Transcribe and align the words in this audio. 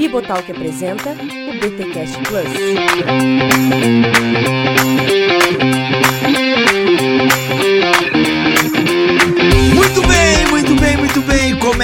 Bibotalk 0.00 0.48
apresenta 0.48 1.10
o 1.10 1.52
BTcast 1.60 2.16
Plus. 2.26 2.48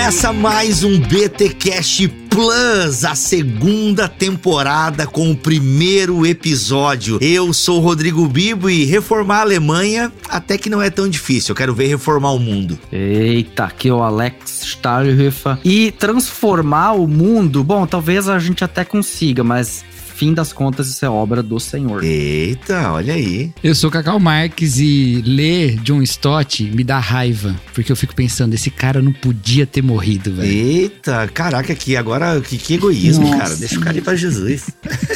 Começa 0.06 0.32
mais 0.32 0.85
um 0.85 1.00
BTcast 1.00 2.06
Plus, 2.30 3.04
a 3.04 3.16
segunda 3.16 4.06
temporada 4.06 5.04
com 5.04 5.32
o 5.32 5.37
primeiro 5.37 6.24
episódio. 6.24 7.19
Eu 7.21 7.53
sou 7.53 7.81
Rodrigo 7.81 8.24
Bibo 8.28 8.71
e 8.71 8.85
reformar 8.85 9.38
a 9.38 9.40
Alemanha 9.40 10.13
até 10.28 10.56
que 10.56 10.71
não 10.71 10.81
é 10.81 10.90
tão 10.90 11.08
difícil. 11.08 11.50
Eu 11.50 11.56
quero 11.56 11.74
ver 11.74 11.88
reformar 11.88 12.31
o 12.31 12.38
mundo. 12.38 12.78
Eita, 12.92 13.64
aqui 13.64 13.88
é 13.88 13.92
o 13.92 14.00
Alex 14.00 14.63
Stahlhofer. 14.63 15.58
E 15.64 15.90
transformar 15.90 16.92
o 16.92 17.09
mundo, 17.09 17.64
bom, 17.64 17.84
talvez 17.84 18.28
a 18.28 18.38
gente 18.38 18.62
até 18.62 18.84
consiga, 18.84 19.42
mas 19.42 19.84
fim 20.16 20.33
das 20.33 20.52
contas, 20.52 20.88
isso 20.88 21.05
é 21.05 21.09
obra 21.11 21.43
do 21.43 21.61
Senhor. 21.61 22.02
Eita, 22.02 22.91
olha 22.93 23.15
aí. 23.15 23.52
Eu 23.62 23.75
sou 23.75 23.91
Cacau 23.91 24.19
Marques 24.19 24.79
e 24.79 25.23
ler 25.25 25.77
John 25.83 26.01
Stott 26.02 26.65
me 26.65 26.83
dá 26.83 26.98
raiva, 26.98 27.55
porque 27.75 27.92
eu 27.92 27.97
fico 27.97 28.15
pensando, 28.15 28.55
esse 28.55 28.70
cara 28.70 29.02
não 29.02 29.12
podia 29.12 29.66
ter 29.66 29.83
morrido, 29.83 30.33
velho. 30.34 30.48
Eita, 30.51 31.29
caraca, 31.33 31.73
aqui 31.73 31.97
agora 31.97 32.41
que, 32.41 32.56
que 32.56 32.75
egoísmo, 32.75 33.27
Nossa. 33.27 33.39
cara. 33.39 33.56
Deixa 33.56 33.79
o 33.79 33.80
cara 33.80 33.98
ir 33.98 34.02
pra 34.02 34.15
Jesus. 34.16 34.70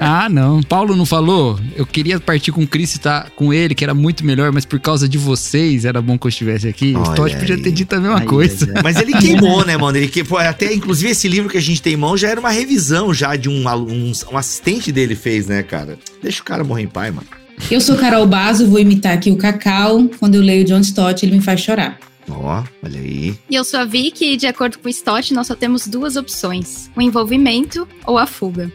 Ah, 0.00 0.28
não. 0.28 0.62
Paulo 0.62 0.94
não 0.94 1.04
falou? 1.04 1.58
Eu 1.74 1.84
queria 1.84 2.20
partir 2.20 2.52
com 2.52 2.62
o 2.62 2.66
Chris 2.68 2.92
e 2.92 2.96
estar 2.98 3.30
com 3.30 3.52
ele, 3.52 3.74
que 3.74 3.82
era 3.82 3.94
muito 3.94 4.24
melhor, 4.24 4.52
mas 4.52 4.64
por 4.64 4.78
causa 4.78 5.08
de 5.08 5.18
vocês 5.18 5.84
era 5.84 6.00
bom 6.00 6.16
que 6.16 6.24
eu 6.24 6.28
estivesse 6.28 6.68
aqui. 6.68 6.94
Olha 6.94 7.00
o 7.00 7.10
Stott 7.14 7.36
podia 7.36 7.56
aí. 7.56 7.62
ter 7.62 7.72
dito 7.72 7.92
a 7.94 8.00
mesma 8.00 8.18
Ai, 8.18 8.24
coisa. 8.24 8.72
Mas 8.84 8.96
ele 8.96 9.12
queimou, 9.14 9.66
né, 9.66 9.76
mano? 9.76 9.98
Ele 9.98 10.06
que, 10.06 10.22
pô, 10.22 10.36
até 10.38 10.72
inclusive 10.72 11.10
esse 11.10 11.26
livro 11.26 11.50
que 11.50 11.56
a 11.58 11.60
gente 11.60 11.82
tem 11.82 11.94
em 11.94 11.96
mão 11.96 12.16
já 12.16 12.28
era 12.28 12.38
uma 12.38 12.50
revisão 12.50 13.12
já 13.12 13.34
de 13.34 13.48
um, 13.48 13.66
alu- 13.68 13.90
um, 14.32 14.36
assistente 14.36 14.90
dele 14.92 15.14
fez, 15.14 15.46
né, 15.46 15.62
cara? 15.62 15.98
Deixa 16.22 16.42
o 16.42 16.44
cara 16.44 16.64
morrer 16.64 16.82
em 16.82 16.88
paz, 16.88 17.14
mano. 17.14 17.26
Eu 17.70 17.80
sou 17.80 17.96
Carol 17.96 18.26
Bazo, 18.26 18.68
vou 18.68 18.78
imitar 18.78 19.12
aqui 19.12 19.30
o 19.30 19.36
Cacau. 19.36 20.08
Quando 20.18 20.36
eu 20.36 20.42
leio 20.42 20.64
John 20.64 20.80
Stott, 20.80 21.24
ele 21.24 21.36
me 21.36 21.42
faz 21.42 21.60
chorar. 21.60 21.98
Ó, 22.30 22.62
olha 22.82 23.00
aí. 23.00 23.38
E 23.48 23.54
eu 23.54 23.64
sou 23.64 23.80
a 23.80 23.84
Vicky 23.84 24.32
e, 24.32 24.36
de 24.36 24.46
acordo 24.46 24.78
com 24.78 24.86
o 24.86 24.90
Stott, 24.90 25.32
nós 25.32 25.46
só 25.46 25.54
temos 25.54 25.86
duas 25.86 26.16
opções: 26.16 26.90
o 26.94 27.00
envolvimento 27.00 27.88
ou 28.04 28.18
a 28.18 28.26
fuga. 28.26 28.70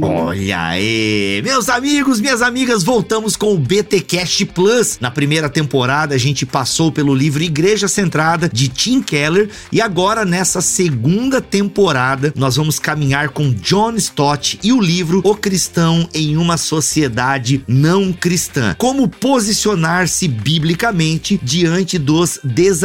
Olha 0.00 0.68
aí, 0.68 1.40
meus 1.44 1.68
amigos, 1.68 2.20
minhas 2.20 2.42
amigas, 2.42 2.84
voltamos 2.84 3.36
com 3.36 3.54
o 3.54 3.58
BT 3.58 4.00
Cast 4.00 4.44
Plus. 4.46 4.98
Na 5.00 5.10
primeira 5.10 5.48
temporada 5.48 6.14
a 6.14 6.18
gente 6.18 6.46
passou 6.46 6.92
pelo 6.92 7.14
livro 7.14 7.42
Igreja 7.42 7.88
Centrada 7.88 8.48
de 8.48 8.68
Tim 8.68 9.02
Keller 9.02 9.50
e 9.72 9.80
agora 9.80 10.24
nessa 10.24 10.60
segunda 10.60 11.40
temporada 11.40 12.32
nós 12.36 12.56
vamos 12.56 12.78
caminhar 12.78 13.30
com 13.30 13.52
John 13.52 13.94
Stott 13.96 14.58
e 14.62 14.72
o 14.72 14.80
livro 14.80 15.20
O 15.24 15.34
Cristão 15.34 16.08
em 16.14 16.36
uma 16.36 16.56
Sociedade 16.56 17.64
Não 17.66 18.12
Cristã. 18.12 18.74
Como 18.78 19.08
posicionar-se 19.08 20.28
biblicamente 20.28 21.40
diante 21.42 21.98
dos 21.98 22.38
desafios 22.44 22.75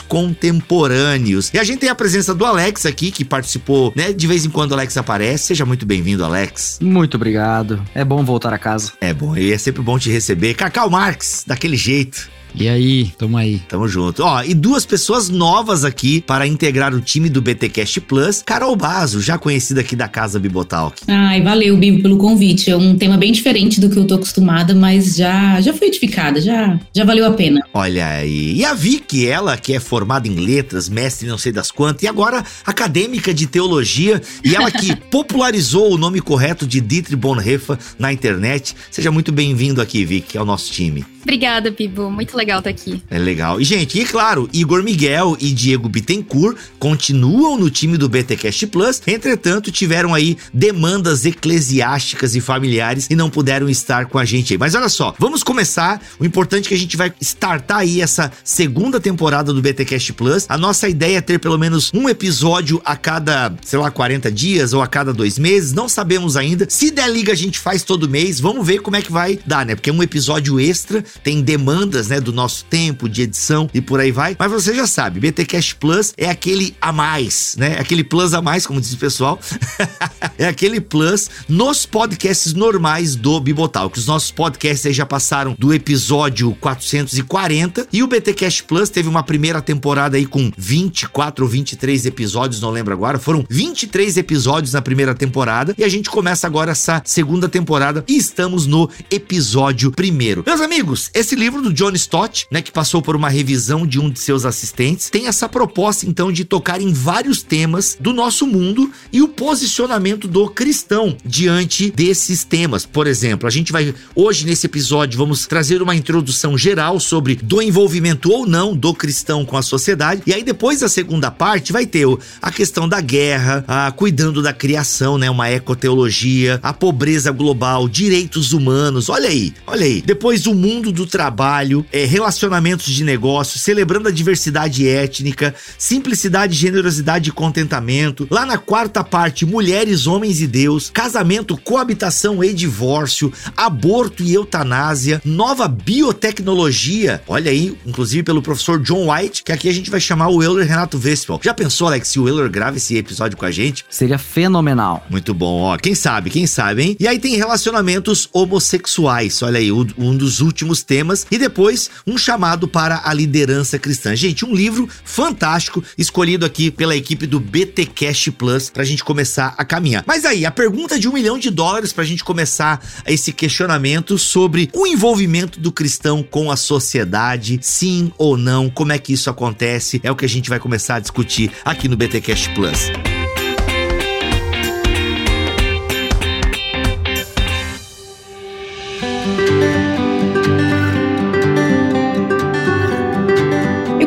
contemporâneos. 0.00 1.50
E 1.52 1.58
a 1.58 1.64
gente 1.64 1.80
tem 1.80 1.88
a 1.88 1.94
presença 1.94 2.34
do 2.34 2.44
Alex 2.44 2.86
aqui 2.86 3.10
que 3.10 3.24
participou, 3.24 3.92
né? 3.94 4.12
De 4.12 4.26
vez 4.26 4.44
em 4.44 4.50
quando 4.50 4.72
o 4.72 4.74
Alex 4.74 4.96
aparece. 4.96 5.44
Seja 5.48 5.64
muito 5.64 5.86
bem-vindo, 5.86 6.24
Alex. 6.24 6.78
Muito 6.80 7.16
obrigado. 7.16 7.82
É 7.94 8.04
bom 8.04 8.24
voltar 8.24 8.52
a 8.52 8.58
casa. 8.58 8.92
É 9.00 9.12
bom, 9.12 9.36
e 9.36 9.52
é 9.52 9.58
sempre 9.58 9.82
bom 9.82 9.98
te 9.98 10.10
receber. 10.10 10.54
Cacau 10.54 10.90
Marques, 10.90 11.44
daquele 11.46 11.76
jeito. 11.76 12.37
E 12.54 12.68
aí, 12.68 13.12
tamo 13.18 13.36
aí. 13.36 13.60
Tamo 13.68 13.86
junto. 13.88 14.22
Ó, 14.22 14.42
e 14.42 14.54
duas 14.54 14.84
pessoas 14.84 15.28
novas 15.28 15.84
aqui 15.84 16.20
para 16.20 16.46
integrar 16.46 16.94
o 16.94 17.00
time 17.00 17.28
do 17.28 17.40
BTcast 17.40 18.00
Plus. 18.02 18.42
Carol 18.44 18.74
Bazo, 18.74 19.20
já 19.20 19.38
conhecida 19.38 19.80
aqui 19.80 19.94
da 19.94 20.08
Casa 20.08 20.38
Bibotalk. 20.38 21.02
Ai, 21.06 21.42
valeu, 21.42 21.76
Bibo, 21.76 22.02
pelo 22.02 22.16
convite. 22.16 22.70
É 22.70 22.76
um 22.76 22.96
tema 22.96 23.16
bem 23.16 23.32
diferente 23.32 23.80
do 23.80 23.88
que 23.88 23.96
eu 23.96 24.06
tô 24.06 24.14
acostumada, 24.14 24.74
mas 24.74 25.16
já, 25.16 25.60
já 25.60 25.72
fui 25.72 25.88
edificada, 25.88 26.40
já, 26.40 26.78
já 26.94 27.04
valeu 27.04 27.26
a 27.26 27.32
pena. 27.32 27.60
Olha 27.72 28.06
aí. 28.06 28.56
E 28.56 28.64
a 28.64 28.74
Vicky, 28.74 29.26
ela 29.26 29.56
que 29.56 29.74
é 29.74 29.80
formada 29.80 30.26
em 30.26 30.34
letras, 30.34 30.88
mestre 30.88 31.28
não 31.28 31.38
sei 31.38 31.52
das 31.52 31.70
quantas, 31.70 32.02
e 32.02 32.08
agora 32.08 32.44
acadêmica 32.64 33.32
de 33.32 33.46
teologia, 33.46 34.20
e 34.44 34.54
ela 34.54 34.70
que 34.70 34.96
popularizou 35.10 35.92
o 35.92 35.98
nome 35.98 36.20
correto 36.20 36.66
de 36.66 36.80
Dietrich 36.80 37.16
Bonhoeffer 37.16 37.78
na 37.98 38.12
internet. 38.12 38.74
Seja 38.90 39.10
muito 39.10 39.32
bem-vindo 39.32 39.80
aqui, 39.80 40.04
Vicky, 40.04 40.36
ao 40.36 40.44
nosso 40.44 40.72
time. 40.72 41.04
Obrigada, 41.22 41.70
Bibo. 41.70 42.10
Muito 42.10 42.34
legal 42.38 42.58
estar 42.58 42.70
aqui. 42.70 43.02
É 43.10 43.18
legal. 43.18 43.60
E, 43.60 43.64
gente, 43.64 44.00
e 44.00 44.04
claro, 44.04 44.48
Igor 44.52 44.82
Miguel 44.82 45.36
e 45.40 45.50
Diego 45.52 45.88
Bittencourt 45.88 46.56
continuam 46.78 47.58
no 47.58 47.70
time 47.70 47.96
do 47.96 48.08
BTcast 48.08 48.66
Plus. 48.68 49.02
Entretanto, 49.06 49.70
tiveram 49.70 50.14
aí 50.14 50.36
demandas 50.54 51.26
eclesiásticas 51.26 52.34
e 52.34 52.40
familiares 52.40 53.08
e 53.10 53.16
não 53.16 53.28
puderam 53.28 53.68
estar 53.68 54.06
com 54.06 54.18
a 54.18 54.24
gente 54.24 54.54
aí. 54.54 54.58
Mas 54.58 54.74
olha 54.74 54.88
só, 54.88 55.14
vamos 55.18 55.42
começar. 55.42 56.00
O 56.18 56.24
importante 56.24 56.66
é 56.66 56.68
que 56.68 56.74
a 56.74 56.78
gente 56.78 56.96
vai 56.96 57.12
startar 57.20 57.78
aí 57.78 58.00
essa 58.00 58.30
segunda 58.44 59.00
temporada 59.00 59.52
do 59.52 59.60
BTcast 59.60 60.12
Plus. 60.12 60.46
A 60.48 60.56
nossa 60.56 60.88
ideia 60.88 61.18
é 61.18 61.20
ter 61.20 61.38
pelo 61.38 61.58
menos 61.58 61.90
um 61.92 62.08
episódio 62.08 62.80
a 62.84 62.96
cada, 62.96 63.52
sei 63.64 63.78
lá, 63.78 63.90
40 63.90 64.30
dias 64.30 64.72
ou 64.72 64.80
a 64.80 64.86
cada 64.86 65.12
dois 65.12 65.38
meses. 65.38 65.72
Não 65.72 65.88
sabemos 65.88 66.36
ainda. 66.36 66.66
Se 66.68 66.90
der 66.90 67.10
liga, 67.10 67.32
a 67.32 67.36
gente 67.36 67.58
faz 67.58 67.82
todo 67.82 68.08
mês. 68.08 68.40
Vamos 68.40 68.66
ver 68.66 68.80
como 68.80 68.96
é 68.96 69.02
que 69.02 69.10
vai 69.10 69.38
dar, 69.44 69.66
né? 69.66 69.74
Porque 69.74 69.90
é 69.90 69.92
um 69.92 70.02
episódio 70.02 70.60
extra, 70.60 71.04
tem 71.22 71.42
demandas, 71.42 72.08
né, 72.08 72.20
do 72.28 72.32
nosso 72.32 72.64
tempo 72.66 73.08
de 73.08 73.22
edição 73.22 73.68
e 73.72 73.80
por 73.80 74.00
aí 74.00 74.12
vai. 74.12 74.36
Mas 74.38 74.52
você 74.52 74.74
já 74.74 74.86
sabe, 74.86 75.18
BTcast 75.18 75.76
Plus 75.76 76.12
é 76.16 76.28
aquele 76.28 76.76
a 76.80 76.92
mais, 76.92 77.56
né? 77.58 77.78
Aquele 77.78 78.04
plus 78.04 78.34
a 78.34 78.42
mais, 78.42 78.66
como 78.66 78.80
diz 78.80 78.92
o 78.92 78.98
pessoal. 78.98 79.40
é 80.36 80.46
aquele 80.46 80.80
plus 80.80 81.30
nos 81.48 81.86
podcasts 81.86 82.52
normais 82.52 83.16
do 83.16 83.40
Bibotalk. 83.40 83.98
Os 83.98 84.06
nossos 84.06 84.30
podcasts 84.30 84.84
aí 84.84 84.92
já 84.92 85.06
passaram 85.06 85.56
do 85.58 85.72
episódio 85.72 86.54
440 86.60 87.88
e 87.92 88.02
o 88.02 88.06
BTcast 88.06 88.64
Plus 88.64 88.90
teve 88.90 89.08
uma 89.08 89.22
primeira 89.22 89.62
temporada 89.62 90.16
aí 90.16 90.26
com 90.26 90.52
24 90.56 91.44
ou 91.44 91.50
23 91.50 92.04
episódios, 92.06 92.60
não 92.60 92.70
lembro 92.70 92.92
agora. 92.92 93.18
Foram 93.18 93.44
23 93.48 94.18
episódios 94.18 94.74
na 94.74 94.82
primeira 94.82 95.14
temporada 95.14 95.74
e 95.78 95.84
a 95.84 95.88
gente 95.88 96.10
começa 96.10 96.46
agora 96.46 96.72
essa 96.72 97.00
segunda 97.04 97.48
temporada 97.48 98.04
e 98.06 98.16
estamos 98.16 98.66
no 98.66 98.90
episódio 99.10 99.90
primeiro. 99.90 100.42
Meus 100.46 100.60
amigos, 100.60 101.10
esse 101.14 101.34
livro 101.34 101.62
do 101.62 101.72
John 101.72 101.92
Stott, 101.92 102.17
né, 102.50 102.62
que 102.62 102.72
passou 102.72 103.00
por 103.00 103.14
uma 103.14 103.28
revisão 103.28 103.86
de 103.86 104.00
um 104.00 104.10
de 104.10 104.18
seus 104.18 104.44
assistentes, 104.44 105.10
tem 105.10 105.26
essa 105.26 105.48
proposta 105.48 106.06
então 106.06 106.32
de 106.32 106.44
tocar 106.44 106.80
em 106.80 106.92
vários 106.92 107.42
temas 107.42 107.96
do 108.00 108.12
nosso 108.12 108.46
mundo 108.46 108.90
e 109.12 109.22
o 109.22 109.28
posicionamento 109.28 110.26
do 110.26 110.48
cristão 110.48 111.16
diante 111.24 111.90
desses 111.90 112.44
temas. 112.44 112.84
Por 112.84 113.06
exemplo, 113.06 113.46
a 113.46 113.50
gente 113.50 113.72
vai 113.72 113.94
hoje 114.14 114.46
nesse 114.46 114.66
episódio 114.66 115.18
vamos 115.18 115.46
trazer 115.46 115.82
uma 115.82 115.94
introdução 115.94 116.56
geral 116.56 116.98
sobre 116.98 117.36
do 117.36 117.62
envolvimento 117.62 118.30
ou 118.32 118.46
não 118.46 118.74
do 118.74 118.92
cristão 118.94 119.44
com 119.44 119.56
a 119.56 119.62
sociedade. 119.62 120.22
E 120.26 120.32
aí 120.32 120.42
depois 120.42 120.80
da 120.80 120.88
segunda 120.88 121.30
parte 121.30 121.72
vai 121.72 121.86
ter 121.86 122.08
a 122.40 122.50
questão 122.50 122.88
da 122.88 123.00
guerra, 123.00 123.64
a 123.66 123.90
cuidando 123.90 124.42
da 124.42 124.52
criação, 124.52 125.18
né, 125.18 125.28
uma 125.30 125.50
ecoteologia, 125.50 126.60
a 126.62 126.72
pobreza 126.72 127.30
global, 127.32 127.88
direitos 127.88 128.52
humanos. 128.52 129.08
Olha 129.08 129.28
aí, 129.28 129.52
olha 129.66 129.84
aí. 129.84 130.02
Depois 130.02 130.46
o 130.46 130.54
mundo 130.54 130.92
do 130.92 131.06
trabalho, 131.06 131.84
é, 131.92 132.04
relacionamentos 132.08 132.86
de 132.86 133.04
negócio, 133.04 133.58
celebrando 133.58 134.08
a 134.08 134.12
diversidade 134.12 134.88
étnica, 134.88 135.54
simplicidade, 135.76 136.54
generosidade 136.54 137.28
e 137.28 137.32
contentamento. 137.32 138.26
Lá 138.30 138.44
na 138.44 138.58
quarta 138.58 139.04
parte, 139.04 139.46
mulheres, 139.46 140.06
homens 140.06 140.40
e 140.40 140.46
Deus, 140.46 140.90
casamento, 140.90 141.56
coabitação 141.56 142.42
e 142.42 142.52
divórcio, 142.52 143.32
aborto 143.56 144.22
e 144.22 144.34
eutanásia, 144.34 145.20
nova 145.24 145.68
biotecnologia. 145.68 147.22
Olha 147.28 147.50
aí, 147.50 147.76
inclusive 147.86 148.22
pelo 148.22 148.42
professor 148.42 148.80
John 148.80 149.12
White, 149.12 149.44
que 149.44 149.52
aqui 149.52 149.68
a 149.68 149.72
gente 149.72 149.90
vai 149.90 150.00
chamar 150.00 150.28
o 150.28 150.42
Euler 150.42 150.66
Renato 150.66 150.98
Vespel. 150.98 151.40
Já 151.42 151.54
pensou, 151.54 151.86
Alex, 151.86 152.08
se 152.08 152.18
o 152.18 152.28
Euler 152.28 152.50
grava 152.50 152.76
esse 152.76 152.96
episódio 152.96 153.36
com 153.36 153.44
a 153.44 153.50
gente? 153.50 153.84
Seria 153.90 154.18
fenomenal. 154.18 155.06
Muito 155.10 155.34
bom, 155.34 155.62
ó. 155.62 155.76
Quem 155.76 155.94
sabe, 155.94 156.30
quem 156.30 156.46
sabe, 156.46 156.82
hein? 156.82 156.96
E 156.98 157.06
aí 157.06 157.18
tem 157.18 157.36
relacionamentos 157.36 158.28
homossexuais, 158.32 159.42
olha 159.42 159.58
aí, 159.58 159.70
um 159.70 160.16
dos 160.16 160.40
últimos 160.40 160.82
temas. 160.82 161.26
E 161.30 161.38
depois, 161.38 161.90
um 162.06 162.16
chamado 162.16 162.68
para 162.68 163.02
a 163.04 163.12
liderança 163.12 163.78
cristã. 163.78 164.14
Gente, 164.14 164.44
um 164.44 164.54
livro 164.54 164.88
fantástico, 165.04 165.82
escolhido 165.96 166.44
aqui 166.44 166.70
pela 166.70 166.96
equipe 166.96 167.26
do 167.26 167.40
BT 167.40 167.86
Cash 167.86 168.30
Plus, 168.36 168.70
pra 168.70 168.84
gente 168.84 169.04
começar 169.04 169.54
a 169.56 169.64
caminhar. 169.64 170.04
Mas 170.06 170.24
aí, 170.24 170.44
a 170.44 170.50
pergunta 170.50 170.98
de 170.98 171.08
um 171.08 171.12
milhão 171.12 171.38
de 171.38 171.50
dólares 171.50 171.92
pra 171.92 172.04
gente 172.04 172.24
começar 172.24 172.84
esse 173.06 173.32
questionamento 173.32 174.18
sobre 174.18 174.70
o 174.72 174.86
envolvimento 174.86 175.60
do 175.60 175.72
cristão 175.72 176.22
com 176.22 176.50
a 176.50 176.56
sociedade, 176.56 177.58
sim 177.62 178.12
ou 178.18 178.36
não, 178.36 178.70
como 178.70 178.92
é 178.92 178.98
que 178.98 179.12
isso 179.12 179.30
acontece, 179.30 180.00
é 180.02 180.10
o 180.10 180.16
que 180.16 180.24
a 180.24 180.28
gente 180.28 180.48
vai 180.48 180.58
começar 180.58 180.96
a 180.96 181.00
discutir 181.00 181.50
aqui 181.64 181.88
no 181.88 181.96
BT 181.96 182.20
Cash 182.20 182.48
Plus. 182.48 183.17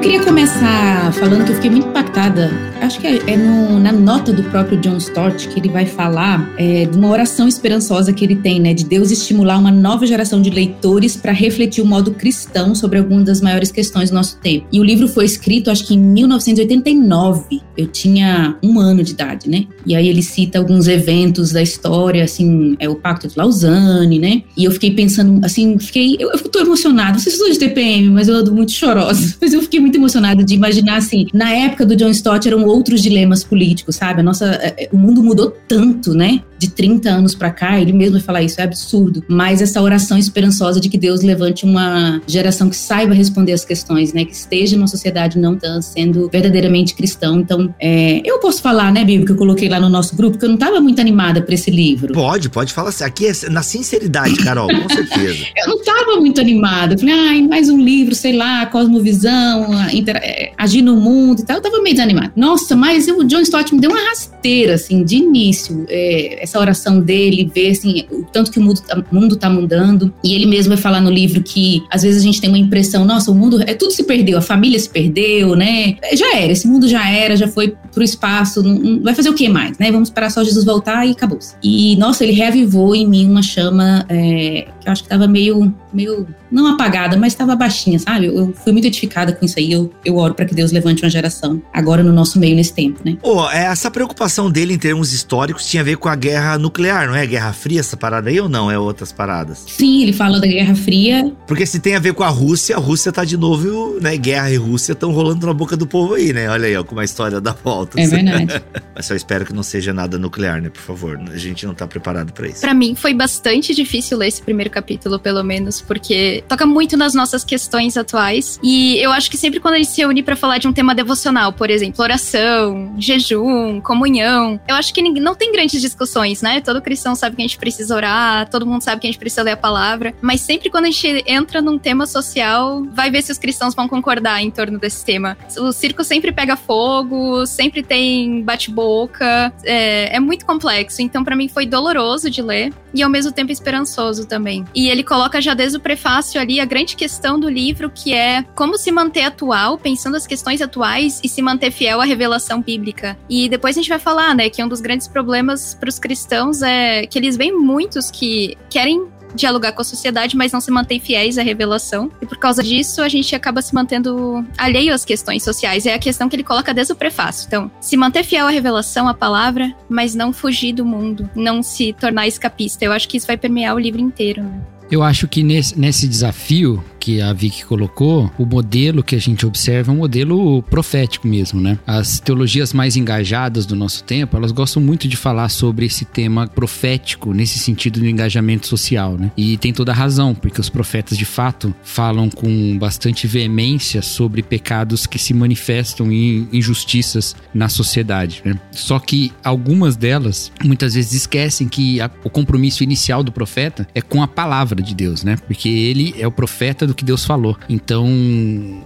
Queria 0.02 0.24
começar 0.24 1.14
falando 1.14 1.46
que 1.46 1.52
eu 1.52 1.56
fiquei 1.56 1.70
muito 1.70 1.88
impactada. 1.88 2.50
Acho 2.82 3.00
que 3.00 3.06
é, 3.06 3.22
é 3.28 3.38
no, 3.38 3.80
na 3.80 3.92
nota 3.92 4.34
do 4.34 4.42
próprio 4.46 4.80
John 4.82 4.98
Stott 4.98 5.48
que 5.48 5.60
ele 5.60 5.70
vai 5.70 5.86
falar 5.86 6.52
é, 6.58 6.86
de 6.86 6.98
uma 6.98 7.08
oração 7.10 7.48
esperançosa 7.48 8.12
que 8.12 8.26
ele 8.26 8.36
tem, 8.36 8.60
né? 8.60 8.74
De 8.74 8.84
Deus 8.84 9.12
estimular 9.12 9.60
uma 9.60 9.72
nova 9.72 10.08
geração 10.08 10.42
de 10.42 10.50
leitores 10.50 11.16
para 11.16 11.32
refletir 11.32 11.84
o 11.84 11.86
modo 11.86 12.12
cristão 12.12 12.74
sobre 12.74 12.98
algumas 12.98 13.26
das 13.26 13.42
maiores 13.42 13.72
questões 13.72 14.10
do 14.10 14.16
nosso 14.16 14.38
tempo. 14.38 14.66
E 14.72 14.80
o 14.80 14.84
livro 14.84 15.08
foi 15.08 15.24
escrito, 15.24 15.70
acho 15.70 15.86
que 15.86 15.94
em 15.94 16.00
1989. 16.00 17.62
Eu 17.78 17.88
tinha 17.88 18.58
um 18.62 18.80
ano 18.80 19.04
de 19.04 19.12
idade, 19.12 19.50
né? 19.50 19.66
E 19.86 19.96
aí 19.96 20.08
ele 20.08 20.22
cita 20.22 20.60
alguns 20.60 20.88
eventos 20.88 21.52
da 21.52 21.62
história, 21.62 22.24
assim, 22.24 22.76
é 22.80 22.90
o 22.90 22.96
Pacto 22.96 23.28
de 23.28 23.38
Lausanne, 23.38 24.20
né? 24.20 24.44
E 24.58 24.66
eu 24.66 24.72
fiquei 24.72 24.92
pensando, 24.92 25.44
assim, 25.46 25.80
fiquei. 25.80 26.18
Eu, 26.20 26.32
eu 26.32 26.40
tô 26.40 26.60
emocionada. 26.60 27.14
Não 27.14 27.20
sei 27.20 27.32
se 27.32 27.38
sou 27.38 27.50
de 27.50 27.58
TPM, 27.58 28.10
mas 28.10 28.28
eu 28.28 28.36
ando 28.36 28.54
muito 28.54 28.72
chorosa. 28.72 29.36
Mas 29.42 29.54
eu 29.54 29.62
fiquei 29.62 29.80
muito 29.80 29.91
emocionada 29.98 30.44
de 30.44 30.56
imaginar, 30.56 30.98
assim, 30.98 31.28
na 31.34 31.52
época 31.52 31.86
do 31.86 31.96
John 31.96 32.10
Stott 32.10 32.48
eram 32.48 32.66
outros 32.66 33.02
dilemas 33.02 33.44
políticos, 33.44 33.96
sabe? 33.96 34.22
A 34.22 34.24
nossa. 34.24 34.46
É, 34.56 34.86
é, 34.86 34.90
o 34.92 34.98
mundo 34.98 35.24
mudou 35.24 35.56
tanto, 35.68 36.14
né? 36.14 36.42
De 36.62 36.70
30 36.70 37.10
anos 37.10 37.34
para 37.34 37.50
cá, 37.50 37.82
ele 37.82 37.92
mesmo 37.92 38.14
vai 38.14 38.22
falar 38.22 38.44
isso, 38.44 38.62
é 38.62 38.64
absurdo. 38.64 39.24
Mas 39.28 39.64
essa 39.64 39.82
oração 39.82 40.16
esperançosa 40.16 40.80
de 40.80 40.90
que 40.90 40.98
Deus 40.98 41.24
levante 41.24 41.66
uma 41.66 42.22
geração 42.28 42.70
que 42.70 42.76
saiba 42.76 43.16
responder 43.16 43.52
as 43.54 43.66
questões, 43.66 44.14
né? 44.14 44.26
Que 44.26 44.36
esteja 44.36 44.76
numa 44.76 44.86
sociedade 44.86 45.40
não 45.40 45.56
tão 45.56 45.82
sendo 45.82 46.30
verdadeiramente 46.32 46.94
cristão. 46.94 47.40
Então, 47.40 47.74
é, 47.80 48.22
eu 48.24 48.38
posso 48.38 48.62
falar, 48.62 48.94
né, 48.94 49.04
Bíblia, 49.04 49.26
que 49.26 49.32
eu 49.32 49.38
coloquei 49.38 49.68
lá 49.68 49.80
no 49.80 49.90
nosso 49.90 50.16
grupo, 50.16 50.38
que 50.38 50.46
eu 50.46 50.50
não 50.50 50.56
estava 50.56 50.80
muito 50.80 51.02
animada 51.02 51.42
para 51.42 51.56
esse 51.56 51.72
livro. 51.72 52.14
Pode, 52.14 52.48
pode 52.48 52.74
falar 52.74 52.90
assim. 52.90 53.06
Aqui 53.06 53.26
é 53.26 53.50
na 53.50 53.64
sinceridade, 53.64 54.36
Carol, 54.36 54.68
com 54.68 54.90
certeza. 54.90 55.44
eu 55.58 55.68
não 55.68 55.78
estava 55.78 56.18
muito 56.18 56.40
animada. 56.40 56.94
Eu 56.94 57.00
falei, 57.00 57.16
ai, 57.16 57.42
mais 57.42 57.70
um 57.70 57.82
livro, 57.82 58.14
sei 58.14 58.34
lá, 58.34 58.68
cosmovisão, 58.68 59.68
é, 59.84 60.52
agir 60.60 60.84
no 60.84 60.96
mundo 60.96 61.42
e 61.42 61.44
tal. 61.44 61.56
Eu 61.56 61.64
estava 61.64 61.82
meio 61.82 61.96
desanimada. 61.96 62.32
Nossa, 62.36 62.76
mas 62.76 63.08
o 63.08 63.24
John 63.24 63.42
Stott 63.42 63.74
me 63.74 63.82
deu 63.82 63.90
uma 63.90 64.10
rasteira, 64.10 64.76
assim, 64.76 65.04
de 65.04 65.16
início. 65.16 65.88
É, 65.90 66.44
essa 66.52 66.60
oração 66.60 67.00
dele, 67.00 67.50
ver, 67.54 67.72
assim, 67.72 68.06
o 68.12 68.24
tanto 68.24 68.52
que 68.52 68.60
o 68.60 68.62
mundo, 68.62 68.82
tá, 68.82 69.04
o 69.12 69.16
mundo 69.16 69.36
tá 69.38 69.50
mudando. 69.50 70.14
E 70.24 70.36
ele 70.36 70.46
mesmo 70.46 70.74
vai 70.74 70.78
falar 70.78 71.00
no 71.00 71.10
livro 71.10 71.42
que, 71.42 71.82
às 71.90 72.04
vezes, 72.04 72.22
a 72.22 72.26
gente 72.26 72.42
tem 72.42 72.50
uma 72.50 72.60
impressão, 72.60 73.06
nossa, 73.06 73.32
o 73.32 73.36
mundo, 73.36 73.62
é 73.66 73.74
tudo 73.74 73.92
se 73.92 74.04
perdeu, 74.04 74.38
a 74.38 74.42
família 74.42 74.78
se 74.78 74.90
perdeu, 74.90 75.56
né? 75.56 75.96
Já 76.14 76.36
era, 76.36 76.52
esse 76.52 76.68
mundo 76.68 76.88
já 76.88 77.10
era, 77.10 77.36
já 77.38 77.48
foi 77.48 77.76
pro 77.94 78.04
espaço, 78.04 78.62
não, 78.62 78.74
não 78.74 79.02
vai 79.02 79.16
fazer 79.16 79.30
o 79.30 79.34
que 79.34 79.48
mais, 79.48 79.78
né? 79.78 79.92
Vamos 79.92 80.10
esperar 80.10 80.30
só 80.30 80.44
Jesus 80.44 80.66
voltar 80.66 81.06
e 81.08 81.12
acabou. 81.12 81.40
E, 81.64 81.96
nossa, 81.96 82.24
ele 82.24 82.34
reavivou 82.34 82.94
em 82.94 83.08
mim 83.08 83.30
uma 83.30 83.42
chama 83.42 84.06
é, 84.10 84.68
que 84.80 84.88
eu 84.88 84.92
acho 84.92 85.04
que 85.04 85.10
tava 85.10 85.28
meio, 85.28 85.74
meio 85.94 86.28
não 86.52 86.68
apagada, 86.68 87.18
mas 87.18 87.34
estava 87.34 87.56
baixinha, 87.56 87.98
sabe? 87.98 88.28
Eu, 88.28 88.54
fui 88.64 88.72
muito 88.72 88.86
edificada 88.86 89.34
com 89.34 89.46
isso 89.46 89.58
aí. 89.58 89.72
Eu, 89.72 89.92
eu 90.04 90.18
oro 90.18 90.34
para 90.34 90.46
que 90.46 90.54
Deus 90.54 90.72
levante 90.72 91.04
uma 91.04 91.10
geração 91.10 91.62
agora 91.74 92.04
no 92.04 92.12
nosso 92.12 92.40
meio 92.40 92.56
nesse 92.56 92.74
tempo, 92.74 93.00
né? 93.04 93.18
Oh, 93.22 93.50
essa 93.50 93.90
preocupação 93.90 94.52
dele 94.52 94.74
em 94.74 94.78
termos 94.78 95.14
históricos 95.14 95.66
tinha 95.66 95.82
a 95.82 95.84
ver 95.84 95.98
com 95.98 96.10
a 96.10 96.16
guerra 96.16 96.58
nuclear, 96.58 97.08
não 97.08 97.16
é? 97.16 97.26
Guerra 97.26 97.54
Fria, 97.54 97.80
essa 97.80 97.96
parada 97.96 98.30
aí 98.30 98.40
ou 98.40 98.50
não? 98.50 98.70
É 98.70 98.78
outras 98.78 99.12
paradas? 99.12 99.64
Sim, 99.68 100.04
ele 100.04 100.14
fala 100.14 100.40
da 100.40 100.48
Guerra 100.48 100.76
Fria. 100.76 101.32
Porque 101.48 101.66
se 101.66 101.80
tem 101.80 101.96
a 101.96 102.00
ver 102.00 102.14
com 102.14 102.24
a 102.24 102.30
Rússia, 102.30 102.76
a 102.76 102.80
Rússia 102.80 103.12
tá 103.12 103.24
de 103.24 103.38
novo, 103.38 104.00
né? 104.02 104.18
Guerra 104.18 104.52
e 104.52 104.58
Rússia 104.58 104.94
estão 104.94 105.12
rolando 105.12 105.46
na 105.46 105.54
boca 105.54 105.78
do 105.78 105.88
povo 105.88 106.16
aí, 106.16 106.34
né? 106.34 106.50
Olha 106.50 106.68
aí, 106.68 106.76
ó, 106.76 106.84
como 106.84 107.02
a 107.02 107.04
história 107.04 107.40
dá 107.40 107.54
volta. 107.54 108.00
É 108.00 108.08
verdade. 108.08 108.62
mas 108.96 109.06
só 109.06 109.16
espero 109.16 109.46
que 109.46 109.54
não 109.54 109.64
seja 109.64 109.94
nada 109.94 110.18
nuclear, 110.18 110.62
né? 110.62 110.70
Por 110.70 110.82
favor. 110.82 111.20
A 111.32 111.38
gente 111.38 111.66
não 111.66 111.74
tá 111.74 111.88
preparado 111.88 112.34
para 112.34 112.48
isso. 112.48 112.62
Para 112.62 112.74
mim 112.74 112.96
foi 112.96 113.14
bastante 113.14 113.74
difícil 113.74 114.18
ler 114.18 114.28
esse 114.28 114.42
primeiro 114.42 114.70
capítulo, 114.70 115.20
pelo 115.20 115.44
menos, 115.44 115.81
porque 115.82 116.44
toca 116.48 116.66
muito 116.66 116.96
nas 116.96 117.14
nossas 117.14 117.44
questões 117.44 117.98
atuais. 117.98 118.60
E 118.64 118.98
eu 118.98 119.12
acho 119.12 119.30
que 119.30 119.38
sempre 119.38 119.60
quando 119.60 119.76
a 119.76 119.78
gente 119.78 119.90
se 119.90 120.06
une 120.06 120.24
para 120.24 120.36
falar 120.36 120.58
de 120.58 120.68
um 120.68 120.74
tema 120.74 120.94
devocional, 120.96 121.54
por 121.54 121.70
exemplo, 121.70 122.04
oração, 122.04 122.94
jejum, 122.98 123.82
comunhão, 123.82 124.60
eu 124.68 124.76
acho 124.76 124.94
que 124.94 125.02
não 125.02 125.36
tem 125.36 125.52
grandes 125.52 125.82
discussões, 125.82 126.42
né? 126.42 126.62
Todo 126.62 126.82
cristão 126.82 127.16
sabe 127.16 127.36
que 127.36 127.42
a 127.42 127.46
gente 127.46 127.58
precisa 127.58 127.96
orar, 127.96 128.50
todo 128.50 128.66
mundo 128.66 128.82
sabe 128.82 129.02
que 129.02 129.08
a 129.08 129.12
gente 129.12 129.20
precisa 129.20 129.44
ler 129.44 129.52
a 129.52 129.58
palavra, 129.58 130.14
mas 130.22 130.42
sempre 130.42 130.70
quando 130.70 130.86
a 130.86 130.92
gente 130.92 131.24
entra 131.28 131.62
num 131.62 131.78
tema 131.78 132.06
social, 132.06 132.84
vai 132.94 133.10
ver 133.10 133.22
se 133.22 133.32
os 133.32 133.38
cristãos 133.38 133.74
vão 133.74 133.88
concordar 133.88 134.42
em 134.42 134.52
torno 134.52 134.80
desse 134.80 135.04
tema. 135.04 135.38
O 135.58 135.72
circo 135.72 136.04
sempre 136.04 136.32
pega 136.32 136.56
fogo, 136.56 137.46
sempre 137.46 137.84
tem 137.84 138.42
bate-boca, 138.42 139.54
é, 139.64 140.16
é 140.16 140.20
muito 140.20 140.46
complexo. 140.46 141.02
Então, 141.02 141.24
para 141.24 141.36
mim, 141.36 141.48
foi 141.48 141.66
doloroso 141.66 142.30
de 142.30 142.42
ler 142.42 142.74
e 142.94 143.02
ao 143.02 143.10
mesmo 143.10 143.32
tempo 143.32 143.52
esperançoso 143.52 144.26
também. 144.26 144.66
E 144.76 144.90
ele 144.90 145.04
coloca 145.04 145.42
já 145.42 145.54
desde 145.54 145.71
o 145.74 145.80
prefácio 145.80 146.40
ali 146.40 146.60
a 146.60 146.66
grande 146.66 146.96
questão 146.96 147.40
do 147.40 147.50
livro, 147.50 147.90
que 147.90 148.14
é 148.14 148.44
como 148.56 148.78
se 148.78 148.92
manter 148.92 149.24
atual, 149.24 149.78
pensando 149.78 150.16
as 150.18 150.28
questões 150.28 150.62
atuais 150.62 151.20
e 151.24 151.30
se 151.30 151.42
manter 151.42 151.72
fiel 151.72 152.02
à 152.02 152.06
revelação 152.06 152.62
bíblica. 152.62 153.18
E 153.30 153.50
depois 153.50 153.78
a 153.78 153.82
gente 153.82 153.90
vai 153.90 154.00
falar, 154.00 154.36
né, 154.36 154.50
que 154.50 154.64
um 154.64 154.68
dos 154.68 154.82
grandes 154.82 155.08
problemas 155.08 155.74
para 155.74 155.90
os 155.90 156.00
cristãos 156.00 156.62
é 156.62 157.06
que 157.06 157.18
eles 157.18 157.38
veem 157.38 157.58
muitos 157.58 158.12
que 158.12 158.58
querem 158.70 159.08
dialogar 159.36 159.72
com 159.72 159.82
a 159.82 159.86
sociedade, 159.86 160.36
mas 160.36 160.52
não 160.52 160.62
se 160.62 160.72
mantém 160.72 161.00
fiéis 161.00 161.38
à 161.38 161.42
revelação. 161.42 162.12
E 162.22 162.26
por 162.26 162.38
causa 162.38 162.62
disso, 162.62 163.02
a 163.02 163.10
gente 163.10 163.36
acaba 163.36 163.62
se 163.62 163.74
mantendo 163.74 164.46
alheio 164.58 164.94
às 164.94 165.06
questões 165.06 165.44
sociais. 165.44 165.86
É 165.86 165.94
a 165.94 166.00
questão 166.00 166.30
que 166.30 166.36
ele 166.36 166.44
coloca 166.44 166.74
desde 166.74 166.94
o 166.94 166.96
prefácio. 166.96 167.48
Então, 167.48 167.72
se 167.80 167.96
manter 167.98 168.24
fiel 168.24 168.48
à 168.48 168.50
revelação, 168.50 169.08
à 169.08 169.14
palavra, 169.14 169.74
mas 169.90 170.16
não 170.16 170.34
fugir 170.34 170.74
do 170.74 170.86
mundo, 170.86 171.30
não 171.36 171.64
se 171.64 171.94
tornar 171.94 172.28
escapista. 172.28 172.86
Eu 172.86 172.92
acho 172.92 173.08
que 173.08 173.18
isso 173.18 173.28
vai 173.28 173.38
permear 173.38 173.76
o 173.76 173.80
livro 173.80 174.02
inteiro. 174.02 174.44
Né? 174.44 174.62
Eu 174.92 175.02
acho 175.02 175.26
que 175.28 175.42
nesse, 175.42 175.80
nesse 175.80 176.06
desafio 176.06 176.84
que 177.02 177.20
a 177.20 177.34
Vicky 177.34 177.66
colocou, 177.66 178.32
o 178.38 178.46
modelo 178.46 179.04
que 179.04 179.16
a 179.16 179.20
gente 179.20 179.44
observa 179.44 179.92
é 179.92 179.96
um 179.96 179.98
modelo 179.98 180.62
profético 180.62 181.28
mesmo, 181.28 181.60
né? 181.60 181.80
As 181.86 182.20
teologias 182.20 182.74
mais 182.74 182.96
engajadas 182.96 183.66
do 183.66 183.76
nosso 183.76 184.04
tempo, 184.04 184.38
elas 184.38 184.52
gostam 184.52 184.82
muito 184.82 185.08
de 185.08 185.18
falar 185.18 185.50
sobre 185.50 185.88
esse 185.88 186.06
tema 186.06 186.48
profético, 186.48 187.34
nesse 187.34 187.58
sentido 187.58 188.00
do 188.00 188.08
engajamento 188.08 188.68
social, 188.68 189.18
né? 189.18 189.32
E 189.36 189.58
tem 189.58 189.74
toda 189.74 189.92
a 189.92 189.96
razão, 189.96 190.36
porque 190.36 190.62
os 190.62 190.70
profetas 190.70 191.18
de 191.18 191.26
fato 191.26 191.74
falam 191.84 192.30
com 192.30 192.78
bastante 192.78 193.26
veemência 193.26 194.04
sobre 194.04 194.44
pecados 194.44 195.08
que 195.08 195.18
se 195.18 195.34
manifestam 195.34 196.12
em 196.12 196.48
injustiças 196.54 197.36
na 197.52 197.68
sociedade, 197.68 198.44
né? 198.46 198.60
Só 198.72 199.00
que 199.00 199.34
algumas 199.44 199.96
delas 199.96 200.52
muitas 200.64 200.94
vezes 200.94 201.14
esquecem 201.14 201.68
que 201.68 202.00
a, 202.00 202.12
o 202.24 202.30
compromisso 202.30 202.84
inicial 202.84 203.24
do 203.24 203.32
profeta 203.32 203.88
é 203.96 204.02
com 204.02 204.22
a 204.22 204.28
palavra 204.28 204.84
de 204.84 204.94
Deus, 204.94 205.24
né? 205.24 205.36
Porque 205.48 205.68
ele 205.68 206.14
é 206.20 206.28
o 206.28 206.32
profeta 206.32 206.91
do 206.92 206.96
que 206.96 207.04
Deus 207.04 207.26
falou. 207.26 207.58
Então, 207.68 208.08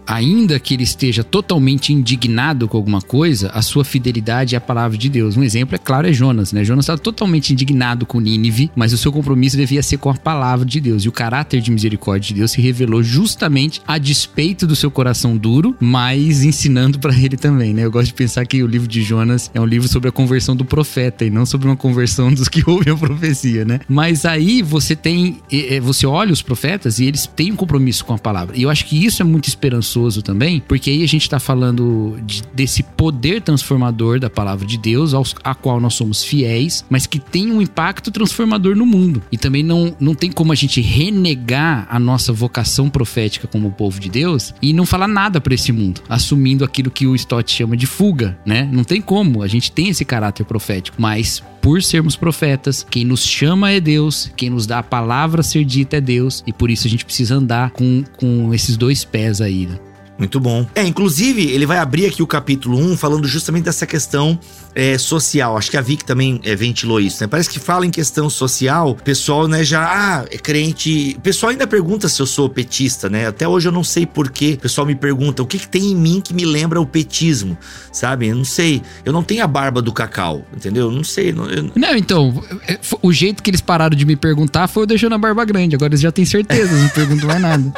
ainda 0.07 0.59
que 0.59 0.73
ele 0.73 0.83
esteja 0.83 1.23
totalmente 1.23 1.91
indignado 1.91 2.67
com 2.67 2.77
alguma 2.77 3.01
coisa, 3.01 3.49
a 3.49 3.61
sua 3.61 3.83
fidelidade 3.83 4.55
é 4.55 4.57
a 4.57 4.61
palavra 4.61 4.97
de 4.97 5.09
Deus. 5.09 5.35
Um 5.35 5.43
exemplo, 5.43 5.75
é 5.75 5.77
claro, 5.77 6.07
é 6.07 6.13
Jonas, 6.13 6.53
né? 6.53 6.63
Jonas 6.63 6.85
estava 6.85 6.99
totalmente 6.99 7.51
indignado 7.51 8.05
com 8.05 8.19
Nínive, 8.19 8.71
mas 8.75 8.93
o 8.93 8.97
seu 8.97 9.11
compromisso 9.11 9.57
devia 9.57 9.83
ser 9.83 9.97
com 9.97 10.09
a 10.09 10.13
palavra 10.13 10.65
de 10.65 10.79
Deus. 10.79 11.03
E 11.03 11.09
o 11.09 11.11
caráter 11.11 11.61
de 11.61 11.71
misericórdia 11.71 12.29
de 12.29 12.33
Deus 12.35 12.51
se 12.51 12.61
revelou 12.61 13.03
justamente 13.03 13.81
a 13.87 13.97
despeito 13.97 14.67
do 14.67 14.75
seu 14.75 14.91
coração 14.91 15.35
duro, 15.35 15.75
mas 15.79 16.43
ensinando 16.43 16.99
para 16.99 17.15
ele 17.17 17.37
também, 17.37 17.73
né? 17.73 17.83
Eu 17.83 17.91
gosto 17.91 18.07
de 18.07 18.13
pensar 18.13 18.45
que 18.45 18.61
o 18.61 18.67
livro 18.67 18.87
de 18.87 19.01
Jonas 19.01 19.49
é 19.53 19.59
um 19.59 19.65
livro 19.65 19.87
sobre 19.87 20.09
a 20.09 20.11
conversão 20.11 20.55
do 20.55 20.65
profeta 20.65 21.25
e 21.25 21.29
não 21.29 21.45
sobre 21.45 21.67
uma 21.67 21.75
conversão 21.75 22.33
dos 22.33 22.47
que 22.47 22.63
ouvem 22.69 22.93
a 22.93 22.97
profecia, 22.97 23.65
né? 23.65 23.79
Mas 23.87 24.25
aí 24.25 24.61
você 24.61 24.95
tem, 24.95 25.37
você 25.81 26.05
olha 26.05 26.31
os 26.31 26.41
profetas 26.41 26.99
e 26.99 27.05
eles 27.05 27.27
têm 27.27 27.51
um 27.51 27.55
compromisso 27.55 27.94
com 28.03 28.13
a 28.13 28.17
palavra. 28.17 28.57
E 28.57 28.63
eu 28.63 28.69
acho 28.69 28.85
que 28.85 29.05
isso 29.05 29.21
é 29.21 29.25
muito 29.25 29.47
esperançoso 29.47 30.21
também, 30.21 30.61
porque 30.67 30.89
aí 30.89 31.03
a 31.03 31.07
gente 31.07 31.23
está 31.23 31.39
falando 31.39 32.17
de, 32.25 32.41
desse 32.53 32.83
poder 32.83 33.41
transformador 33.41 34.19
da 34.19 34.29
palavra 34.29 34.65
de 34.65 34.77
Deus, 34.77 35.13
aos, 35.13 35.35
a 35.43 35.53
qual 35.53 35.79
nós 35.79 35.93
somos 35.93 36.23
fiéis, 36.23 36.85
mas 36.89 37.05
que 37.05 37.19
tem 37.19 37.51
um 37.51 37.61
impacto 37.61 38.11
transformador 38.11 38.75
no 38.75 38.85
mundo. 38.85 39.21
E 39.31 39.37
também 39.37 39.63
não, 39.63 39.95
não 39.99 40.15
tem 40.15 40.31
como 40.31 40.51
a 40.51 40.55
gente 40.55 40.81
renegar 40.81 41.87
a 41.89 41.99
nossa 41.99 42.33
vocação 42.33 42.89
profética 42.89 43.47
como 43.47 43.71
povo 43.71 43.99
de 43.99 44.09
Deus 44.09 44.53
e 44.61 44.73
não 44.73 44.85
falar 44.85 45.07
nada 45.07 45.39
para 45.39 45.53
esse 45.53 45.71
mundo, 45.71 46.01
assumindo 46.09 46.63
aquilo 46.63 46.89
que 46.89 47.05
o 47.05 47.15
Stott 47.15 47.51
chama 47.51 47.77
de 47.77 47.85
fuga, 47.85 48.37
né? 48.45 48.67
Não 48.71 48.83
tem 48.83 49.01
como. 49.01 49.43
A 49.43 49.47
gente 49.47 49.71
tem 49.71 49.89
esse 49.89 50.05
caráter 50.05 50.45
profético, 50.45 51.01
mas 51.01 51.43
por 51.65 51.81
sermos 51.81 52.15
profetas, 52.15 52.85
quem 52.87 53.03
nos 53.03 53.25
chama 53.25 53.71
é 53.71 53.79
Deus, 53.79 54.31
quem 54.37 54.51
nos 54.51 54.67
dá 54.67 54.77
a 54.77 54.83
palavra 54.83 55.41
a 55.41 55.43
ser 55.43 55.65
dita 55.65 55.97
é 55.97 56.01
Deus, 56.01 56.43
e 56.45 56.53
por 56.53 56.69
isso 56.69 56.85
a 56.85 56.89
gente 56.91 57.03
precisa 57.03 57.33
andar 57.33 57.71
com, 57.71 57.84
com 58.17 58.53
esses 58.53 58.77
dois 58.77 59.03
pés 59.03 59.41
aí, 59.41 59.65
né? 59.65 59.79
Muito 60.17 60.39
bom. 60.39 60.65
É, 60.73 60.85
inclusive, 60.85 61.51
ele 61.51 61.65
vai 61.65 61.77
abrir 61.77 62.05
aqui 62.05 62.23
o 62.23 62.27
capítulo 62.27 62.77
1 62.77 62.95
falando 62.95 63.27
justamente 63.27 63.65
dessa 63.65 63.85
questão 63.85 64.39
é, 64.73 64.97
social. 64.97 65.57
Acho 65.57 65.69
que 65.69 65.77
a 65.77 65.81
Vic 65.81 66.05
também 66.05 66.39
é, 66.43 66.55
ventilou 66.55 67.01
isso, 67.01 67.21
né? 67.21 67.27
Parece 67.27 67.49
que 67.49 67.59
fala 67.59 67.85
em 67.85 67.91
questão 67.91 68.29
social, 68.29 68.91
o 68.91 68.95
pessoal, 68.95 69.47
né, 69.47 69.63
já, 69.63 69.83
ah, 69.83 70.25
é 70.31 70.37
crente. 70.37 71.15
O 71.17 71.21
pessoal 71.21 71.49
ainda 71.51 71.67
pergunta 71.67 72.07
se 72.07 72.21
eu 72.21 72.25
sou 72.25 72.49
petista, 72.49 73.09
né? 73.09 73.27
Até 73.27 73.45
hoje 73.45 73.67
eu 73.67 73.73
não 73.73 73.83
sei 73.83 74.05
porquê. 74.05 74.53
O 74.57 74.61
pessoal 74.61 74.87
me 74.87 74.95
pergunta 74.95 75.43
o 75.43 75.45
que, 75.45 75.59
que 75.59 75.67
tem 75.67 75.91
em 75.91 75.95
mim 75.95 76.21
que 76.21 76.33
me 76.33 76.45
lembra 76.45 76.79
o 76.79 76.85
petismo, 76.85 77.57
sabe? 77.91 78.27
Eu 78.27 78.35
não 78.35 78.45
sei. 78.45 78.81
Eu 79.03 79.11
não 79.11 79.23
tenho 79.23 79.43
a 79.43 79.47
barba 79.47 79.81
do 79.81 79.91
cacau, 79.91 80.45
entendeu? 80.55 80.85
Eu 80.85 80.91
não 80.91 81.03
sei. 81.03 81.33
Não, 81.33 81.45
eu... 81.49 81.71
não, 81.75 81.95
então, 81.95 82.41
é, 82.67 82.79
o 83.01 83.11
jeito 83.11 83.43
que 83.43 83.49
eles 83.49 83.61
pararam 83.61 83.95
de 83.95 84.05
me 84.05 84.15
perguntar 84.15 84.67
foi 84.67 84.83
eu 84.83 84.87
deixando 84.87 85.13
a 85.15 85.17
barba 85.17 85.43
grande. 85.43 85.75
Agora 85.75 85.89
eles 85.89 86.01
já 86.01 86.11
têm 86.11 86.25
certeza, 86.25 86.73
não 86.73 86.89
perguntam 86.89 87.27
mais 87.27 87.41
nada. 87.41 87.73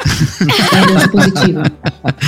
É 1.02 1.08
positiva. 1.08 1.62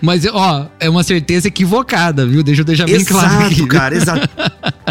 Mas, 0.00 0.24
ó, 0.26 0.68
é 0.78 0.88
uma 0.88 1.02
certeza 1.02 1.48
equivocada, 1.48 2.26
viu? 2.26 2.42
Deixa 2.42 2.62
eu 2.62 2.64
deixar 2.64 2.86
bem 2.86 3.04
claro. 3.04 3.46
Exato, 3.46 3.66
cara, 3.66 3.96
exato. 3.96 4.28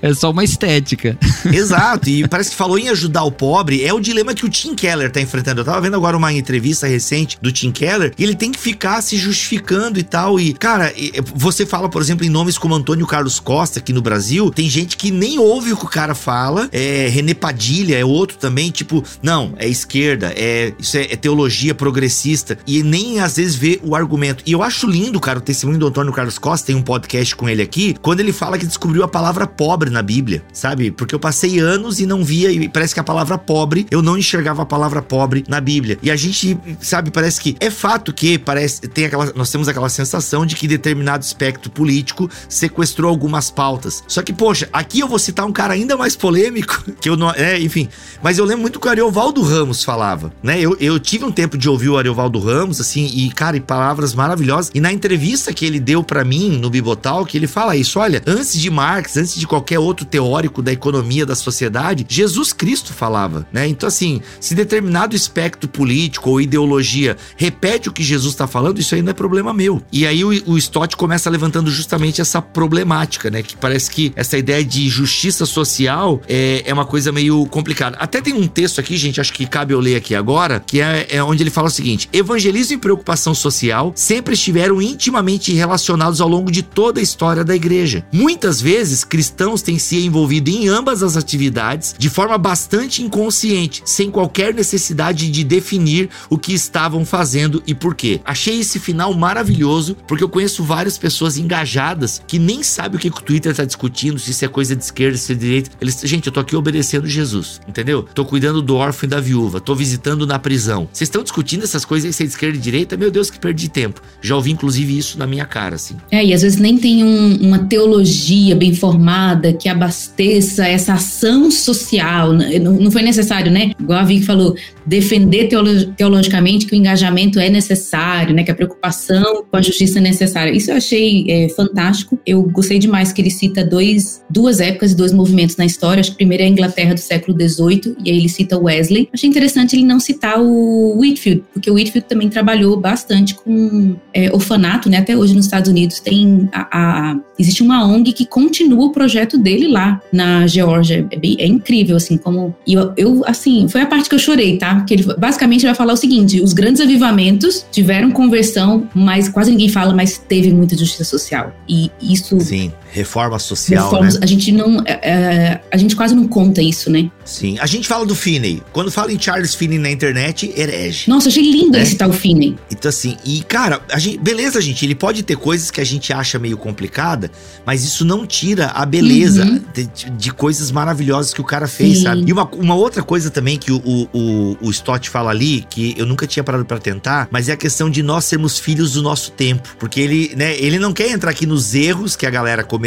É 0.00 0.14
só 0.14 0.30
uma 0.30 0.44
estética. 0.44 1.18
Exato, 1.52 2.08
e 2.08 2.26
parece 2.28 2.50
que 2.50 2.56
falou 2.56 2.78
em 2.78 2.88
ajudar 2.88 3.24
o 3.24 3.32
pobre, 3.32 3.84
é 3.84 3.92
o 3.92 4.00
dilema 4.00 4.34
que 4.34 4.44
o 4.44 4.48
Tim 4.48 4.74
Keller 4.74 5.10
tá 5.10 5.20
enfrentando. 5.20 5.60
Eu 5.60 5.64
tava 5.64 5.80
vendo 5.80 5.96
agora 5.96 6.16
uma 6.16 6.32
entrevista 6.32 6.86
recente 6.86 7.38
do 7.40 7.50
Tim 7.50 7.72
Keller, 7.72 8.12
e 8.18 8.22
ele 8.22 8.34
tem 8.34 8.52
que 8.52 8.58
ficar 8.58 9.02
se 9.02 9.16
justificando 9.16 9.98
e 9.98 10.02
tal. 10.02 10.38
E, 10.38 10.52
cara, 10.52 10.92
você 11.34 11.66
fala, 11.66 11.88
por 11.88 12.00
exemplo, 12.00 12.24
em 12.24 12.30
nomes 12.30 12.58
como 12.58 12.74
Antônio 12.74 13.06
Carlos 13.06 13.40
Costa 13.40 13.78
aqui 13.78 13.92
no 13.92 14.02
Brasil, 14.02 14.50
tem 14.50 14.68
gente 14.68 14.96
que 14.96 15.10
nem 15.10 15.38
ouve 15.38 15.72
o 15.72 15.76
que 15.76 15.84
o 15.84 15.88
cara 15.88 16.14
fala. 16.14 16.68
É, 16.72 17.08
René 17.08 17.34
Padilha 17.34 17.96
é 17.96 18.04
outro 18.04 18.36
também, 18.36 18.70
tipo, 18.70 19.02
não, 19.22 19.54
é 19.56 19.68
esquerda, 19.68 20.32
é 20.36 20.72
isso 20.78 20.96
é, 20.96 21.12
é 21.12 21.16
teologia 21.16 21.74
progressista, 21.74 22.58
e 22.66 22.82
nem 22.82 23.20
às 23.20 23.36
vezes 23.36 23.54
vê 23.54 23.80
o 23.82 23.94
argumento. 23.94 24.25
E 24.44 24.52
eu 24.52 24.62
acho 24.62 24.86
lindo, 24.86 25.20
cara, 25.20 25.38
o 25.38 25.42
testemunho 25.42 25.78
do 25.78 25.86
Antônio 25.86 26.12
Carlos 26.12 26.38
Costa, 26.38 26.66
tem 26.66 26.76
um 26.76 26.82
podcast 26.82 27.34
com 27.36 27.48
ele 27.48 27.62
aqui, 27.62 27.94
quando 28.00 28.20
ele 28.20 28.32
fala 28.32 28.58
que 28.58 28.66
descobriu 28.66 29.02
a 29.02 29.08
palavra 29.08 29.46
pobre 29.46 29.90
na 29.90 30.02
Bíblia, 30.02 30.42
sabe? 30.52 30.90
Porque 30.90 31.14
eu 31.14 31.18
passei 31.18 31.58
anos 31.58 32.00
e 32.00 32.06
não 32.06 32.24
via, 32.24 32.50
e 32.50 32.68
parece 32.68 32.94
que 32.94 33.00
a 33.00 33.04
palavra 33.04 33.36
pobre, 33.38 33.86
eu 33.90 34.02
não 34.02 34.16
enxergava 34.16 34.62
a 34.62 34.66
palavra 34.66 35.02
pobre 35.02 35.44
na 35.48 35.60
Bíblia. 35.60 35.98
E 36.02 36.10
a 36.10 36.16
gente, 36.16 36.58
sabe, 36.80 37.10
parece 37.10 37.40
que 37.40 37.56
é 37.60 37.70
fato 37.70 38.12
que 38.12 38.38
parece 38.38 38.82
tem 38.82 39.06
aquela, 39.06 39.32
nós 39.34 39.50
temos 39.50 39.68
aquela 39.68 39.88
sensação 39.88 40.46
de 40.46 40.56
que 40.56 40.66
determinado 40.66 41.24
espectro 41.24 41.70
político 41.70 42.30
sequestrou 42.48 43.10
algumas 43.10 43.50
pautas. 43.50 44.02
Só 44.08 44.22
que, 44.22 44.32
poxa, 44.32 44.68
aqui 44.72 45.00
eu 45.00 45.08
vou 45.08 45.18
citar 45.18 45.46
um 45.46 45.52
cara 45.52 45.74
ainda 45.74 45.96
mais 45.96 46.16
polêmico, 46.16 46.84
que 47.00 47.08
eu 47.08 47.16
não, 47.16 47.30
é, 47.30 47.60
enfim, 47.60 47.88
mas 48.22 48.38
eu 48.38 48.44
lembro 48.44 48.62
muito 48.62 48.80
que 48.80 48.86
o 48.86 48.90
Ariovaldo 48.90 49.42
Ramos 49.42 49.84
falava, 49.84 50.32
né? 50.42 50.60
Eu, 50.60 50.76
eu 50.80 50.98
tive 50.98 51.24
um 51.24 51.32
tempo 51.32 51.56
de 51.56 51.68
ouvir 51.68 51.88
o 51.88 51.98
Ariovaldo 51.98 52.38
Ramos, 52.38 52.80
assim, 52.80 53.06
e, 53.06 53.30
cara, 53.30 53.56
e 53.56 53.60
palavras 53.60 54.05
maravilhosas. 54.14 54.70
E 54.74 54.80
na 54.80 54.92
entrevista 54.92 55.52
que 55.52 55.64
ele 55.64 55.80
deu 55.80 56.02
pra 56.02 56.24
mim 56.24 56.58
no 56.58 56.70
Bibotal, 56.70 57.24
que 57.24 57.36
ele 57.36 57.46
fala 57.46 57.76
isso: 57.76 57.98
olha, 57.98 58.22
antes 58.26 58.58
de 58.58 58.70
Marx, 58.70 59.16
antes 59.16 59.34
de 59.34 59.46
qualquer 59.46 59.78
outro 59.78 60.04
teórico 60.04 60.62
da 60.62 60.72
economia 60.72 61.26
da 61.26 61.34
sociedade, 61.34 62.06
Jesus 62.08 62.52
Cristo 62.52 62.92
falava, 62.92 63.46
né? 63.52 63.66
Então, 63.66 63.86
assim, 63.86 64.20
se 64.40 64.54
determinado 64.54 65.14
espectro 65.14 65.68
político 65.68 66.30
ou 66.30 66.40
ideologia 66.40 67.16
repete 67.36 67.88
o 67.88 67.92
que 67.92 68.02
Jesus 68.02 68.34
tá 68.34 68.46
falando, 68.46 68.78
isso 68.78 68.94
aí 68.94 69.02
não 69.02 69.10
é 69.10 69.14
problema 69.14 69.52
meu. 69.52 69.82
E 69.92 70.06
aí 70.06 70.24
o, 70.24 70.28
o 70.46 70.58
Stott 70.58 70.96
começa 70.96 71.28
levantando 71.30 71.70
justamente 71.70 72.20
essa 72.20 72.40
problemática, 72.40 73.30
né? 73.30 73.42
Que 73.42 73.56
parece 73.56 73.90
que 73.90 74.12
essa 74.16 74.36
ideia 74.38 74.64
de 74.64 74.88
justiça 74.88 75.46
social 75.46 76.20
é, 76.28 76.62
é 76.64 76.72
uma 76.72 76.84
coisa 76.84 77.12
meio 77.12 77.46
complicada. 77.46 77.96
Até 77.98 78.20
tem 78.20 78.34
um 78.34 78.46
texto 78.46 78.80
aqui, 78.80 78.96
gente, 78.96 79.20
acho 79.20 79.32
que 79.32 79.46
cabe 79.46 79.74
eu 79.74 79.80
ler 79.80 79.96
aqui 79.96 80.14
agora, 80.14 80.60
que 80.60 80.80
é, 80.80 81.06
é 81.10 81.22
onde 81.22 81.42
ele 81.42 81.50
fala 81.50 81.68
o 81.68 81.70
seguinte: 81.70 82.08
evangelismo 82.12 82.74
e 82.74 82.78
preocupação 82.78 83.34
social 83.34 83.92
sempre 83.96 84.34
estiveram 84.34 84.80
intimamente 84.80 85.52
relacionados 85.52 86.20
ao 86.20 86.28
longo 86.28 86.52
de 86.52 86.62
toda 86.62 87.00
a 87.00 87.02
história 87.02 87.42
da 87.42 87.56
igreja. 87.56 88.06
Muitas 88.12 88.60
vezes, 88.60 89.02
cristãos 89.02 89.62
têm 89.62 89.78
se 89.78 90.04
envolvido 90.04 90.50
em 90.50 90.68
ambas 90.68 91.02
as 91.02 91.16
atividades 91.16 91.94
de 91.98 92.10
forma 92.10 92.38
bastante 92.38 93.02
inconsciente, 93.02 93.82
sem 93.84 94.10
qualquer 94.10 94.54
necessidade 94.54 95.30
de 95.30 95.42
definir 95.42 96.10
o 96.28 96.38
que 96.38 96.52
estavam 96.52 97.04
fazendo 97.04 97.62
e 97.66 97.74
por 97.74 97.94
quê. 97.94 98.20
Achei 98.24 98.60
esse 98.60 98.78
final 98.78 99.14
maravilhoso, 99.14 99.96
porque 100.06 100.22
eu 100.22 100.28
conheço 100.28 100.62
várias 100.62 100.98
pessoas 100.98 101.38
engajadas 101.38 102.20
que 102.26 102.38
nem 102.38 102.62
sabem 102.62 102.98
o 102.98 103.00
que, 103.00 103.08
o 103.08 103.12
Twitter 103.12 103.54
tá 103.54 103.64
discutindo, 103.64 104.18
se 104.18 104.30
isso 104.30 104.44
é 104.44 104.48
coisa 104.48 104.76
de 104.76 104.84
esquerda, 104.84 105.16
se 105.16 105.32
é 105.32 105.34
de 105.34 105.40
direita. 105.40 105.70
Eles, 105.80 106.00
gente, 106.04 106.26
eu 106.26 106.32
tô 106.32 106.40
aqui 106.40 106.54
obedecendo 106.54 107.06
Jesus, 107.06 107.60
entendeu? 107.66 108.02
Tô 108.02 108.24
cuidando 108.24 108.60
do 108.60 108.76
órfão 108.76 109.06
e 109.06 109.10
da 109.10 109.20
viúva, 109.20 109.60
tô 109.60 109.74
visitando 109.74 110.26
na 110.26 110.38
prisão. 110.38 110.88
Vocês 110.92 111.08
estão 111.08 111.22
discutindo 111.22 111.64
essas 111.64 111.84
coisas 111.84 112.06
aí, 112.06 112.12
se 112.12 112.22
é 112.22 112.26
de 112.26 112.32
esquerda 112.32 112.58
e 112.58 112.60
direita? 112.60 112.96
Meu 112.96 113.10
Deus, 113.10 113.30
que 113.30 113.38
perdi 113.38 113.68
tempo. 113.68 113.85
Já 114.22 114.34
ouvi, 114.36 114.50
inclusive, 114.50 114.96
isso 114.98 115.18
na 115.18 115.26
minha 115.26 115.44
cara, 115.44 115.76
assim. 115.76 115.96
É, 116.10 116.24
e 116.24 116.32
às 116.34 116.42
vezes 116.42 116.58
nem 116.58 116.76
tem 116.78 117.04
um- 117.04 117.36
uma 117.40 117.58
teologia 117.60 118.54
bem 118.56 118.74
formada 118.74 119.52
que 119.52 119.68
abasteça 119.68 120.66
essa 120.66 120.94
ação 120.94 121.50
social. 121.50 122.32
N- 122.32 122.58
Não, 122.58 122.72
não 122.72 122.90
foi 122.90 123.02
necessário, 123.02 123.50
né? 123.52 123.72
Igual 123.80 123.98
a 124.00 124.04
Vicky 124.04 124.24
falou, 124.24 124.54
defender 124.84 125.48
teolo- 125.48 125.86
teologicamente 125.96 126.66
que 126.66 126.72
o 126.74 126.76
engajamento 126.76 127.38
é 127.38 127.48
necessário, 127.50 128.34
né? 128.34 128.42
Que 128.42 128.50
a 128.50 128.54
preocupação 128.54 129.44
com 129.50 129.56
a 129.56 129.62
justiça 129.62 129.98
é 129.98 130.02
necessária. 130.02 130.50
Isso 130.50 130.70
eu 130.70 130.76
achei 130.76 131.24
é, 131.28 131.48
fantástico. 131.50 132.18
Eu 132.26 132.42
gostei 132.42 132.78
demais 132.78 133.12
que 133.12 133.20
ele 133.20 133.30
cita 133.30 133.64
dois, 133.64 134.22
duas 134.30 134.60
épocas 134.60 134.92
e 134.92 134.96
dois 134.96 135.12
movimentos 135.12 135.56
na 135.56 135.64
história. 135.66 136.00
Acho 136.00 136.10
que 136.12 136.16
primeiro 136.16 136.42
é 136.42 136.46
a 136.46 136.48
Inglaterra 136.50 136.94
do 136.94 137.00
século 137.00 137.36
XVIII, 137.38 137.96
e 138.04 138.10
aí 138.10 138.18
ele 138.18 138.28
cita 138.28 138.58
Wesley. 138.58 139.08
Achei 139.12 139.28
interessante 139.28 139.76
ele 139.76 139.84
não 139.84 140.00
citar 140.00 140.40
o 140.40 140.98
Whitfield, 140.98 141.42
porque 141.52 141.70
o 141.70 141.74
Whitfield 141.74 142.08
também 142.08 142.28
trabalhou 142.28 142.76
bastante 142.78 143.34
com 143.34 143.75
é, 144.12 144.32
orfanato, 144.32 144.88
né? 144.88 144.98
Até 144.98 145.16
hoje 145.16 145.34
nos 145.34 145.44
Estados 145.46 145.70
Unidos 145.70 146.00
tem 146.00 146.48
a, 146.52 146.68
a- 147.10 147.16
existe 147.38 147.62
uma 147.62 147.84
ONG 147.86 148.12
que 148.12 148.26
continua 148.26 148.86
o 148.86 148.92
projeto 148.92 149.36
dele 149.38 149.68
lá 149.68 150.00
na 150.12 150.46
Geórgia. 150.46 151.06
É, 151.10 151.18
é 151.42 151.46
incrível, 151.46 151.96
assim, 151.96 152.16
como 152.16 152.54
e 152.66 152.74
eu, 152.74 152.92
eu, 152.96 153.22
assim, 153.26 153.68
foi 153.68 153.80
a 153.82 153.86
parte 153.86 154.08
que 154.08 154.14
eu 154.14 154.18
chorei, 154.18 154.56
tá? 154.58 154.74
Porque 154.76 154.94
ele 154.94 155.04
basicamente 155.18 155.64
vai 155.64 155.74
falar 155.74 155.92
o 155.92 155.96
seguinte: 155.96 156.40
os 156.40 156.52
grandes 156.52 156.80
avivamentos 156.80 157.66
tiveram 157.70 158.10
conversão, 158.10 158.88
mas 158.94 159.28
quase 159.28 159.50
ninguém 159.50 159.68
fala, 159.68 159.92
mas 159.94 160.18
teve 160.18 160.52
muita 160.52 160.76
justiça 160.76 161.04
social. 161.04 161.52
E 161.68 161.90
isso 162.00 162.40
Sim, 162.40 162.72
reforma 162.96 163.38
social, 163.38 163.84
reformas, 163.84 164.14
né? 164.14 164.20
a 164.22 164.26
gente 164.26 164.50
não, 164.50 164.80
é, 164.86 164.92
é, 165.02 165.60
a 165.70 165.76
gente 165.76 165.94
quase 165.94 166.14
não 166.14 166.26
conta 166.26 166.62
isso, 166.62 166.88
né? 166.90 167.10
Sim. 167.26 167.58
A 167.60 167.66
gente 167.66 167.86
fala 167.86 168.06
do 168.06 168.14
Finney. 168.14 168.62
Quando 168.72 168.90
fala 168.90 169.12
em 169.12 169.20
Charles 169.20 169.54
Finney 169.54 169.78
na 169.78 169.90
internet, 169.90 170.50
herege. 170.56 171.08
Nossa, 171.10 171.28
achei 171.28 171.42
lindo 171.42 171.76
É. 171.76 171.82
esse 171.82 171.96
tal 171.96 172.10
Finney. 172.12 172.56
Então, 172.70 172.88
assim, 172.88 173.16
e 173.24 173.42
cara, 173.42 173.82
a 173.92 173.98
gente, 173.98 174.16
beleza, 174.18 174.60
gente, 174.62 174.82
ele 174.84 174.94
pode 174.94 175.22
ter 175.22 175.36
coisas 175.36 175.70
que 175.70 175.78
a 175.80 175.84
gente 175.84 176.10
acha 176.10 176.38
meio 176.38 176.56
complicada, 176.56 177.30
mas 177.66 177.84
isso 177.84 178.02
não 178.04 178.26
tira 178.26 178.68
a 178.68 178.86
beleza 178.86 179.44
Uhum. 179.44 179.60
de, 179.74 180.10
de 180.10 180.32
coisas 180.32 180.70
maravilhosas 180.70 181.34
que 181.34 181.40
o 181.40 181.44
cara 181.44 181.68
fez, 181.68 181.98
Sim. 181.98 182.02
sabe? 182.04 182.24
E 182.26 182.32
uma, 182.32 182.48
uma 182.54 182.74
outra 182.74 183.02
coisa 183.02 183.30
também 183.30 183.58
que 183.58 183.70
o, 183.70 183.82
o, 184.12 184.56
o, 184.62 184.70
Stott 184.70 185.10
fala 185.10 185.30
ali, 185.30 185.66
que 185.68 185.94
eu 185.98 186.06
nunca 186.06 186.26
tinha 186.26 186.42
parado 186.42 186.64
pra 186.64 186.78
tentar, 186.78 187.28
mas 187.30 187.48
é 187.48 187.52
a 187.52 187.56
questão 187.56 187.90
de 187.90 188.02
nós 188.02 188.24
sermos 188.24 188.58
filhos 188.58 188.92
do 188.92 189.02
nosso 189.02 189.30
tempo. 189.32 189.76
Porque 189.78 190.00
ele, 190.00 190.32
né, 190.34 190.56
ele 190.58 190.78
não 190.78 190.92
quer 190.94 191.10
entrar 191.10 191.30
aqui 191.30 191.44
nos 191.44 191.74
erros 191.74 192.14
que 192.16 192.24
a 192.24 192.30
galera 192.30 192.62
cometeu, 192.64 192.85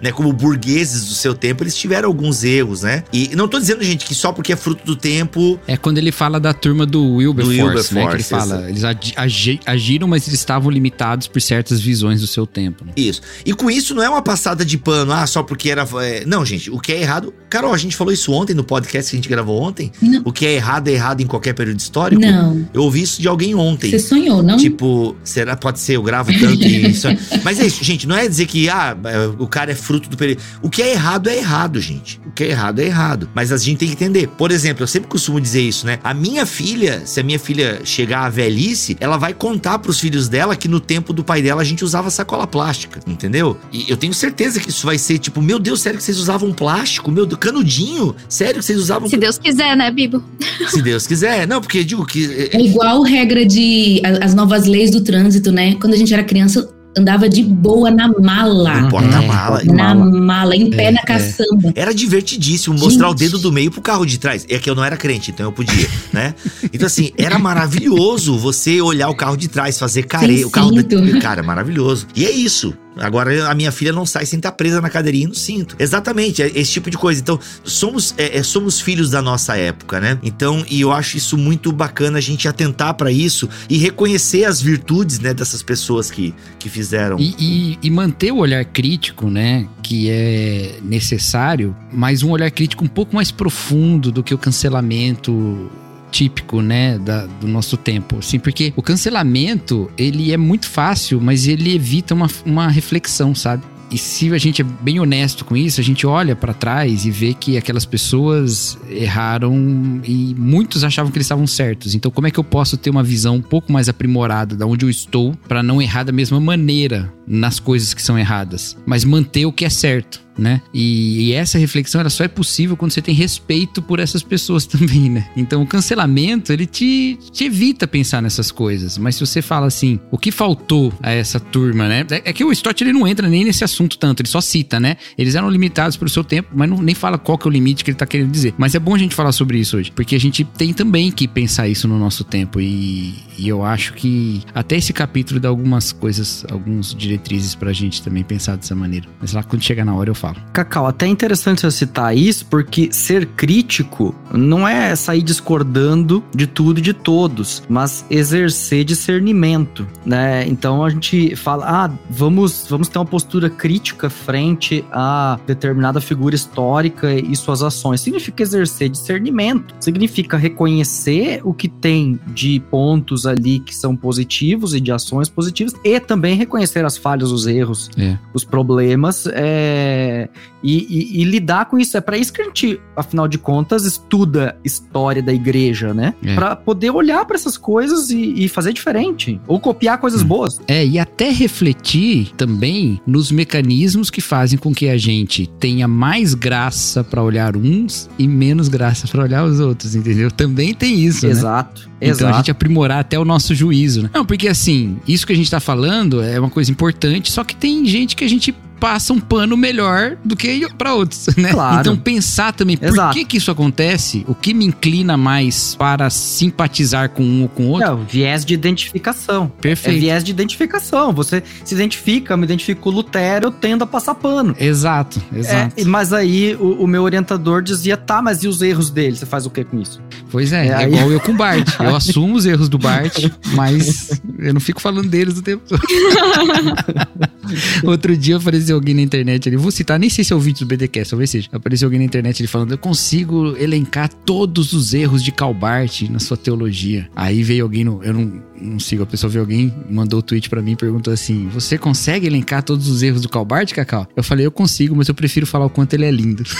né? 0.00 0.12
Como 0.12 0.32
burgueses 0.32 1.06
do 1.08 1.14
seu 1.14 1.34
tempo, 1.34 1.62
eles 1.62 1.76
tiveram 1.76 2.08
alguns 2.08 2.44
erros, 2.44 2.82
né? 2.82 3.04
E 3.12 3.30
não 3.36 3.48
tô 3.48 3.58
dizendo, 3.58 3.82
gente, 3.84 4.04
que 4.06 4.14
só 4.14 4.32
porque 4.32 4.52
é 4.52 4.56
fruto 4.56 4.84
do 4.84 4.96
tempo 4.96 5.58
É 5.66 5.76
quando 5.76 5.98
ele 5.98 6.12
fala 6.12 6.38
da 6.40 6.52
turma 6.52 6.84
do 6.86 7.14
Wilberforce, 7.16 7.60
Wilberforce, 7.60 7.94
né? 7.94 8.06
Que 8.08 8.14
ele 8.14 8.22
fala, 8.22 8.68
eles 8.68 8.84
agi- 8.84 9.12
agi- 9.16 9.60
agiram, 9.66 10.08
mas 10.08 10.26
eles 10.26 10.38
estavam 10.40 10.70
limitados 10.70 11.26
por 11.26 11.40
certas 11.40 11.80
visões 11.80 12.20
do 12.20 12.26
seu 12.26 12.46
tempo. 12.46 12.84
né? 12.84 12.92
Isso. 12.96 13.20
E 13.44 13.52
com 13.52 13.70
isso 13.70 13.94
não 13.94 14.02
é 14.02 14.08
uma 14.08 14.22
passada 14.22 14.64
de 14.64 14.76
pano, 14.78 15.12
ah, 15.12 15.26
só 15.26 15.42
porque 15.42 15.70
era. 15.70 15.86
é, 16.02 16.24
Não, 16.26 16.44
gente, 16.44 16.70
o 16.70 16.78
que 16.78 16.92
é 16.92 17.00
errado. 17.00 17.32
Carol, 17.50 17.72
a 17.72 17.78
gente 17.78 17.96
falou 17.96 18.12
isso 18.12 18.32
ontem 18.32 18.54
no 18.54 18.62
podcast 18.64 19.10
que 19.10 19.16
a 19.16 19.18
gente 19.18 19.28
gravou 19.28 19.60
ontem. 19.62 19.90
Não. 20.02 20.22
O 20.24 20.32
que 20.32 20.44
é 20.44 20.54
errado 20.54 20.88
é 20.88 20.92
errado 20.92 21.20
em 21.22 21.26
qualquer 21.26 21.54
período 21.54 21.78
histórico. 21.80 22.20
Não, 22.20 22.68
Eu 22.74 22.82
ouvi 22.82 23.02
isso 23.02 23.20
de 23.22 23.28
alguém 23.28 23.54
ontem. 23.54 23.90
você 23.90 23.98
sonhou, 23.98 24.42
não? 24.42 24.56
Tipo, 24.56 25.16
será? 25.24 25.56
Pode 25.56 25.78
ser, 25.80 25.96
eu 25.96 26.02
gravo 26.02 26.30
tanto 26.38 26.62
e 26.66 26.90
isso. 26.90 27.08
Mas 27.42 27.58
é 27.60 27.66
isso, 27.66 27.82
gente. 27.82 28.06
Não 28.06 28.16
é 28.16 28.28
dizer 28.28 28.46
que 28.46 28.68
ah, 28.68 28.96
é, 29.04 29.37
o 29.38 29.46
cara 29.46 29.72
é 29.72 29.74
fruto 29.74 30.08
do 30.08 30.16
período. 30.16 30.40
O 30.62 30.68
que 30.68 30.82
é 30.82 30.92
errado 30.92 31.28
é 31.28 31.36
errado, 31.36 31.80
gente. 31.80 32.20
O 32.26 32.30
que 32.30 32.44
é 32.44 32.50
errado 32.50 32.80
é 32.80 32.84
errado. 32.84 33.28
Mas 33.34 33.52
a 33.52 33.56
gente 33.56 33.78
tem 33.78 33.88
que 33.88 33.94
entender. 33.94 34.28
Por 34.28 34.50
exemplo, 34.50 34.82
eu 34.82 34.86
sempre 34.86 35.08
costumo 35.08 35.40
dizer 35.40 35.62
isso, 35.62 35.86
né? 35.86 35.98
A 36.02 36.12
minha 36.12 36.44
filha, 36.46 37.02
se 37.04 37.20
a 37.20 37.22
minha 37.22 37.38
filha 37.38 37.80
chegar 37.84 38.24
à 38.24 38.28
velhice, 38.28 38.96
ela 39.00 39.16
vai 39.16 39.32
contar 39.32 39.78
pros 39.78 40.00
filhos 40.00 40.28
dela 40.28 40.56
que 40.56 40.68
no 40.68 40.80
tempo 40.80 41.12
do 41.12 41.24
pai 41.24 41.42
dela 41.42 41.62
a 41.62 41.64
gente 41.64 41.84
usava 41.84 42.10
sacola 42.10 42.46
plástica, 42.46 43.00
entendeu? 43.06 43.56
E 43.72 43.90
eu 43.90 43.96
tenho 43.96 44.14
certeza 44.14 44.60
que 44.60 44.70
isso 44.70 44.86
vai 44.86 44.98
ser 44.98 45.18
tipo, 45.18 45.40
meu 45.40 45.58
Deus, 45.58 45.80
sério 45.80 45.98
que 45.98 46.04
vocês 46.04 46.18
usavam 46.18 46.52
plástico? 46.52 47.10
Meu 47.10 47.26
Deus, 47.26 47.38
canudinho? 47.38 48.14
Sério 48.28 48.56
que 48.56 48.64
vocês 48.64 48.78
usavam? 48.78 49.08
Se 49.08 49.16
Deus 49.16 49.38
quiser, 49.38 49.76
né, 49.76 49.90
Bibo? 49.90 50.22
Se 50.68 50.82
Deus 50.82 51.06
quiser. 51.06 51.46
Não, 51.46 51.60
porque 51.60 51.78
eu 51.78 51.84
digo 51.84 52.04
que. 52.04 52.50
É 52.52 52.60
igual 52.60 53.02
regra 53.02 53.44
de 53.44 54.02
as 54.20 54.34
novas 54.34 54.66
leis 54.66 54.90
do 54.90 55.00
trânsito, 55.02 55.52
né? 55.52 55.76
Quando 55.80 55.94
a 55.94 55.96
gente 55.96 56.12
era 56.12 56.22
criança, 56.22 56.68
andava 56.98 57.28
de 57.28 57.42
boa 57.42 57.90
na 57.90 58.08
mala. 58.08 58.80
No 58.80 58.88
porta-mala. 58.88 59.62
Na 59.64 59.94
mala, 59.94 60.56
em 60.56 60.70
pé 60.70 60.84
É, 60.84 60.90
na 60.90 61.00
é. 61.00 61.04
caçamba. 61.04 61.72
Era 61.74 61.94
divertidíssimo 61.94 62.78
mostrar 62.78 63.08
o 63.08 63.10
Gente. 63.10 63.20
dedo 63.20 63.38
do 63.38 63.52
meio 63.52 63.70
pro 63.70 63.80
carro 63.80 64.04
de 64.04 64.18
trás. 64.18 64.46
É 64.48 64.58
que 64.58 64.68
eu 64.68 64.74
não 64.74 64.84
era 64.84 64.96
crente, 64.96 65.30
então 65.30 65.46
eu 65.46 65.52
podia, 65.52 65.88
né? 66.12 66.34
Então, 66.72 66.86
assim, 66.86 67.12
era 67.16 67.38
maravilhoso 67.38 68.36
você 68.38 68.80
olhar 68.80 69.08
o 69.08 69.14
carro 69.14 69.36
de 69.36 69.48
trás, 69.48 69.78
fazer 69.78 70.04
care... 70.04 70.44
O 70.44 70.50
carro 70.50 70.72
da... 70.72 70.82
Cara, 71.20 71.42
maravilhoso. 71.42 72.06
E 72.14 72.24
é 72.24 72.30
isso. 72.30 72.74
Agora 72.98 73.48
a 73.50 73.54
minha 73.54 73.70
filha 73.72 73.92
não 73.92 74.04
sai 74.06 74.26
sem 74.26 74.38
estar 74.38 74.52
presa 74.52 74.80
na 74.80 74.90
cadeirinha 74.90 75.24
e 75.24 75.28
no 75.28 75.34
cinto. 75.34 75.76
Exatamente, 75.78 76.42
é 76.42 76.46
esse 76.54 76.72
tipo 76.72 76.90
de 76.90 76.96
coisa. 76.98 77.20
Então, 77.20 77.38
somos, 77.64 78.14
é, 78.18 78.38
é, 78.38 78.42
somos 78.42 78.80
filhos 78.80 79.10
da 79.10 79.22
nossa 79.22 79.56
época, 79.56 80.00
né? 80.00 80.18
Então, 80.22 80.64
e 80.68 80.80
eu 80.80 80.92
acho 80.92 81.16
isso 81.16 81.36
muito 81.38 81.72
bacana 81.72 82.18
a 82.18 82.20
gente 82.20 82.46
atentar 82.48 82.94
pra 82.94 83.10
isso 83.10 83.48
e 83.68 83.76
reconhecer 83.78 84.44
as 84.44 84.60
virtudes, 84.60 85.18
né, 85.18 85.32
dessas 85.34 85.62
pessoas 85.62 86.10
que, 86.10 86.34
que 86.58 86.68
fizeram. 86.68 87.18
E, 87.18 87.34
e- 87.38 87.78
e 87.82 87.90
manter 87.90 88.32
o 88.32 88.36
olhar 88.38 88.64
crítico, 88.64 89.30
né? 89.30 89.66
Que 89.82 90.08
é 90.10 90.78
necessário, 90.82 91.74
mas 91.92 92.22
um 92.22 92.30
olhar 92.30 92.50
crítico 92.50 92.84
um 92.84 92.88
pouco 92.88 93.14
mais 93.14 93.30
profundo 93.30 94.10
do 94.12 94.22
que 94.22 94.34
o 94.34 94.38
cancelamento 94.38 95.70
típico, 96.10 96.60
né, 96.60 96.98
da, 96.98 97.26
do 97.26 97.46
nosso 97.46 97.76
tempo, 97.76 98.18
assim, 98.18 98.38
porque 98.38 98.72
o 98.76 98.82
cancelamento, 98.82 99.90
ele 99.96 100.32
é 100.32 100.36
muito 100.36 100.68
fácil, 100.68 101.20
mas 101.20 101.46
ele 101.46 101.74
evita 101.74 102.14
uma, 102.14 102.28
uma 102.44 102.68
reflexão, 102.68 103.34
sabe? 103.34 103.64
E 103.90 103.96
se 103.96 104.32
a 104.34 104.38
gente 104.38 104.60
é 104.60 104.64
bem 104.64 105.00
honesto 105.00 105.44
com 105.44 105.56
isso, 105.56 105.80
a 105.80 105.84
gente 105.84 106.06
olha 106.06 106.36
para 106.36 106.52
trás 106.52 107.06
e 107.06 107.10
vê 107.10 107.32
que 107.32 107.56
aquelas 107.56 107.86
pessoas 107.86 108.78
erraram 108.90 110.00
e 110.04 110.34
muitos 110.36 110.84
achavam 110.84 111.10
que 111.10 111.16
eles 111.16 111.24
estavam 111.24 111.46
certos. 111.46 111.94
Então, 111.94 112.10
como 112.10 112.26
é 112.26 112.30
que 112.30 112.38
eu 112.38 112.44
posso 112.44 112.76
ter 112.76 112.90
uma 112.90 113.02
visão 113.02 113.36
um 113.36 113.42
pouco 113.42 113.72
mais 113.72 113.88
aprimorada 113.88 114.54
da 114.54 114.66
onde 114.66 114.84
eu 114.84 114.90
estou 114.90 115.34
para 115.48 115.62
não 115.62 115.80
errar 115.80 116.02
da 116.02 116.12
mesma 116.12 116.38
maneira 116.38 117.10
nas 117.26 117.58
coisas 117.58 117.94
que 117.94 118.02
são 118.02 118.18
erradas, 118.18 118.76
mas 118.84 119.04
manter 119.04 119.46
o 119.46 119.52
que 119.52 119.64
é 119.64 119.70
certo? 119.70 120.27
Né? 120.38 120.62
E, 120.72 121.28
e, 121.28 121.32
essa 121.32 121.58
reflexão 121.58 122.00
ela 122.00 122.10
só 122.10 122.24
é 122.24 122.28
possível 122.28 122.76
quando 122.76 122.92
você 122.92 123.02
tem 123.02 123.14
respeito 123.14 123.82
por 123.82 123.98
essas 123.98 124.22
pessoas 124.22 124.64
também, 124.66 125.10
né? 125.10 125.28
Então 125.36 125.60
o 125.60 125.66
cancelamento 125.66 126.52
ele 126.52 126.64
te, 126.64 127.18
te 127.32 127.44
evita 127.44 127.86
pensar 127.86 128.22
nessas 128.22 128.52
coisas. 128.52 128.96
Mas 128.96 129.16
se 129.16 129.26
você 129.26 129.42
fala 129.42 129.66
assim, 129.66 129.98
o 130.10 130.16
que 130.16 130.30
faltou 130.30 130.92
a 131.02 131.10
essa 131.10 131.40
turma, 131.40 131.88
né? 131.88 132.06
É, 132.10 132.30
é 132.30 132.32
que 132.32 132.44
o 132.44 132.52
Stott 132.52 132.82
ele 132.82 132.92
não 132.92 133.06
entra 133.06 133.28
nem 133.28 133.44
nesse 133.44 133.64
assunto 133.64 133.98
tanto, 133.98 134.20
ele 134.20 134.28
só 134.28 134.40
cita, 134.40 134.78
né? 134.78 134.96
Eles 135.16 135.34
eram 135.34 135.50
limitados 135.50 135.96
pelo 135.96 136.08
seu 136.08 136.22
tempo, 136.22 136.50
mas 136.54 136.70
não, 136.70 136.80
nem 136.80 136.94
fala 136.94 137.18
qual 137.18 137.36
que 137.36 137.46
é 137.46 137.50
o 137.50 137.52
limite 137.52 137.82
que 137.82 137.90
ele 137.90 137.98
tá 137.98 138.06
querendo 138.06 138.30
dizer. 138.30 138.54
Mas 138.56 138.74
é 138.74 138.78
bom 138.78 138.94
a 138.94 138.98
gente 138.98 139.14
falar 139.14 139.32
sobre 139.32 139.58
isso 139.58 139.76
hoje, 139.76 139.90
porque 139.90 140.14
a 140.14 140.20
gente 140.20 140.44
tem 140.44 140.72
também 140.72 141.10
que 141.10 141.26
pensar 141.26 141.68
isso 141.68 141.88
no 141.88 141.98
nosso 141.98 142.22
tempo. 142.22 142.60
E, 142.60 143.14
e 143.36 143.48
eu 143.48 143.64
acho 143.64 143.94
que 143.94 144.42
até 144.54 144.76
esse 144.76 144.92
capítulo 144.92 145.40
dá 145.40 145.48
algumas 145.48 145.90
coisas, 145.90 146.44
alguns 146.50 146.94
diretrizes 146.94 147.54
pra 147.54 147.72
gente 147.72 148.02
também 148.02 148.22
pensar 148.22 148.56
dessa 148.56 148.74
maneira. 148.74 149.08
Mas 149.20 149.32
lá 149.32 149.42
quando 149.42 149.62
chegar 149.62 149.84
na 149.84 149.94
hora 149.94 150.10
eu 150.10 150.14
falo 150.14 150.27
Cacau, 150.52 150.86
até 150.86 151.06
é 151.06 151.08
interessante 151.08 151.60
você 151.60 151.70
citar 151.70 152.16
isso, 152.16 152.46
porque 152.46 152.92
ser 152.92 153.26
crítico 153.26 154.14
não 154.32 154.66
é 154.66 154.94
sair 154.96 155.22
discordando 155.22 156.22
de 156.34 156.46
tudo 156.46 156.78
e 156.78 156.82
de 156.82 156.92
todos, 156.92 157.62
mas 157.68 158.04
exercer 158.10 158.84
discernimento, 158.84 159.86
né? 160.04 160.46
Então 160.48 160.84
a 160.84 160.90
gente 160.90 161.36
fala, 161.36 161.66
ah, 161.66 161.90
vamos, 162.10 162.66
vamos 162.68 162.88
ter 162.88 162.98
uma 162.98 163.04
postura 163.04 163.48
crítica 163.48 164.10
frente 164.10 164.84
a 164.90 165.38
determinada 165.46 166.00
figura 166.00 166.34
histórica 166.34 167.12
e 167.12 167.34
suas 167.36 167.62
ações. 167.62 168.00
Significa 168.00 168.42
exercer 168.42 168.88
discernimento, 168.88 169.74
significa 169.80 170.36
reconhecer 170.36 171.40
o 171.44 171.52
que 171.52 171.68
tem 171.68 172.18
de 172.28 172.60
pontos 172.70 173.26
ali 173.26 173.60
que 173.60 173.74
são 173.74 173.94
positivos 173.94 174.74
e 174.74 174.80
de 174.80 174.90
ações 174.90 175.28
positivas, 175.28 175.74
e 175.84 176.00
também 176.00 176.36
reconhecer 176.36 176.84
as 176.84 176.96
falhas, 176.96 177.30
os 177.30 177.46
erros, 177.46 177.90
é. 177.96 178.18
os 178.32 178.44
problemas, 178.44 179.26
é, 179.32 180.17
e, 180.62 180.78
e, 180.88 181.22
e, 181.22 181.24
lidar 181.24 181.66
com 181.66 181.78
isso. 181.78 181.96
É 181.96 182.00
para 182.00 182.16
isso 182.16 182.32
que 182.32 182.42
a 182.42 182.44
gente, 182.44 182.80
afinal 182.96 183.28
de 183.28 183.38
contas, 183.38 183.84
estuda 183.84 184.56
história 184.64 185.22
da 185.22 185.32
igreja, 185.32 185.94
né? 185.94 186.14
É. 186.24 186.34
Para 186.34 186.56
poder 186.56 186.90
olhar 186.90 187.24
para 187.24 187.36
essas 187.36 187.56
coisas 187.56 188.10
e, 188.10 188.44
e, 188.44 188.48
fazer 188.48 188.72
diferente. 188.72 189.40
Ou 189.46 189.60
copiar 189.60 189.98
coisas 189.98 190.22
hum. 190.22 190.26
boas. 190.26 190.60
É, 190.66 190.84
e 190.84 190.98
até 190.98 191.30
refletir 191.30 192.32
também 192.36 193.00
nos 193.06 193.30
mecanismos 193.30 194.10
que 194.10 194.20
fazem 194.20 194.58
com 194.58 194.74
que 194.74 194.88
a 194.88 194.96
gente 194.96 195.46
tenha 195.60 195.86
mais 195.86 196.34
graça 196.34 197.04
para 197.04 197.22
olhar 197.22 197.56
uns 197.56 198.08
e 198.18 198.26
menos 198.26 198.68
graça 198.68 199.06
para 199.06 199.22
olhar 199.22 199.44
os 199.44 199.60
outros, 199.60 199.94
entendeu? 199.94 200.30
Também 200.30 200.74
tem 200.74 200.98
isso. 201.00 201.26
Né? 201.26 201.32
Exato. 201.32 201.82
Né? 201.82 201.88
Então 202.00 202.10
Exato. 202.10 202.34
a 202.34 202.36
gente 202.38 202.50
aprimorar 202.50 203.00
até 203.00 203.18
o 203.18 203.24
nosso 203.24 203.54
juízo, 203.54 204.02
né? 204.02 204.10
Não, 204.14 204.24
porque 204.24 204.48
assim, 204.48 204.98
isso 205.06 205.26
que 205.26 205.32
a 205.32 205.36
gente 205.36 205.50
tá 205.50 205.60
falando 205.60 206.22
é 206.22 206.38
uma 206.38 206.50
coisa 206.50 206.70
importante, 206.70 207.30
só 207.30 207.42
que 207.42 207.56
tem 207.56 207.84
gente 207.86 208.14
que 208.14 208.24
a 208.24 208.28
gente 208.28 208.54
passa 208.78 209.12
um 209.12 209.20
pano 209.20 209.56
melhor 209.56 210.16
do 210.24 210.36
que 210.36 210.68
para 210.74 210.94
outros, 210.94 211.26
né? 211.36 211.50
Claro. 211.52 211.80
Então 211.80 211.96
pensar 211.96 212.52
também 212.52 212.78
Exato. 212.80 213.08
por 213.08 213.14
que 213.14 213.24
que 213.24 213.36
isso 213.36 213.50
acontece, 213.50 214.24
o 214.28 214.34
que 214.34 214.54
me 214.54 214.64
inclina 214.64 215.16
mais 215.16 215.74
para 215.74 216.08
simpatizar 216.10 217.10
com 217.10 217.22
um 217.22 217.42
ou 217.42 217.48
com 217.48 217.64
o 217.64 217.68
outro. 217.68 217.88
É, 217.88 217.92
o 217.92 218.04
viés 218.04 218.44
de 218.44 218.54
identificação. 218.54 219.50
Perfeito. 219.60 219.96
É 219.96 220.00
viés 220.00 220.24
de 220.24 220.30
identificação. 220.30 221.12
Você 221.12 221.42
se 221.64 221.74
identifica, 221.74 222.36
me 222.36 222.44
identifico 222.44 222.82
com 222.82 222.90
o 222.90 222.92
Lutero, 222.92 223.46
eu 223.46 223.50
tendo 223.50 223.84
a 223.84 223.86
passar 223.86 224.14
pano. 224.14 224.54
Exato, 224.58 225.20
exato. 225.34 225.80
É, 225.80 225.84
mas 225.84 226.12
aí 226.12 226.54
o, 226.54 226.84
o, 226.84 226.86
meu 226.86 227.02
orientador 227.02 227.62
dizia, 227.62 227.96
tá, 227.96 228.22
mas 228.22 228.42
e 228.42 228.48
os 228.48 228.62
erros 228.62 228.90
dele? 228.90 229.16
Você 229.16 229.26
faz 229.26 229.46
o 229.46 229.50
que 229.50 229.64
com 229.64 229.80
isso? 229.80 230.00
Pois 230.30 230.52
é, 230.52 230.68
é, 230.68 230.82
é 230.82 230.88
igual 230.88 231.10
eu 231.12 231.20
com 231.20 231.32
o 231.32 231.36
Bart. 231.36 231.68
Eu 231.80 231.94
assumo 231.94 232.36
os 232.36 232.46
erros 232.46 232.68
do 232.68 232.78
Bart, 232.78 233.24
mas 233.54 234.20
eu 234.38 234.52
não 234.52 234.60
fico 234.60 234.80
falando 234.80 235.08
deles 235.08 235.38
o 235.38 235.42
tempo 235.42 235.62
todo. 235.68 235.80
Outro 237.84 238.16
dia 238.16 238.36
apareceu 238.36 238.76
alguém 238.76 238.94
na 238.94 239.02
internet 239.02 239.48
ali, 239.48 239.56
vou 239.56 239.70
citar, 239.70 239.98
nem 239.98 240.10
sei 240.10 240.24
se 240.24 240.32
é 240.32 240.36
o 240.36 240.40
vídeo 240.40 240.66
do 240.66 240.68
BDcast, 240.68 241.10
talvez 241.10 241.30
seja. 241.30 241.48
Apareceu 241.52 241.86
alguém 241.86 241.98
na 241.98 242.04
internet 242.04 242.40
ele 242.40 242.48
falando: 242.48 242.72
Eu 242.72 242.78
consigo 242.78 243.56
elencar 243.56 244.08
todos 244.08 244.72
os 244.72 244.94
erros 244.94 245.22
de 245.22 245.32
Calbart 245.32 246.02
na 246.02 246.18
sua 246.18 246.36
teologia. 246.36 247.08
Aí 247.14 247.42
veio 247.42 247.64
alguém 247.64 247.84
no. 247.84 248.02
Eu 248.02 248.14
não, 248.14 248.42
não 248.60 248.78
sigo 248.80 249.02
a 249.02 249.06
pessoa, 249.06 249.30
veio 249.30 249.42
alguém, 249.42 249.74
mandou 249.88 250.18
o 250.18 250.22
um 250.22 250.22
tweet 250.22 250.48
para 250.48 250.60
mim 250.62 250.72
e 250.72 250.76
perguntou 250.76 251.12
assim: 251.12 251.48
Você 251.48 251.78
consegue 251.78 252.26
elencar 252.26 252.62
todos 252.62 252.88
os 252.88 253.02
erros 253.02 253.22
do 253.22 253.28
Calbart, 253.28 253.72
Cacau? 253.72 254.06
Eu 254.16 254.22
falei: 254.22 254.46
Eu 254.46 254.50
consigo, 254.50 254.94
mas 254.96 255.08
eu 255.08 255.14
prefiro 255.14 255.46
falar 255.46 255.66
o 255.66 255.70
quanto 255.70 255.94
ele 255.94 256.04
é 256.04 256.10
lindo. 256.10 256.44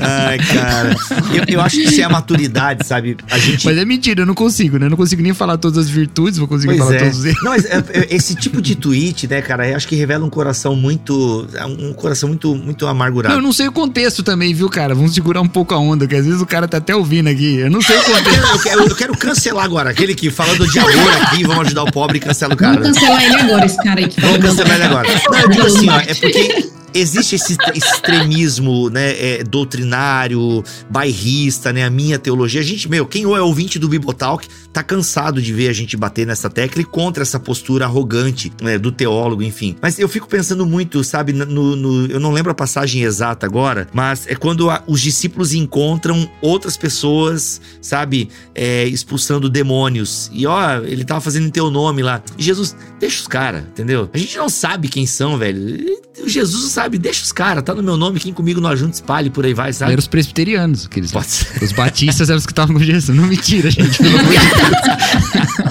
Ai, 0.00 0.38
cara. 0.38 0.96
Eu, 1.34 1.54
eu, 1.54 1.60
acho 1.60 1.76
que 1.76 1.82
isso 1.84 2.00
é 2.00 2.04
a 2.04 2.08
maturidade, 2.08 2.86
sabe? 2.86 3.16
A 3.30 3.38
gente... 3.38 3.64
Mas 3.64 3.76
é 3.76 3.84
mentira, 3.84 4.22
eu 4.22 4.26
não 4.26 4.34
consigo, 4.34 4.78
né? 4.78 4.86
Eu 4.86 4.90
não 4.90 4.96
consigo 4.96 5.22
nem 5.22 5.34
falar 5.34 5.56
todas 5.56 5.78
as 5.78 5.88
virtudes, 5.88 6.38
vou 6.38 6.48
conseguir 6.48 6.76
pois 6.76 6.78
falar 6.78 6.94
é. 6.94 6.98
todos 6.98 7.18
os 7.18 7.24
erros. 7.24 7.42
Não, 7.42 7.50
mas 7.50 7.64
é, 7.64 7.84
é, 7.92 8.14
esse 8.14 8.34
tipo 8.34 8.60
de 8.60 8.74
tweet, 8.74 9.28
né, 9.28 9.42
cara, 9.42 9.68
eu 9.68 9.76
acho 9.76 9.86
que 9.86 9.94
revela 9.94 10.24
um 10.24 10.30
coração 10.30 10.74
muito. 10.74 11.46
Um 11.78 11.92
coração 11.92 12.28
muito, 12.28 12.54
muito 12.54 12.86
amargurado. 12.86 13.34
Não, 13.34 13.40
eu 13.40 13.44
não 13.44 13.52
sei 13.52 13.68
o 13.68 13.72
contexto 13.72 14.22
também, 14.22 14.54
viu, 14.54 14.68
cara? 14.68 14.94
Vamos 14.94 15.14
segurar 15.14 15.40
um 15.40 15.48
pouco 15.48 15.74
a 15.74 15.78
onda, 15.78 16.06
que 16.06 16.14
às 16.14 16.24
vezes 16.24 16.40
o 16.40 16.46
cara 16.46 16.66
tá 16.66 16.78
até 16.78 16.94
ouvindo 16.94 17.28
aqui. 17.28 17.56
Eu 17.56 17.70
não 17.70 17.80
sei 17.80 17.96
o 17.98 18.04
contexto. 18.04 18.52
eu, 18.52 18.58
quero, 18.60 18.82
eu 18.82 18.96
quero 18.96 19.16
cancelar 19.16 19.41
agora. 19.50 19.90
Aquele 19.90 20.14
que 20.14 20.30
falando 20.30 20.66
de 20.66 20.78
amor 20.78 21.12
aqui, 21.22 21.44
vamos 21.44 21.66
ajudar 21.66 21.84
o 21.84 21.92
pobre 21.92 22.18
e 22.18 22.20
cancela 22.20 22.54
o 22.54 22.56
cara. 22.56 22.80
Vamos 22.80 22.98
cancelar 22.98 23.24
ele 23.24 23.36
agora, 23.36 23.66
esse 23.66 23.76
cara 23.82 24.00
aí 24.00 24.08
que 24.08 24.20
Vamos 24.20 24.38
cancelar 24.38 24.74
ele 24.74 24.84
agora. 24.84 25.08
Não, 25.08 25.38
eu 25.40 25.48
digo 25.48 25.66
assim, 25.66 25.88
ó, 25.88 25.98
é 25.98 26.14
porque 26.14 26.71
existe 26.94 27.34
esse 27.36 27.56
extremismo, 27.74 28.90
né, 28.90 29.10
é, 29.18 29.44
doutrinário, 29.44 30.62
bairrista, 30.88 31.72
né, 31.72 31.84
a 31.84 31.90
minha 31.90 32.18
teologia. 32.18 32.60
A 32.60 32.64
gente, 32.64 32.88
meu, 32.88 33.06
quem 33.06 33.24
é 33.24 33.40
ouvinte 33.40 33.78
do 33.78 33.88
Bibotalk 33.88 34.46
tá 34.72 34.82
cansado 34.82 35.40
de 35.40 35.52
ver 35.52 35.68
a 35.68 35.72
gente 35.72 35.96
bater 35.96 36.26
nessa 36.26 36.48
tecla 36.48 36.82
e 36.82 36.84
contra 36.84 37.22
essa 37.22 37.38
postura 37.38 37.84
arrogante, 37.84 38.52
né, 38.60 38.78
do 38.78 38.90
teólogo, 38.90 39.42
enfim. 39.42 39.76
Mas 39.80 39.98
eu 39.98 40.08
fico 40.08 40.26
pensando 40.26 40.64
muito, 40.64 41.02
sabe, 41.04 41.32
no, 41.32 41.76
no 41.76 42.06
eu 42.06 42.20
não 42.20 42.32
lembro 42.32 42.50
a 42.52 42.54
passagem 42.54 43.02
exata 43.02 43.46
agora, 43.46 43.88
mas 43.92 44.26
é 44.26 44.34
quando 44.34 44.70
a, 44.70 44.82
os 44.86 45.00
discípulos 45.00 45.52
encontram 45.52 46.28
outras 46.40 46.76
pessoas, 46.76 47.60
sabe, 47.80 48.28
é, 48.54 48.84
expulsando 48.86 49.48
demônios. 49.48 50.30
E 50.32 50.46
ó, 50.46 50.78
ele 50.78 51.04
tava 51.04 51.20
fazendo 51.20 51.46
em 51.46 51.50
teu 51.50 51.70
nome 51.70 52.02
lá. 52.02 52.22
Jesus, 52.38 52.76
deixa 52.98 53.20
os 53.20 53.28
caras, 53.28 53.62
entendeu? 53.62 54.08
A 54.12 54.18
gente 54.18 54.36
não 54.36 54.48
sabe 54.48 54.88
quem 54.88 55.06
são, 55.06 55.38
velho. 55.38 56.02
Jesus 56.26 56.72
sabe, 56.72 56.81
deixa 56.90 57.22
os 57.22 57.32
caras, 57.32 57.62
tá 57.62 57.74
no 57.74 57.82
meu 57.82 57.96
nome, 57.96 58.18
quem 58.20 58.32
comigo 58.32 58.60
não 58.60 58.70
ajunta, 58.70 58.94
espalhe, 58.94 59.30
por 59.30 59.44
aí 59.44 59.54
vai, 59.54 59.72
sabe? 59.72 59.92
Eram 59.92 60.00
os 60.00 60.06
presbiterianos, 60.06 60.86
aqueles. 60.86 61.12
Pode 61.12 61.26
ser. 61.26 61.62
Os 61.62 61.72
batistas 61.72 62.28
eram 62.30 62.38
os 62.38 62.46
que 62.46 62.52
estavam 62.52 62.74
com 62.76 62.82
Jesus. 62.82 63.16
Não 63.16 63.26
mentira, 63.26 63.70
gente, 63.70 63.98
pelo 63.98 64.18
amor 64.18 64.32
de 64.32 64.38
Deus. 64.38 65.61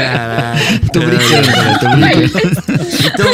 Caralho. 0.00 0.60
tô 0.92 1.00
brincando, 1.00 1.48
cara, 1.48 1.78
tô 1.78 1.88
brincando. 1.88 2.80
Então, 3.12 3.26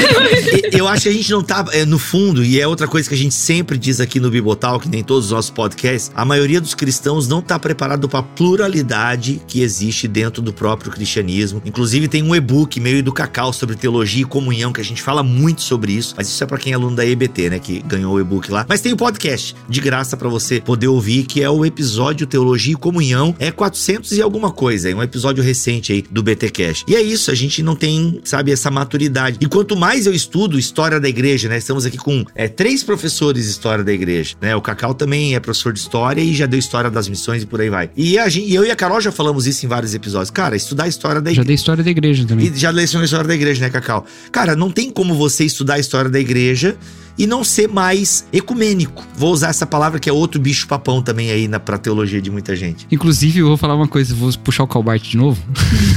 eu 0.72 0.88
acho 0.88 1.04
que 1.04 1.08
a 1.08 1.12
gente 1.12 1.30
não 1.30 1.42
tá, 1.42 1.64
é, 1.72 1.84
no 1.84 1.98
fundo, 1.98 2.44
e 2.44 2.60
é 2.60 2.66
outra 2.66 2.86
coisa 2.86 3.08
que 3.08 3.14
a 3.14 3.18
gente 3.18 3.34
sempre 3.34 3.78
diz 3.78 4.00
aqui 4.00 4.20
no 4.20 4.30
Bibotal, 4.30 4.78
que 4.80 4.88
nem 4.88 5.02
todos 5.02 5.26
os 5.26 5.30
nossos 5.30 5.50
podcasts, 5.50 6.10
a 6.14 6.24
maioria 6.24 6.60
dos 6.60 6.74
cristãos 6.74 7.28
não 7.28 7.40
tá 7.40 7.58
preparado 7.58 8.08
para 8.08 8.20
a 8.20 8.22
pluralidade 8.22 9.40
que 9.46 9.62
existe 9.62 10.08
dentro 10.08 10.42
do 10.42 10.52
próprio 10.52 10.90
cristianismo. 10.90 11.62
Inclusive, 11.64 12.08
tem 12.08 12.22
um 12.22 12.34
e-book 12.34 12.78
meio 12.80 13.02
do 13.02 13.12
Cacau 13.12 13.52
sobre 13.52 13.76
teologia 13.76 14.22
e 14.22 14.24
comunhão, 14.24 14.72
que 14.72 14.80
a 14.80 14.84
gente 14.84 15.02
fala 15.02 15.22
muito 15.22 15.62
sobre 15.62 15.92
isso, 15.92 16.14
mas 16.16 16.28
isso 16.28 16.42
é 16.42 16.46
para 16.46 16.58
quem 16.58 16.72
é 16.72 16.76
aluno 16.76 16.96
da 16.96 17.06
EBT, 17.06 17.50
né, 17.50 17.58
que 17.58 17.80
ganhou 17.82 18.14
o 18.14 18.20
e-book 18.20 18.50
lá. 18.50 18.66
Mas 18.68 18.80
tem 18.80 18.92
o 18.92 18.96
podcast 18.96 19.54
de 19.68 19.80
graça 19.80 20.16
para 20.16 20.28
você 20.28 20.60
poder 20.60 20.88
ouvir, 20.88 21.24
que 21.24 21.42
é 21.42 21.50
o 21.50 21.64
episódio 21.64 22.26
Teologia 22.26 22.72
e 22.72 22.76
Comunhão, 22.76 23.34
é 23.38 23.50
400 23.50 24.12
e 24.12 24.22
alguma 24.22 24.50
coisa, 24.50 24.90
é 24.90 24.94
um 24.94 25.02
episódio 25.02 25.42
recente 25.42 25.92
aí 25.92 26.02
do 26.10 26.22
BT 26.22 26.50
Cash. 26.56 26.84
E 26.88 26.96
é 26.96 27.02
isso, 27.02 27.30
a 27.30 27.34
gente 27.34 27.62
não 27.62 27.76
tem, 27.76 28.20
sabe, 28.24 28.50
essa 28.50 28.70
maturidade. 28.70 29.36
E 29.40 29.46
quanto 29.46 29.76
mais 29.76 30.06
eu 30.06 30.14
estudo 30.14 30.58
história 30.58 30.98
da 30.98 31.08
igreja, 31.08 31.48
né? 31.48 31.58
Estamos 31.58 31.84
aqui 31.84 31.98
com 31.98 32.24
é, 32.34 32.48
três 32.48 32.82
professores 32.82 33.44
de 33.44 33.50
história 33.50 33.84
da 33.84 33.92
igreja, 33.92 34.34
né? 34.40 34.56
O 34.56 34.62
Cacau 34.62 34.94
também 34.94 35.34
é 35.34 35.40
professor 35.40 35.72
de 35.72 35.80
história 35.80 36.22
e 36.22 36.34
já 36.34 36.46
deu 36.46 36.58
história 36.58 36.90
das 36.90 37.08
missões 37.08 37.42
e 37.42 37.46
por 37.46 37.60
aí 37.60 37.68
vai. 37.68 37.90
E 37.94 38.18
a 38.18 38.28
gente, 38.28 38.52
eu 38.52 38.64
e 38.64 38.70
a 38.70 38.76
Carol 38.76 39.00
já 39.00 39.12
falamos 39.12 39.46
isso 39.46 39.66
em 39.66 39.68
vários 39.68 39.94
episódios. 39.94 40.30
Cara, 40.30 40.56
estudar 40.56 40.84
a 40.84 40.88
história 40.88 41.20
da 41.20 41.30
igreja. 41.30 41.42
Já 41.42 41.46
dei 41.46 41.54
história 41.54 41.84
da 41.84 41.90
igreja 41.90 42.24
também. 42.24 42.46
E 42.46 42.58
já 42.58 42.70
lecionou 42.70 43.02
a 43.02 43.04
história 43.04 43.28
da 43.28 43.34
igreja, 43.34 43.60
né, 43.60 43.68
Cacau? 43.68 44.06
Cara, 44.32 44.56
não 44.56 44.70
tem 44.70 44.90
como 44.90 45.14
você 45.14 45.44
estudar 45.44 45.74
a 45.74 45.78
história 45.78 46.10
da 46.10 46.18
igreja 46.18 46.76
e 47.18 47.26
não 47.26 47.42
ser 47.42 47.68
mais 47.68 48.26
ecumênico. 48.32 49.04
Vou 49.16 49.32
usar 49.32 49.48
essa 49.48 49.66
palavra 49.66 49.98
que 49.98 50.08
é 50.08 50.12
outro 50.12 50.40
bicho 50.40 50.66
papão 50.66 51.02
também 51.02 51.30
aí 51.30 51.48
na 51.48 51.58
pra 51.58 51.78
teologia 51.78 52.20
de 52.20 52.30
muita 52.30 52.54
gente. 52.54 52.86
Inclusive, 52.90 53.40
eu 53.40 53.48
vou 53.48 53.56
falar 53.56 53.74
uma 53.74 53.88
coisa, 53.88 54.14
vou 54.14 54.32
puxar 54.38 54.64
o 54.64 54.68
Calbart 54.68 55.02
de 55.02 55.16
novo. 55.16 55.40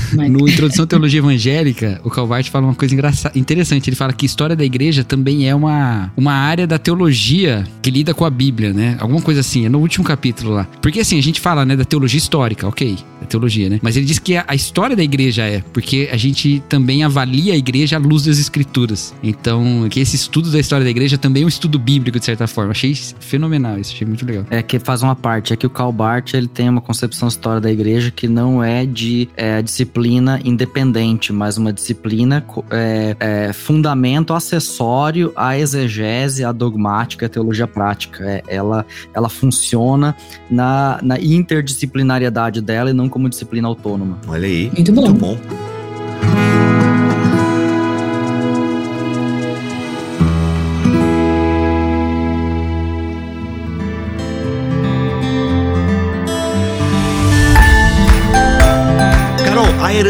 No 0.10 0.50
Introdução 0.50 0.86
à 0.86 0.88
Teologia 0.88 1.20
Evangélica, 1.20 2.02
o 2.04 2.10
Calvart 2.10 2.50
fala 2.50 2.66
uma 2.66 2.74
coisa 2.74 2.94
engraçada, 2.94 3.38
interessante. 3.38 3.90
Ele 3.90 3.96
fala 3.96 4.12
que 4.12 4.26
história 4.26 4.56
da 4.56 4.66
igreja 4.66 5.04
também 5.04 5.48
é 5.48 5.54
uma, 5.54 6.12
uma 6.18 6.34
área 6.34 6.66
da 6.66 6.80
teologia 6.80 7.64
que 7.82 7.92
lida 7.92 8.14
com 8.14 8.26
a 8.26 8.30
Bíblia, 8.30 8.74
né? 8.74 8.98
Alguma 9.00 9.22
coisa 9.22 9.42
assim, 9.42 9.66
é 9.66 9.70
no 9.70 9.80
último 9.80 10.04
capítulo 10.04 10.54
lá. 10.54 10.68
Porque 10.82 11.00
assim, 11.00 11.18
a 11.18 11.22
gente 11.22 11.40
fala, 11.40 11.64
né, 11.64 11.76
da 11.76 11.86
teologia 11.86 12.18
histórica, 12.18 12.68
ok, 12.68 12.98
é 13.22 13.26
teologia, 13.26 13.70
né? 13.70 13.80
Mas 13.82 13.96
ele 13.98 14.06
diz 14.06 14.20
que 14.20 14.36
a, 14.36 14.46
a 14.48 14.56
história 14.56 14.96
da 14.96 15.04
igreja 15.04 15.44
é, 15.46 15.64
porque 15.74 16.10
a 16.12 16.18
gente 16.18 16.62
também 16.68 17.04
avalia 17.04 17.54
a 17.54 17.58
igreja 17.58 17.98
à 17.98 18.00
luz 18.00 18.24
das 18.24 18.40
escrituras. 18.40 19.14
Então, 19.22 19.88
que 19.90 20.00
esse 20.00 20.16
estudo 20.16 20.50
da 20.52 20.60
história 20.60 20.84
da 20.84 20.90
igreja 20.90 21.09
também 21.18 21.44
é 21.44 21.46
um 21.46 21.50
estudo 21.50 21.80
bíblico, 21.80 22.20
de 22.20 22.26
certa 22.26 22.48
forma. 22.48 22.72
Achei 22.72 22.94
fenomenal 23.20 23.78
isso, 23.78 23.94
achei 23.94 24.08
muito 24.08 24.26
legal. 24.26 24.46
É 24.50 24.62
que 24.62 24.80
faz 24.80 25.02
uma 25.02 25.16
parte, 25.16 25.54
é 25.54 25.56
que 25.56 25.66
o 25.66 25.70
Karl 25.70 25.92
Barth 25.92 26.34
ele 26.34 26.48
tem 26.48 26.70
uma 26.70 26.82
concepção 26.82 27.28
história 27.28 27.62
da 27.62 27.72
igreja 27.72 28.12
que 28.12 28.28
não 28.28 28.64
é 28.64 28.86
de 28.86 29.30
é, 29.36 29.62
disciplina 29.62 30.40
independente, 30.44 31.32
mas 31.32 31.58
uma 31.58 31.72
disciplina 31.72 32.46
é, 32.72 33.16
é, 33.20 33.54
fundamento 33.54 34.34
acessório 34.34 35.32
à 35.36 35.58
exegese, 35.58 36.44
à 36.44 36.52
dogmática, 36.52 37.26
à 37.26 37.30
teologia 37.30 37.68
prática. 37.68 38.24
É, 38.24 38.44
ela, 38.48 38.86
ela 39.14 39.30
funciona 39.30 40.16
na, 40.50 41.00
na 41.02 41.20
interdisciplinariedade 41.20 42.62
dela 42.62 42.90
e 42.90 42.94
não 42.94 43.10
como 43.10 43.30
disciplina 43.30 43.68
autônoma. 43.68 44.20
Olha 44.28 44.48
aí. 44.48 44.72
Muito 44.76 44.92
bom. 44.92 45.02
Muito 45.02 45.20
bom. 45.20 45.69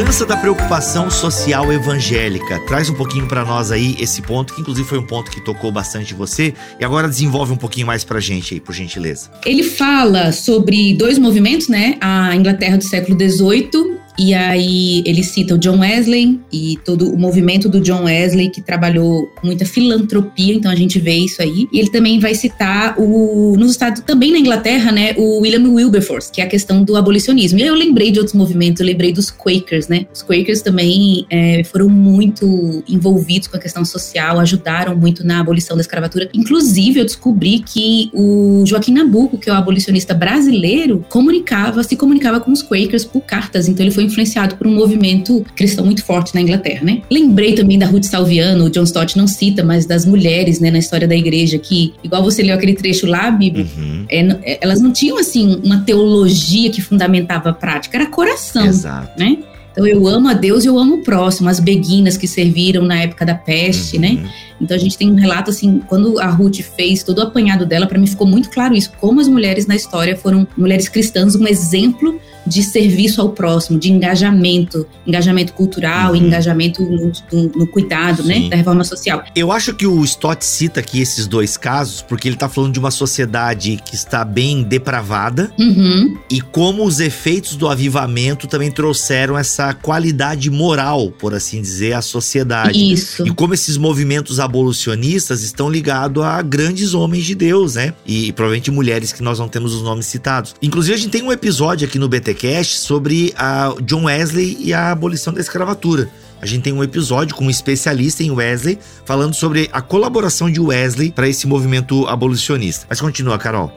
A 0.10 0.12
herança 0.12 0.26
da 0.26 0.36
preocupação 0.36 1.12
social 1.12 1.72
evangélica. 1.72 2.60
Traz 2.66 2.90
um 2.90 2.96
pouquinho 2.96 3.28
pra 3.28 3.46
nós 3.46 3.72
aí 3.72 3.96
esse 4.00 4.24
ponto, 4.24 4.56
que 4.56 4.62
inclusive 4.62 4.88
foi 4.88 4.98
um 4.98 5.06
ponto 5.06 5.30
que 5.30 5.40
tocou 5.40 5.72
bastante 5.72 6.16
você, 6.16 6.52
e 6.80 6.84
agora 6.84 7.08
desenvolve 7.08 7.54
um 7.54 7.56
pouquinho 7.56 7.86
mais 7.86 8.04
pra 8.04 8.20
gente 8.20 8.56
aí, 8.56 8.60
por 8.60 8.74
gentileza. 8.74 9.30
Ele 9.46 9.62
fala 9.62 10.32
sobre 10.32 10.96
dois 10.96 11.20
movimentos, 11.20 11.68
né? 11.68 11.96
A 12.02 12.36
Inglaterra 12.36 12.78
do 12.78 12.84
século 12.84 13.16
XVIII. 13.20 14.00
E 14.20 14.34
aí 14.34 15.02
ele 15.06 15.24
cita 15.24 15.56
o 15.56 15.58
John 15.58 15.80
Wesley 15.80 16.42
e 16.52 16.78
todo 16.84 17.10
o 17.10 17.18
movimento 17.18 17.70
do 17.70 17.80
John 17.80 18.04
Wesley 18.04 18.50
que 18.50 18.62
trabalhou 18.62 19.32
muita 19.42 19.66
filantropia, 19.66 20.54
então 20.54 20.70
a 20.70 20.76
gente 20.76 21.00
vê 21.00 21.14
isso 21.14 21.42
aí. 21.42 21.70
E 21.72 21.80
ele 21.80 21.90
também 21.90 22.20
vai 22.20 22.36
citar 22.36 23.00
o 23.00 23.56
nos 23.58 23.72
Estados 23.72 24.02
também 24.02 24.34
na 24.34 24.38
Inglaterra, 24.38 24.92
né, 24.92 25.14
o 25.18 25.40
William 25.40 25.70
Wilberforce, 25.70 26.30
que 26.32 26.42
é 26.42 26.44
a 26.44 26.48
questão 26.48 26.84
do 26.84 26.98
abolicionismo. 26.98 27.60
E 27.60 27.64
aí 27.64 27.70
eu 27.70 27.76
lembrei 27.76 28.12
de 28.12 28.20
outros 28.20 28.36
movimentos, 28.36 28.82
eu 28.82 28.86
lembrei 28.86 29.14
dos 29.14 29.32
Quakers, 29.32 29.88
né? 29.88 30.06
Os 30.14 30.22
Quakers 30.22 30.62
também 30.62 31.26
é, 31.30 31.64
foram 31.64 31.88
muito 31.88 32.84
envolvidos 32.90 33.48
com 33.48 33.56
a 33.56 33.60
questão 33.60 33.86
social, 33.86 34.38
ajudaram 34.40 34.98
muito 34.98 35.26
na 35.26 35.40
abolição 35.40 35.78
da 35.78 35.82
escravatura. 35.82 36.30
Inclusive 36.34 37.00
eu 37.00 37.06
descobri 37.06 37.60
que 37.60 38.10
o 38.14 38.66
Joaquim 38.66 38.92
Nabuco, 38.92 39.38
que 39.38 39.50
é 39.50 39.54
o 39.54 39.56
abolicionista 39.56 40.14
brasileiro, 40.14 41.06
comunicava, 41.08 41.84
se 41.84 41.96
comunicava 41.96 42.42
com 42.42 42.52
os 42.52 42.62
Quakers 42.62 43.06
por 43.06 43.22
cartas, 43.22 43.70
então 43.70 43.86
ele 43.86 43.94
foi 43.94 44.09
influenciado 44.10 44.56
por 44.56 44.68
um 44.68 44.74
movimento 44.76 45.46
cristão 45.56 45.86
muito 45.86 46.04
forte 46.04 46.34
na 46.36 46.42
Inglaterra, 46.42 46.84
né? 46.84 47.02
Lembrei 47.10 47.54
também 47.54 47.78
da 47.80 47.86
Ruth 47.86 48.04
Salviano, 48.06 48.66
o 48.66 48.70
John 48.70 48.84
Stott 48.84 49.18
não 49.18 49.28
cita, 49.28 49.64
mas 49.64 49.86
das 49.86 50.06
mulheres, 50.06 50.60
né, 50.60 50.70
na 50.72 50.80
história 50.80 51.08
da 51.08 51.16
igreja, 51.16 51.58
que, 51.58 51.94
igual 52.04 52.24
você 52.24 52.44
leu 52.44 52.56
aquele 52.56 52.74
trecho 52.74 53.06
lá, 53.06 53.30
Bíblia, 53.32 53.66
Uhum. 53.78 54.06
é, 54.10 54.20
é, 54.44 54.60
elas 54.62 54.82
não 54.82 54.92
tinham, 54.92 55.18
assim, 55.18 55.60
uma 55.64 55.80
teologia 55.82 56.70
que 56.70 56.82
fundamentava 56.82 57.50
a 57.50 57.54
prática, 57.54 57.98
era 57.98 58.06
coração, 58.08 58.66
Exato. 58.66 59.18
né? 59.20 59.38
Então 59.72 59.86
eu 59.88 60.08
amo 60.08 60.28
a 60.28 60.34
Deus 60.34 60.66
e 60.66 60.68
eu 60.68 60.78
amo 60.78 60.96
o 60.96 61.04
próximo, 61.04 61.48
as 61.48 61.60
beguinas 61.60 62.18
que 62.18 62.28
serviram 62.28 62.84
na 62.84 63.02
época 63.04 63.26
da 63.26 63.36
peste, 63.36 63.96
Uhum. 63.96 64.02
né? 64.02 64.30
Então 64.60 64.76
a 64.76 64.80
gente 64.80 64.98
tem 64.98 65.10
um 65.10 65.16
relato 65.16 65.52
assim, 65.52 65.80
quando 65.88 66.20
a 66.20 66.28
Ruth 66.28 66.60
fez 66.76 67.02
todo 67.04 67.20
o 67.20 67.22
apanhado 67.22 67.66
dela, 67.66 67.86
para 67.88 67.98
mim 67.98 68.08
ficou 68.08 68.28
muito 68.28 68.50
claro 68.50 68.76
isso, 68.76 68.92
como 69.00 69.22
as 69.22 69.28
mulheres 69.28 69.68
na 69.68 69.76
história 69.76 70.18
foram 70.18 70.46
mulheres 70.58 70.90
cristãs, 70.90 71.36
um 71.36 71.48
exemplo 71.48 72.20
de 72.50 72.64
serviço 72.64 73.22
ao 73.22 73.30
próximo, 73.30 73.80
de 73.80 73.92
engajamento, 73.92 74.86
engajamento 75.06 75.54
cultural, 75.54 76.12
Uhum. 76.12 76.18
engajamento 76.18 76.82
no, 76.84 77.12
no- 77.32 77.52
no 77.56 77.68
cuidado, 77.68 78.24
Sim. 78.24 78.28
né, 78.28 78.50
da 78.50 78.56
reforma 78.58 78.84
social. 78.84 79.24
Eu 79.36 79.52
acho 79.52 79.74
que 79.74 79.86
o 79.88 80.04
Stott 80.04 80.44
cita 80.44 80.80
aqui 80.80 81.00
esses 81.00 81.28
dois 81.28 81.56
casos 81.58 82.02
porque 82.02 82.28
ele 82.28 82.36
tá 82.36 82.50
falando 82.50 82.74
de 82.74 82.80
uma 82.80 82.92
sociedade 82.92 83.80
que 83.86 83.96
está 83.96 84.26
bem 84.26 84.64
depravada 84.64 85.52
Uhum, 85.60 86.18
e 86.32 86.42
como 86.42 86.84
os 86.86 87.00
efeitos 87.00 87.56
do 87.56 87.68
avivamento 87.68 88.48
também 88.48 88.72
trouxeram 88.72 89.38
essa 89.38 89.74
qualidade 89.74 90.50
moral, 90.50 91.12
por 91.12 91.34
assim 91.34 91.62
dizer, 91.62 91.94
à 91.94 92.02
sociedade. 92.02 92.78
isso. 92.94 93.26
E 93.28 93.32
como 93.32 93.54
esses 93.54 93.78
movimentos 93.78 94.40
abolicionistas 94.40 95.44
estão 95.44 95.70
ligados 95.70 96.24
a 96.24 96.42
grandes 96.42 96.94
homens 96.94 97.26
de 97.26 97.36
Deus, 97.36 97.76
né? 97.76 97.94
E, 98.06 98.32
provavelmente 98.34 98.72
mulheres 98.72 99.12
que 99.12 99.22
nós 99.22 99.38
não 99.40 99.48
temos 99.48 99.74
os 99.74 99.82
nomes 99.84 100.06
citados. 100.06 100.56
Inclusive, 100.62 100.96
a 100.96 100.98
gente 100.98 101.12
tem 101.12 101.22
um 101.22 101.32
episódio 101.32 101.88
aqui 101.88 102.00
no 102.00 102.08
BTcast 102.40 102.80
sobre 102.80 103.34
a 103.38 103.76
John 103.84 104.06
Wesley 104.06 104.58
e 104.62 104.74
a 104.74 104.92
abolição 104.92 105.34
da 105.34 105.42
escravatura. 105.42 106.10
A 106.42 106.46
gente 106.46 106.64
tem 106.64 106.72
um 106.72 106.82
episódio 106.82 107.36
com 107.36 107.46
um 107.46 107.50
especialista 107.50 108.24
em 108.24 108.32
Wesley 108.32 108.80
falando 109.04 109.34
sobre 109.34 109.70
a 109.74 109.82
colaboração 109.82 110.50
de 110.50 110.60
Wesley 110.60 111.12
para 111.12 111.28
esse 111.28 111.46
movimento 111.46 112.08
abolicionista. 112.08 112.86
Mas 112.90 113.02
continua, 113.02 113.38
Carol. 113.38 113.70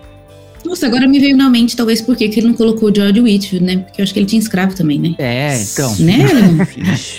Nossa, 0.64 0.86
agora 0.86 1.08
me 1.08 1.18
veio 1.18 1.36
na 1.36 1.50
mente, 1.50 1.76
talvez, 1.76 2.00
por 2.00 2.14
que 2.14 2.26
ele 2.26 2.42
não 2.42 2.54
colocou 2.54 2.88
o 2.88 2.94
George 2.94 3.20
Whitfield, 3.20 3.66
né? 3.66 3.78
Porque 3.78 4.00
eu 4.00 4.04
acho 4.04 4.12
que 4.12 4.20
ele 4.20 4.26
tinha 4.26 4.38
escravo 4.38 4.76
também, 4.76 5.00
né? 5.00 5.12
É, 5.18 5.60
então. 5.60 5.92
Né? 5.96 6.24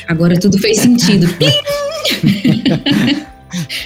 Agora 0.07 0.39
tudo 0.39 0.57
fez 0.57 0.79
sentido. 0.79 1.27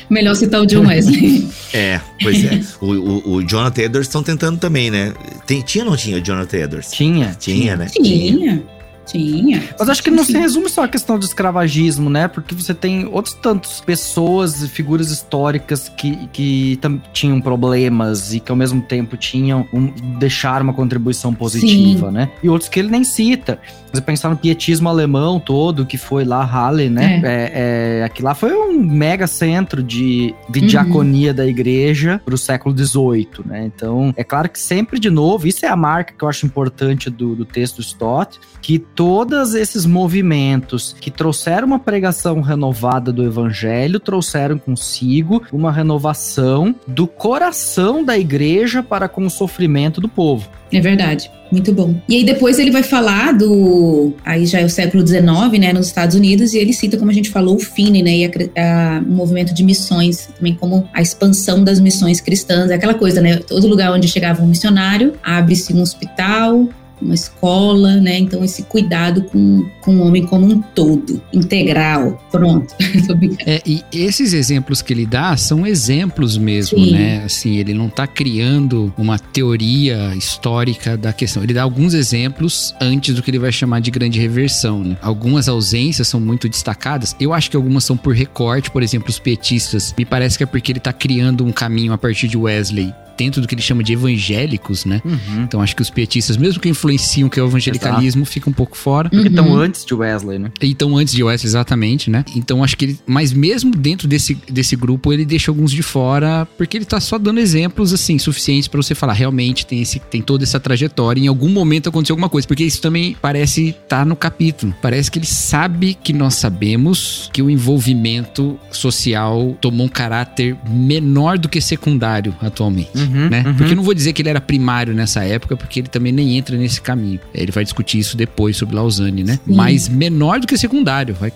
Melhor 0.08 0.36
citar 0.36 0.62
o 0.62 0.66
John 0.68 0.86
Wesley. 0.86 1.50
É, 1.74 2.00
pois 2.22 2.44
é. 2.44 2.62
o, 2.82 2.86
o, 2.86 3.34
o 3.36 3.44
Jonathan 3.44 3.82
Edwards 3.82 4.08
estão 4.08 4.24
tentando 4.24 4.58
também, 4.58 4.90
né? 4.90 5.14
Tem, 5.46 5.62
tinha 5.62 5.84
ou 5.84 5.92
não 5.92 5.98
tinha 5.98 6.18
o 6.18 6.22
Jonathan 6.22 6.58
Edwards? 6.58 6.92
Tinha. 6.92 7.36
Tinha, 7.40 7.76
né? 7.76 7.88
Tinha, 7.88 8.64
tinha. 9.06 9.64
Mas 9.80 9.90
acho 9.90 10.04
que 10.04 10.12
não 10.12 10.24
se 10.24 10.38
resume 10.38 10.70
só 10.70 10.84
a 10.84 10.88
questão 10.88 11.18
do 11.18 11.26
escravagismo, 11.26 12.10
né? 12.10 12.28
Porque 12.28 12.54
você 12.54 12.74
tem 12.74 13.06
outros 13.06 13.34
tantos 13.36 13.82
pessoas 13.82 14.62
e 14.62 14.68
figuras 14.68 15.10
históricas 15.10 15.90
que, 15.90 16.28
que 16.28 16.80
tinham 17.14 17.40
problemas 17.40 18.34
e 18.34 18.40
que 18.40 18.52
ao 18.52 18.58
mesmo 18.58 18.82
tempo 18.82 19.16
tinham 19.16 19.68
um, 19.74 19.88
deixaram 20.20 20.66
uma 20.66 20.74
contribuição 20.74 21.34
positiva, 21.34 22.12
né? 22.12 22.30
E 22.44 22.50
outros 22.50 22.70
que 22.70 22.80
ele 22.80 22.90
nem 22.90 23.04
cita. 23.04 23.60
Você 23.98 24.02
pensar 24.02 24.30
no 24.30 24.38
pietismo 24.38 24.88
alemão 24.90 25.40
todo, 25.40 25.86
que 25.86 25.98
foi 25.98 26.24
lá 26.24 26.44
Halle, 26.44 26.90
né? 26.90 27.22
É. 27.24 28.00
É, 28.00 28.04
aquilo 28.04 28.28
lá 28.28 28.36
foi 28.36 28.54
um 28.54 28.80
mega 28.80 29.26
centro 29.28 29.82
de, 29.82 30.34
de 30.50 30.60
Uhum. 30.60 30.68
diaconia 30.68 31.34
da 31.34 31.46
igreja 31.48 32.22
pro 32.24 32.38
século 32.38 32.78
XVIII, 32.78 33.28
né? 33.46 33.66
Então, 33.66 34.14
é 34.16 34.24
claro 34.24 34.50
que 34.50 34.60
sempre 34.60 35.00
de 35.00 35.10
novo, 35.10 35.48
isso 35.48 35.66
é 35.66 35.70
a 35.70 35.76
marca 35.76 36.14
que 36.18 36.24
eu 36.24 36.28
acho 36.30 36.46
importante 36.46 37.10
do, 37.10 37.36
do 37.36 37.46
texto 37.46 37.78
do 37.78 37.82
Stott, 37.82 38.40
que 38.62 38.78
todos 38.78 39.54
esses 39.56 39.86
movimentos 39.86 40.96
que 41.00 41.10
trouxeram 41.10 41.68
uma 41.68 41.80
pregação 41.80 42.42
renovada 42.42 43.12
do 43.12 43.24
evangelho 43.24 44.00
trouxeram 44.00 44.58
consigo 44.58 45.42
uma 45.52 45.72
renovação 45.72 46.76
do 46.88 47.08
coração 47.08 48.04
da 48.04 48.18
igreja 48.18 48.84
para 48.84 49.08
com 49.08 49.26
o 49.26 49.30
sofrimento 49.30 50.02
do 50.02 50.08
povo. 50.10 50.50
É 50.72 50.82
verdade. 50.82 51.32
Muito 51.50 51.72
bom. 51.72 51.96
E 52.10 52.16
aí 52.18 52.24
depois 52.26 52.60
ele 52.60 52.72
vai 52.72 52.84
falar 52.84 53.32
do. 53.32 54.14
Aí 54.26 54.46
já 54.46 54.60
é 54.60 54.66
o 54.66 54.70
século 54.70 55.06
XIX, 55.08 55.58
né, 55.60 55.72
nos 55.72 55.88
Estados 55.88 56.14
Unidos, 56.16 56.54
e 56.54 56.58
ele 56.58 56.74
cita, 56.74 56.98
como 56.98 57.10
a 57.10 57.14
gente 57.14 57.30
falou, 57.30 57.56
o 57.56 57.60
Finney, 57.60 58.04
né, 58.04 58.18
e 58.18 58.26
a 58.26 58.30
a- 58.62 59.00
o 59.00 59.10
movimento 59.10 59.54
de 59.54 59.64
missões, 59.64 60.28
também 60.38 60.56
como 60.56 60.90
a 60.94 61.02
expansão 61.02 61.64
das 61.64 61.80
missões 61.80 62.20
cristãs. 62.20 62.70
Aquela 62.70 62.94
coisa, 62.94 63.22
né? 63.22 63.38
Todo 63.38 63.66
lugar 63.66 63.94
onde 63.94 64.10
chegava 64.10 64.44
um 64.44 64.48
missionário, 64.48 65.14
abre-se 65.24 65.74
um 65.74 65.82
hospital, 65.82 66.68
uma 67.02 67.14
escola, 67.14 67.96
né? 67.98 68.18
Então 68.18 68.44
esse 68.44 68.64
cuidado 68.64 69.24
com, 69.24 69.68
com 69.82 69.98
o 69.98 70.08
homem 70.08 70.26
como 70.26 70.46
um 70.46 70.62
todo, 70.62 71.22
integral. 71.34 72.22
Pronto. 72.32 72.74
É, 73.46 73.62
e 73.66 73.84
esses 73.92 74.34
exemplos 74.34 74.82
que 74.82 74.92
ele 74.92 75.06
dá 75.06 75.36
são 75.38 75.66
exemplos 75.66 76.38
mesmo, 76.38 76.78
Sim. 76.78 76.92
né? 76.92 77.24
Assim, 77.24 77.58
ele 77.58 77.74
não 77.74 77.90
tá 77.90 78.06
criando 78.06 78.94
uma 78.98 79.18
teoria 79.18 80.14
histórica 80.16 80.98
da 80.98 81.14
questão. 81.14 81.44
Ele 81.44 81.54
dá 81.54 81.64
alguns 81.64 81.94
exemplos 81.94 82.74
antes 82.82 83.16
do 83.16 83.22
que 83.22 83.32
ele 83.32 83.40
vai 83.40 83.52
chamar 83.52 83.80
de 83.80 83.92
grande 83.92 84.20
reversão, 84.20 84.84
né? 84.84 84.98
Algumas 85.02 85.48
ausências 85.48 86.08
são 86.08 86.20
muito 86.20 86.50
destacadas. 86.50 87.16
Eu 87.20 87.34
acho 87.34 87.50
que 87.50 87.56
algumas 87.56 87.84
são 87.84 87.96
por 87.96 88.14
recorte, 88.14 88.70
por 88.72 88.84
exemplo, 88.84 89.10
os 89.10 89.20
petistas. 89.20 89.94
Me 89.98 90.06
parece 90.06 90.38
que 90.38 90.44
é 90.44 90.48
porque 90.48 90.72
ele 90.72 90.80
tá 90.80 90.94
criando 90.94 91.46
um 91.46 91.52
caminho 91.52 91.94
a 91.94 91.98
partir 91.98 92.28
de 92.28 92.38
Wesley 92.38 92.94
dentro 93.18 93.42
do 93.42 93.48
que 93.48 93.56
ele 93.56 93.62
chama 93.62 93.84
de 93.84 93.94
evangélicos, 93.94 94.86
né? 94.86 95.02
Uhum. 95.04 95.44
Então 95.44 95.62
acho 95.62 95.76
que 95.76 95.82
os 95.82 95.90
pietistas, 95.90 96.38
mesmo 96.38 96.62
que 96.62 96.70
influenciam 96.70 97.28
que 97.30 97.40
é 97.40 97.44
o 97.44 97.48
evangelicalismo, 97.48 98.26
fica 98.26 98.50
um 98.50 98.54
pouco 98.54 98.78
fora. 98.78 99.10
Porque 99.10 99.28
estão 99.28 99.48
Uhum. 99.48 99.58
antes 99.58 99.86
de 99.86 99.94
Wesley, 99.94 100.38
né? 100.40 100.52
Então, 100.62 100.98
antes 100.98 101.14
de 101.14 101.24
Wesley, 101.24 101.48
exatamente, 101.50 102.10
né? 102.10 102.24
Então, 102.36 102.64
acho 102.64 102.78
que 102.78 102.86
ele. 102.86 103.00
Mas 103.06 103.32
mesmo 103.34 103.72
dentro 103.72 104.08
desse, 104.08 104.36
desse 104.50 104.76
grupo, 104.76 105.12
ele 105.14 105.26
deixa 105.26 105.50
alguns 105.50 105.72
de 105.72 105.82
fora, 105.82 106.48
porque 106.58 106.78
ele 106.78 106.86
tá 106.86 107.00
só 107.00 107.18
dando 107.18 107.40
exemplos, 107.40 107.94
assim, 107.94 108.20
suficientes 108.20 108.68
pra 108.68 108.82
você 108.82 108.94
falar, 108.94 109.14
realmente 109.14 109.66
tem, 109.66 109.82
esse, 109.82 110.00
tem 110.00 110.22
toda 110.22 110.44
essa 110.44 110.60
trajetória. 110.60 111.22
Em 111.22 111.28
algum 111.28 111.50
momento 111.50 111.90
aconteceu 111.90 112.14
alguma 112.14 112.30
coisa. 112.30 112.48
Porque 112.48 112.64
isso 112.64 112.82
também 112.82 113.16
parece 113.22 113.70
estar 113.70 114.06
no 114.06 114.16
capítulo. 114.16 114.74
Parece 114.82 115.10
que 115.10 115.20
ele 115.20 115.26
sabe 115.26 115.94
que 115.96 116.14
nós 116.14 116.36
sabemos 116.36 117.30
que 117.34 117.42
o 117.42 117.50
envolvimento 117.50 118.60
social 118.72 119.58
tomou 119.62 119.86
um 119.86 119.90
caráter 119.90 120.56
menor 120.70 121.38
do 121.38 121.48
que 121.50 121.60
secundário 121.62 122.36
atualmente 122.42 122.90
Uhum, 122.96 123.07
né? 123.08 123.44
uhum. 123.46 123.54
Porque 123.56 123.72
eu 123.74 123.76
não 123.76 123.84
vou 123.84 123.94
dizer 123.94 124.14
que 124.14 124.22
ele 124.22 124.30
era 124.30 124.42
primário 124.42 124.94
nessa 124.94 125.24
época, 125.24 125.56
porque 125.56 125.80
ele 125.80 125.88
também 125.88 126.12
nem 126.12 126.38
entra 126.38 126.58
nesse 126.58 126.82
caminho. 126.82 127.20
Ele 127.34 127.52
vai 127.52 127.64
discutir 127.64 128.00
isso 128.00 128.16
depois 128.16 128.58
sobre 128.58 128.76
Lausanne, 128.76 129.24
né? 129.24 129.40
Sim. 129.46 129.56
Mas 129.56 129.88
menor 129.88 130.40
do 130.40 130.48
que 130.48 130.58
secundário, 130.58 131.16
vai 131.16 131.32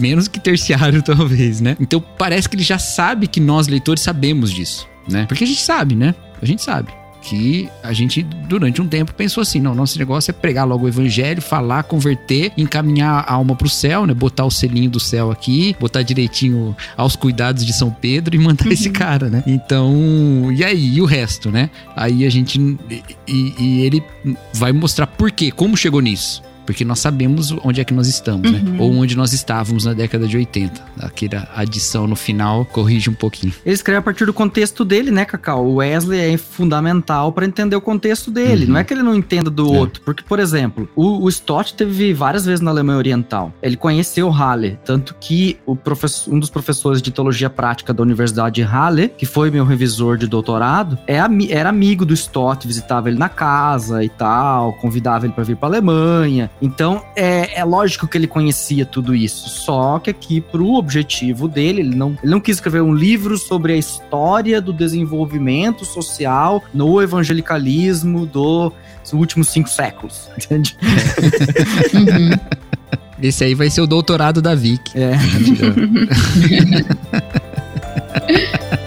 menos 0.00 0.28
que 0.28 0.40
terciário 0.40 1.00
talvez, 1.04 1.60
né? 1.60 1.76
Então 1.80 2.02
parece 2.18 2.48
que 2.48 2.56
ele 2.56 2.62
já 2.62 2.78
sabe 2.78 3.26
que 3.26 3.40
nós 3.40 3.68
leitores 3.68 4.02
sabemos 4.02 4.50
disso, 4.50 4.88
né? 5.08 5.26
Porque 5.26 5.44
a 5.44 5.46
gente 5.46 5.60
sabe, 5.60 5.94
né? 5.94 6.14
A 6.40 6.46
gente 6.46 6.62
sabe 6.62 6.92
que 7.24 7.68
a 7.82 7.92
gente 7.92 8.22
durante 8.22 8.80
um 8.82 8.86
tempo 8.86 9.14
pensou 9.14 9.40
assim, 9.40 9.60
não, 9.60 9.74
nosso 9.74 9.98
negócio 9.98 10.30
é 10.30 10.34
pregar 10.34 10.66
logo 10.66 10.84
o 10.84 10.88
evangelho, 10.88 11.40
falar, 11.40 11.82
converter, 11.84 12.52
encaminhar 12.56 13.24
a 13.26 13.32
alma 13.32 13.56
pro 13.56 13.68
céu, 13.68 14.06
né? 14.06 14.12
Botar 14.14 14.44
o 14.44 14.50
selinho 14.50 14.90
do 14.90 15.00
céu 15.00 15.30
aqui, 15.30 15.74
botar 15.80 16.02
direitinho 16.02 16.76
aos 16.96 17.16
cuidados 17.16 17.64
de 17.64 17.72
São 17.72 17.90
Pedro 17.90 18.36
e 18.36 18.38
mandar 18.38 18.66
esse 18.70 18.90
cara, 18.90 19.28
né? 19.28 19.42
Então, 19.46 20.50
e 20.54 20.62
aí, 20.62 20.94
e 20.96 21.00
o 21.00 21.04
resto, 21.06 21.50
né? 21.50 21.70
Aí 21.96 22.26
a 22.26 22.30
gente 22.30 22.60
e, 22.90 23.02
e- 23.26 23.54
e 23.58 23.80
ele 23.82 24.02
vai 24.52 24.72
mostrar 24.72 25.06
por 25.06 25.30
quê, 25.30 25.50
como 25.50 25.76
chegou 25.76 26.00
nisso. 26.00 26.42
Porque 26.66 26.84
nós 26.84 26.98
sabemos 26.98 27.54
onde 27.62 27.80
é 27.80 27.84
que 27.84 27.92
nós 27.94 28.06
estamos, 28.08 28.50
né? 28.50 28.62
Uhum. 28.66 28.80
Ou 28.80 28.94
onde 28.96 29.16
nós 29.16 29.32
estávamos 29.32 29.84
na 29.84 29.92
década 29.92 30.26
de 30.26 30.36
80. 30.36 30.80
Aquela 31.00 31.48
adição 31.54 32.06
no 32.06 32.16
final 32.16 32.64
corrige 32.66 33.10
um 33.10 33.14
pouquinho. 33.14 33.52
Ele 33.64 33.74
escreve 33.74 33.98
a 33.98 34.02
partir 34.02 34.24
do 34.26 34.32
contexto 34.32 34.84
dele, 34.84 35.10
né, 35.10 35.24
Cacau? 35.24 35.64
O 35.66 35.74
Wesley 35.76 36.34
é 36.34 36.36
fundamental 36.36 37.32
pra 37.32 37.44
entender 37.46 37.76
o 37.76 37.80
contexto 37.80 38.30
dele. 38.30 38.64
Uhum. 38.66 38.72
Não 38.72 38.80
é 38.80 38.84
que 38.84 38.92
ele 38.94 39.02
não 39.02 39.14
entenda 39.14 39.50
do 39.50 39.74
É. 39.74 39.78
outro. 39.78 40.02
Porque, 40.04 40.22
por 40.26 40.38
exemplo, 40.38 40.88
o, 40.96 41.24
o 41.24 41.28
Stott 41.28 41.74
teve 41.74 42.12
várias 42.14 42.44
vezes 42.44 42.60
na 42.60 42.70
Alemanha 42.70 42.98
Oriental. 42.98 43.52
Ele 43.62 43.76
conheceu 43.76 44.30
Halle. 44.30 44.78
Tanto 44.84 45.14
que 45.20 45.58
o 45.66 45.76
professor- 45.76 46.32
um 46.32 46.38
dos 46.38 46.50
professores 46.50 47.00
de 47.02 47.10
teologia 47.10 47.50
prática 47.50 47.92
da 47.92 48.02
Universidade 48.02 48.54
de 48.56 48.62
Halle, 48.62 49.08
que 49.08 49.26
foi 49.26 49.50
meu 49.50 49.64
revisor 49.64 50.16
de 50.16 50.26
doutorado, 50.26 50.98
é 51.06 51.18
era 51.50 51.68
amigo 51.68 52.04
do 52.04 52.12
Stott, 52.14 52.66
visitava 52.66 53.08
ele 53.08 53.18
na 53.18 53.28
casa 53.28 54.02
e 54.04 54.08
tal, 54.08 54.72
convidava 54.74 55.26
ele 55.26 55.32
pra 55.32 55.44
vir 55.44 55.56
pra 55.56 55.68
Alemanha. 55.68 56.50
Então, 56.62 57.04
é, 57.16 57.60
é 57.60 57.64
lógico 57.64 58.06
que 58.06 58.16
ele 58.16 58.26
conhecia 58.26 58.86
tudo 58.86 59.14
isso. 59.14 59.48
Só 59.48 59.98
que 59.98 60.10
aqui, 60.10 60.40
pro 60.40 60.74
objetivo 60.74 61.48
dele, 61.48 61.80
ele 61.80 61.94
não, 61.94 62.16
ele 62.22 62.32
não 62.32 62.40
quis 62.40 62.56
escrever 62.56 62.80
um 62.80 62.94
livro 62.94 63.36
sobre 63.36 63.72
a 63.72 63.76
história 63.76 64.60
do 64.60 64.72
desenvolvimento 64.72 65.84
social 65.84 66.62
no 66.72 67.02
evangelicalismo 67.02 68.24
dos 68.24 68.72
últimos 69.12 69.48
cinco 69.48 69.68
séculos. 69.68 70.28
Entende? 70.38 70.76
Uhum. 71.94 72.30
Esse 73.22 73.44
aí 73.44 73.54
vai 73.54 73.70
ser 73.70 73.80
o 73.80 73.86
doutorado 73.86 74.42
da 74.42 74.54
Vic. 74.54 74.92
É. 74.94 75.12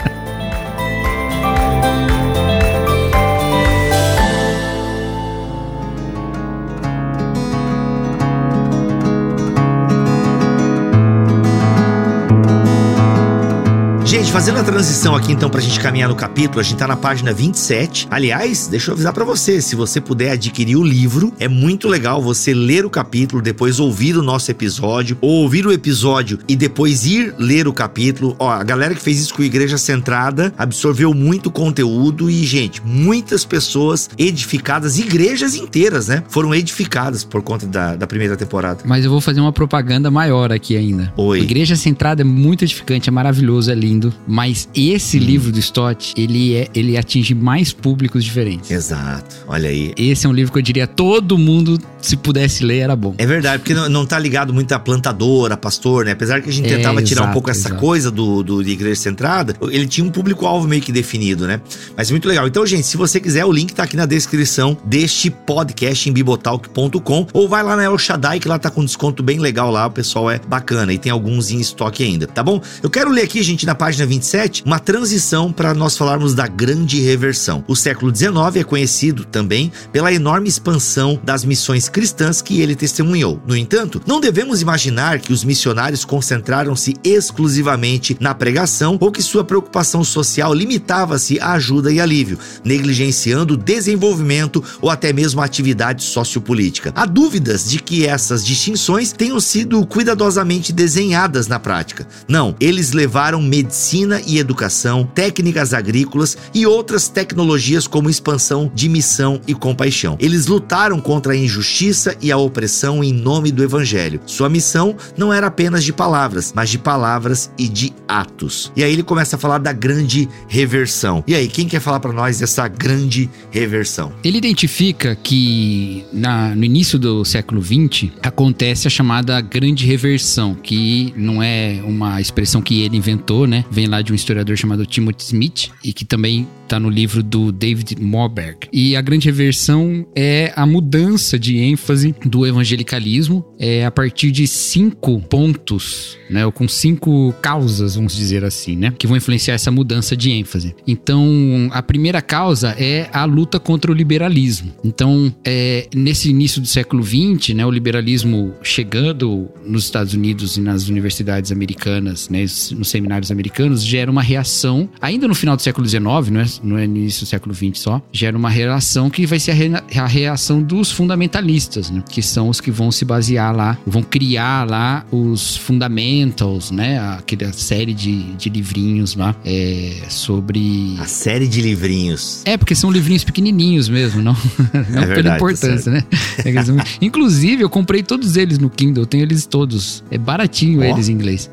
Gente, 14.27 14.33
fazendo 14.33 14.59
a 14.59 14.63
transição 14.63 15.15
aqui 15.15 15.31
então 15.31 15.49
pra 15.49 15.61
gente 15.61 15.79
caminhar 15.79 16.09
no 16.09 16.15
capítulo, 16.15 16.59
a 16.59 16.63
gente 16.63 16.77
tá 16.77 16.85
na 16.85 16.97
página 16.97 17.31
27. 17.31 18.09
Aliás, 18.11 18.67
deixa 18.67 18.91
eu 18.91 18.93
avisar 18.93 19.13
pra 19.13 19.23
você, 19.23 19.61
se 19.61 19.73
você 19.73 20.01
puder 20.01 20.31
adquirir 20.31 20.75
o 20.75 20.83
livro, 20.83 21.31
é 21.39 21.47
muito 21.47 21.87
legal 21.87 22.21
você 22.21 22.53
ler 22.53 22.85
o 22.85 22.89
capítulo, 22.89 23.41
depois 23.41 23.79
ouvir 23.79 24.17
o 24.17 24.21
nosso 24.21 24.51
episódio, 24.51 25.17
ou 25.21 25.43
ouvir 25.43 25.65
o 25.65 25.71
episódio 25.71 26.39
e 26.45 26.57
depois 26.57 27.05
ir 27.05 27.33
ler 27.39 27.69
o 27.69 27.73
capítulo. 27.73 28.35
Ó, 28.37 28.49
a 28.49 28.61
galera 28.65 28.93
que 28.93 29.01
fez 29.01 29.17
isso 29.17 29.33
com 29.33 29.43
a 29.43 29.45
Igreja 29.45 29.77
Centrada 29.77 30.53
absorveu 30.57 31.13
muito 31.13 31.49
conteúdo 31.49 32.29
e, 32.29 32.43
gente, 32.43 32.81
muitas 32.85 33.45
pessoas 33.45 34.09
edificadas, 34.17 34.99
igrejas 34.99 35.55
inteiras, 35.55 36.09
né? 36.09 36.21
Foram 36.27 36.53
edificadas 36.53 37.23
por 37.23 37.41
conta 37.41 37.65
da, 37.65 37.95
da 37.95 38.05
primeira 38.05 38.35
temporada. 38.35 38.81
Mas 38.83 39.05
eu 39.05 39.09
vou 39.09 39.21
fazer 39.21 39.39
uma 39.39 39.53
propaganda 39.53 40.11
maior 40.11 40.51
aqui 40.51 40.75
ainda. 40.75 41.13
Oi. 41.15 41.39
A 41.39 41.43
Igreja 41.43 41.77
Centrada 41.77 42.23
é 42.23 42.25
muito 42.25 42.65
edificante, 42.65 43.07
é 43.07 43.11
maravilhoso, 43.11 43.71
é 43.71 43.75
lindo. 43.75 44.16
Mas 44.25 44.67
esse 44.75 45.19
livro 45.19 45.51
do 45.51 45.59
Stott, 45.59 46.13
ele, 46.17 46.55
é, 46.55 46.67
ele 46.73 46.97
atinge 46.97 47.33
mais 47.35 47.71
públicos 47.71 48.23
diferentes. 48.23 48.71
Exato, 48.71 49.35
olha 49.47 49.69
aí. 49.69 49.93
Esse 49.97 50.25
é 50.25 50.29
um 50.29 50.33
livro 50.33 50.51
que 50.51 50.59
eu 50.59 50.63
diria 50.63 50.87
todo 50.87 51.37
mundo, 51.37 51.79
se 52.01 52.15
pudesse 52.17 52.63
ler, 52.63 52.79
era 52.79 52.95
bom. 52.95 53.13
É 53.17 53.25
verdade, 53.25 53.59
porque 53.59 53.73
não, 53.73 53.87
não 53.89 54.05
tá 54.05 54.17
ligado 54.17 54.53
muito 54.53 54.71
a 54.73 54.79
plantador, 54.79 55.51
a 55.51 55.57
pastor, 55.57 56.05
né? 56.05 56.11
Apesar 56.11 56.41
que 56.41 56.49
a 56.49 56.53
gente 56.53 56.71
É, 56.71 56.77
tentava 56.77 57.01
tirar 57.01 57.21
um 57.21 57.23
exato, 57.25 57.33
pouco 57.33 57.49
essa 57.49 57.67
exato. 57.69 57.81
coisa 57.81 58.09
do, 58.11 58.43
do 58.43 58.63
de 58.63 58.71
igreja 58.71 58.99
centrada, 59.01 59.55
ele 59.69 59.87
tinha 59.87 60.05
um 60.05 60.09
público-alvo 60.09 60.67
meio 60.67 60.81
que 60.81 60.91
definido, 60.91 61.45
né? 61.47 61.61
Mas 61.95 62.09
muito 62.11 62.27
legal. 62.27 62.47
Então, 62.47 62.65
gente, 62.65 62.85
se 62.87 62.97
você 62.97 63.19
quiser, 63.19 63.45
o 63.45 63.51
link 63.51 63.73
tá 63.73 63.83
aqui 63.83 63.95
na 63.95 64.05
descrição 64.05 64.77
deste 64.85 65.29
podcast 65.29 66.09
em 66.09 66.13
bibotalk.com 66.13 67.27
ou 67.33 67.47
vai 67.47 67.63
lá 67.63 67.75
na 67.75 67.83
El 67.83 67.97
Shaddai, 67.97 68.39
que 68.39 68.47
lá 68.47 68.57
tá 68.57 68.69
com 68.69 68.83
desconto 68.83 69.21
bem 69.21 69.39
legal 69.39 69.69
lá, 69.71 69.85
o 69.87 69.91
pessoal 69.91 70.29
é 70.31 70.39
bacana 70.39 70.91
e 70.93 70.97
tem 70.97 71.11
alguns 71.11 71.51
em 71.51 71.59
estoque 71.59 72.03
ainda, 72.03 72.25
tá 72.27 72.41
bom? 72.43 72.61
Eu 72.81 72.89
quero 72.89 73.11
ler 73.11 73.23
aqui, 73.23 73.43
gente, 73.43 73.65
na 73.65 73.75
página 73.75 74.05
27, 74.07 74.63
uma 74.65 74.79
transição 74.79 75.51
para 75.51 75.73
nós 75.73 75.97
falarmos 75.97 76.33
da 76.33 76.47
grande 76.47 76.99
reversão. 77.01 77.63
O 77.67 77.75
século 77.75 78.15
XIX 78.15 78.55
é 78.55 78.63
conhecido 78.63 79.25
também 79.25 79.71
pela 79.91 80.13
enorme 80.13 80.47
expansão 80.47 81.19
das 81.23 81.43
missões 81.43 81.89
cristãs 81.89 82.41
que 82.41 82.61
ele 82.61 82.75
testemunhou. 82.75 83.41
No 83.45 83.55
entanto, 83.55 84.01
não 84.07 84.19
devemos 84.19 84.61
imaginar 84.61 85.19
que 85.19 85.33
os 85.33 85.43
missionários 85.43 86.05
concentraram-se 86.05 86.95
exclusivamente 87.03 88.15
na 88.19 88.33
pregação 88.33 88.97
ou 88.99 89.11
que 89.11 89.21
sua 89.21 89.43
preocupação 89.43 90.03
social 90.03 90.53
limitava-se 90.53 91.39
à 91.39 91.51
ajuda 91.53 91.91
e 91.91 91.99
alívio, 91.99 92.39
negligenciando 92.63 93.55
o 93.55 93.57
desenvolvimento 93.57 94.63
ou 94.81 94.89
até 94.89 95.11
mesmo 95.11 95.41
a 95.41 95.45
atividade 95.45 96.03
sociopolítica. 96.03 96.93
Há 96.95 97.05
dúvidas 97.05 97.69
de 97.69 97.79
que 97.79 98.05
essas 98.05 98.45
distinções 98.45 99.11
tenham 99.11 99.39
sido 99.39 99.85
cuidadosamente 99.85 100.71
desenhadas 100.71 101.47
na 101.47 101.59
prática. 101.59 102.07
Não, 102.27 102.55
eles 102.59 102.91
levaram 102.91 103.41
medicina 103.41 103.96
e 104.25 104.37
educação, 104.37 105.03
técnicas 105.15 105.73
agrícolas 105.73 106.37
e 106.53 106.65
outras 106.65 107.07
tecnologias 107.07 107.87
como 107.87 108.09
expansão 108.09 108.71
de 108.73 108.87
missão 108.89 109.41
e 109.47 109.53
compaixão. 109.53 110.17
Eles 110.19 110.45
lutaram 110.47 110.99
contra 110.99 111.33
a 111.33 111.35
injustiça 111.37 112.15
e 112.21 112.31
a 112.31 112.37
opressão 112.37 113.03
em 113.03 113.11
nome 113.13 113.51
do 113.51 113.63
evangelho. 113.63 114.19
Sua 114.25 114.49
missão 114.49 114.95
não 115.17 115.33
era 115.33 115.47
apenas 115.47 115.83
de 115.83 115.91
palavras, 115.93 116.53
mas 116.55 116.69
de 116.69 116.77
palavras 116.77 117.51
e 117.57 117.67
de 117.67 117.93
atos. 118.07 118.71
E 118.75 118.83
aí 118.83 118.93
ele 118.93 119.03
começa 119.03 119.35
a 119.35 119.39
falar 119.39 119.57
da 119.57 119.73
grande 119.73 120.27
reversão. 120.47 121.23
E 121.27 121.33
aí, 121.35 121.47
quem 121.47 121.67
quer 121.67 121.79
falar 121.79 121.99
para 121.99 122.13
nós 122.13 122.39
dessa 122.39 122.67
grande 122.67 123.29
reversão? 123.51 124.11
Ele 124.23 124.37
identifica 124.37 125.15
que 125.15 126.05
na- 126.13 126.53
no 126.55 126.63
início 126.63 126.97
do 126.99 127.23
século 127.25 127.61
XX 127.61 128.11
acontece 128.21 128.87
a 128.87 128.89
chamada 128.89 129.39
grande 129.41 129.85
reversão, 129.85 130.55
que 130.55 131.13
não 131.15 131.41
é 131.41 131.81
uma 131.85 132.19
expressão 132.21 132.61
que 132.61 132.81
ele 132.81 132.97
inventou, 132.97 133.47
né? 133.47 133.65
Vem 133.71 133.86
lá 133.87 134.01
de 134.01 134.11
um 134.11 134.15
historiador 134.15 134.55
chamado 134.57 134.85
Timothy 134.85 135.23
Smith 135.23 135.71
e 135.83 135.93
que 135.93 136.05
também 136.05 136.47
está 136.67 136.79
no 136.79 136.89
livro 136.89 137.23
do 137.23 137.51
David 137.51 137.95
Morberg. 138.01 138.67
E 138.73 138.95
a 138.95 139.01
grande 139.01 139.27
reversão 139.27 140.05
é 140.15 140.51
a 140.55 140.65
mudança 140.65 141.39
de 141.39 141.57
ênfase 141.57 142.13
do 142.25 142.45
evangelicalismo 142.45 143.45
é 143.57 143.85
a 143.85 143.91
partir 143.91 144.31
de 144.31 144.45
cinco 144.47 145.19
pontos, 145.21 146.17
né? 146.29 146.45
Ou 146.45 146.51
com 146.51 146.67
cinco 146.67 147.33
causas, 147.41 147.95
vamos 147.95 148.15
dizer 148.15 148.43
assim, 148.43 148.75
né? 148.75 148.93
Que 148.97 149.07
vão 149.07 149.15
influenciar 149.15 149.53
essa 149.53 149.71
mudança 149.71 150.15
de 150.15 150.29
ênfase. 150.29 150.75
Então, 150.85 151.69
a 151.71 151.81
primeira 151.81 152.21
causa 152.21 152.75
é 152.77 153.09
a 153.13 153.23
luta 153.25 153.59
contra 153.59 153.91
o 153.91 153.95
liberalismo. 153.95 154.73
Então, 154.83 155.33
é, 155.45 155.87
nesse 155.95 156.29
início 156.29 156.61
do 156.61 156.67
século 156.67 157.03
XX, 157.03 157.55
né, 157.55 157.65
o 157.65 157.71
liberalismo 157.71 158.53
chegando 158.61 159.49
nos 159.65 159.85
Estados 159.85 160.13
Unidos 160.13 160.57
e 160.57 160.61
nas 160.61 160.89
universidades 160.89 161.51
americanas, 161.51 162.29
né, 162.29 162.41
nos 162.41 162.89
seminários 162.89 163.31
americanos, 163.31 163.77
anos 163.77 163.85
gera 163.85 164.09
uma 164.09 164.21
reação, 164.21 164.89
ainda 164.99 165.27
no 165.27 165.35
final 165.35 165.55
do 165.55 165.61
século 165.61 165.87
XIX, 165.87 166.03
não 166.31 166.41
é, 166.41 166.45
não 166.63 166.77
é 166.77 166.87
no 166.87 166.97
início 166.97 167.25
do 167.25 167.29
século 167.29 167.53
XX 167.53 167.79
só, 167.79 168.01
gera 168.11 168.37
uma 168.37 168.49
reação 168.49 169.09
que 169.09 169.25
vai 169.25 169.39
ser 169.39 169.51
a, 169.51 169.53
re, 169.53 169.71
a 169.97 170.07
reação 170.07 170.61
dos 170.61 170.91
fundamentalistas, 170.91 171.89
né? 171.89 172.03
Que 172.09 172.21
são 172.21 172.49
os 172.49 172.61
que 172.61 172.71
vão 172.71 172.91
se 172.91 173.05
basear 173.05 173.55
lá, 173.55 173.77
vão 173.85 174.03
criar 174.03 174.67
lá 174.69 175.05
os 175.11 175.57
fundamentals, 175.57 176.71
né? 176.71 176.99
Aquela 177.17 177.51
série 177.53 177.93
de, 177.93 178.23
de 178.35 178.49
livrinhos 178.49 179.15
lá 179.15 179.35
é, 179.45 180.03
sobre. 180.09 180.95
A 180.99 181.05
série 181.05 181.47
de 181.47 181.61
livrinhos. 181.61 182.41
É, 182.45 182.57
porque 182.57 182.75
são 182.75 182.91
livrinhos 182.91 183.23
pequenininhos 183.23 183.89
mesmo, 183.89 184.21
não, 184.21 184.35
não 184.89 185.03
é 185.03 185.15
pela 185.15 185.35
importância, 185.35 185.91
né? 185.91 186.03
É 186.43 186.57
Inclusive, 187.01 187.63
eu 187.63 187.69
comprei 187.69 188.03
todos 188.03 188.37
eles 188.37 188.57
no 188.57 188.69
Kindle, 188.69 189.03
eu 189.03 189.07
tenho 189.07 189.23
eles 189.23 189.45
todos. 189.45 190.03
É 190.09 190.17
baratinho 190.17 190.79
oh. 190.79 190.83
eles 190.83 191.09
em 191.09 191.13
inglês. 191.13 191.49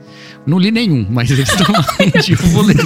Não 0.47 0.59
li 0.59 0.71
nenhum, 0.71 1.07
mas 1.09 1.31
eles 1.31 1.49
estão 1.49 1.73
lá. 1.73 1.87
vou 2.53 2.63
ler. 2.63 2.77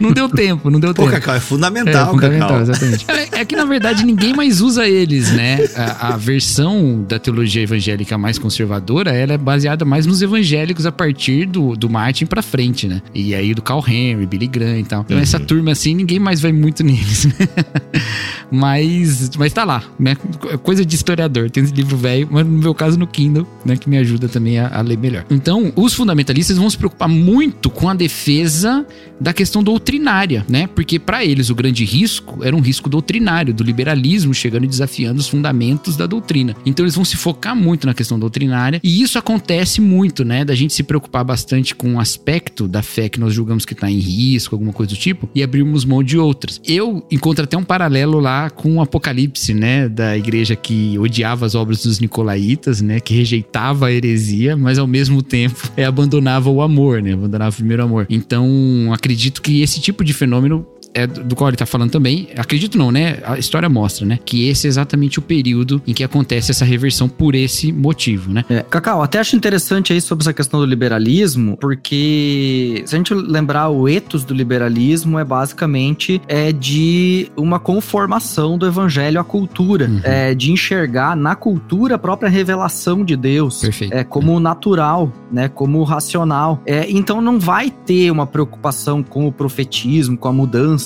Não 0.00 0.12
deu 0.12 0.28
tempo, 0.28 0.70
não 0.70 0.78
deu 0.78 0.94
Pô, 0.94 1.02
tempo. 1.02 1.16
Cacau, 1.20 1.34
é 1.34 1.40
fundamental, 1.40 2.08
é, 2.08 2.10
fundamental, 2.10 2.48
Cacau. 2.48 2.62
exatamente. 2.62 3.06
É, 3.08 3.40
é, 3.40 3.44
que, 3.44 3.54
na 3.54 3.64
verdade, 3.64 4.04
ninguém 4.04 4.34
mais 4.34 4.60
usa 4.60 4.88
eles, 4.88 5.30
né? 5.32 5.58
A, 5.76 6.14
a, 6.14 6.16
versão 6.16 7.04
da 7.06 7.18
teologia 7.18 7.62
evangélica 7.62 8.16
mais 8.18 8.38
conservadora, 8.38 9.10
ela 9.12 9.32
é 9.32 9.38
baseada 9.38 9.84
mais 9.84 10.06
nos 10.06 10.22
evangélicos 10.22 10.86
a 10.86 10.92
partir 10.92 11.46
do, 11.46 11.76
do 11.76 11.88
Martin 11.88 12.26
pra 12.26 12.42
frente, 12.42 12.86
né? 12.86 13.02
E 13.14 13.34
aí 13.34 13.54
do 13.54 13.62
Carl 13.62 13.84
Henry, 13.86 14.26
Billy 14.26 14.46
Graham 14.46 14.78
e 14.78 14.84
tal. 14.84 15.02
Então, 15.02 15.16
uhum. 15.16 15.22
essa 15.22 15.38
turma, 15.38 15.72
assim, 15.72 15.94
ninguém 15.94 16.18
mais 16.18 16.40
vai 16.40 16.52
muito 16.52 16.82
neles, 16.84 17.26
né? 17.26 17.48
mas, 18.50 19.30
mas 19.36 19.52
tá 19.52 19.64
lá, 19.64 19.82
né? 19.98 20.16
Coisa 20.62 20.84
de 20.84 20.94
historiador. 20.94 21.50
Tem 21.50 21.62
esse 21.62 21.72
livro 21.72 21.96
velho, 21.96 22.28
mas 22.30 22.46
no 22.46 22.52
meu 22.52 22.74
caso 22.74 22.98
no 22.98 23.06
Kindle, 23.06 23.46
né? 23.64 23.76
Que 23.76 23.88
me 23.88 23.98
ajuda 23.98 24.28
também 24.28 24.58
a, 24.58 24.68
a 24.68 24.80
ler 24.80 24.98
melhor. 24.98 25.24
Então, 25.30 25.72
os 25.76 25.94
fundamentalistas 25.94 26.56
vão 26.56 26.68
se 26.68 26.76
preocupar 26.76 27.08
muito 27.08 27.70
com 27.70 27.88
a 27.88 27.94
defesa 27.94 28.86
da 29.20 29.32
questão 29.32 29.62
doutrinária, 29.62 30.44
né? 30.48 30.68
Porque 30.74 30.98
para 31.10 31.24
eles 31.24 31.50
o 31.50 31.56
grande 31.56 31.84
risco 31.84 32.38
era 32.44 32.54
um 32.54 32.60
risco 32.60 32.88
doutrinário, 32.88 33.52
do 33.52 33.64
liberalismo 33.64 34.32
chegando 34.32 34.62
e 34.62 34.68
desafiando 34.68 35.18
os 35.18 35.26
fundamentos 35.26 35.96
da 35.96 36.06
doutrina. 36.06 36.54
Então 36.64 36.84
eles 36.84 36.94
vão 36.94 37.04
se 37.04 37.16
focar 37.16 37.56
muito 37.56 37.84
na 37.84 37.92
questão 37.92 38.16
doutrinária, 38.16 38.80
e 38.80 39.02
isso 39.02 39.18
acontece 39.18 39.80
muito, 39.80 40.24
né? 40.24 40.44
Da 40.44 40.54
gente 40.54 40.72
se 40.72 40.84
preocupar 40.84 41.24
bastante 41.24 41.74
com 41.74 41.88
um 41.94 41.98
aspecto 41.98 42.68
da 42.68 42.80
fé 42.80 43.08
que 43.08 43.18
nós 43.18 43.34
julgamos 43.34 43.64
que 43.64 43.72
está 43.72 43.90
em 43.90 43.98
risco, 43.98 44.54
alguma 44.54 44.72
coisa 44.72 44.94
do 44.94 44.96
tipo, 44.96 45.28
e 45.34 45.42
abrirmos 45.42 45.84
mão 45.84 46.00
de 46.00 46.16
outras. 46.16 46.60
Eu 46.64 47.04
encontro 47.10 47.42
até 47.42 47.56
um 47.56 47.64
paralelo 47.64 48.20
lá 48.20 48.48
com 48.48 48.76
o 48.76 48.80
Apocalipse, 48.80 49.52
né? 49.52 49.88
Da 49.88 50.16
igreja 50.16 50.54
que 50.54 50.96
odiava 50.96 51.44
as 51.44 51.56
obras 51.56 51.82
dos 51.82 51.98
nicolaítas, 51.98 52.80
né? 52.80 53.00
Que 53.00 53.14
rejeitava 53.14 53.88
a 53.88 53.92
heresia, 53.92 54.56
mas 54.56 54.78
ao 54.78 54.86
mesmo 54.86 55.24
tempo 55.24 55.70
é, 55.76 55.84
abandonava 55.84 56.48
o 56.48 56.62
amor, 56.62 57.02
né? 57.02 57.14
Abandonava 57.14 57.50
o 57.50 57.56
primeiro 57.56 57.82
amor. 57.82 58.06
Então, 58.08 58.48
acredito 58.92 59.42
que 59.42 59.60
esse 59.60 59.80
tipo 59.80 60.04
de 60.04 60.12
fenômeno 60.12 60.64
é 60.94 61.06
do 61.06 61.36
qual 61.36 61.48
ele 61.48 61.56
tá 61.56 61.66
falando 61.66 61.90
também, 61.90 62.28
acredito 62.36 62.76
não, 62.76 62.90
né? 62.90 63.18
A 63.24 63.38
história 63.38 63.68
mostra, 63.68 64.04
né? 64.04 64.18
Que 64.24 64.48
esse 64.48 64.66
é 64.66 64.68
exatamente 64.68 65.18
o 65.18 65.22
período 65.22 65.80
em 65.86 65.94
que 65.94 66.02
acontece 66.02 66.50
essa 66.50 66.64
reversão 66.64 67.08
por 67.08 67.34
esse 67.34 67.72
motivo, 67.72 68.32
né? 68.32 68.44
É, 68.48 68.62
Cacau, 68.62 69.02
até 69.02 69.18
acho 69.18 69.36
interessante 69.36 69.92
aí 69.92 70.00
sobre 70.00 70.22
essa 70.22 70.32
questão 70.32 70.60
do 70.60 70.66
liberalismo, 70.66 71.56
porque 71.60 72.82
se 72.86 72.94
a 72.94 72.98
gente 72.98 73.14
lembrar 73.14 73.68
o 73.68 73.88
ethos 73.88 74.24
do 74.24 74.34
liberalismo 74.34 75.18
é 75.18 75.24
basicamente 75.24 76.20
é 76.26 76.52
de 76.52 77.30
uma 77.36 77.58
conformação 77.58 78.58
do 78.58 78.66
evangelho 78.66 79.20
à 79.20 79.24
cultura, 79.24 79.86
uhum. 79.86 80.00
é 80.02 80.34
de 80.34 80.50
enxergar 80.50 81.16
na 81.16 81.34
cultura 81.34 81.94
a 81.94 81.98
própria 81.98 82.28
revelação 82.28 83.04
de 83.04 83.16
Deus, 83.16 83.60
Perfeito. 83.60 83.94
é 83.94 84.02
como 84.02 84.38
é. 84.38 84.40
natural, 84.40 85.12
né? 85.30 85.48
Como 85.48 85.82
racional. 85.84 86.62
É, 86.66 86.90
então 86.90 87.20
não 87.20 87.38
vai 87.38 87.70
ter 87.70 88.10
uma 88.10 88.26
preocupação 88.26 89.02
com 89.02 89.26
o 89.26 89.32
profetismo, 89.32 90.16
com 90.16 90.28
a 90.28 90.32
mudança 90.32 90.79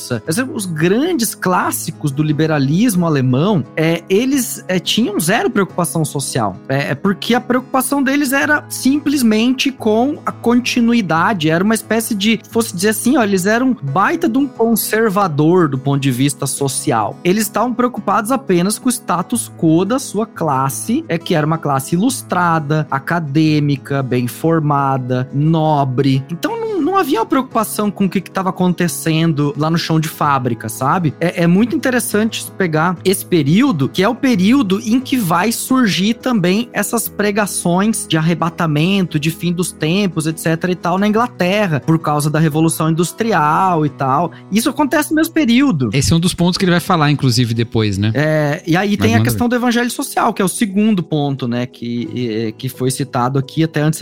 os 0.52 0.66
grandes 0.66 1.34
clássicos 1.34 2.10
do 2.10 2.22
liberalismo 2.22 3.06
alemão, 3.06 3.64
é, 3.76 4.02
eles 4.08 4.64
é, 4.68 4.78
tinham 4.78 5.18
zero 5.18 5.50
preocupação 5.50 6.04
social. 6.04 6.56
É, 6.68 6.90
é, 6.90 6.94
porque 6.94 7.34
a 7.34 7.40
preocupação 7.40 8.02
deles 8.02 8.32
era 8.32 8.64
simplesmente 8.68 9.70
com 9.70 10.18
a 10.24 10.32
continuidade. 10.32 11.50
Era 11.50 11.62
uma 11.62 11.74
espécie 11.74 12.14
de, 12.14 12.40
fosse 12.50 12.74
dizer 12.74 12.90
assim, 12.90 13.16
ó, 13.16 13.22
eles 13.22 13.46
eram 13.46 13.76
baita 13.82 14.28
de 14.28 14.38
um 14.38 14.46
conservador 14.46 15.68
do 15.68 15.78
ponto 15.78 16.00
de 16.00 16.10
vista 16.10 16.46
social. 16.46 17.16
Eles 17.24 17.44
estavam 17.44 17.74
preocupados 17.74 18.30
apenas 18.30 18.78
com 18.78 18.88
o 18.88 18.92
status 18.92 19.50
quo 19.58 19.84
da 19.84 19.98
sua 19.98 20.26
classe, 20.26 21.04
é 21.08 21.18
que 21.18 21.34
era 21.34 21.46
uma 21.46 21.58
classe 21.58 21.94
ilustrada, 21.94 22.86
acadêmica, 22.90 24.02
bem 24.02 24.26
formada, 24.26 25.28
nobre. 25.32 26.24
Então 26.30 26.63
não, 26.94 27.00
havia 27.00 27.18
uma 27.18 27.26
preocupação 27.26 27.90
com 27.90 28.04
o 28.04 28.08
que 28.08 28.18
estava 28.18 28.50
acontecendo 28.50 29.52
lá 29.56 29.68
no 29.68 29.76
chão 29.76 29.98
de 29.98 30.08
fábrica, 30.08 30.68
sabe? 30.68 31.12
É, 31.20 31.42
é 31.42 31.46
muito 31.46 31.74
interessante 31.74 32.46
pegar 32.56 32.96
esse 33.04 33.26
período, 33.26 33.88
que 33.88 34.02
é 34.02 34.08
o 34.08 34.14
período 34.14 34.80
em 34.80 35.00
que 35.00 35.16
vai 35.16 35.50
surgir 35.50 36.14
também 36.14 36.68
essas 36.72 37.08
pregações 37.08 38.06
de 38.06 38.16
arrebatamento, 38.16 39.18
de 39.18 39.30
fim 39.30 39.52
dos 39.52 39.72
tempos, 39.72 40.26
etc 40.26 40.44
e 40.68 40.74
tal, 40.76 40.98
na 40.98 41.08
Inglaterra, 41.08 41.80
por 41.80 41.98
causa 41.98 42.30
da 42.30 42.38
Revolução 42.38 42.90
Industrial 42.90 43.84
e 43.84 43.88
tal. 43.88 44.30
Isso 44.52 44.70
acontece 44.70 45.10
no 45.10 45.16
mesmo 45.16 45.34
período. 45.34 45.90
Esse 45.92 46.12
é 46.12 46.16
um 46.16 46.20
dos 46.20 46.32
pontos 46.32 46.56
que 46.56 46.64
ele 46.64 46.72
vai 46.72 46.80
falar, 46.80 47.10
inclusive, 47.10 47.54
depois, 47.54 47.98
né? 47.98 48.12
É, 48.14 48.62
e 48.64 48.76
aí 48.76 48.96
Mas 48.96 48.98
tem 48.98 49.16
a 49.16 49.22
questão 49.22 49.48
ver. 49.48 49.50
do 49.50 49.56
evangelho 49.56 49.90
social, 49.90 50.32
que 50.32 50.40
é 50.40 50.44
o 50.44 50.48
segundo 50.48 51.02
ponto, 51.02 51.48
né, 51.48 51.66
que, 51.66 52.54
que 52.56 52.68
foi 52.68 52.90
citado 52.90 53.38
aqui, 53.38 53.64
até 53.64 53.80
antes 53.80 54.00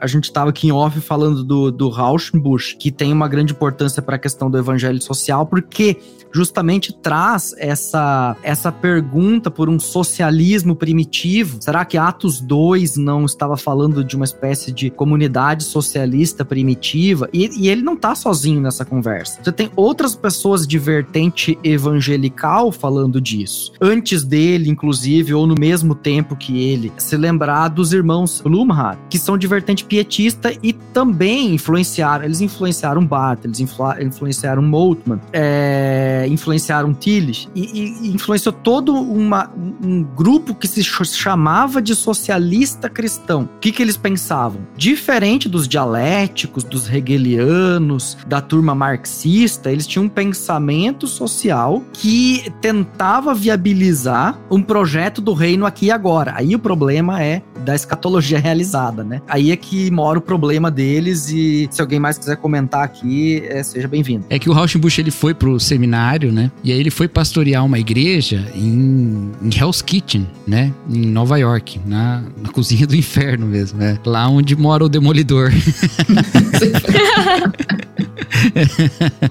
a 0.00 0.06
gente 0.06 0.24
estava 0.24 0.50
aqui 0.50 0.68
em 0.68 0.72
off 0.72 1.00
falando 1.00 1.42
do, 1.42 1.70
do 1.70 1.88
Rauschenbusch, 1.88 2.76
que 2.78 2.90
tem 2.90 3.12
uma 3.12 3.28
grande 3.28 3.52
importância 3.52 4.00
para 4.00 4.16
a 4.16 4.18
questão 4.18 4.50
do 4.50 4.58
evangelho 4.58 5.00
social, 5.00 5.46
porque 5.46 5.98
justamente 6.34 6.92
traz 6.92 7.54
essa, 7.58 8.36
essa 8.42 8.72
pergunta 8.72 9.50
por 9.50 9.68
um 9.68 9.78
socialismo 9.78 10.74
primitivo. 10.74 11.58
Será 11.60 11.84
que 11.84 11.96
Atos 11.96 12.40
2 12.40 12.96
não 12.96 13.24
estava 13.24 13.56
falando 13.56 14.02
de 14.02 14.16
uma 14.16 14.24
espécie 14.24 14.72
de 14.72 14.90
comunidade 14.90 15.62
socialista 15.62 16.44
primitiva? 16.44 17.28
E, 17.32 17.48
e 17.56 17.68
ele 17.68 17.82
não 17.82 17.94
está 17.94 18.14
sozinho 18.16 18.60
nessa 18.60 18.84
conversa. 18.84 19.40
Você 19.42 19.52
tem 19.52 19.70
outras 19.76 20.16
pessoas 20.16 20.66
de 20.66 20.78
vertente 20.78 21.56
evangelical 21.62 22.72
falando 22.72 23.20
disso. 23.20 23.72
Antes 23.80 24.24
dele, 24.24 24.68
inclusive, 24.68 25.34
ou 25.34 25.46
no 25.46 25.54
mesmo 25.58 25.94
tempo 25.94 26.34
que 26.34 26.58
ele, 26.58 26.92
se 26.98 27.16
lembrar 27.16 27.68
dos 27.68 27.92
irmãos 27.92 28.40
Blumhardt, 28.40 29.00
que 29.08 29.18
são 29.18 29.38
de 29.38 29.46
vertente 29.46 29.73
pietista 29.82 30.52
e 30.62 30.72
também 30.72 31.54
influenciaram, 31.54 32.24
eles 32.24 32.40
influenciaram 32.40 33.04
Barth, 33.04 33.44
eles 33.44 33.58
influ, 33.60 33.86
influenciaram 34.00 34.62
Moltmann, 34.62 35.18
é, 35.32 36.26
influenciaram 36.28 36.92
Tillich 36.92 37.48
e, 37.54 37.62
e, 37.62 38.14
influenciou 38.14 38.52
todo 38.52 38.94
uma, 38.94 39.50
um 39.82 40.02
grupo 40.02 40.54
que 40.54 40.68
se 40.68 40.84
chamava 40.84 41.80
de 41.80 41.94
socialista 41.94 42.90
cristão. 42.90 43.48
O 43.56 43.58
que, 43.58 43.72
que 43.72 43.82
eles 43.82 43.96
pensavam? 43.96 44.60
Diferente 44.76 45.48
dos 45.48 45.66
dialéticos, 45.66 46.62
dos 46.62 46.88
hegelianos, 46.88 48.18
da 48.26 48.40
turma 48.40 48.74
marxista, 48.74 49.72
eles 49.72 49.86
tinham 49.86 50.04
um 50.04 50.08
pensamento 50.08 51.06
social 51.06 51.82
que 51.92 52.52
tentava 52.60 53.34
viabilizar 53.34 54.38
um 54.50 54.60
projeto 54.60 55.20
do 55.20 55.32
reino 55.32 55.64
aqui 55.64 55.86
e 55.86 55.90
agora. 55.90 56.34
Aí 56.36 56.54
o 56.54 56.58
problema 56.58 57.22
é 57.22 57.42
da 57.64 57.74
escatologia 57.74 58.38
realizada, 58.38 59.02
né? 59.02 59.22
Aí 59.26 59.50
é 59.54 59.56
que 59.56 59.90
mora 59.90 60.18
o 60.18 60.22
problema 60.22 60.70
deles 60.70 61.30
e 61.30 61.66
se 61.70 61.80
alguém 61.80 61.98
mais 61.98 62.18
quiser 62.18 62.36
comentar 62.36 62.84
aqui, 62.84 63.42
é, 63.46 63.62
seja 63.62 63.88
bem-vindo. 63.88 64.26
É 64.28 64.38
que 64.38 64.50
o 64.50 64.52
Rauschenbusch 64.52 64.98
ele 64.98 65.10
foi 65.10 65.32
pro 65.32 65.58
seminário, 65.58 66.30
né? 66.30 66.50
E 66.62 66.70
aí 66.72 66.78
ele 66.78 66.90
foi 66.90 67.08
pastorear 67.08 67.64
uma 67.64 67.78
igreja 67.78 68.46
em, 68.54 69.32
em 69.42 69.50
Hell's 69.56 69.80
Kitchen, 69.80 70.28
né? 70.46 70.72
Em 70.90 71.06
Nova 71.06 71.38
York, 71.38 71.80
na, 71.86 72.22
na 72.42 72.50
cozinha 72.50 72.86
do 72.86 72.94
inferno 72.94 73.46
mesmo, 73.46 73.78
né? 73.78 73.98
Lá 74.04 74.28
onde 74.28 74.54
mora 74.56 74.84
o 74.84 74.88
demolidor. 74.88 75.50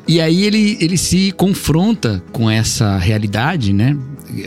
e 0.08 0.20
aí 0.22 0.44
ele, 0.44 0.78
ele 0.80 0.98
se 0.98 1.32
confronta 1.34 2.24
com 2.32 2.50
essa 2.50 2.98
realidade, 2.98 3.74
né? 3.74 3.96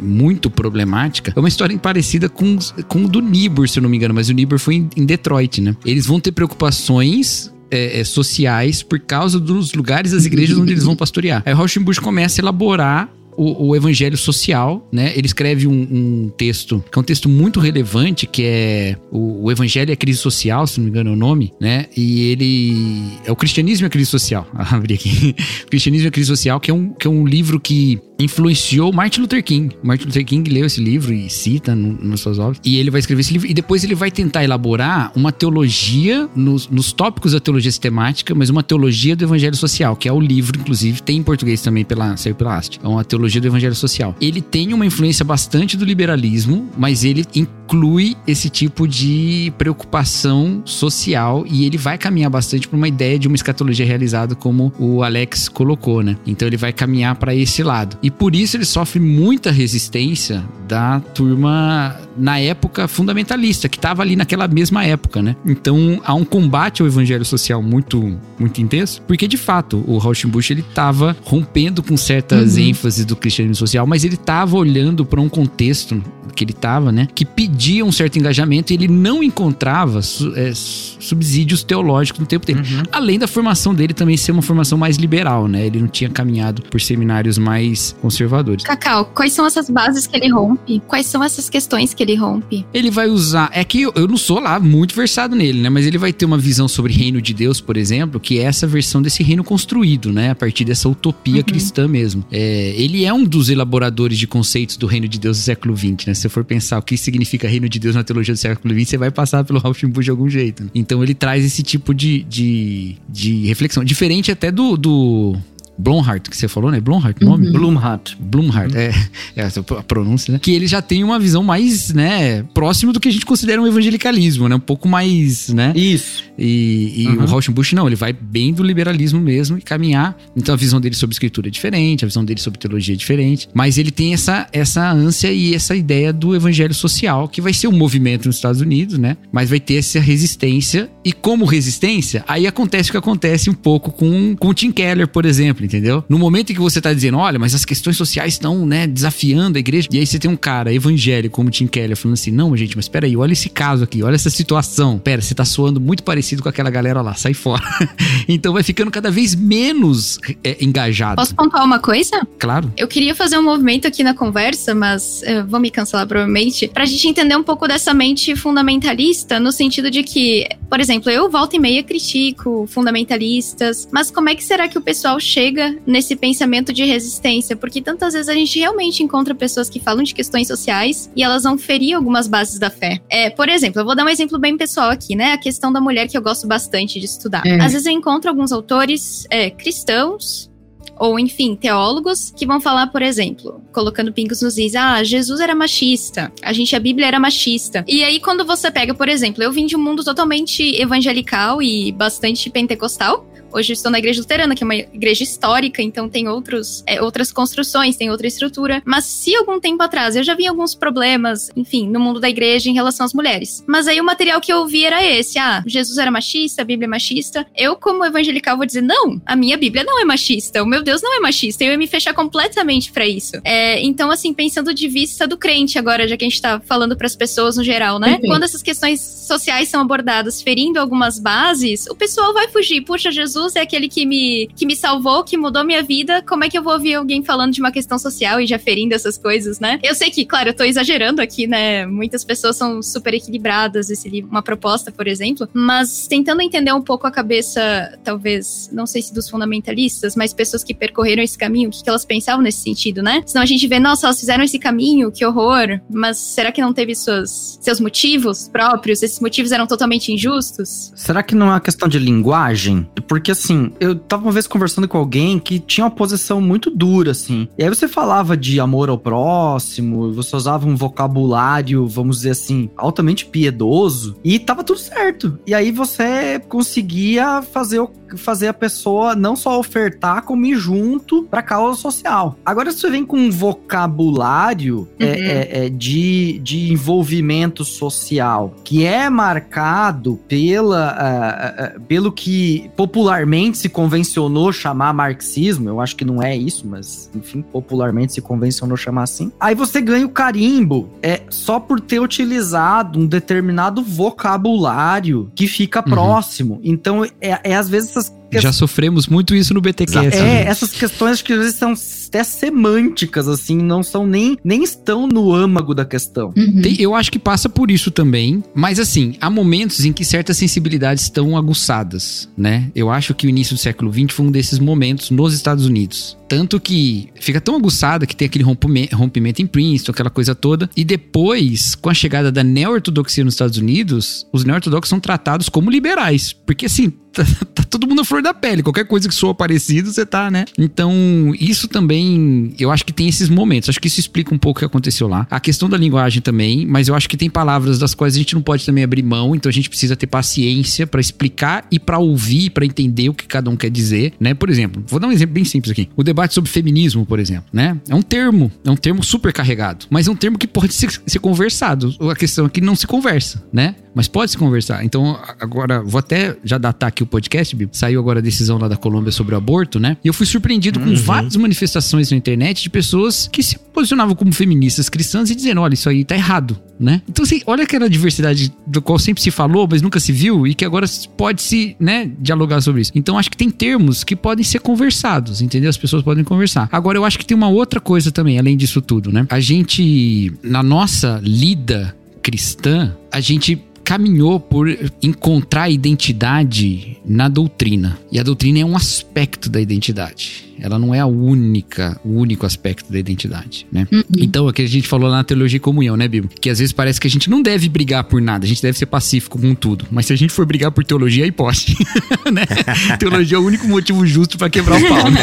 Muito 0.02 0.50
problemática. 0.50 1.32
É 1.34 1.38
uma 1.38 1.48
história 1.48 1.76
parecida 1.78 2.28
com, 2.28 2.58
com 2.88 3.04
o 3.04 3.08
do 3.08 3.20
Nibur, 3.20 3.68
se 3.68 3.78
eu 3.78 3.82
não 3.82 3.90
me 3.90 3.96
engano, 3.96 4.14
mas 4.14 4.28
o 4.28 4.32
Nibur 4.32 4.58
foi 4.58 4.76
em, 4.76 4.90
em 4.96 5.04
Detroit, 5.04 5.60
né? 5.60 5.76
Eles 5.84 6.06
vão 6.06 6.20
ter 6.20 6.32
preocupações 6.32 7.52
é, 7.70 8.00
é, 8.00 8.04
sociais 8.04 8.82
por 8.82 9.00
causa 9.00 9.40
dos 9.40 9.74
lugares 9.74 10.12
das 10.12 10.24
igrejas 10.24 10.56
onde 10.58 10.72
eles 10.72 10.84
vão 10.84 10.96
pastorear. 10.96 11.42
Aí 11.44 11.52
Rauschenbusch 11.52 11.98
começa 11.98 12.40
a 12.40 12.42
elaborar 12.42 13.10
o, 13.36 13.68
o 13.68 13.76
evangelho 13.76 14.16
social, 14.16 14.86
né? 14.90 15.12
Ele 15.16 15.26
escreve 15.26 15.66
um, 15.66 15.72
um, 15.72 16.32
texto, 16.36 16.82
que 16.90 16.98
é 16.98 17.00
um 17.00 17.04
texto 17.04 17.28
muito 17.28 17.60
relevante, 17.60 18.26
que 18.26 18.42
é 18.44 18.96
o, 19.10 19.44
o 19.44 19.52
Evangelho 19.52 19.92
a 19.92 19.96
Crise 19.96 20.18
Social, 20.18 20.66
se 20.66 20.78
não 20.78 20.84
me 20.84 20.90
engano 20.90 21.10
é 21.10 21.12
o 21.12 21.16
nome, 21.16 21.52
né? 21.60 21.86
E 21.96 22.30
ele 22.30 23.18
é 23.24 23.32
o 23.32 23.36
Cristianismo 23.36 23.86
a 23.86 23.90
Crise 23.90 24.10
Social. 24.10 24.46
Abri 24.54 24.94
aqui. 24.94 25.34
Cristianismo 25.68 26.08
a 26.08 26.10
Crise 26.10 26.28
Social, 26.28 26.58
que 26.60 26.70
é 26.70 26.74
um, 26.74 26.90
que 26.90 27.06
é 27.06 27.10
um 27.10 27.26
livro 27.26 27.60
que 27.60 28.00
influenciou 28.18 28.92
Martin 28.92 29.20
Luther 29.20 29.42
King. 29.44 29.76
Martin 29.82 30.06
Luther 30.06 30.24
King 30.24 30.50
leu 30.50 30.66
esse 30.66 30.80
livro 30.80 31.12
e 31.12 31.28
cita 31.28 31.74
nas 31.74 32.20
suas 32.20 32.38
obras. 32.38 32.60
E 32.64 32.78
ele 32.78 32.90
vai 32.90 33.00
escrever 33.00 33.20
esse 33.20 33.32
livro 33.32 33.46
e 33.48 33.54
depois 33.54 33.84
ele 33.84 33.94
vai 33.94 34.10
tentar 34.10 34.42
elaborar 34.42 35.12
uma 35.14 35.30
teologia 35.30 36.28
nos, 36.34 36.68
nos 36.68 36.92
tópicos 36.92 37.32
da 37.32 37.40
teologia 37.40 37.70
sistemática, 37.70 38.34
mas 38.34 38.48
uma 38.48 38.62
teologia 38.62 39.14
do 39.14 39.24
evangelho 39.24 39.56
social, 39.56 39.94
que 39.96 40.08
é 40.08 40.12
o 40.12 40.20
livro, 40.20 40.58
inclusive, 40.58 41.02
tem 41.02 41.18
em 41.18 41.22
português 41.22 41.60
também 41.60 41.84
pela, 41.84 42.16
saiu 42.16 42.34
pela 42.34 42.56
haste. 42.56 42.80
É 42.82 42.88
uma 42.88 43.04
teologia 43.04 43.25
do 43.34 43.46
evangelho 43.46 43.74
social. 43.74 44.14
Ele 44.20 44.40
tem 44.40 44.72
uma 44.72 44.86
influência 44.86 45.24
bastante 45.24 45.76
do 45.76 45.84
liberalismo, 45.84 46.68
mas 46.76 47.04
ele 47.04 47.24
inclui 47.34 48.16
esse 48.26 48.48
tipo 48.48 48.86
de 48.86 49.52
preocupação 49.58 50.62
social 50.64 51.44
e 51.46 51.64
ele 51.64 51.76
vai 51.76 51.98
caminhar 51.98 52.30
bastante 52.30 52.68
para 52.68 52.76
uma 52.76 52.88
ideia 52.88 53.18
de 53.18 53.26
uma 53.26 53.34
escatologia 53.34 53.84
realizada 53.84 54.34
como 54.34 54.72
o 54.78 55.02
Alex 55.02 55.48
colocou, 55.48 56.02
né? 56.02 56.16
Então 56.26 56.46
ele 56.46 56.56
vai 56.56 56.72
caminhar 56.72 57.14
para 57.16 57.34
esse 57.34 57.62
lado. 57.62 57.98
E 58.02 58.10
por 58.10 58.34
isso 58.34 58.56
ele 58.56 58.64
sofre 58.64 59.00
muita 59.00 59.50
resistência 59.50 60.44
da 60.66 61.00
turma 61.00 61.96
na 62.16 62.38
época 62.38 62.88
fundamentalista, 62.88 63.68
que 63.68 63.76
estava 63.76 64.02
ali 64.02 64.16
naquela 64.16 64.48
mesma 64.48 64.84
época, 64.84 65.22
né? 65.22 65.36
Então 65.44 66.00
há 66.04 66.14
um 66.14 66.24
combate 66.24 66.82
ao 66.82 66.88
evangelho 66.88 67.24
social 67.24 67.62
muito 67.62 68.18
muito 68.38 68.60
intenso, 68.60 69.00
porque 69.02 69.26
de 69.26 69.36
fato 69.36 69.82
o 69.86 69.98
Rauschenbusch 69.98 70.50
ele 70.50 70.60
estava 70.60 71.16
rompendo 71.24 71.82
com 71.82 71.96
certas 71.96 72.56
uhum. 72.56 72.64
ênfases 72.64 73.04
do 73.04 73.15
cristianismo 73.16 73.56
social, 73.56 73.86
mas 73.86 74.04
ele 74.04 74.14
estava 74.14 74.56
olhando 74.56 75.04
para 75.04 75.20
um 75.20 75.28
contexto 75.28 76.02
que 76.34 76.44
ele 76.44 76.52
estava, 76.52 76.92
né, 76.92 77.08
que 77.14 77.24
pedia 77.24 77.84
um 77.84 77.90
certo 77.90 78.18
engajamento 78.18 78.72
e 78.72 78.76
ele 78.76 78.88
não 78.88 79.22
encontrava 79.22 80.00
é, 80.36 80.52
subsídios 80.54 81.64
teológicos 81.64 82.20
no 82.20 82.26
tempo 82.26 82.44
dele. 82.44 82.60
Uhum. 82.60 82.82
Além 82.92 83.18
da 83.18 83.26
formação 83.26 83.74
dele 83.74 83.94
também 83.94 84.16
ser 84.16 84.32
uma 84.32 84.42
formação 84.42 84.76
mais 84.76 84.96
liberal, 84.96 85.48
né? 85.48 85.66
Ele 85.66 85.80
não 85.80 85.88
tinha 85.88 86.10
caminhado 86.10 86.62
por 86.62 86.80
seminários 86.80 87.38
mais 87.38 87.96
conservadores. 88.02 88.64
Cacau, 88.64 89.06
quais 89.06 89.32
são 89.32 89.46
essas 89.46 89.70
bases 89.70 90.06
que 90.06 90.16
ele 90.16 90.28
rompe? 90.28 90.82
Quais 90.86 91.06
são 91.06 91.24
essas 91.24 91.48
questões 91.48 91.94
que 91.94 92.02
ele 92.02 92.14
rompe? 92.14 92.66
Ele 92.74 92.90
vai 92.90 93.08
usar. 93.08 93.50
É 93.52 93.64
que 93.64 93.82
eu, 93.82 93.92
eu 93.94 94.06
não 94.06 94.18
sou 94.18 94.40
lá 94.40 94.60
muito 94.60 94.94
versado 94.94 95.34
nele, 95.34 95.60
né? 95.60 95.70
Mas 95.70 95.86
ele 95.86 95.96
vai 95.96 96.12
ter 96.12 96.26
uma 96.26 96.38
visão 96.38 96.68
sobre 96.68 96.92
reino 96.92 97.22
de 97.22 97.32
Deus, 97.32 97.60
por 97.60 97.76
exemplo, 97.76 98.20
que 98.20 98.38
é 98.38 98.42
essa 98.42 98.66
versão 98.66 99.00
desse 99.00 99.22
reino 99.22 99.42
construído, 99.42 100.12
né? 100.12 100.30
A 100.30 100.34
partir 100.34 100.64
dessa 100.64 100.88
utopia 100.88 101.36
uhum. 101.36 101.42
cristã 101.42 101.88
mesmo. 101.88 102.24
É, 102.30 102.74
ele 102.76 103.05
é 103.06 103.12
um 103.12 103.24
dos 103.24 103.48
elaboradores 103.48 104.18
de 104.18 104.26
conceitos 104.26 104.76
do 104.76 104.86
reino 104.86 105.08
de 105.08 105.18
Deus 105.18 105.38
do 105.38 105.42
século 105.42 105.76
XX, 105.76 106.06
né? 106.06 106.14
Se 106.14 106.22
você 106.22 106.28
for 106.28 106.44
pensar 106.44 106.78
o 106.78 106.82
que 106.82 106.96
significa 106.96 107.48
reino 107.48 107.68
de 107.68 107.78
Deus 107.78 107.94
na 107.94 108.04
teologia 108.04 108.34
do 108.34 108.38
século 108.38 108.74
XX, 108.74 108.90
você 108.90 108.98
vai 108.98 109.10
passar 109.10 109.44
pelo 109.44 109.58
Rauschenbusch 109.58 110.04
de 110.04 110.10
algum 110.10 110.28
jeito. 110.28 110.64
Né? 110.64 110.70
Então 110.74 111.02
ele 111.02 111.14
traz 111.14 111.44
esse 111.44 111.62
tipo 111.62 111.94
de, 111.94 112.22
de, 112.24 112.96
de 113.08 113.46
reflexão. 113.46 113.84
Diferente 113.84 114.30
até 114.30 114.50
do, 114.50 114.76
do 114.76 115.36
Blomhart, 115.78 116.28
que 116.28 116.36
você 116.36 116.48
falou, 116.48 116.70
né? 116.70 116.80
Blomhart, 116.80 117.20
nome? 117.20 117.46
Uhum. 117.46 117.52
Blumhardt. 117.52 118.16
Blumhardt, 118.18 118.74
uhum. 118.74 118.80
é, 118.80 118.92
é 119.36 119.42
a 119.44 119.82
pronúncia, 119.82 120.32
né? 120.32 120.38
Que 120.40 120.52
ele 120.52 120.66
já 120.66 120.80
tem 120.80 121.04
uma 121.04 121.18
visão 121.18 121.42
mais, 121.42 121.92
né, 121.92 122.42
próximo 122.54 122.92
do 122.92 123.00
que 123.00 123.08
a 123.08 123.12
gente 123.12 123.26
considera 123.26 123.60
um 123.60 123.66
evangelicalismo, 123.66 124.48
né? 124.48 124.54
Um 124.54 124.60
pouco 124.60 124.88
mais, 124.88 125.48
né? 125.50 125.72
Isso. 125.76 126.24
E, 126.38 127.02
e 127.02 127.08
uhum. 127.08 127.24
o 127.24 127.26
Rauschenbusch 127.26 127.72
não, 127.72 127.86
ele 127.86 127.96
vai 127.96 128.12
bem 128.12 128.52
do 128.52 128.62
liberalismo 128.62 129.20
mesmo 129.20 129.58
e 129.58 129.60
caminhar. 129.60 130.16
Então 130.36 130.54
a 130.54 130.56
visão 130.56 130.80
dele 130.80 130.94
sobre 130.94 131.14
escritura 131.14 131.48
é 131.48 131.50
diferente, 131.50 132.04
a 132.04 132.08
visão 132.08 132.24
dele 132.24 132.40
sobre 132.40 132.58
teologia 132.58 132.94
é 132.94 132.98
diferente, 132.98 133.48
mas 133.52 133.78
ele 133.78 133.90
tem 133.90 134.14
essa, 134.14 134.46
essa 134.52 134.90
ânsia 134.90 135.32
e 135.32 135.54
essa 135.54 135.74
ideia 135.74 136.12
do 136.12 136.34
evangelho 136.34 136.74
social, 136.74 137.28
que 137.28 137.40
vai 137.40 137.52
ser 137.52 137.68
um 137.68 137.72
movimento 137.72 138.26
nos 138.26 138.36
Estados 138.36 138.60
Unidos, 138.60 138.98
né? 138.98 139.16
Mas 139.30 139.50
vai 139.50 139.60
ter 139.60 139.76
essa 139.76 140.00
resistência 140.00 140.90
e 141.04 141.12
como 141.12 141.44
resistência, 141.44 142.24
aí 142.26 142.46
acontece 142.46 142.88
o 142.88 142.92
que 142.92 142.98
acontece 142.98 143.50
um 143.50 143.54
pouco 143.54 143.90
com, 143.90 144.34
com 144.36 144.48
o 144.48 144.54
Tim 144.54 144.72
Keller, 144.72 145.08
por 145.08 145.24
exemplo 145.24 145.65
entendeu? 145.66 146.04
No 146.08 146.18
momento 146.18 146.50
em 146.50 146.54
que 146.54 146.60
você 146.60 146.80
tá 146.80 146.92
dizendo, 146.92 147.18
olha, 147.18 147.38
mas 147.38 147.54
as 147.54 147.64
questões 147.64 147.96
sociais 147.96 148.34
estão, 148.34 148.66
né, 148.66 148.86
desafiando 148.86 149.58
a 149.58 149.60
igreja, 149.60 149.88
e 149.92 149.98
aí 149.98 150.06
você 150.06 150.18
tem 150.18 150.30
um 150.30 150.36
cara 150.36 150.72
evangélico 150.72 151.34
como 151.36 151.50
Tim 151.50 151.66
Keller 151.66 151.96
falando 151.96 152.14
assim, 152.14 152.30
não, 152.30 152.56
gente, 152.56 152.76
mas 152.76 152.88
peraí, 152.88 153.16
olha 153.16 153.32
esse 153.32 153.48
caso 153.48 153.84
aqui, 153.84 154.02
olha 154.02 154.14
essa 154.14 154.30
situação. 154.30 154.98
Pera, 154.98 155.20
você 155.20 155.34
tá 155.34 155.44
soando 155.44 155.80
muito 155.80 156.02
parecido 156.02 156.42
com 156.42 156.48
aquela 156.48 156.70
galera 156.70 157.02
lá, 157.02 157.14
sai 157.14 157.34
fora. 157.34 157.62
então 158.28 158.52
vai 158.52 158.62
ficando 158.62 158.90
cada 158.90 159.10
vez 159.10 159.34
menos 159.34 160.18
é, 160.42 160.56
engajado. 160.64 161.16
Posso 161.16 161.34
pontuar 161.34 161.64
uma 161.64 161.78
coisa? 161.78 162.26
Claro. 162.38 162.72
Eu 162.76 162.88
queria 162.88 163.14
fazer 163.14 163.38
um 163.38 163.42
movimento 163.42 163.86
aqui 163.86 164.02
na 164.02 164.14
conversa, 164.14 164.74
mas 164.74 165.22
uh, 165.22 165.46
vou 165.46 165.60
me 165.60 165.70
cancelar 165.70 166.06
provavelmente, 166.06 166.68
pra 166.68 166.84
gente 166.84 167.08
entender 167.08 167.36
um 167.36 167.42
pouco 167.42 167.66
dessa 167.66 167.92
mente 167.92 168.34
fundamentalista, 168.36 169.40
no 169.40 169.52
sentido 169.52 169.90
de 169.90 170.02
que, 170.02 170.46
por 170.68 170.80
exemplo, 170.80 171.10
eu 171.10 171.30
volta 171.30 171.56
e 171.56 171.58
meia 171.58 171.82
critico 171.82 172.66
fundamentalistas, 172.68 173.88
mas 173.92 174.10
como 174.10 174.28
é 174.28 174.34
que 174.34 174.44
será 174.44 174.68
que 174.68 174.78
o 174.78 174.80
pessoal 174.80 175.18
chega 175.20 175.78
nesse 175.86 176.16
pensamento 176.16 176.72
de 176.72 176.84
resistência, 176.84 177.56
porque 177.56 177.80
tantas 177.80 178.14
vezes 178.14 178.28
a 178.28 178.34
gente 178.34 178.58
realmente 178.58 179.02
encontra 179.02 179.34
pessoas 179.34 179.68
que 179.68 179.80
falam 179.80 180.02
de 180.02 180.14
questões 180.14 180.48
sociais 180.48 181.10
e 181.14 181.22
elas 181.22 181.44
vão 181.44 181.56
ferir 181.56 181.94
algumas 181.94 182.28
bases 182.28 182.58
da 182.58 182.70
fé. 182.70 183.00
É, 183.08 183.30
por 183.30 183.48
exemplo, 183.48 183.80
eu 183.80 183.84
vou 183.84 183.94
dar 183.94 184.04
um 184.04 184.08
exemplo 184.08 184.38
bem 184.38 184.56
pessoal 184.56 184.90
aqui, 184.90 185.14
né? 185.14 185.32
A 185.32 185.38
questão 185.38 185.72
da 185.72 185.80
mulher 185.80 186.08
que 186.08 186.16
eu 186.16 186.22
gosto 186.22 186.46
bastante 186.46 186.98
de 186.98 187.06
estudar. 187.06 187.46
É. 187.46 187.60
Às 187.60 187.72
vezes 187.72 187.86
eu 187.86 187.92
encontro 187.92 188.30
alguns 188.30 188.52
autores 188.52 189.26
é, 189.30 189.50
cristãos 189.50 190.50
ou 190.98 191.18
enfim, 191.18 191.54
teólogos 191.54 192.32
que 192.36 192.46
vão 192.46 192.60
falar, 192.60 192.88
por 192.88 193.02
exemplo, 193.02 193.60
colocando 193.72 194.12
pingos 194.12 194.42
nos 194.42 194.58
is, 194.58 194.74
ah, 194.74 195.02
Jesus 195.04 195.40
era 195.40 195.54
machista, 195.54 196.32
a 196.42 196.52
gente, 196.52 196.74
a 196.74 196.80
Bíblia 196.80 197.06
era 197.06 197.20
machista. 197.20 197.84
E 197.86 198.02
aí, 198.02 198.20
quando 198.20 198.44
você 198.44 198.70
pega, 198.70 198.94
por 198.94 199.08
exemplo, 199.08 199.42
eu 199.42 199.52
vim 199.52 199.66
de 199.66 199.76
um 199.76 199.82
mundo 199.82 200.02
totalmente 200.02 200.62
evangelical 200.80 201.62
e 201.62 201.92
bastante 201.92 202.50
pentecostal, 202.50 203.26
Hoje 203.52 203.72
eu 203.72 203.74
estou 203.74 203.90
na 203.90 203.98
igreja 203.98 204.20
luterana, 204.20 204.54
que 204.54 204.62
é 204.62 204.66
uma 204.66 204.74
igreja 204.74 205.22
histórica, 205.22 205.82
então 205.82 206.08
tem 206.08 206.28
outros, 206.28 206.82
é, 206.86 207.00
outras 207.00 207.32
construções, 207.32 207.96
tem 207.96 208.10
outra 208.10 208.26
estrutura. 208.26 208.82
Mas 208.84 209.04
se 209.04 209.34
algum 209.34 209.60
tempo 209.60 209.82
atrás 209.82 210.16
eu 210.16 210.22
já 210.22 210.34
vi 210.34 210.46
alguns 210.46 210.74
problemas, 210.74 211.50
enfim, 211.56 211.88
no 211.88 212.00
mundo 212.00 212.20
da 212.20 212.28
igreja 212.28 212.68
em 212.68 212.74
relação 212.74 213.06
às 213.06 213.14
mulheres. 213.14 213.64
Mas 213.66 213.86
aí 213.86 214.00
o 214.00 214.04
material 214.04 214.40
que 214.40 214.52
eu 214.52 214.66
vi 214.66 214.84
era 214.84 215.04
esse: 215.04 215.38
ah, 215.38 215.62
Jesus 215.66 215.98
era 215.98 216.10
machista, 216.10 216.62
a 216.62 216.64
Bíblia 216.64 216.86
é 216.86 216.88
machista. 216.88 217.46
Eu, 217.56 217.76
como 217.76 218.04
evangelical, 218.04 218.56
vou 218.56 218.66
dizer: 218.66 218.82
não, 218.82 219.20
a 219.24 219.36
minha 219.36 219.56
Bíblia 219.56 219.84
não 219.84 220.00
é 220.00 220.04
machista, 220.04 220.62
o 220.62 220.66
meu 220.66 220.82
Deus 220.82 221.02
não 221.02 221.16
é 221.16 221.20
machista. 221.20 221.64
Eu 221.64 221.72
ia 221.72 221.78
me 221.78 221.86
fechar 221.86 222.12
completamente 222.14 222.92
para 222.92 223.06
isso. 223.06 223.40
É, 223.44 223.82
então, 223.82 224.10
assim, 224.10 224.34
pensando 224.34 224.74
de 224.74 224.88
vista 224.88 225.26
do 225.26 225.36
crente 225.36 225.78
agora, 225.78 226.06
já 226.06 226.16
que 226.16 226.24
a 226.24 226.28
gente 226.28 226.40
tá 226.40 226.60
falando 226.60 226.96
para 226.96 227.06
as 227.06 227.16
pessoas 227.16 227.56
no 227.56 227.64
geral, 227.64 227.98
né? 227.98 228.18
Uhum. 228.22 228.28
Quando 228.28 228.42
essas 228.42 228.62
questões 228.62 229.00
sociais 229.00 229.68
são 229.68 229.80
abordadas 229.80 230.42
ferindo 230.42 230.78
algumas 230.78 231.18
bases, 231.18 231.86
o 231.86 231.94
pessoal 231.94 232.32
vai 232.34 232.48
fugir. 232.48 232.82
Puxa, 232.82 233.10
Jesus 233.10 233.35
Jesus 233.36 233.54
é 233.54 233.60
aquele 233.60 233.86
que 233.86 234.06
me, 234.06 234.48
que 234.56 234.64
me 234.64 234.74
salvou, 234.74 235.22
que 235.22 235.36
mudou 235.36 235.62
minha 235.62 235.82
vida, 235.82 236.22
como 236.22 236.42
é 236.42 236.48
que 236.48 236.56
eu 236.56 236.62
vou 236.62 236.72
ouvir 236.72 236.94
alguém 236.94 237.22
falando 237.22 237.52
de 237.52 237.60
uma 237.60 237.70
questão 237.70 237.98
social 237.98 238.40
e 238.40 238.46
já 238.46 238.58
ferindo 238.58 238.94
essas 238.94 239.18
coisas, 239.18 239.60
né? 239.60 239.78
Eu 239.82 239.94
sei 239.94 240.10
que, 240.10 240.24
claro, 240.24 240.48
eu 240.48 240.54
tô 240.54 240.64
exagerando 240.64 241.20
aqui, 241.20 241.46
né? 241.46 241.84
Muitas 241.84 242.24
pessoas 242.24 242.56
são 242.56 242.82
super 242.82 243.12
equilibradas, 243.12 243.90
esse 243.90 244.08
livro, 244.08 244.30
uma 244.30 244.42
proposta, 244.42 244.90
por 244.90 245.06
exemplo, 245.06 245.46
mas 245.52 246.06
tentando 246.06 246.40
entender 246.40 246.72
um 246.72 246.80
pouco 246.80 247.06
a 247.06 247.10
cabeça, 247.10 247.98
talvez, 248.02 248.70
não 248.72 248.86
sei 248.86 249.02
se 249.02 249.12
dos 249.12 249.28
fundamentalistas, 249.28 250.16
mas 250.16 250.32
pessoas 250.32 250.64
que 250.64 250.72
percorreram 250.72 251.22
esse 251.22 251.36
caminho, 251.36 251.68
o 251.68 251.72
que, 251.72 251.82
que 251.82 251.90
elas 251.90 252.06
pensavam 252.06 252.42
nesse 252.42 252.60
sentido, 252.60 253.02
né? 253.02 253.22
Senão 253.26 253.42
a 253.42 253.46
gente 253.46 253.66
vê, 253.68 253.78
nossa, 253.78 254.06
elas 254.06 254.18
fizeram 254.18 254.44
esse 254.44 254.58
caminho, 254.58 255.12
que 255.12 255.26
horror, 255.26 255.78
mas 255.90 256.16
será 256.16 256.50
que 256.50 256.62
não 256.62 256.72
teve 256.72 256.94
suas, 256.94 257.58
seus 257.60 257.80
motivos 257.80 258.48
próprios? 258.48 259.02
Esses 259.02 259.20
motivos 259.20 259.52
eram 259.52 259.66
totalmente 259.66 260.10
injustos? 260.10 260.90
Será 260.94 261.22
que 261.22 261.34
não 261.34 261.48
é 261.48 261.50
uma 261.50 261.60
questão 261.60 261.86
de 261.86 261.98
linguagem? 261.98 262.88
Porque 263.06 263.25
porque 263.26 263.32
assim, 263.32 263.72
eu 263.80 263.96
tava 263.96 264.22
uma 264.22 264.30
vez 264.30 264.46
conversando 264.46 264.86
com 264.86 264.96
alguém 264.96 265.40
que 265.40 265.58
tinha 265.58 265.84
uma 265.84 265.90
posição 265.90 266.40
muito 266.40 266.70
dura, 266.70 267.10
assim. 267.10 267.48
E 267.58 267.64
aí 267.64 267.68
você 267.68 267.88
falava 267.88 268.36
de 268.36 268.60
amor 268.60 268.88
ao 268.88 268.96
próximo, 268.96 270.12
você 270.12 270.36
usava 270.36 270.68
um 270.68 270.76
vocabulário, 270.76 271.88
vamos 271.88 272.18
dizer 272.18 272.30
assim, 272.30 272.70
altamente 272.76 273.26
piedoso, 273.26 274.16
e 274.22 274.38
tava 274.38 274.62
tudo 274.62 274.78
certo. 274.78 275.40
E 275.44 275.52
aí 275.52 275.72
você 275.72 276.38
conseguia 276.48 277.42
fazer 277.42 277.80
o 277.80 277.90
fazer 278.14 278.48
a 278.48 278.54
pessoa 278.54 279.16
não 279.16 279.34
só 279.34 279.58
ofertar, 279.58 280.22
como 280.22 280.46
ir 280.46 280.56
junto 280.56 281.24
pra 281.24 281.42
causa 281.42 281.80
social. 281.80 282.38
Agora, 282.44 282.70
se 282.70 282.78
você 282.80 282.90
vem 282.90 283.04
com 283.04 283.16
um 283.16 283.30
vocabulário 283.30 284.88
é, 284.98 285.04
uhum. 285.04 285.10
é, 285.10 285.16
é, 285.16 285.66
é, 285.66 285.68
de, 285.68 286.38
de 286.40 286.72
envolvimento 286.72 287.64
social 287.64 288.54
que 288.62 288.84
é 288.84 289.10
marcado 289.10 290.20
pela, 290.28 290.94
uh, 290.94 291.76
uh, 291.76 291.80
pelo 291.82 292.12
que 292.12 292.70
popularmente 293.16 293.58
se 293.58 293.68
convencionou 293.70 294.52
chamar 294.52 294.92
marxismo, 294.92 295.70
eu 295.70 295.80
acho 295.80 295.96
que 295.96 296.04
não 296.04 296.22
é 296.22 296.36
isso, 296.36 296.66
mas 296.66 297.10
enfim, 297.14 297.40
popularmente 297.40 298.12
se 298.12 298.20
convencionou 298.20 298.76
chamar 298.76 299.04
assim. 299.04 299.32
Aí 299.40 299.54
você 299.54 299.80
ganha 299.80 300.04
o 300.04 300.10
carimbo 300.10 300.90
é 301.02 301.22
só 301.30 301.58
por 301.58 301.80
ter 301.80 301.98
utilizado 301.98 302.98
um 302.98 303.06
determinado 303.06 303.82
vocabulário 303.82 305.30
que 305.34 305.46
fica 305.46 305.80
uhum. 305.80 305.90
próximo. 305.90 306.60
Então, 306.62 307.04
é, 307.04 307.40
é 307.42 307.56
às 307.56 307.70
vezes 307.70 307.90
essas 307.90 308.14
Já 308.32 308.52
sofremos 308.52 309.06
muito 309.06 309.34
isso 309.34 309.54
no 309.54 309.60
BTQ. 309.60 309.96
É, 310.12 310.42
essas 310.46 310.70
questões 310.72 311.22
que 311.22 311.32
às 311.32 311.38
vezes 311.38 311.54
são 311.56 311.74
até 312.08 312.22
semânticas, 312.24 313.28
assim, 313.28 313.56
não 313.56 313.82
são 313.82 314.06
nem, 314.06 314.36
nem 314.44 314.62
estão 314.62 315.06
no 315.06 315.32
âmago 315.34 315.74
da 315.74 315.84
questão. 315.84 316.32
Uhum. 316.36 316.62
Tem- 316.62 316.76
eu 316.80 316.94
acho 316.94 317.10
que 317.10 317.18
passa 317.18 317.48
por 317.48 317.70
isso 317.70 317.90
também, 317.90 318.42
mas 318.54 318.78
assim, 318.78 319.16
há 319.20 319.28
momentos 319.28 319.84
em 319.84 319.92
que 319.92 320.04
certas 320.04 320.36
sensibilidades 320.36 321.04
estão 321.04 321.36
aguçadas, 321.36 322.28
né? 322.36 322.70
Eu 322.74 322.90
acho 322.90 323.14
que 323.14 323.26
o 323.26 323.30
início 323.30 323.54
do 323.54 323.58
século 323.60 323.92
XX 323.92 324.12
foi 324.14 324.26
um 324.26 324.30
desses 324.30 324.58
momentos 324.58 325.10
nos 325.10 325.34
Estados 325.34 325.66
Unidos. 325.66 326.16
Tanto 326.28 326.58
que 326.58 327.08
fica 327.20 327.40
tão 327.40 327.54
aguçada 327.56 328.06
que 328.06 328.14
tem 328.16 328.26
aquele 328.26 328.42
rompume- 328.44 328.88
rompimento 328.92 329.40
em 329.42 329.46
Princeton, 329.46 329.92
aquela 329.92 330.10
coisa 330.10 330.34
toda. 330.34 330.68
E 330.76 330.84
depois, 330.84 331.74
com 331.76 331.88
a 331.88 331.94
chegada 331.94 332.32
da 332.32 332.42
neo-ortodoxia 332.42 333.24
nos 333.24 333.34
Estados 333.34 333.58
Unidos, 333.58 334.26
os 334.32 334.44
neo-ortodoxos 334.44 334.88
são 334.88 334.98
tratados 334.98 335.48
como 335.48 335.70
liberais. 335.70 336.32
Porque 336.32 336.66
assim, 336.66 336.92
tá, 337.24 337.44
tá 337.54 337.62
todo 337.62 337.86
mundo 337.86 338.02
à 338.02 338.04
flor 338.04 338.22
da 338.22 338.34
pele. 338.34 338.62
Qualquer 338.62 338.84
coisa 338.84 339.08
que 339.08 339.14
soa 339.14 339.34
parecido, 339.34 339.92
você 339.92 340.04
tá, 340.04 340.30
né? 340.30 340.44
Então, 340.58 340.92
isso 341.38 341.68
também, 341.68 342.54
eu 342.58 342.70
acho 342.70 342.84
que 342.84 342.92
tem 342.92 343.08
esses 343.08 343.28
momentos. 343.28 343.68
Acho 343.68 343.80
que 343.80 343.88
isso 343.88 344.00
explica 344.00 344.34
um 344.34 344.38
pouco 344.38 344.58
o 344.58 344.60
que 344.60 344.66
aconteceu 344.66 345.08
lá. 345.08 345.26
A 345.30 345.40
questão 345.40 345.68
da 345.68 345.76
linguagem 345.76 346.20
também, 346.20 346.66
mas 346.66 346.88
eu 346.88 346.94
acho 346.94 347.08
que 347.08 347.16
tem 347.16 347.30
palavras 347.30 347.78
das 347.78 347.94
quais 347.94 348.14
a 348.14 348.18
gente 348.18 348.34
não 348.34 348.42
pode 348.42 348.64
também 348.64 348.84
abrir 348.84 349.02
mão, 349.02 349.34
então 349.34 349.48
a 349.48 349.52
gente 349.52 349.68
precisa 349.68 349.96
ter 349.96 350.06
paciência 350.06 350.86
pra 350.86 351.00
explicar 351.00 351.66
e 351.70 351.78
pra 351.78 351.98
ouvir, 351.98 352.50
pra 352.50 352.64
entender 352.64 353.08
o 353.08 353.14
que 353.14 353.26
cada 353.26 353.50
um 353.50 353.56
quer 353.56 353.70
dizer, 353.70 354.12
né? 354.20 354.34
Por 354.34 354.50
exemplo, 354.50 354.82
vou 354.86 355.00
dar 355.00 355.08
um 355.08 355.12
exemplo 355.12 355.34
bem 355.34 355.44
simples 355.44 355.72
aqui. 355.72 355.88
O 355.96 356.02
debate 356.02 356.34
sobre 356.34 356.50
feminismo, 356.50 357.06
por 357.06 357.18
exemplo, 357.18 357.46
né? 357.52 357.78
É 357.88 357.94
um 357.94 358.02
termo, 358.02 358.50
é 358.64 358.70
um 358.70 358.76
termo 358.76 359.02
super 359.02 359.32
carregado, 359.32 359.86
mas 359.90 360.08
é 360.08 360.10
um 360.10 360.16
termo 360.16 360.38
que 360.38 360.46
pode 360.46 360.74
ser, 360.74 360.90
ser 361.06 361.18
conversado. 361.18 361.94
A 362.10 362.14
questão 362.14 362.46
é 362.46 362.48
que 362.48 362.60
não 362.60 362.76
se 362.76 362.86
conversa, 362.86 363.42
né? 363.52 363.74
Mas 363.96 364.08
pode 364.08 364.30
se 364.30 364.36
conversar. 364.36 364.84
Então, 364.84 365.18
agora, 365.40 365.82
vou 365.82 365.98
até 365.98 366.36
já 366.44 366.58
datar 366.58 366.88
aqui 366.88 367.02
o 367.02 367.06
podcast, 367.06 367.56
Bibi. 367.56 367.70
Saiu 367.74 367.98
agora 367.98 368.18
a 368.18 368.22
decisão 368.22 368.58
lá 368.58 368.68
da 368.68 368.76
Colômbia 368.76 369.10
sobre 369.10 369.34
o 369.34 369.38
aborto, 369.38 369.80
né? 369.80 369.96
E 370.04 370.08
eu 370.08 370.12
fui 370.12 370.26
surpreendido 370.26 370.78
com 370.78 370.94
várias 370.94 371.34
manifestações 371.34 372.10
na 372.10 372.16
internet 372.18 372.62
de 372.62 372.68
pessoas 372.68 373.26
que 373.26 373.42
se 373.42 373.58
posicionavam 373.58 374.14
como 374.14 374.34
feministas 374.34 374.90
cristãs 374.90 375.30
e 375.30 375.34
dizendo: 375.34 375.62
olha, 375.62 375.72
isso 375.72 375.88
aí 375.88 376.04
tá 376.04 376.14
errado, 376.14 376.60
né? 376.78 377.00
Então, 377.08 377.22
assim, 377.22 377.40
olha 377.46 377.64
aquela 377.64 377.88
diversidade 377.88 378.52
do 378.66 378.82
qual 378.82 378.98
sempre 378.98 379.22
se 379.22 379.30
falou, 379.30 379.66
mas 379.70 379.80
nunca 379.80 379.98
se 379.98 380.12
viu 380.12 380.46
e 380.46 380.54
que 380.54 380.66
agora 380.66 380.84
pode 381.16 381.40
se, 381.40 381.74
né, 381.80 382.10
dialogar 382.18 382.60
sobre 382.60 382.82
isso. 382.82 382.92
Então, 382.94 383.16
acho 383.16 383.30
que 383.30 383.36
tem 383.36 383.48
termos 383.48 384.04
que 384.04 384.14
podem 384.14 384.44
ser 384.44 384.58
conversados, 384.58 385.40
entendeu? 385.40 385.70
As 385.70 385.78
pessoas 385.78 386.02
podem 386.02 386.22
conversar. 386.22 386.68
Agora, 386.70 386.98
eu 386.98 387.04
acho 387.06 387.18
que 387.18 387.24
tem 387.24 387.34
uma 387.34 387.48
outra 387.48 387.80
coisa 387.80 388.12
também, 388.12 388.38
além 388.38 388.58
disso 388.58 388.82
tudo, 388.82 389.10
né? 389.10 389.26
A 389.30 389.40
gente, 389.40 390.34
na 390.42 390.62
nossa 390.62 391.18
lida 391.22 391.96
cristã, 392.22 392.94
a 393.10 393.20
gente 393.20 393.56
caminhou 393.86 394.40
por 394.40 394.68
encontrar 395.00 395.62
a 395.62 395.70
identidade 395.70 396.96
na 397.06 397.28
doutrina. 397.28 397.96
E 398.10 398.18
a 398.18 398.22
doutrina 398.24 398.58
é 398.58 398.64
um 398.64 398.76
aspecto 398.76 399.48
da 399.48 399.60
identidade. 399.60 400.46
Ela 400.60 400.78
não 400.78 400.94
é 400.94 401.00
a 401.00 401.06
única, 401.06 402.00
o 402.04 402.18
único 402.18 402.46
aspecto 402.46 402.90
da 402.90 402.98
identidade, 402.98 403.66
né? 403.70 403.86
Então, 404.18 404.46
é 404.46 404.50
o 404.50 404.52
que 404.52 404.62
a 404.62 404.66
gente 404.66 404.88
falou 404.88 405.08
lá 405.08 405.18
na 405.18 405.24
teologia 405.24 405.58
e 405.58 405.60
comunhão, 405.60 405.96
né, 405.96 406.08
Bíblia? 406.08 406.32
Que 406.40 406.48
às 406.48 406.58
vezes 406.58 406.72
parece 406.72 407.00
que 407.00 407.06
a 407.06 407.10
gente 407.10 407.28
não 407.28 407.42
deve 407.42 407.68
brigar 407.68 408.04
por 408.04 408.20
nada, 408.22 408.46
a 408.46 408.48
gente 408.48 408.62
deve 408.62 408.76
ser 408.76 408.86
pacífico 408.86 409.38
com 409.38 409.54
tudo. 409.54 409.86
Mas 409.90 410.06
se 410.06 410.12
a 410.12 410.16
gente 410.16 410.32
for 410.32 410.46
brigar 410.46 410.70
por 410.70 410.84
teologia, 410.84 411.24
aí 411.24 411.32
pode, 411.32 411.76
né? 412.32 412.46
Teologia 412.98 413.36
é 413.36 413.40
o 413.40 413.44
único 413.44 413.68
motivo 413.68 414.06
justo 414.06 414.38
pra 414.38 414.48
quebrar 414.48 414.80
o 414.80 414.88
pau, 414.88 415.10
né? 415.10 415.20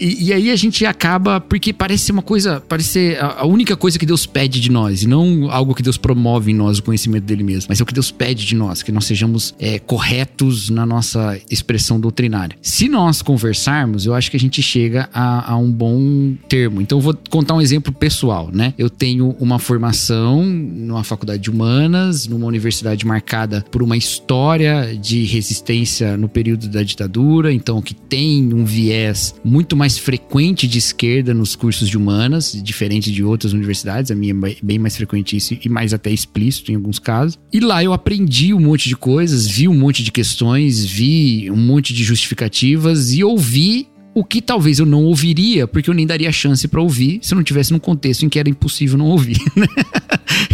E, 0.00 0.26
e 0.26 0.32
aí 0.32 0.50
a 0.50 0.56
gente 0.56 0.84
acaba, 0.84 1.40
porque 1.40 1.72
parece 1.72 2.06
ser 2.06 2.12
uma 2.12 2.22
coisa, 2.22 2.60
parece 2.60 2.88
ser 2.88 3.22
a, 3.22 3.42
a 3.42 3.46
única 3.46 3.76
coisa 3.76 3.98
que 3.98 4.06
Deus 4.06 4.26
pede 4.26 4.60
de 4.60 4.70
nós, 4.70 5.04
e 5.04 5.06
não 5.06 5.50
algo 5.50 5.74
que 5.74 5.82
Deus 5.82 5.96
promove 5.96 6.50
em 6.50 6.54
nós, 6.54 6.78
o 6.78 6.82
conhecimento 6.82 7.24
dele 7.24 7.44
mesmo, 7.44 7.66
mas 7.68 7.80
é 7.80 7.85
o 7.86 7.88
que 7.88 7.94
Deus 7.94 8.10
pede 8.10 8.44
de 8.44 8.56
nós, 8.56 8.82
que 8.82 8.90
nós 8.90 9.04
sejamos 9.04 9.54
é, 9.60 9.78
corretos 9.78 10.68
na 10.68 10.84
nossa 10.84 11.38
expressão 11.48 12.00
doutrinária. 12.00 12.58
Se 12.60 12.88
nós 12.88 13.22
conversarmos, 13.22 14.04
eu 14.04 14.12
acho 14.12 14.28
que 14.30 14.36
a 14.36 14.40
gente 14.40 14.60
chega 14.60 15.08
a, 15.14 15.52
a 15.52 15.56
um 15.56 15.70
bom 15.70 16.34
termo. 16.48 16.80
Então 16.80 16.98
eu 16.98 17.02
vou 17.02 17.16
contar 17.30 17.54
um 17.54 17.60
exemplo 17.60 17.92
pessoal, 17.92 18.50
né? 18.52 18.74
Eu 18.76 18.90
tenho 18.90 19.36
uma 19.38 19.58
formação 19.58 20.44
numa 20.44 21.04
faculdade 21.04 21.42
de 21.44 21.50
humanas, 21.50 22.26
numa 22.26 22.46
universidade 22.46 23.06
marcada 23.06 23.64
por 23.70 23.82
uma 23.82 23.96
história 23.96 24.96
de 25.00 25.24
resistência 25.24 26.16
no 26.16 26.28
período 26.28 26.68
da 26.68 26.82
ditadura, 26.82 27.52
então 27.52 27.80
que 27.80 27.94
tem 27.94 28.52
um 28.52 28.64
viés 28.64 29.34
muito 29.44 29.76
mais 29.76 29.96
frequente 29.96 30.66
de 30.66 30.78
esquerda 30.78 31.32
nos 31.32 31.54
cursos 31.54 31.88
de 31.88 31.96
humanas, 31.96 32.60
diferente 32.60 33.12
de 33.12 33.22
outras 33.22 33.52
universidades, 33.52 34.10
a 34.10 34.14
minha 34.14 34.34
é 34.34 34.56
bem 34.60 34.78
mais 34.78 34.96
frequente 34.96 35.36
isso 35.36 35.56
e 35.64 35.68
mais 35.68 35.94
até 35.94 36.10
explícito 36.10 36.72
em 36.72 36.74
alguns 36.74 36.98
casos. 36.98 37.38
E 37.52 37.60
lá 37.60 37.75
eu 37.82 37.92
aprendi 37.92 38.52
um 38.54 38.60
monte 38.60 38.88
de 38.88 38.96
coisas, 38.96 39.46
vi 39.46 39.68
um 39.68 39.74
monte 39.74 40.02
de 40.02 40.12
questões, 40.12 40.84
vi 40.84 41.50
um 41.50 41.56
monte 41.56 41.92
de 41.92 42.04
justificativas 42.04 43.12
e 43.12 43.24
ouvi 43.24 43.88
o 44.16 44.24
que 44.24 44.40
talvez 44.40 44.78
eu 44.78 44.86
não 44.86 45.04
ouviria, 45.04 45.66
porque 45.66 45.90
eu 45.90 45.94
nem 45.94 46.06
daria 46.06 46.32
chance 46.32 46.66
pra 46.66 46.80
ouvir 46.80 47.18
se 47.20 47.34
eu 47.34 47.36
não 47.36 47.42
tivesse 47.42 47.70
num 47.70 47.78
contexto 47.78 48.24
em 48.24 48.30
que 48.30 48.38
era 48.38 48.48
impossível 48.48 48.96
não 48.96 49.04
ouvir, 49.04 49.36
né? 49.54 49.66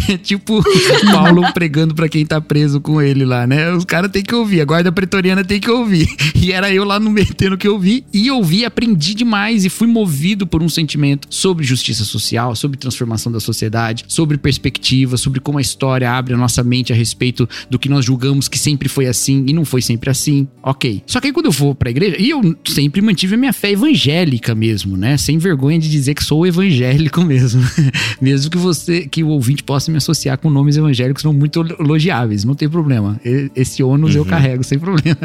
É 0.09 0.17
tipo 0.17 0.61
Paulo 1.09 1.41
pregando 1.53 1.95
pra 1.95 2.09
quem 2.09 2.25
tá 2.25 2.41
preso 2.41 2.81
com 2.81 3.01
ele 3.01 3.23
lá, 3.23 3.47
né? 3.47 3.71
Os 3.71 3.85
caras 3.85 4.11
têm 4.11 4.21
que 4.21 4.35
ouvir, 4.35 4.59
a 4.59 4.65
guarda 4.65 4.91
pretoriana 4.91 5.45
tem 5.45 5.61
que 5.61 5.71
ouvir. 5.71 6.09
E 6.35 6.51
era 6.51 6.73
eu 6.73 6.83
lá 6.83 6.99
no 6.99 7.09
meio 7.09 7.33
tendo 7.33 7.57
que 7.57 7.67
ouvir. 7.67 8.03
E 8.13 8.29
ouvi, 8.29 8.65
aprendi 8.65 9.13
demais 9.13 9.63
e 9.63 9.69
fui 9.69 9.87
movido 9.87 10.45
por 10.45 10.61
um 10.61 10.67
sentimento 10.67 11.29
sobre 11.29 11.63
justiça 11.63 12.03
social, 12.03 12.57
sobre 12.57 12.77
transformação 12.77 13.31
da 13.31 13.39
sociedade, 13.39 14.03
sobre 14.09 14.37
perspectiva, 14.37 15.15
sobre 15.15 15.39
como 15.39 15.57
a 15.57 15.61
história 15.61 16.11
abre 16.11 16.33
a 16.33 16.37
nossa 16.37 16.61
mente 16.63 16.91
a 16.91 16.95
respeito 16.95 17.47
do 17.69 17.79
que 17.79 17.87
nós 17.87 18.03
julgamos 18.03 18.49
que 18.49 18.59
sempre 18.59 18.89
foi 18.89 19.07
assim 19.07 19.45
e 19.47 19.53
não 19.53 19.63
foi 19.63 19.81
sempre 19.81 20.09
assim. 20.09 20.49
Ok. 20.61 21.01
Só 21.05 21.21
que 21.21 21.27
aí 21.27 21.33
quando 21.33 21.45
eu 21.45 21.51
vou 21.51 21.73
pra 21.73 21.89
igreja, 21.89 22.17
e 22.19 22.29
eu 22.29 22.41
sempre 22.65 23.01
mantive 23.01 23.35
a 23.35 23.37
minha 23.37 23.52
fé 23.53 23.71
evangélica 23.71 24.53
mesmo, 24.53 24.97
né? 24.97 25.17
Sem 25.17 25.37
vergonha 25.37 25.79
de 25.79 25.89
dizer 25.89 26.13
que 26.13 26.23
sou 26.23 26.45
evangélico 26.45 27.21
mesmo. 27.23 27.61
mesmo 28.21 28.49
que 28.51 28.57
você, 28.57 29.07
que 29.07 29.23
o 29.23 29.29
ouvinte 29.29 29.63
possa 29.63 29.91
me 29.91 29.97
associar 29.97 30.37
com 30.37 30.49
nomes 30.49 30.77
evangélicos 30.77 31.23
não 31.23 31.33
muito 31.33 31.61
elogiáveis, 31.79 32.43
não 32.43 32.55
tem 32.55 32.67
problema. 32.67 33.19
Esse 33.55 33.83
ônus 33.83 34.15
eu 34.15 34.25
carrego 34.25 34.63
sem 34.63 34.79
problema. 34.79 35.19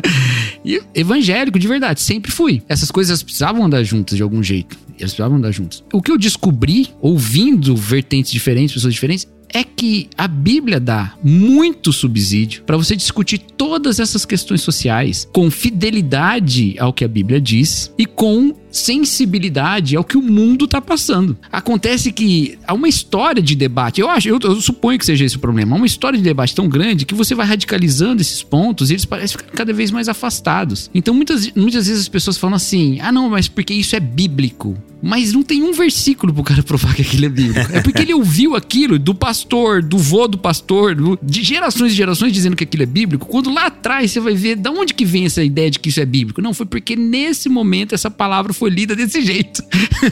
E 0.64 0.80
evangélico, 0.94 1.58
de 1.58 1.66
verdade, 1.66 2.00
sempre 2.00 2.30
fui. 2.30 2.62
Essas 2.68 2.90
coisas 2.90 3.22
precisavam 3.22 3.64
andar 3.64 3.82
juntas 3.82 4.16
de 4.16 4.22
algum 4.22 4.42
jeito. 4.42 4.76
Elas 4.98 5.12
precisavam 5.12 5.38
andar 5.38 5.52
juntas. 5.52 5.82
O 5.92 6.02
que 6.02 6.10
eu 6.10 6.18
descobri, 6.18 6.88
ouvindo 7.00 7.74
vertentes 7.76 8.30
diferentes, 8.30 8.74
pessoas 8.74 8.92
diferentes, 8.92 9.26
é 9.52 9.64
que 9.64 10.08
a 10.16 10.28
Bíblia 10.28 10.78
dá 10.78 11.14
muito 11.22 11.92
subsídio 11.92 12.62
para 12.64 12.76
você 12.76 12.94
discutir 12.94 13.38
todas 13.38 13.98
essas 13.98 14.24
questões 14.24 14.60
sociais 14.60 15.28
com 15.32 15.50
fidelidade 15.50 16.76
ao 16.78 16.92
que 16.92 17.04
a 17.04 17.08
Bíblia 17.08 17.40
diz 17.40 17.92
e 17.98 18.04
com 18.04 18.54
sensibilidade 18.70 19.96
ao 19.96 20.04
que 20.04 20.16
o 20.16 20.22
mundo 20.22 20.66
tá 20.66 20.80
passando. 20.80 21.36
Acontece 21.50 22.12
que 22.12 22.58
há 22.66 22.74
uma 22.74 22.88
história 22.88 23.42
de 23.42 23.54
debate, 23.54 24.00
eu 24.00 24.08
acho, 24.08 24.28
eu, 24.28 24.38
eu 24.42 24.60
suponho 24.60 24.98
que 24.98 25.06
seja 25.06 25.24
esse 25.24 25.36
o 25.36 25.40
problema, 25.40 25.74
há 25.74 25.78
uma 25.78 25.86
história 25.86 26.18
de 26.18 26.24
debate 26.24 26.54
tão 26.54 26.68
grande 26.68 27.06
que 27.06 27.14
você 27.14 27.34
vai 27.34 27.46
radicalizando 27.46 28.20
esses 28.20 28.42
pontos 28.42 28.90
e 28.90 28.94
eles 28.94 29.04
parecem 29.04 29.38
ficar 29.38 29.52
cada 29.52 29.72
vez 29.72 29.90
mais 29.90 30.08
afastados. 30.08 30.90
Então 30.94 31.14
muitas, 31.14 31.50
muitas 31.54 31.86
vezes 31.86 32.02
as 32.02 32.08
pessoas 32.08 32.36
falam 32.36 32.56
assim: 32.56 32.98
ah, 33.00 33.10
não, 33.10 33.30
mas 33.30 33.48
porque 33.48 33.74
isso 33.74 33.96
é 33.96 34.00
bíblico. 34.00 34.76
Mas 35.00 35.32
não 35.32 35.44
tem 35.44 35.62
um 35.62 35.72
versículo 35.72 36.32
pro 36.34 36.42
cara 36.42 36.62
provar 36.64 36.94
que 36.94 37.02
aquilo 37.02 37.26
é 37.26 37.28
bíblico. 37.28 37.72
É 37.72 37.80
porque 37.80 38.02
ele 38.02 38.14
ouviu 38.14 38.56
aquilo 38.56 38.98
do 38.98 39.14
pastor, 39.14 39.37
do 39.82 39.98
vô 39.98 40.26
do 40.26 40.38
pastor, 40.38 40.96
de 41.22 41.42
gerações 41.42 41.92
e 41.92 41.96
gerações 41.96 42.32
dizendo 42.32 42.56
que 42.56 42.64
aquilo 42.64 42.82
é 42.82 42.86
bíblico. 42.86 43.26
Quando 43.26 43.52
lá 43.52 43.66
atrás 43.66 44.10
você 44.10 44.20
vai 44.20 44.34
ver 44.34 44.56
da 44.56 44.70
onde 44.70 44.94
que 44.94 45.04
vem 45.04 45.26
essa 45.26 45.42
ideia 45.42 45.70
de 45.70 45.78
que 45.78 45.88
isso 45.88 46.00
é 46.00 46.06
bíblico. 46.06 46.40
Não, 46.42 46.52
foi 46.54 46.66
porque 46.66 46.96
nesse 46.96 47.48
momento 47.48 47.94
essa 47.94 48.10
palavra 48.10 48.52
foi 48.52 48.70
lida 48.70 48.94
desse 48.96 49.20
jeito. 49.22 49.62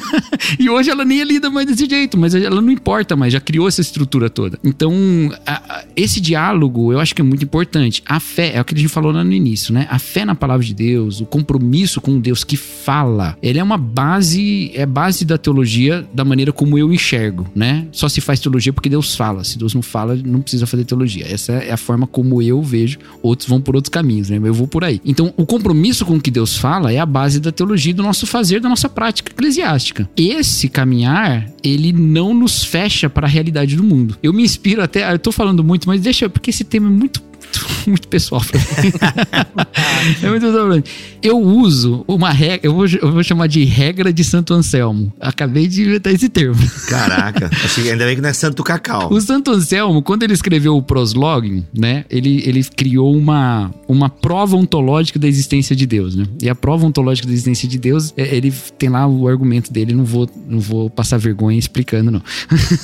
e 0.58 0.68
hoje 0.68 0.90
ela 0.90 1.04
nem 1.04 1.20
é 1.20 1.24
lida 1.24 1.50
mais 1.50 1.66
desse 1.66 1.86
jeito, 1.88 2.16
mas 2.18 2.34
ela 2.34 2.60
não 2.60 2.70
importa 2.70 3.16
mais, 3.16 3.32
já 3.32 3.40
criou 3.40 3.66
essa 3.68 3.80
estrutura 3.80 4.28
toda. 4.30 4.58
Então, 4.64 4.92
a- 5.46 5.62
a- 5.68 5.84
esse 5.96 6.20
diálogo 6.20 6.92
eu 6.92 7.00
acho 7.00 7.14
que 7.14 7.20
é 7.20 7.24
muito 7.24 7.44
importante. 7.44 8.02
A 8.06 8.20
fé, 8.20 8.52
é 8.54 8.60
o 8.60 8.64
que 8.64 8.74
a 8.74 8.78
gente 8.78 8.88
falou 8.88 9.12
lá 9.12 9.24
no 9.24 9.32
início, 9.32 9.72
né? 9.72 9.86
A 9.90 9.98
fé 9.98 10.24
na 10.24 10.34
palavra 10.34 10.64
de 10.64 10.74
Deus, 10.74 11.20
o 11.20 11.26
compromisso 11.26 12.00
com 12.00 12.18
Deus 12.20 12.44
que 12.44 12.56
fala, 12.56 13.36
ele 13.42 13.58
é 13.58 13.62
uma 13.62 13.78
base, 13.78 14.70
é 14.74 14.86
base 14.86 15.24
da 15.24 15.38
teologia 15.38 16.06
da 16.12 16.24
maneira 16.24 16.52
como 16.52 16.78
eu 16.78 16.92
enxergo, 16.92 17.46
né? 17.54 17.86
Só 17.92 18.08
se 18.08 18.20
faz 18.20 18.40
teologia 18.40 18.72
porque 18.72 18.88
Deus 18.88 19.15
fala. 19.16 19.44
Se 19.44 19.58
Deus 19.58 19.74
não 19.74 19.82
fala, 19.82 20.16
não 20.16 20.40
precisa 20.40 20.66
fazer 20.66 20.84
teologia. 20.84 21.26
Essa 21.28 21.52
é 21.52 21.72
a 21.72 21.76
forma 21.76 22.06
como 22.06 22.40
eu 22.42 22.62
vejo. 22.62 22.98
Outros 23.22 23.48
vão 23.48 23.60
por 23.60 23.74
outros 23.74 23.90
caminhos, 23.90 24.30
né? 24.30 24.40
Eu 24.42 24.54
vou 24.54 24.68
por 24.68 24.84
aí. 24.84 25.00
Então, 25.04 25.32
o 25.36 25.46
compromisso 25.46 26.04
com 26.04 26.16
o 26.16 26.20
que 26.20 26.30
Deus 26.30 26.56
fala 26.56 26.92
é 26.92 26.98
a 26.98 27.06
base 27.06 27.40
da 27.40 27.50
teologia, 27.50 27.94
do 27.94 28.02
nosso 28.02 28.26
fazer, 28.26 28.60
da 28.60 28.68
nossa 28.68 28.88
prática 28.88 29.32
eclesiástica. 29.32 30.08
Esse 30.16 30.68
caminhar, 30.68 31.50
ele 31.62 31.92
não 31.92 32.34
nos 32.34 32.64
fecha 32.64 33.08
para 33.08 33.26
a 33.26 33.30
realidade 33.30 33.76
do 33.76 33.82
mundo. 33.82 34.16
Eu 34.22 34.32
me 34.32 34.42
inspiro 34.42 34.82
até, 34.82 35.12
eu 35.12 35.18
tô 35.18 35.32
falando 35.32 35.64
muito, 35.64 35.88
mas 35.88 36.00
deixa, 36.00 36.28
porque 36.28 36.50
esse 36.50 36.64
tema 36.64 36.88
é 36.88 36.90
muito 36.90 37.22
muito 37.64 37.96
muito, 37.96 38.08
pessoal 38.08 38.40
pra 38.40 38.58
mim. 38.58 38.92
é 40.22 40.28
muito 40.28 40.42
pessoal 40.42 40.66
pra 40.66 40.76
mim. 40.76 40.82
Eu 41.22 41.38
uso 41.38 42.04
uma 42.06 42.30
regra, 42.30 42.60
eu 42.62 42.74
vou, 42.74 42.86
eu 42.86 43.12
vou 43.12 43.22
chamar 43.22 43.46
de 43.48 43.64
regra 43.64 44.12
de 44.12 44.22
Santo 44.22 44.54
Anselmo. 44.54 45.12
Acabei 45.20 45.66
de 45.66 45.82
inventar 45.82 46.12
esse 46.12 46.28
termo. 46.28 46.56
Caraca, 46.88 47.50
ainda 47.90 48.04
bem 48.04 48.16
que 48.16 48.22
não 48.22 48.28
é 48.28 48.32
Santo 48.32 48.62
Cacau. 48.62 49.12
O 49.12 49.20
Santo 49.20 49.50
Anselmo, 49.50 50.02
quando 50.02 50.22
ele 50.22 50.32
escreveu 50.32 50.76
o 50.76 50.82
Proslog, 50.82 51.64
né, 51.76 52.04
ele, 52.10 52.42
ele 52.46 52.62
criou 52.64 53.16
uma, 53.16 53.72
uma 53.88 54.08
prova 54.08 54.56
ontológica 54.56 55.18
da 55.18 55.26
existência 55.26 55.74
de 55.74 55.86
Deus, 55.86 56.14
né? 56.14 56.26
E 56.42 56.48
a 56.48 56.54
prova 56.54 56.86
ontológica 56.86 57.26
da 57.26 57.32
existência 57.32 57.68
de 57.68 57.78
Deus, 57.78 58.12
é, 58.16 58.36
ele 58.36 58.52
tem 58.78 58.88
lá 58.88 59.06
o 59.06 59.26
argumento 59.26 59.72
dele, 59.72 59.94
não 59.94 60.04
vou, 60.04 60.28
não 60.46 60.60
vou 60.60 60.90
passar 60.90 61.18
vergonha 61.18 61.58
explicando, 61.58 62.10
não. 62.10 62.22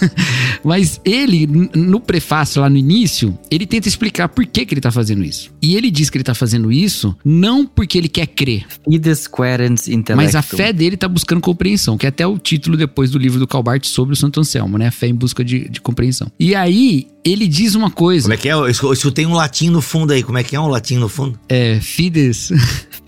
Mas 0.64 1.00
ele, 1.04 1.46
no 1.46 2.00
prefácio, 2.00 2.62
lá 2.62 2.70
no 2.70 2.76
início, 2.76 3.36
ele 3.50 3.66
tenta 3.66 3.88
explicar 3.88 4.28
por 4.28 4.44
que, 4.46 4.61
que 4.66 4.74
ele 4.74 4.80
tá 4.80 4.90
fazendo 4.90 5.22
isso. 5.24 5.50
E 5.62 5.76
ele 5.76 5.90
diz 5.90 6.08
que 6.10 6.16
ele 6.16 6.24
tá 6.24 6.34
fazendo 6.34 6.70
isso 6.72 7.14
não 7.24 7.66
porque 7.66 7.96
ele 7.98 8.08
quer 8.08 8.26
crer, 8.26 8.64
Fides 8.88 9.26
querens 9.26 9.88
intellectum. 9.88 10.16
mas 10.16 10.34
a 10.34 10.42
fé 10.42 10.72
dele 10.72 10.96
tá 10.96 11.08
buscando 11.08 11.40
compreensão, 11.40 11.96
que 11.98 12.06
é 12.06 12.08
até 12.08 12.26
o 12.26 12.38
título 12.38 12.76
depois 12.76 13.10
do 13.10 13.18
livro 13.18 13.38
do 13.38 13.46
Calbart 13.46 13.84
sobre 13.86 14.14
o 14.14 14.16
Santo 14.16 14.40
Anselmo, 14.40 14.76
né? 14.78 14.88
A 14.88 14.90
fé 14.92 15.06
em 15.06 15.14
busca 15.14 15.44
de, 15.44 15.68
de 15.68 15.80
compreensão. 15.80 16.30
E 16.38 16.54
aí, 16.54 17.06
ele 17.24 17.46
diz 17.46 17.74
uma 17.74 17.90
coisa. 17.90 18.22
Como 18.24 18.34
é 18.34 18.36
que 18.36 18.48
é? 18.48 18.52
Eu 18.52 18.68
escu- 18.68 18.86
eu 18.86 18.92
escutei 18.92 19.26
um 19.26 19.34
latim 19.34 19.68
no 19.70 19.80
fundo 19.80 20.12
aí. 20.12 20.22
Como 20.22 20.38
é 20.38 20.42
que 20.42 20.56
é 20.56 20.60
um 20.60 20.66
latim 20.68 20.96
no 20.96 21.08
fundo? 21.08 21.38
É, 21.48 21.78
fides. 21.80 22.50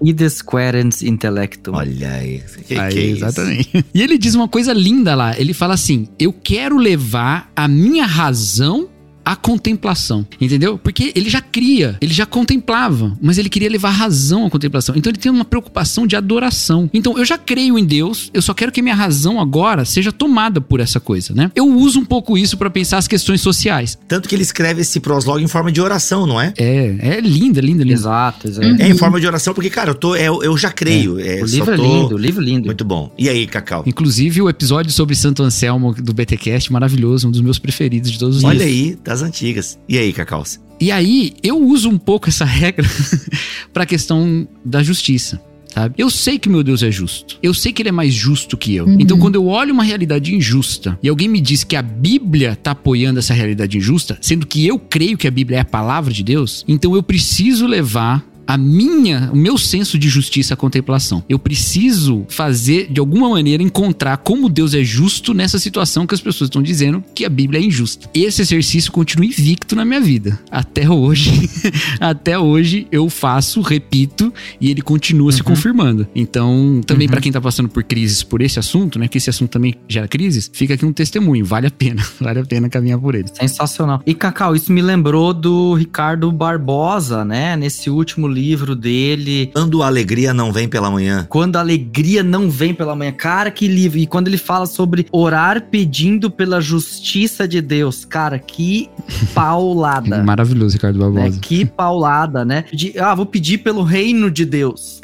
Fides 0.05 0.43
querens 0.43 1.03
intellectum. 1.03 1.73
Olha 1.75 2.11
aí. 2.13 2.43
Que, 2.67 2.79
Aí, 2.79 2.93
que 2.93 2.99
é 2.99 3.03
isso? 3.07 3.25
exatamente. 3.25 3.85
E 3.95 4.03
ele 4.03 4.17
diz 4.19 4.35
uma 4.35 4.49
coisa 4.49 4.73
linda 4.73 5.15
lá. 5.15 5.39
Ele 5.39 5.53
fala 5.55 5.75
assim: 5.75 6.09
Eu 6.19 6.33
quero 6.33 6.77
levar 6.79 7.51
a 7.57 7.67
minha 7.69 8.07
razão 8.07 8.89
à 9.25 9.35
contemplação. 9.37 10.27
Entendeu? 10.41 10.79
Porque 10.79 11.13
ele 11.15 11.29
já 11.31 11.41
cria, 11.41 11.97
ele 12.01 12.13
já 12.13 12.27
contemplava, 12.27 13.17
mas 13.21 13.39
ele 13.39 13.49
queria 13.49 13.69
levar 13.71 13.89
a 13.89 13.93
razão 13.93 14.47
à 14.47 14.51
contemplação. 14.51 14.95
Então 14.97 15.11
ele 15.11 15.19
tem 15.19 15.31
uma 15.33 15.45
preocupação 15.45 16.07
de 16.07 16.17
adoração. 16.17 16.89
Então 16.93 17.17
eu 17.19 17.25
já 17.25 17.39
creio 17.39 17.79
em 17.79 17.85
Deus, 17.85 18.31
eu 18.35 18.43
só 18.43 18.53
quero 18.55 18.71
que 18.73 18.83
minha 18.83 18.95
razão 18.95 19.41
agora 19.41 19.85
seja 19.85 20.13
tomada 20.13 20.61
por 20.61 20.81
essa 20.81 21.01
coisa, 21.01 21.33
né? 21.35 21.51
Eu 21.55 21.67
uso 21.67 21.99
um 22.01 22.05
pouco 22.05 22.37
isso 22.37 22.57
para 22.57 22.71
pensar 22.71 22.99
as 22.99 23.09
questões 23.09 23.41
sociais. 23.41 23.99
Tanto 24.07 24.29
que 24.29 24.35
ele 24.35 24.43
escreve 24.43 24.83
esse 24.83 25.01
proslog 25.01 25.43
em 25.43 25.49
forma 25.49 25.71
de 25.73 25.81
oração, 25.81 26.27
não 26.27 26.41
é? 26.41 26.53
É, 26.59 26.97
é 27.17 27.21
linda, 27.21 27.61
linda, 27.61 27.83
linda. 27.83 27.95
Exato, 27.95 28.49
exato. 28.49 28.67
Uhum. 28.67 28.77
É 28.79 28.89
em 28.89 28.97
forma 28.97 29.21
de 29.21 29.27
oração, 29.27 29.55
porque, 29.55 29.71
cara, 29.71 29.91
eu, 29.91 29.95
tô, 29.95 30.15
eu, 30.17 30.43
eu 30.43 30.57
já 30.57 30.71
creio. 30.71 31.19
É, 31.19 31.43
O 31.43 31.49
só 31.49 31.57
livro 31.57 31.73
é 31.73 31.77
tô- 31.77 31.83
lindo, 31.83 32.15
o 32.15 32.19
livro 32.19 32.43
é 32.43 32.45
lindo. 32.45 32.67
Muito 32.67 32.85
bom. 32.85 33.13
E 33.19 33.29
aí, 33.29 33.47
Cacau? 33.47 33.83
Inclusive 33.87 34.43
o 34.43 34.49
episódio 34.49 34.93
sobre 34.93 35.15
Santo 35.15 35.43
Anselmo 35.43 35.95
do 35.95 36.13
BTcast, 36.13 36.73
maravilhoso, 36.73 37.29
um 37.29 37.31
dos 37.31 37.41
meus 37.41 37.59
preferidos 37.59 38.11
de 38.11 38.19
todos 38.19 38.37
os 38.39 38.45
Olha 38.45 38.59
dias. 38.59 38.69
aí, 38.71 38.97
das 39.15 39.23
antigas. 39.23 39.79
E 39.89 39.97
aí, 39.97 40.13
Cacau? 40.13 40.43
E 40.81 40.91
aí, 40.91 41.35
eu 41.43 41.57
uso 41.57 41.89
um 41.89 41.97
pouco 41.97 42.29
essa 42.29 42.45
regra 42.45 42.87
pra 43.73 43.87
questão 43.87 44.47
da 44.65 44.83
justiça. 44.83 45.41
Sabe? 45.67 45.95
Eu 45.99 46.09
sei 46.09 46.39
que 46.39 46.49
meu 46.49 46.63
Deus 46.63 46.83
é 46.83 46.91
justo. 46.91 47.37
Eu 47.43 47.53
sei 47.53 47.73
que 47.73 47.83
ele 47.83 47.89
é 47.89 47.93
mais 47.93 48.15
justo 48.15 48.57
que 48.57 48.77
eu. 48.77 48.87
Uhum. 48.87 48.97
Então, 49.01 49.19
quando 49.19 49.35
eu 49.35 49.47
olho 49.47 49.73
uma 49.73 49.83
realidade 49.83 50.35
injusta 50.35 50.97
e 51.03 51.09
alguém 51.09 51.29
me 51.29 51.41
diz 51.41 51.65
que 51.65 51.75
a 51.75 51.83
Bíblia 51.83 52.57
tá 52.61 52.73
apoiando 52.73 53.19
essa 53.19 53.35
realidade 53.35 53.77
injusta, 53.77 54.17
sendo 54.21 54.47
que 54.47 54.65
eu 54.65 54.79
creio 54.79 55.19
que 55.19 55.27
a 55.27 55.31
Bíblia 55.33 55.59
é 55.59 55.61
a 55.63 55.65
palavra 55.65 56.13
de 56.13 56.23
Deus, 56.23 56.65
então 56.69 56.95
eu 56.95 57.03
preciso 57.03 57.67
levar 57.67 58.25
a 58.47 58.57
minha, 58.57 59.31
o 59.33 59.37
meu 59.37 59.57
senso 59.57 59.99
de 59.99 60.09
justiça 60.09 60.55
à 60.55 60.57
contemplação. 60.57 61.23
Eu 61.29 61.39
preciso 61.39 62.25
fazer, 62.29 62.91
de 62.91 63.01
alguma 63.01 63.29
maneira, 63.29 63.63
encontrar 63.63 64.19
como 64.19 64.49
Deus 64.49 64.75
é 64.75 64.83
justo 64.85 65.35
nessa 65.35 65.59
situação 65.59 66.07
que 66.07 66.15
as 66.15 66.21
pessoas 66.21 66.49
estão 66.49 66.63
dizendo 66.63 67.03
que 67.15 67.25
a 67.25 67.29
Bíblia 67.29 67.61
é 67.61 67.65
injusta. 67.65 68.09
Esse 68.15 68.43
exercício 68.43 68.93
continua 68.93 69.27
invicto 69.27 69.75
na 69.75 69.85
minha 69.85 70.01
vida. 70.01 70.39
Até 70.51 70.89
hoje, 70.89 71.51
até 72.01 72.39
hoje 72.39 72.87
eu 72.91 73.09
faço, 73.09 73.61
repito, 73.61 74.33
e 74.61 74.71
ele 74.71 74.83
continua 74.83 75.33
se 75.33 75.43
confirmando. 75.43 76.07
Então, 76.15 76.81
também 76.87 77.09
pra 77.09 77.21
quem 77.21 77.33
tá 77.33 77.41
passando 77.41 77.69
por 77.69 77.83
crises 77.83 78.23
por 78.23 78.43
esse 78.43 78.59
assunto, 78.59 78.99
né, 78.99 79.09
que 79.09 79.19
esse 79.19 79.31
assunto 79.31 79.51
também 79.51 79.75
gera 79.89 80.09
crises, 80.09 80.51
fica 80.53 80.75
aqui 80.75 80.85
um 80.85 80.93
testemunho, 80.93 81.45
vale 81.45 81.67
a 81.67 81.71
pena, 81.71 82.03
vale 82.21 82.41
a 82.41 82.45
pena 82.45 82.69
caminhar 82.69 82.99
por 82.99 83.15
ele. 83.15 83.29
Sensacional. 83.33 84.03
E, 84.07 84.15
Cacau, 84.15 84.55
isso 84.55 84.73
me 84.73 84.83
lembrou 84.83 85.33
do 85.33 85.75
Ricardo 85.75 86.31
Barbosa, 86.31 87.25
né? 87.25 87.57
Nesse 87.57 87.91
último 87.91 88.27
livro 88.35 88.75
dele. 88.75 89.51
Quando 89.55 89.83
a 89.83 89.87
alegria 89.87 90.35
não 90.35 90.53
vem 90.53 90.69
pela 90.69 90.91
manhã. 90.91 91.27
Quando 91.29 91.57
a 91.57 91.61
alegria 91.61 92.23
não 92.23 92.51
vem 92.51 92.75
pela 92.75 92.97
manhã. 92.97 93.13
Cara, 93.13 93.51
que 93.51 93.67
livro. 93.67 93.99
E 93.99 94.07
quando 94.07 94.29
ele 94.29 94.37
fala 94.37 94.67
sobre 94.67 95.07
orar 95.13 95.69
pedindo 95.71 96.31
pela 96.31 96.61
justiça 96.61 97.47
de 97.47 97.61
Deus. 97.61 98.05
Cara, 98.05 98.39
que 98.39 98.91
paulada. 99.35 100.23
Maravilhoso, 100.23 100.75
Ricardo? 100.75 100.99
Barbosa. 100.99 101.39
Que 101.41 101.65
paulada, 101.65 102.45
né? 102.45 102.65
De, 102.73 102.99
ah, 102.99 103.15
vou 103.15 103.27
pedir 103.27 103.59
pelo 103.59 103.83
reino 103.83 104.31
de 104.31 104.45
Deus. 104.45 105.01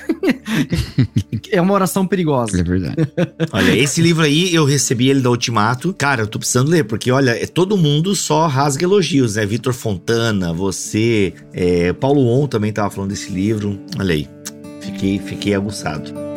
É 1.50 1.61
uma 1.61 1.74
oração 1.74 2.06
perigosa. 2.06 2.61
É 2.61 2.62
verdade. 2.62 2.96
Olha, 3.52 3.76
esse 3.76 4.00
livro 4.00 4.24
aí, 4.24 4.54
eu 4.54 4.64
recebi 4.64 5.08
ele 5.08 5.20
da 5.20 5.30
Ultimato. 5.30 5.94
Cara, 5.96 6.22
eu 6.22 6.26
tô 6.26 6.38
precisando 6.38 6.70
ler, 6.70 6.84
porque 6.84 7.11
olha, 7.11 7.30
é, 7.30 7.46
todo 7.46 7.76
mundo 7.76 8.14
só 8.14 8.46
rasga 8.46 8.84
elogios, 8.84 9.34
né? 9.36 9.46
Vitor 9.46 9.72
Fontana, 9.72 10.52
você, 10.52 11.34
é, 11.52 11.92
Paulo 11.92 12.26
On 12.26 12.46
também 12.46 12.72
tava 12.72 12.90
falando 12.90 13.11
desse 13.11 13.30
livro. 13.30 13.78
Olha 13.98 14.14
aí, 14.14 14.28
fiquei, 14.80 15.18
fiquei 15.18 15.54
aguçado. 15.54 16.29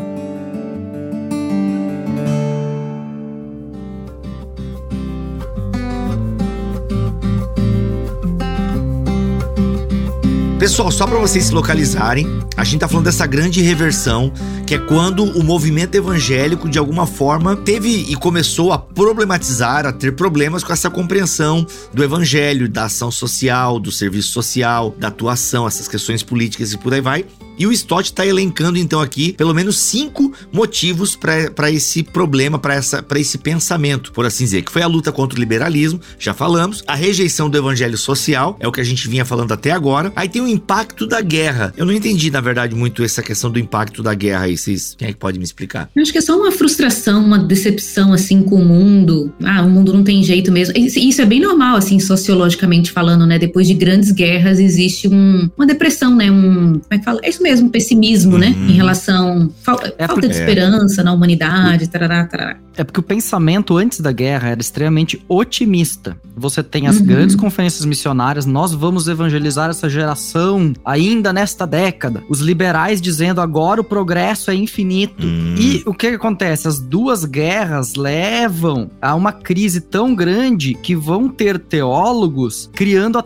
Pessoal, 10.63 10.89
só 10.89 11.05
para 11.05 11.19
vocês 11.19 11.47
se 11.47 11.53
localizarem, 11.53 12.25
a 12.55 12.63
gente 12.63 12.79
tá 12.79 12.87
falando 12.87 13.03
dessa 13.03 13.27
grande 13.27 13.61
reversão, 13.61 14.31
que 14.65 14.75
é 14.75 14.79
quando 14.79 15.25
o 15.37 15.43
movimento 15.43 15.95
evangélico 15.95 16.69
de 16.69 16.79
alguma 16.79 17.05
forma 17.05 17.53
teve 17.53 17.89
e 17.89 18.15
começou 18.15 18.71
a 18.71 18.77
problematizar, 18.77 19.85
a 19.85 19.91
ter 19.91 20.15
problemas 20.15 20.63
com 20.63 20.71
essa 20.71 20.89
compreensão 20.89 21.67
do 21.93 22.01
evangelho, 22.01 22.69
da 22.69 22.85
ação 22.85 23.11
social, 23.11 23.77
do 23.77 23.91
serviço 23.91 24.29
social, 24.29 24.95
da 24.97 25.09
atuação, 25.09 25.67
essas 25.67 25.85
questões 25.85 26.23
políticas 26.23 26.71
e 26.71 26.77
por 26.77 26.93
aí 26.93 27.01
vai. 27.01 27.25
E 27.57 27.67
o 27.67 27.71
Stott 27.71 28.09
está 28.09 28.25
elencando 28.25 28.77
então 28.77 28.99
aqui 28.99 29.33
pelo 29.33 29.53
menos 29.53 29.77
cinco 29.77 30.33
motivos 30.51 31.15
para 31.15 31.71
esse 31.71 32.03
problema, 32.03 32.59
para 32.59 33.19
esse 33.19 33.37
pensamento, 33.37 34.11
por 34.11 34.25
assim 34.25 34.43
dizer, 34.43 34.63
que 34.63 34.71
foi 34.71 34.81
a 34.81 34.87
luta 34.87 35.11
contra 35.11 35.37
o 35.37 35.39
liberalismo, 35.39 35.99
já 36.17 36.33
falamos, 36.33 36.83
a 36.87 36.95
rejeição 36.95 37.49
do 37.49 37.57
evangelho 37.57 37.97
social, 37.97 38.57
é 38.59 38.67
o 38.67 38.71
que 38.71 38.81
a 38.81 38.83
gente 38.83 39.07
vinha 39.07 39.25
falando 39.25 39.51
até 39.51 39.71
agora. 39.71 40.11
Aí 40.15 40.27
tem 40.29 40.41
o 40.41 40.47
impacto 40.47 41.05
da 41.05 41.21
guerra. 41.21 41.73
Eu 41.77 41.85
não 41.85 41.93
entendi, 41.93 42.31
na 42.31 42.41
verdade, 42.41 42.75
muito 42.75 43.03
essa 43.03 43.21
questão 43.21 43.51
do 43.51 43.59
impacto 43.59 44.01
da 44.01 44.13
guerra 44.13 44.45
aí. 44.45 44.57
Vocês, 44.57 44.95
quem 44.97 45.09
é 45.09 45.13
que 45.13 45.19
pode 45.19 45.37
me 45.37 45.43
explicar? 45.43 45.89
Eu 45.95 46.01
acho 46.01 46.11
que 46.11 46.17
é 46.17 46.21
só 46.21 46.37
uma 46.37 46.51
frustração, 46.51 47.23
uma 47.23 47.37
decepção, 47.37 48.13
assim, 48.13 48.43
com 48.43 48.55
o 48.55 48.65
mundo. 48.65 49.33
Ah, 49.43 49.61
o 49.61 49.69
mundo 49.69 49.93
não 49.93 50.03
tem 50.03 50.23
jeito 50.23 50.51
mesmo. 50.51 50.73
Isso, 50.77 51.21
é 51.21 51.25
bem 51.25 51.39
normal, 51.39 51.75
assim, 51.75 51.99
sociologicamente 51.99 52.91
falando, 52.91 53.25
né? 53.25 53.37
Depois 53.37 53.67
de 53.67 53.73
grandes 53.73 54.11
guerras 54.11 54.59
existe 54.59 55.07
um, 55.07 55.49
uma 55.57 55.67
depressão, 55.67 56.15
né? 56.15 56.31
Um, 56.31 56.79
como 56.79 56.85
é 56.89 56.97
que 56.97 57.05
fala? 57.05 57.19
É 57.23 57.29
isso 57.29 57.42
mesmo, 57.43 57.69
pessimismo, 57.69 58.37
né? 58.37 58.55
Uhum. 58.57 58.69
Em 58.69 58.71
relação... 58.73 59.51
Fal, 59.61 59.77
É 59.97 60.07
falta 60.07 60.21
de 60.21 60.27
porque- 60.27 60.27
esperança 60.27 61.03
na 61.03 61.13
humanidade, 61.13 61.87
tarará, 61.89 62.25
tarará. 62.25 62.57
É 62.75 62.83
porque 62.83 62.99
o 62.99 63.03
pensamento 63.03 63.77
antes 63.77 63.99
da 63.99 64.11
guerra 64.11 64.49
era 64.49 64.59
extremamente 64.59 65.21
otimista. 65.29 66.17
Você 66.35 66.63
tem 66.63 66.87
as 66.87 66.97
Uhum. 66.97 67.05
grandes 67.05 67.35
conferências 67.35 67.85
missionárias, 67.85 68.47
nós 68.47 68.73
vamos 68.73 69.07
evangelizar 69.07 69.69
essa 69.69 69.87
geração 69.87 70.73
ainda 70.83 71.31
nesta 71.31 71.67
década. 71.67 72.23
Os 72.27 72.39
liberais 72.39 72.99
dizendo 72.99 73.41
agora 73.41 73.79
o 73.79 73.83
progresso 73.83 74.49
é 74.49 74.55
infinito. 74.55 75.23
Hum. 75.23 75.53
E 75.57 75.83
o 75.85 75.93
que, 75.93 76.09
que 76.09 76.15
acontece? 76.15 76.67
As 76.67 76.79
duas 76.79 77.25
guerras 77.25 77.93
levam 77.93 78.89
a 78.99 79.13
uma 79.13 79.31
crise 79.31 79.79
tão 79.79 80.15
grande 80.15 80.73
que 80.73 80.95
vão 80.95 81.29
ter 81.29 81.59
teólogos 81.59 82.69
criando 82.73 83.19
a 83.19 83.23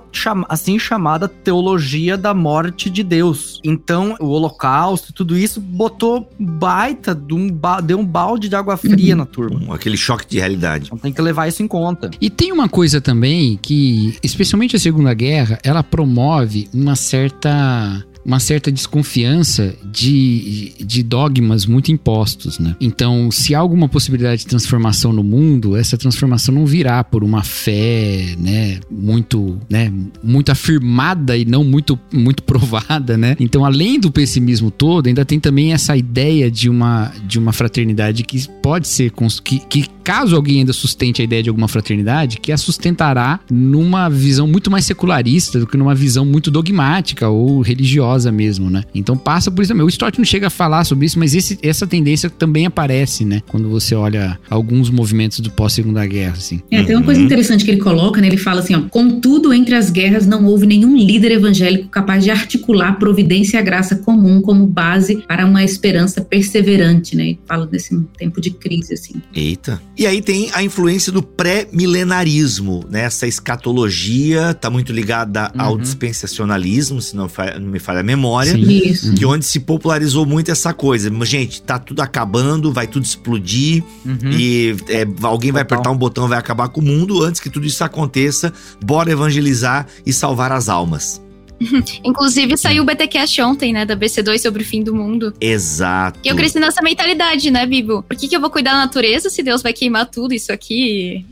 assim 0.49 0.77
chamada 0.79 1.27
teologia 1.27 2.17
da 2.17 2.33
morte 2.33 2.89
de 2.89 3.03
Deus. 3.03 3.61
Então, 3.63 4.06
o 4.19 4.27
holocausto, 4.27 5.11
tudo 5.13 5.37
isso 5.37 5.59
botou 5.59 6.29
baita, 6.39 7.13
de 7.15 7.33
um 7.33 7.49
ba- 7.51 7.81
deu 7.81 7.99
um 7.99 8.05
balde 8.05 8.47
de 8.49 8.55
água 8.55 8.77
fria 8.77 9.13
Uhum. 9.13 9.19
na 9.19 9.25
turma. 9.25 9.75
Aquele 9.75 9.97
choque 9.97 10.25
de 10.27 10.37
realidade. 10.39 10.85
Então 10.87 10.97
tem 10.97 11.11
que 11.13 11.21
levar 11.21 11.47
isso 11.47 11.61
em 11.63 11.67
conta. 11.67 12.09
E 12.21 12.29
tem 12.29 12.51
uma 12.51 12.69
coisa 12.69 13.01
também 13.01 13.57
que, 13.61 14.17
especialmente 14.23 14.75
a 14.75 14.79
Segunda 14.79 15.13
Guerra, 15.13 15.59
ela 15.63 15.83
promove 15.83 16.69
uma 16.73 16.95
certa 16.95 18.03
uma 18.27 18.41
certa 18.41 18.69
desconfiança 18.69 19.73
de, 19.89 20.73
de 20.79 21.01
dogmas 21.01 21.65
muito 21.65 21.93
impostos, 21.93 22.59
né? 22.59 22.75
Então, 22.81 23.31
se 23.31 23.55
há 23.55 23.59
alguma 23.59 23.87
possibilidade 23.87 24.41
de 24.41 24.47
transformação 24.47 25.13
no 25.13 25.23
mundo, 25.23 25.77
essa 25.77 25.97
transformação 25.97 26.53
não 26.53 26.65
virá 26.65 27.01
por 27.05 27.23
uma 27.23 27.41
fé, 27.41 28.35
né, 28.37 28.81
muito, 28.91 29.57
né, 29.69 29.89
muito 30.21 30.51
afirmada 30.51 31.37
e 31.37 31.45
não 31.45 31.63
muito, 31.63 31.97
muito 32.13 32.43
provada, 32.43 33.17
né? 33.17 33.37
Então, 33.39 33.63
além 33.63 33.97
do 33.97 34.11
pessimismo 34.11 34.69
todo, 34.69 35.07
ainda 35.07 35.23
tem 35.23 35.39
também 35.39 35.71
essa 35.71 35.95
ideia 35.95 36.51
de 36.51 36.69
uma, 36.69 37.13
de 37.25 37.39
uma 37.39 37.53
fraternidade 37.53 38.23
que 38.23 38.45
pode 38.61 38.89
ser 38.89 39.13
que, 39.41 39.59
que 39.59 39.85
caso 40.03 40.35
alguém 40.35 40.59
ainda 40.59 40.73
sustente 40.73 41.21
a 41.21 41.25
ideia 41.25 41.43
de 41.43 41.49
alguma 41.49 41.67
fraternidade, 41.67 42.39
que 42.39 42.51
a 42.51 42.57
sustentará 42.57 43.39
numa 43.49 44.09
visão 44.09 44.47
muito 44.47 44.69
mais 44.69 44.85
secularista 44.85 45.59
do 45.59 45.67
que 45.67 45.77
numa 45.77 45.95
visão 45.95 46.25
muito 46.25 46.49
dogmática 46.51 47.29
ou 47.29 47.61
religiosa 47.61 48.16
mesmo, 48.25 48.69
né? 48.69 48.83
Então 48.93 49.17
passa 49.17 49.51
por 49.51 49.61
isso 49.61 49.71
também. 49.71 49.85
O 49.85 49.89
Stott 49.89 50.17
não 50.17 50.25
chega 50.25 50.47
a 50.47 50.49
falar 50.49 50.83
sobre 50.83 51.05
isso, 51.05 51.19
mas 51.19 51.35
esse, 51.35 51.57
essa 51.61 51.85
tendência 51.85 52.29
também 52.29 52.65
aparece, 52.65 53.25
né? 53.25 53.41
Quando 53.47 53.69
você 53.69 53.95
olha 53.95 54.39
alguns 54.49 54.89
movimentos 54.89 55.39
do 55.39 55.51
pós-segunda 55.51 56.05
guerra, 56.05 56.33
assim. 56.33 56.61
É, 56.71 56.83
tem 56.83 56.95
uma 56.95 57.03
coisa 57.03 57.19
uhum. 57.19 57.25
interessante 57.25 57.63
que 57.63 57.71
ele 57.71 57.81
coloca, 57.81 58.19
né? 58.21 58.27
Ele 58.27 58.37
fala 58.37 58.61
assim, 58.61 58.75
ó, 58.75 58.81
contudo, 58.89 59.53
entre 59.53 59.75
as 59.75 59.89
guerras 59.89 60.25
não 60.25 60.45
houve 60.45 60.65
nenhum 60.65 60.95
líder 60.95 61.33
evangélico 61.33 61.89
capaz 61.89 62.23
de 62.23 62.31
articular 62.31 62.89
a 62.89 62.93
providência 62.93 63.57
e 63.57 63.59
a 63.59 63.63
graça 63.63 63.97
comum 63.97 64.41
como 64.41 64.65
base 64.65 65.23
para 65.27 65.45
uma 65.45 65.63
esperança 65.63 66.21
perseverante, 66.21 67.15
né? 67.15 67.27
Ele 67.27 67.39
fala 67.47 67.65
desse 67.65 67.97
tempo 68.17 68.39
de 68.41 68.51
crise, 68.51 68.93
assim. 68.93 69.15
Eita. 69.33 69.81
E 69.97 70.05
aí 70.05 70.21
tem 70.21 70.49
a 70.53 70.63
influência 70.63 71.11
do 71.11 71.21
pré-milenarismo, 71.21 72.83
né? 72.89 73.01
Essa 73.01 73.27
escatologia 73.27 74.53
tá 74.53 74.69
muito 74.69 74.91
ligada 74.91 75.51
uhum. 75.55 75.61
ao 75.61 75.77
dispensacionalismo, 75.77 77.01
se 77.01 77.15
não, 77.15 77.29
não 77.59 77.67
me 77.67 77.79
falha 77.79 77.96
a 77.99 78.03
memória. 78.03 78.53
Sim. 78.53 78.61
Isso. 78.61 79.13
Que 79.13 79.25
onde 79.25 79.45
se 79.45 79.59
popularizou 79.59 80.25
muito 80.25 80.51
essa 80.51 80.73
coisa. 80.73 81.11
Gente, 81.25 81.61
tá 81.61 81.77
tudo 81.79 82.01
acabando, 82.01 82.71
vai 82.71 82.87
tudo 82.87 83.03
explodir 83.03 83.83
uhum. 84.05 84.31
e 84.31 84.75
é, 84.89 85.07
alguém 85.21 85.51
vai 85.51 85.61
apertar 85.61 85.91
um 85.91 85.97
botão, 85.97 86.27
vai 86.27 86.37
acabar 86.37 86.69
com 86.69 86.81
o 86.81 86.83
mundo. 86.83 87.23
Antes 87.23 87.41
que 87.41 87.49
tudo 87.49 87.65
isso 87.65 87.83
aconteça, 87.83 88.53
bora 88.83 89.11
evangelizar 89.11 89.87
e 90.05 90.13
salvar 90.13 90.51
as 90.51 90.69
almas. 90.69 91.21
Inclusive, 92.03 92.57
saiu 92.57 92.83
o 92.83 92.85
BTcast 92.85 93.41
ontem, 93.41 93.73
né, 93.73 93.85
da 93.85 93.95
BC2 93.95 94.39
sobre 94.39 94.63
o 94.63 94.65
fim 94.65 94.83
do 94.83 94.93
mundo. 94.93 95.33
Exato. 95.39 96.19
E 96.23 96.27
eu 96.27 96.35
cresci 96.35 96.59
nessa 96.59 96.81
mentalidade, 96.81 97.49
né, 97.51 97.65
Bibo? 97.65 98.03
Por 98.03 98.15
que, 98.17 98.27
que 98.27 98.35
eu 98.35 98.41
vou 98.41 98.49
cuidar 98.49 98.71
da 98.71 98.77
natureza 98.77 99.29
se 99.29 99.41
Deus 99.43 99.61
vai 99.61 99.73
queimar 99.73 100.05
tudo 100.09 100.33
isso 100.33 100.51
aqui? 100.51 101.25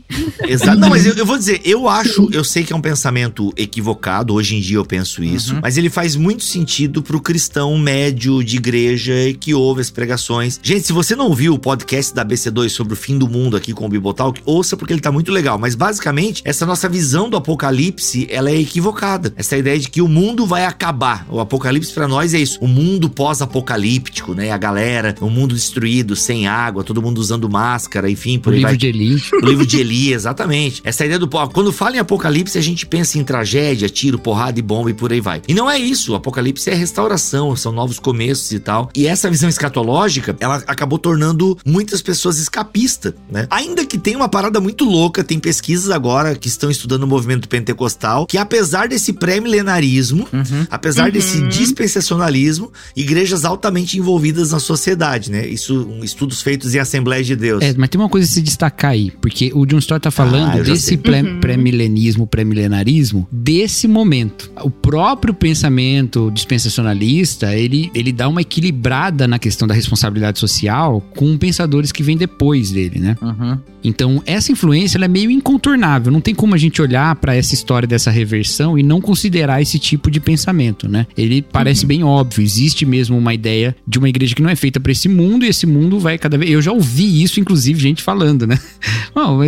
Exato. 0.46 0.78
Não, 0.78 0.88
mas 0.88 1.06
eu, 1.06 1.14
eu 1.16 1.26
vou 1.26 1.38
dizer, 1.38 1.60
eu 1.64 1.88
acho, 1.88 2.28
eu 2.32 2.44
sei 2.44 2.64
que 2.64 2.72
é 2.72 2.76
um 2.76 2.80
pensamento 2.80 3.52
equivocado, 3.56 4.34
hoje 4.34 4.56
em 4.56 4.60
dia 4.60 4.76
eu 4.76 4.84
penso 4.84 5.22
isso, 5.22 5.54
uhum. 5.54 5.60
mas 5.62 5.76
ele 5.76 5.90
faz 5.90 6.16
muito 6.16 6.44
sentido 6.44 7.02
pro 7.02 7.20
cristão 7.20 7.76
médio 7.78 8.42
de 8.42 8.56
igreja 8.56 9.14
que 9.38 9.54
ouve 9.54 9.80
as 9.80 9.90
pregações. 9.90 10.58
Gente, 10.62 10.86
se 10.86 10.92
você 10.92 11.14
não 11.14 11.26
ouviu 11.28 11.54
o 11.54 11.58
podcast 11.58 12.14
da 12.14 12.24
BC2 12.24 12.68
sobre 12.70 12.94
o 12.94 12.96
fim 12.96 13.18
do 13.18 13.28
mundo 13.28 13.56
aqui 13.56 13.72
com 13.72 13.86
o 13.86 13.88
Bibotalk, 13.88 14.40
ouça 14.44 14.76
porque 14.76 14.92
ele 14.92 15.00
tá 15.00 15.12
muito 15.12 15.32
legal. 15.32 15.58
Mas 15.58 15.74
basicamente, 15.74 16.42
essa 16.44 16.66
nossa 16.66 16.88
visão 16.88 17.28
do 17.28 17.36
apocalipse, 17.36 18.26
ela 18.30 18.50
é 18.50 18.56
equivocada. 18.56 19.32
Essa 19.36 19.56
ideia 19.56 19.78
de 19.78 19.88
que 19.88 20.02
o 20.02 20.08
mundo 20.16 20.46
vai 20.46 20.64
acabar. 20.64 21.26
O 21.28 21.40
apocalipse 21.40 21.92
para 21.92 22.08
nós 22.08 22.32
é 22.32 22.38
isso. 22.38 22.58
O 22.62 22.66
mundo 22.66 23.10
pós-apocalíptico, 23.10 24.32
né? 24.32 24.50
A 24.50 24.56
galera, 24.56 25.14
o 25.20 25.28
mundo 25.28 25.54
destruído, 25.54 26.16
sem 26.16 26.46
água, 26.46 26.82
todo 26.82 27.02
mundo 27.02 27.18
usando 27.18 27.50
máscara, 27.50 28.10
enfim, 28.10 28.38
por 28.38 28.50
o 28.50 28.56
aí 28.56 28.60
livro 28.60 28.70
vai. 28.70 28.76
de 28.78 28.86
Eli. 28.86 29.22
O 29.34 29.44
livro 29.44 29.66
de 29.66 29.78
Eli, 29.78 30.14
exatamente. 30.14 30.80
Essa 30.84 31.04
ideia 31.04 31.18
do 31.18 31.28
quando 31.52 31.70
fala 31.70 31.96
em 31.96 31.98
apocalipse, 31.98 32.56
a 32.56 32.62
gente 32.62 32.86
pensa 32.86 33.18
em 33.18 33.24
tragédia, 33.24 33.90
tiro, 33.90 34.18
porrada 34.18 34.58
e 34.58 34.62
bomba 34.62 34.90
e 34.90 34.94
por 34.94 35.12
aí 35.12 35.20
vai. 35.20 35.42
E 35.46 35.52
não 35.52 35.70
é 35.70 35.78
isso. 35.78 36.12
O 36.12 36.14
apocalipse 36.14 36.70
é 36.70 36.74
restauração, 36.74 37.54
são 37.54 37.70
novos 37.70 37.98
começos 37.98 38.52
e 38.52 38.58
tal. 38.58 38.88
E 38.94 39.06
essa 39.06 39.28
visão 39.28 39.50
escatológica, 39.50 40.34
ela 40.40 40.62
acabou 40.66 40.98
tornando 40.98 41.58
muitas 41.66 42.00
pessoas 42.00 42.38
escapistas, 42.38 43.12
né? 43.30 43.46
Ainda 43.50 43.84
que 43.84 43.98
tem 43.98 44.16
uma 44.16 44.30
parada 44.30 44.60
muito 44.60 44.86
louca, 44.86 45.22
tem 45.22 45.38
pesquisas 45.38 45.90
agora 45.90 46.34
que 46.34 46.48
estão 46.48 46.70
estudando 46.70 47.02
o 47.02 47.06
movimento 47.06 47.50
pentecostal, 47.50 48.24
que 48.26 48.38
apesar 48.38 48.88
desse 48.88 49.12
pré-milenarismo 49.12 50.05
uhum. 50.12 50.66
apesar 50.70 51.06
uhum. 51.06 51.12
desse 51.12 51.42
dispensacionalismo, 51.48 52.72
igrejas 52.94 53.44
altamente 53.44 53.98
envolvidas 53.98 54.52
na 54.52 54.58
sociedade, 54.58 55.30
né? 55.30 55.46
Isso, 55.46 55.88
estudos 56.02 56.42
feitos 56.42 56.74
em 56.74 56.78
Assembleias 56.78 57.26
de 57.26 57.36
Deus. 57.36 57.62
É, 57.62 57.74
mas 57.76 57.88
tem 57.88 58.00
uma 58.00 58.08
coisa 58.08 58.26
a 58.26 58.30
se 58.30 58.42
destacar 58.42 58.92
aí, 58.92 59.10
porque 59.20 59.50
o 59.54 59.64
John 59.66 59.78
Stott 59.78 60.02
tá 60.02 60.10
falando 60.10 60.60
ah, 60.60 60.62
desse 60.62 60.94
uhum. 60.94 61.40
pré-milenismo, 61.40 62.26
pré-milenarismo, 62.26 63.26
desse 63.30 63.88
momento. 63.88 64.50
O 64.62 64.70
próprio 64.70 65.34
pensamento 65.34 66.30
dispensacionalista, 66.32 67.54
ele, 67.54 67.90
ele 67.94 68.12
dá 68.12 68.28
uma 68.28 68.40
equilibrada 68.40 69.26
na 69.26 69.38
questão 69.38 69.66
da 69.66 69.74
responsabilidade 69.74 70.38
social 70.38 71.00
com 71.14 71.36
pensadores 71.36 71.92
que 71.92 72.02
vêm 72.02 72.16
depois 72.16 72.70
dele, 72.70 72.98
né? 72.98 73.16
Uhum. 73.20 73.58
Então, 73.82 74.20
essa 74.26 74.50
influência 74.50 74.98
é 74.98 75.08
meio 75.08 75.30
incontornável. 75.30 76.10
Não 76.10 76.20
tem 76.20 76.34
como 76.34 76.54
a 76.54 76.58
gente 76.58 76.82
olhar 76.82 77.14
para 77.16 77.36
essa 77.36 77.54
história 77.54 77.86
dessa 77.86 78.10
reversão 78.10 78.76
e 78.76 78.82
não 78.82 79.00
considerar 79.00 79.62
esse 79.62 79.78
tipo 79.78 79.95
tipo 79.96 80.10
de 80.10 80.20
pensamento, 80.20 80.88
né? 80.88 81.06
Ele 81.16 81.42
parece 81.42 81.82
uhum. 81.82 81.88
bem 81.88 82.04
óbvio, 82.04 82.42
existe 82.42 82.84
mesmo 82.84 83.16
uma 83.16 83.34
ideia 83.34 83.74
de 83.86 83.98
uma 83.98 84.08
igreja 84.08 84.34
que 84.34 84.42
não 84.42 84.50
é 84.50 84.56
feita 84.56 84.78
para 84.78 84.92
esse 84.92 85.08
mundo 85.08 85.44
e 85.44 85.48
esse 85.48 85.66
mundo 85.66 85.98
vai 85.98 86.18
cada 86.18 86.36
vez. 86.38 86.50
Eu 86.50 86.62
já 86.62 86.72
ouvi 86.72 87.22
isso, 87.22 87.40
inclusive, 87.40 87.80
gente 87.80 88.02
falando, 88.02 88.46
né? 88.46 88.58
Não, 89.14 89.38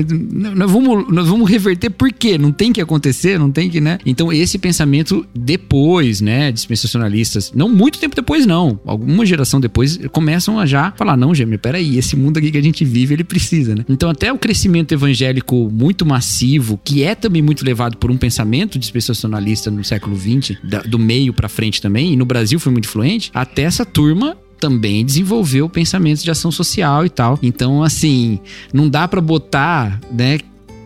nós 0.56 0.70
vamos, 0.70 1.12
nós 1.12 1.28
vamos 1.28 1.48
reverter 1.48 1.90
por 1.90 2.10
quê? 2.10 2.38
Não 2.38 2.50
tem 2.50 2.72
que 2.72 2.80
acontecer, 2.80 3.38
não 3.38 3.50
tem 3.50 3.68
que, 3.68 3.82
né? 3.82 3.98
Então, 4.06 4.32
esse 4.32 4.58
pensamento 4.58 5.26
depois, 5.34 6.22
né, 6.22 6.50
dispensacionalistas, 6.50 7.52
não 7.54 7.68
muito 7.68 7.98
tempo 7.98 8.16
depois, 8.16 8.46
não, 8.46 8.80
alguma 8.86 9.26
geração 9.26 9.60
depois, 9.60 9.98
começam 10.10 10.58
a 10.58 10.64
já 10.64 10.92
falar: 10.96 11.18
não, 11.18 11.34
Gêmeo, 11.34 11.58
peraí, 11.58 11.98
esse 11.98 12.16
mundo 12.16 12.38
aqui 12.38 12.50
que 12.50 12.56
a 12.56 12.62
gente 12.62 12.82
vive, 12.82 13.14
ele 13.14 13.24
precisa, 13.24 13.74
né? 13.74 13.84
Então, 13.90 14.08
até 14.08 14.32
o 14.32 14.38
crescimento 14.38 14.92
evangélico 14.92 15.70
muito 15.70 16.06
massivo, 16.06 16.80
que 16.82 17.02
é 17.02 17.14
também 17.14 17.42
muito 17.42 17.62
levado 17.62 17.98
por 17.98 18.10
um 18.10 18.16
pensamento 18.16 18.78
dispensacionalista 18.78 19.70
no 19.70 19.84
século 19.84 20.16
XX 20.16 20.37
da, 20.62 20.80
do 20.80 20.98
meio 20.98 21.32
para 21.32 21.48
frente 21.48 21.80
também, 21.80 22.12
e 22.12 22.16
no 22.16 22.24
Brasil 22.24 22.58
foi 22.58 22.72
muito 22.72 22.86
influente, 22.86 23.30
até 23.34 23.62
essa 23.62 23.84
turma 23.84 24.36
também 24.58 25.04
desenvolveu 25.04 25.68
pensamentos 25.68 26.22
de 26.22 26.30
ação 26.30 26.50
social 26.50 27.06
e 27.06 27.08
tal. 27.08 27.38
Então, 27.42 27.82
assim, 27.82 28.40
não 28.72 28.88
dá 28.88 29.06
para 29.06 29.20
botar, 29.20 30.00
né, 30.10 30.38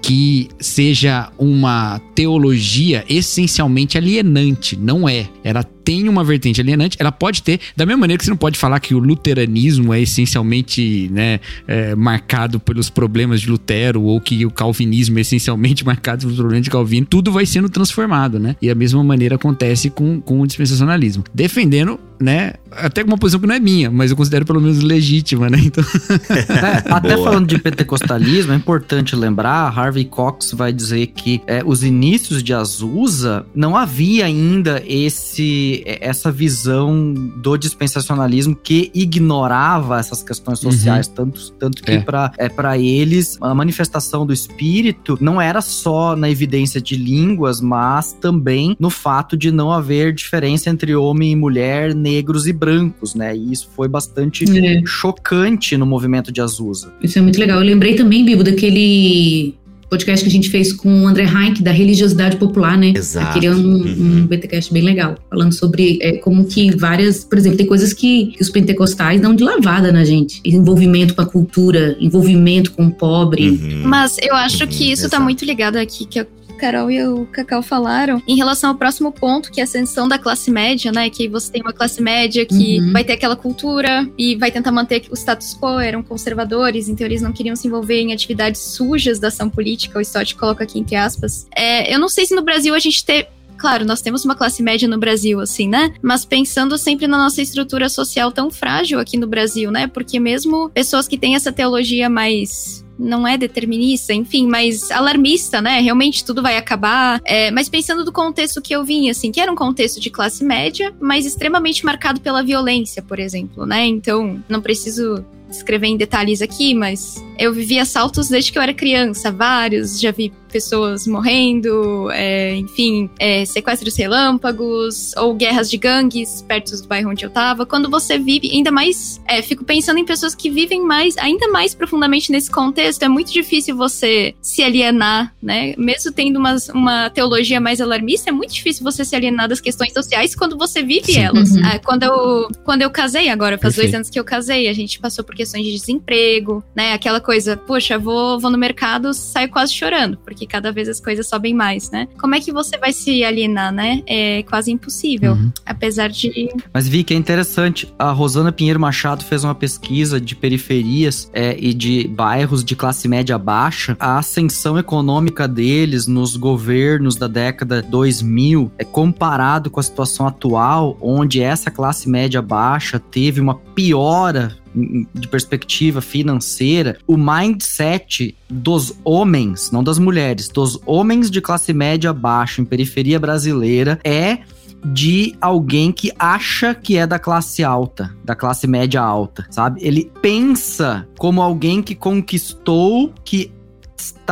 que 0.02 0.48
seja 0.58 1.30
uma 1.38 2.00
teologia 2.14 3.04
essencialmente 3.08 3.96
alienante. 3.96 4.76
Não 4.76 5.08
é. 5.08 5.28
Ela 5.44 5.62
tem 5.84 6.08
uma 6.08 6.24
vertente 6.24 6.60
alienante, 6.60 6.96
ela 6.98 7.12
pode 7.12 7.42
ter, 7.42 7.60
da 7.76 7.84
mesma 7.86 8.00
maneira 8.00 8.18
que 8.18 8.24
você 8.24 8.30
não 8.30 8.36
pode 8.36 8.58
falar 8.58 8.80
que 8.80 8.94
o 8.94 8.98
luteranismo 8.98 9.92
é 9.92 10.00
essencialmente 10.00 11.08
né, 11.12 11.40
é, 11.66 11.94
marcado 11.94 12.60
pelos 12.60 12.90
problemas 12.90 13.40
de 13.40 13.50
Lutero, 13.50 14.02
ou 14.02 14.20
que 14.20 14.44
o 14.46 14.50
calvinismo 14.50 15.18
é 15.18 15.22
essencialmente 15.22 15.84
marcado 15.86 16.22
pelos 16.22 16.36
problemas 16.36 16.64
de 16.64 16.70
Calvino, 16.70 17.06
tudo 17.06 17.32
vai 17.32 17.46
sendo 17.46 17.68
transformado, 17.68 18.38
né? 18.38 18.56
E 18.60 18.70
a 18.70 18.74
mesma 18.74 19.02
maneira 19.02 19.36
acontece 19.36 19.90
com, 19.90 20.20
com 20.20 20.40
o 20.40 20.46
dispensacionalismo. 20.46 21.24
Defendendo, 21.34 21.98
né, 22.20 22.54
até 22.70 23.02
uma 23.02 23.18
posição 23.18 23.40
que 23.40 23.46
não 23.46 23.54
é 23.54 23.60
minha, 23.60 23.90
mas 23.90 24.10
eu 24.10 24.16
considero 24.16 24.46
pelo 24.46 24.60
menos 24.60 24.80
legítima, 24.80 25.50
né? 25.50 25.58
Então... 25.62 25.84
é, 26.30 26.92
até 26.92 27.16
falando 27.16 27.46
de 27.46 27.58
pentecostalismo, 27.58 28.52
é 28.52 28.56
importante 28.56 29.14
lembrar, 29.16 29.76
Harvey 29.76 30.04
Cox 30.04 30.52
vai 30.52 30.72
dizer 30.72 31.08
que 31.08 31.40
é, 31.46 31.62
os 31.64 31.82
inícios 31.82 32.42
de 32.42 32.54
Azusa 32.54 33.44
não 33.54 33.76
havia 33.76 34.26
ainda 34.26 34.82
esse 34.86 35.71
essa 35.84 36.30
visão 36.30 37.12
do 37.14 37.56
dispensacionalismo 37.56 38.54
que 38.56 38.90
ignorava 38.94 39.98
essas 39.98 40.22
questões 40.22 40.62
uhum. 40.62 40.70
sociais, 40.70 41.06
uhum. 41.08 41.14
tanto, 41.14 41.52
tanto 41.52 41.82
que 41.82 41.92
é. 41.92 42.00
para 42.00 42.32
é, 42.38 42.48
pra 42.48 42.78
eles 42.78 43.38
a 43.40 43.54
manifestação 43.54 44.26
do 44.26 44.32
espírito 44.32 45.16
não 45.20 45.40
era 45.40 45.60
só 45.60 46.16
na 46.16 46.30
evidência 46.30 46.80
de 46.80 46.96
línguas, 46.96 47.60
mas 47.60 48.12
também 48.12 48.76
no 48.78 48.90
fato 48.90 49.36
de 49.36 49.50
não 49.50 49.70
haver 49.72 50.12
diferença 50.12 50.70
entre 50.70 50.94
homem 50.94 51.32
e 51.32 51.36
mulher, 51.36 51.94
negros 51.94 52.46
e 52.46 52.52
brancos, 52.52 53.14
né? 53.14 53.36
E 53.36 53.52
isso 53.52 53.68
foi 53.74 53.88
bastante 53.88 54.44
é. 54.44 54.82
chocante 54.84 55.76
no 55.76 55.86
movimento 55.86 56.32
de 56.32 56.40
Azusa. 56.40 56.92
Isso 57.02 57.18
é 57.18 57.22
muito 57.22 57.38
legal. 57.38 57.58
Eu 57.60 57.66
lembrei 57.66 57.94
também, 57.94 58.24
Bibo, 58.24 58.44
daquele 58.44 59.54
podcast 59.92 60.24
que 60.24 60.30
a 60.30 60.32
gente 60.32 60.48
fez 60.48 60.72
com 60.72 61.02
o 61.02 61.06
André 61.06 61.24
Heinck, 61.24 61.62
da 61.62 61.70
religiosidade 61.70 62.36
popular, 62.36 62.78
né? 62.78 62.94
Exato. 62.96 63.28
Aquele 63.28 63.46
é 63.46 63.50
um, 63.50 63.56
uhum. 63.56 64.22
um 64.22 64.26
BTcast 64.26 64.72
bem 64.72 64.82
legal, 64.82 65.16
falando 65.28 65.52
sobre 65.52 65.98
é, 66.00 66.12
como 66.12 66.46
que 66.46 66.74
várias, 66.74 67.24
por 67.24 67.36
exemplo, 67.36 67.58
tem 67.58 67.66
coisas 67.66 67.92
que, 67.92 68.28
que, 68.28 68.42
os 68.42 68.48
pentecostais 68.48 69.20
dão 69.20 69.34
de 69.34 69.44
lavada 69.44 69.92
na 69.92 70.02
gente. 70.02 70.40
Envolvimento 70.46 71.14
com 71.14 71.20
a 71.20 71.26
cultura, 71.26 71.94
envolvimento 72.00 72.72
com 72.72 72.86
o 72.86 72.90
pobre. 72.90 73.50
Uhum. 73.50 73.82
Mas 73.84 74.16
eu 74.22 74.34
acho 74.34 74.64
uhum. 74.64 74.70
que 74.70 74.90
isso 74.90 75.02
tá 75.02 75.08
Exato. 75.08 75.10
tá 75.10 75.20
muito 75.20 75.44
ligado 75.44 75.76
aqui, 75.76 76.06
que 76.06 76.18
Carol 76.62 76.88
e 76.92 77.04
o 77.04 77.26
Cacau 77.26 77.60
falaram, 77.60 78.22
em 78.24 78.36
relação 78.36 78.70
ao 78.70 78.76
próximo 78.76 79.10
ponto, 79.10 79.50
que 79.50 79.60
é 79.60 79.64
a 79.64 79.66
ascensão 79.66 80.06
da 80.06 80.16
classe 80.16 80.48
média, 80.48 80.92
né? 80.92 81.10
Que 81.10 81.28
você 81.28 81.50
tem 81.50 81.60
uma 81.60 81.72
classe 81.72 82.00
média 82.00 82.46
que 82.46 82.78
uhum. 82.78 82.92
vai 82.92 83.02
ter 83.02 83.14
aquela 83.14 83.34
cultura 83.34 84.08
e 84.16 84.36
vai 84.36 84.52
tentar 84.52 84.70
manter 84.70 85.02
o 85.10 85.14
status 85.14 85.58
quo, 85.58 85.80
eram 85.80 86.04
conservadores, 86.04 86.88
então 86.88 87.04
eles 87.04 87.20
não 87.20 87.32
queriam 87.32 87.56
se 87.56 87.66
envolver 87.66 88.00
em 88.00 88.12
atividades 88.12 88.60
sujas 88.60 89.18
da 89.18 89.26
ação 89.26 89.50
política, 89.50 89.98
o 89.98 90.02
Stott 90.02 90.36
coloca 90.36 90.62
aqui 90.62 90.78
entre 90.78 90.94
aspas. 90.94 91.48
É, 91.56 91.92
eu 91.92 91.98
não 91.98 92.08
sei 92.08 92.26
se 92.26 92.34
no 92.34 92.42
Brasil 92.42 92.74
a 92.74 92.78
gente 92.78 93.04
ter 93.04 93.26
claro, 93.58 93.84
nós 93.84 94.02
temos 94.02 94.24
uma 94.24 94.34
classe 94.34 94.60
média 94.60 94.88
no 94.88 94.98
Brasil, 94.98 95.38
assim, 95.40 95.68
né? 95.68 95.94
Mas 96.02 96.24
pensando 96.24 96.76
sempre 96.76 97.06
na 97.06 97.16
nossa 97.16 97.40
estrutura 97.40 97.88
social 97.88 98.32
tão 98.32 98.50
frágil 98.50 98.98
aqui 98.98 99.16
no 99.16 99.26
Brasil, 99.26 99.70
né? 99.70 99.86
Porque 99.86 100.18
mesmo 100.18 100.68
pessoas 100.70 101.06
que 101.06 101.16
têm 101.16 101.36
essa 101.36 101.52
teologia 101.52 102.08
mais 102.08 102.81
não 103.02 103.26
é 103.26 103.36
determinista, 103.36 104.14
enfim, 104.14 104.46
mas 104.46 104.90
alarmista, 104.90 105.60
né? 105.60 105.80
Realmente 105.80 106.24
tudo 106.24 106.42
vai 106.42 106.56
acabar. 106.56 107.20
É, 107.24 107.50
mas 107.50 107.68
pensando 107.68 108.04
do 108.04 108.12
contexto 108.12 108.62
que 108.62 108.74
eu 108.74 108.84
vim, 108.84 109.10
assim, 109.10 109.32
que 109.32 109.40
era 109.40 109.50
um 109.50 109.56
contexto 109.56 110.00
de 110.00 110.10
classe 110.10 110.44
média, 110.44 110.94
mas 111.00 111.26
extremamente 111.26 111.84
marcado 111.84 112.20
pela 112.20 112.42
violência, 112.42 113.02
por 113.02 113.18
exemplo, 113.18 113.66
né? 113.66 113.84
Então, 113.86 114.42
não 114.48 114.60
preciso 114.60 115.24
descrever 115.48 115.86
em 115.86 115.96
detalhes 115.96 116.40
aqui, 116.40 116.74
mas 116.74 117.22
eu 117.38 117.52
vivi 117.52 117.78
assaltos 117.78 118.28
desde 118.28 118.50
que 118.50 118.58
eu 118.58 118.62
era 118.62 118.72
criança, 118.72 119.30
vários, 119.30 120.00
já 120.00 120.10
vi 120.10 120.32
pessoas 120.52 121.06
morrendo, 121.06 122.10
é, 122.12 122.54
enfim, 122.56 123.10
é, 123.18 123.44
sequestros 123.44 123.96
relâmpagos 123.96 125.12
ou 125.16 125.34
guerras 125.34 125.70
de 125.70 125.78
gangues 125.78 126.42
perto 126.46 126.76
do 126.76 126.86
bairro 126.86 127.10
onde 127.10 127.24
eu 127.24 127.30
tava. 127.30 127.64
Quando 127.64 127.90
você 127.90 128.18
vive, 128.18 128.50
ainda 128.52 128.70
mais, 128.70 129.20
é, 129.26 129.40
fico 129.42 129.64
pensando 129.64 129.98
em 129.98 130.04
pessoas 130.04 130.34
que 130.34 130.50
vivem 130.50 130.84
mais, 130.84 131.16
ainda 131.16 131.48
mais 131.48 131.74
profundamente 131.74 132.30
nesse 132.30 132.50
contexto, 132.50 133.02
é 133.02 133.08
muito 133.08 133.32
difícil 133.32 133.76
você 133.76 134.34
se 134.40 134.62
alienar, 134.62 135.34
né? 135.42 135.74
Mesmo 135.78 136.12
tendo 136.12 136.38
uma, 136.38 136.56
uma 136.74 137.10
teologia 137.10 137.60
mais 137.60 137.80
alarmista, 137.80 138.30
é 138.30 138.32
muito 138.32 138.52
difícil 138.52 138.84
você 138.84 139.04
se 139.04 139.16
alienar 139.16 139.48
das 139.48 139.60
questões 139.60 139.92
sociais 139.92 140.34
quando 140.34 140.56
você 140.58 140.82
vive 140.82 141.12
Sim. 141.12 141.20
elas. 141.20 141.50
Uhum. 141.50 141.62
Ah, 141.64 141.78
quando, 141.78 142.02
eu, 142.02 142.48
quando 142.64 142.82
eu 142.82 142.90
casei 142.90 143.30
agora, 143.30 143.56
faz 143.56 143.74
Perfeito. 143.74 143.86
dois 143.86 143.94
anos 143.94 144.10
que 144.10 144.20
eu 144.20 144.24
casei, 144.24 144.68
a 144.68 144.72
gente 144.72 145.00
passou 145.00 145.24
por 145.24 145.34
questões 145.34 145.64
de 145.64 145.72
desemprego, 145.72 146.62
né? 146.74 146.92
Aquela 146.92 147.20
coisa, 147.20 147.56
poxa, 147.56 147.98
vou, 147.98 148.38
vou 148.38 148.50
no 148.50 148.58
mercado, 148.58 149.14
saio 149.14 149.48
quase 149.48 149.72
chorando, 149.72 150.18
porque 150.18 150.41
cada 150.46 150.72
vez 150.72 150.88
as 150.88 151.00
coisas 151.00 151.26
sobem 151.26 151.54
mais, 151.54 151.90
né? 151.90 152.08
Como 152.20 152.34
é 152.34 152.40
que 152.40 152.52
você 152.52 152.76
vai 152.78 152.92
se 152.92 153.24
alienar, 153.24 153.72
né? 153.72 154.02
É 154.06 154.42
quase 154.44 154.70
impossível, 154.70 155.32
uhum. 155.32 155.52
apesar 155.64 156.08
de. 156.08 156.48
Mas 156.72 156.88
vi 156.88 157.04
que 157.04 157.14
é 157.14 157.16
interessante. 157.16 157.92
A 157.98 158.10
Rosana 158.10 158.52
Pinheiro 158.52 158.80
Machado 158.80 159.24
fez 159.24 159.44
uma 159.44 159.54
pesquisa 159.54 160.20
de 160.20 160.34
periferias 160.34 161.30
é, 161.32 161.56
e 161.58 161.74
de 161.74 162.08
bairros 162.08 162.64
de 162.64 162.76
classe 162.76 163.08
média 163.08 163.38
baixa. 163.38 163.96
A 163.98 164.18
ascensão 164.18 164.78
econômica 164.78 165.46
deles 165.46 166.06
nos 166.06 166.36
governos 166.36 167.16
da 167.16 167.26
década 167.26 167.82
2000 167.82 168.70
é 168.78 168.84
comparado 168.84 169.70
com 169.70 169.80
a 169.80 169.82
situação 169.82 170.26
atual, 170.26 170.96
onde 171.00 171.40
essa 171.40 171.70
classe 171.70 172.08
média 172.08 172.42
baixa 172.42 172.98
teve 172.98 173.40
uma 173.40 173.54
piora 173.54 174.61
de 174.74 175.28
perspectiva 175.28 176.00
financeira, 176.00 176.98
o 177.06 177.16
mindset 177.16 178.34
dos 178.48 178.94
homens, 179.04 179.70
não 179.70 179.84
das 179.84 179.98
mulheres, 179.98 180.48
dos 180.48 180.80
homens 180.86 181.30
de 181.30 181.40
classe 181.40 181.72
média 181.72 182.12
baixa 182.12 182.60
em 182.60 182.64
periferia 182.64 183.18
brasileira 183.18 184.00
é 184.04 184.38
de 184.84 185.36
alguém 185.40 185.92
que 185.92 186.10
acha 186.18 186.74
que 186.74 186.96
é 186.96 187.06
da 187.06 187.18
classe 187.18 187.62
alta, 187.62 188.14
da 188.24 188.34
classe 188.34 188.66
média 188.66 189.00
alta, 189.00 189.46
sabe? 189.48 189.80
Ele 189.82 190.10
pensa 190.20 191.06
como 191.18 191.40
alguém 191.40 191.82
que 191.82 191.94
conquistou, 191.94 193.12
que 193.24 193.52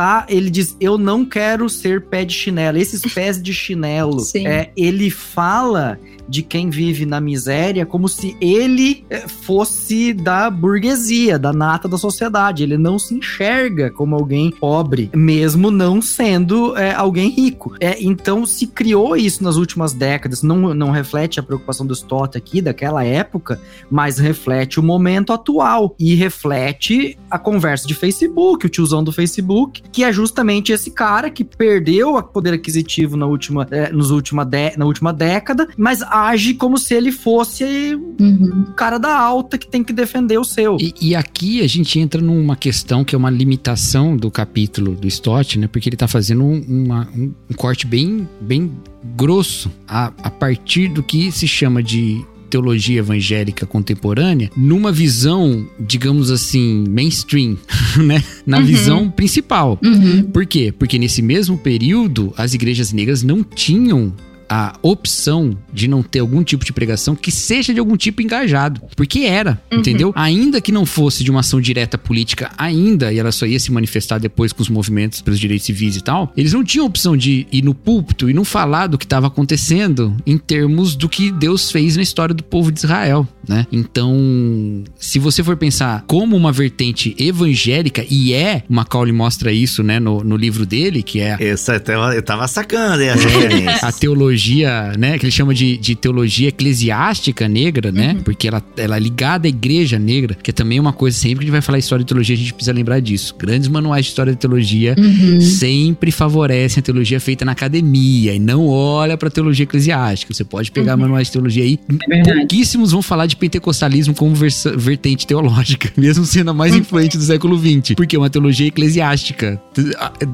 está, 0.01 0.25
ele 0.27 0.49
diz: 0.49 0.75
Eu 0.79 0.97
não 0.97 1.23
quero 1.23 1.69
ser 1.69 2.01
pé 2.01 2.25
de 2.25 2.33
chinelo. 2.33 2.77
Esses 2.77 3.01
pés 3.13 3.41
de 3.41 3.53
chinelo. 3.53 4.19
Sim. 4.19 4.47
É, 4.47 4.71
ele 4.75 5.09
fala 5.11 5.99
de 6.31 6.41
quem 6.41 6.69
vive 6.69 7.05
na 7.05 7.19
miséria 7.19 7.85
como 7.85 8.07
se 8.07 8.37
ele 8.39 9.05
é, 9.09 9.27
fosse 9.27 10.13
da 10.13 10.49
burguesia, 10.49 11.37
da 11.37 11.51
nata 11.51 11.89
da 11.89 11.97
sociedade. 11.97 12.63
Ele 12.63 12.77
não 12.77 12.97
se 12.97 13.13
enxerga 13.13 13.91
como 13.91 14.15
alguém 14.15 14.49
pobre, 14.49 15.09
mesmo 15.13 15.69
não 15.69 16.01
sendo 16.01 16.75
é, 16.77 16.93
alguém 16.93 17.29
rico. 17.29 17.75
É, 17.81 18.01
então 18.01 18.45
se 18.45 18.65
criou 18.65 19.17
isso 19.17 19.43
nas 19.43 19.57
últimas 19.57 19.91
décadas. 19.91 20.41
Não, 20.41 20.73
não 20.73 20.89
reflete 20.89 21.37
a 21.37 21.43
preocupação 21.43 21.85
do 21.85 21.93
Stott 21.93 22.37
aqui, 22.37 22.61
daquela 22.61 23.03
época, 23.03 23.59
mas 23.89 24.17
reflete 24.17 24.79
o 24.79 24.83
momento 24.83 25.33
atual 25.33 25.93
e 25.99 26.15
reflete 26.15 27.17
a 27.29 27.37
conversa 27.37 27.85
de 27.85 27.93
Facebook, 27.93 28.65
o 28.65 28.69
tiozão 28.69 29.03
do 29.03 29.11
Facebook, 29.11 29.83
que 29.91 30.03
é 30.03 30.11
justamente 30.11 30.71
esse 30.71 30.91
cara 30.91 31.29
que 31.29 31.43
perdeu 31.43 32.15
o 32.15 32.23
poder 32.23 32.53
aquisitivo 32.53 33.17
na 33.17 33.25
última, 33.25 33.67
é, 33.71 33.91
nos 33.91 34.11
última 34.11 34.45
de, 34.45 34.75
na 34.77 34.85
última 34.85 35.11
década, 35.11 35.67
mas 35.77 36.01
age 36.01 36.53
como 36.53 36.77
se 36.77 36.93
ele 36.93 37.11
fosse 37.11 37.95
uhum. 38.19 38.65
o 38.69 38.73
cara 38.73 38.97
da 38.97 39.17
alta 39.17 39.57
que 39.57 39.67
tem 39.67 39.83
que 39.83 39.93
defender 39.93 40.37
o 40.37 40.43
seu. 40.43 40.77
E, 40.79 40.93
e, 41.01 41.15
aqui 41.15 41.61
a 41.61 41.67
gente 41.67 41.99
entra 41.99 42.21
numa 42.21 42.55
questão 42.55 43.03
que 43.03 43.15
é 43.15 43.17
uma 43.17 43.29
limitação 43.29 44.15
do 44.15 44.31
capítulo 44.31 44.95
do 44.95 45.07
Stott, 45.07 45.59
né? 45.59 45.67
Porque 45.67 45.89
ele 45.89 45.97
tá 45.97 46.07
fazendo 46.07 46.43
um, 46.43 46.61
uma, 46.67 47.07
um, 47.15 47.33
um 47.49 47.53
corte 47.55 47.85
bem, 47.85 48.27
bem 48.39 48.71
grosso 49.15 49.71
a, 49.87 50.07
a 50.23 50.29
partir 50.29 50.87
do 50.87 51.03
que 51.03 51.31
se 51.31 51.47
chama 51.47 51.81
de 51.81 52.25
teologia 52.51 52.99
evangélica 52.99 53.65
contemporânea 53.65 54.51
numa 54.55 54.91
visão, 54.91 55.65
digamos 55.79 56.29
assim, 56.29 56.83
mainstream, 56.89 57.57
né? 57.97 58.21
Na 58.45 58.57
uhum. 58.57 58.65
visão 58.65 59.09
principal. 59.09 59.79
Uhum. 59.81 60.23
Por 60.23 60.45
quê? 60.45 60.73
Porque 60.77 60.99
nesse 60.99 61.21
mesmo 61.21 61.57
período 61.57 62.33
as 62.37 62.53
igrejas 62.53 62.91
negras 62.91 63.23
não 63.23 63.43
tinham 63.43 64.13
a 64.51 64.73
opção 64.81 65.57
de 65.71 65.87
não 65.87 66.03
ter 66.03 66.19
algum 66.19 66.43
tipo 66.43 66.65
de 66.65 66.73
pregação 66.73 67.15
que 67.15 67.31
seja 67.31 67.73
de 67.73 67.79
algum 67.79 67.95
tipo 67.95 68.21
engajado. 68.21 68.81
Porque 68.97 69.19
era, 69.19 69.61
uhum. 69.71 69.79
entendeu? 69.79 70.11
Ainda 70.13 70.59
que 70.59 70.73
não 70.73 70.85
fosse 70.85 71.23
de 71.23 71.31
uma 71.31 71.39
ação 71.39 71.61
direta 71.61 71.97
política, 71.97 72.51
ainda, 72.57 73.13
e 73.13 73.17
ela 73.17 73.31
só 73.31 73.45
ia 73.45 73.57
se 73.57 73.71
manifestar 73.71 74.19
depois 74.19 74.51
com 74.51 74.61
os 74.61 74.67
movimentos 74.67 75.21
pelos 75.21 75.39
direitos 75.39 75.65
civis 75.65 75.95
e 75.95 76.03
tal, 76.03 76.33
eles 76.35 76.51
não 76.51 76.65
tinham 76.65 76.85
opção 76.85 77.15
de 77.15 77.47
ir 77.49 77.63
no 77.63 77.73
púlpito 77.73 78.29
e 78.29 78.33
não 78.33 78.43
falar 78.43 78.87
do 78.87 78.97
que 78.97 79.05
estava 79.05 79.27
acontecendo 79.27 80.17
em 80.25 80.37
termos 80.37 80.97
do 80.97 81.07
que 81.07 81.31
Deus 81.31 81.71
fez 81.71 81.95
na 81.95 82.03
história 82.03 82.35
do 82.35 82.43
povo 82.43 82.73
de 82.73 82.79
Israel, 82.79 83.25
né? 83.47 83.65
Então, 83.71 84.83
se 84.99 85.17
você 85.17 85.41
for 85.41 85.55
pensar 85.55 86.03
como 86.07 86.35
uma 86.35 86.51
vertente 86.51 87.15
evangélica, 87.17 88.05
e 88.09 88.33
é, 88.33 88.63
Macaulay 88.67 89.13
mostra 89.13 89.53
isso, 89.53 89.81
né, 89.81 89.97
no, 89.97 90.25
no 90.25 90.35
livro 90.35 90.65
dele, 90.65 91.01
que 91.01 91.21
é... 91.21 91.37
Essa, 91.39 91.81
eu 92.13 92.21
tava 92.21 92.49
sacando 92.49 93.01
essa 93.01 93.29
é, 93.29 93.79
A 93.81 93.91
teologia 93.93 94.40
teologia, 94.41 94.93
né? 94.97 95.17
Que 95.17 95.25
ele 95.25 95.31
chama 95.31 95.53
de, 95.53 95.77
de 95.77 95.95
teologia 95.95 96.49
eclesiástica 96.49 97.47
negra, 97.47 97.91
né? 97.91 98.13
Uhum. 98.13 98.23
Porque 98.23 98.47
ela, 98.47 98.63
ela 98.75 98.97
é 98.97 98.99
ligada 98.99 99.47
à 99.47 99.49
igreja 99.49 99.99
negra, 99.99 100.35
que 100.41 100.49
é 100.49 100.53
também 100.53 100.79
uma 100.79 100.91
coisa, 100.91 101.17
sempre 101.17 101.39
que 101.39 101.43
a 101.43 101.45
gente 101.45 101.51
vai 101.51 101.61
falar 101.61 101.77
história 101.77 102.03
de 102.03 102.07
teologia, 102.07 102.35
a 102.35 102.39
gente 102.39 102.53
precisa 102.53 102.73
lembrar 102.73 102.99
disso. 102.99 103.35
Grandes 103.37 103.67
manuais 103.67 104.05
de 104.05 104.11
história 104.11 104.33
de 104.33 104.39
teologia 104.39 104.95
uhum. 104.97 105.41
sempre 105.41 106.11
favorecem 106.11 106.81
a 106.81 106.83
teologia 106.83 107.19
feita 107.19 107.45
na 107.45 107.51
academia 107.51 108.33
e 108.33 108.39
não 108.39 108.67
olha 108.67 109.17
pra 109.17 109.29
teologia 109.29 109.63
eclesiástica. 109.63 110.33
Você 110.33 110.43
pode 110.43 110.71
pegar 110.71 110.95
uhum. 110.95 111.01
manuais 111.01 111.27
de 111.27 111.33
teologia 111.33 111.63
aí. 111.63 111.79
É 112.09 112.21
pouquíssimos 112.23 112.91
vão 112.91 113.01
falar 113.01 113.25
de 113.27 113.35
pentecostalismo 113.35 114.13
como 114.13 114.35
vertente 114.35 115.27
teológica, 115.27 115.91
mesmo 115.97 116.25
sendo 116.25 116.51
a 116.51 116.53
mais 116.53 116.75
influente 116.75 117.17
do 117.17 117.23
século 117.23 117.57
XX, 117.57 117.95
porque 117.95 118.15
é 118.15 118.19
uma 118.19 118.29
teologia 118.29 118.67
eclesiástica. 118.67 119.61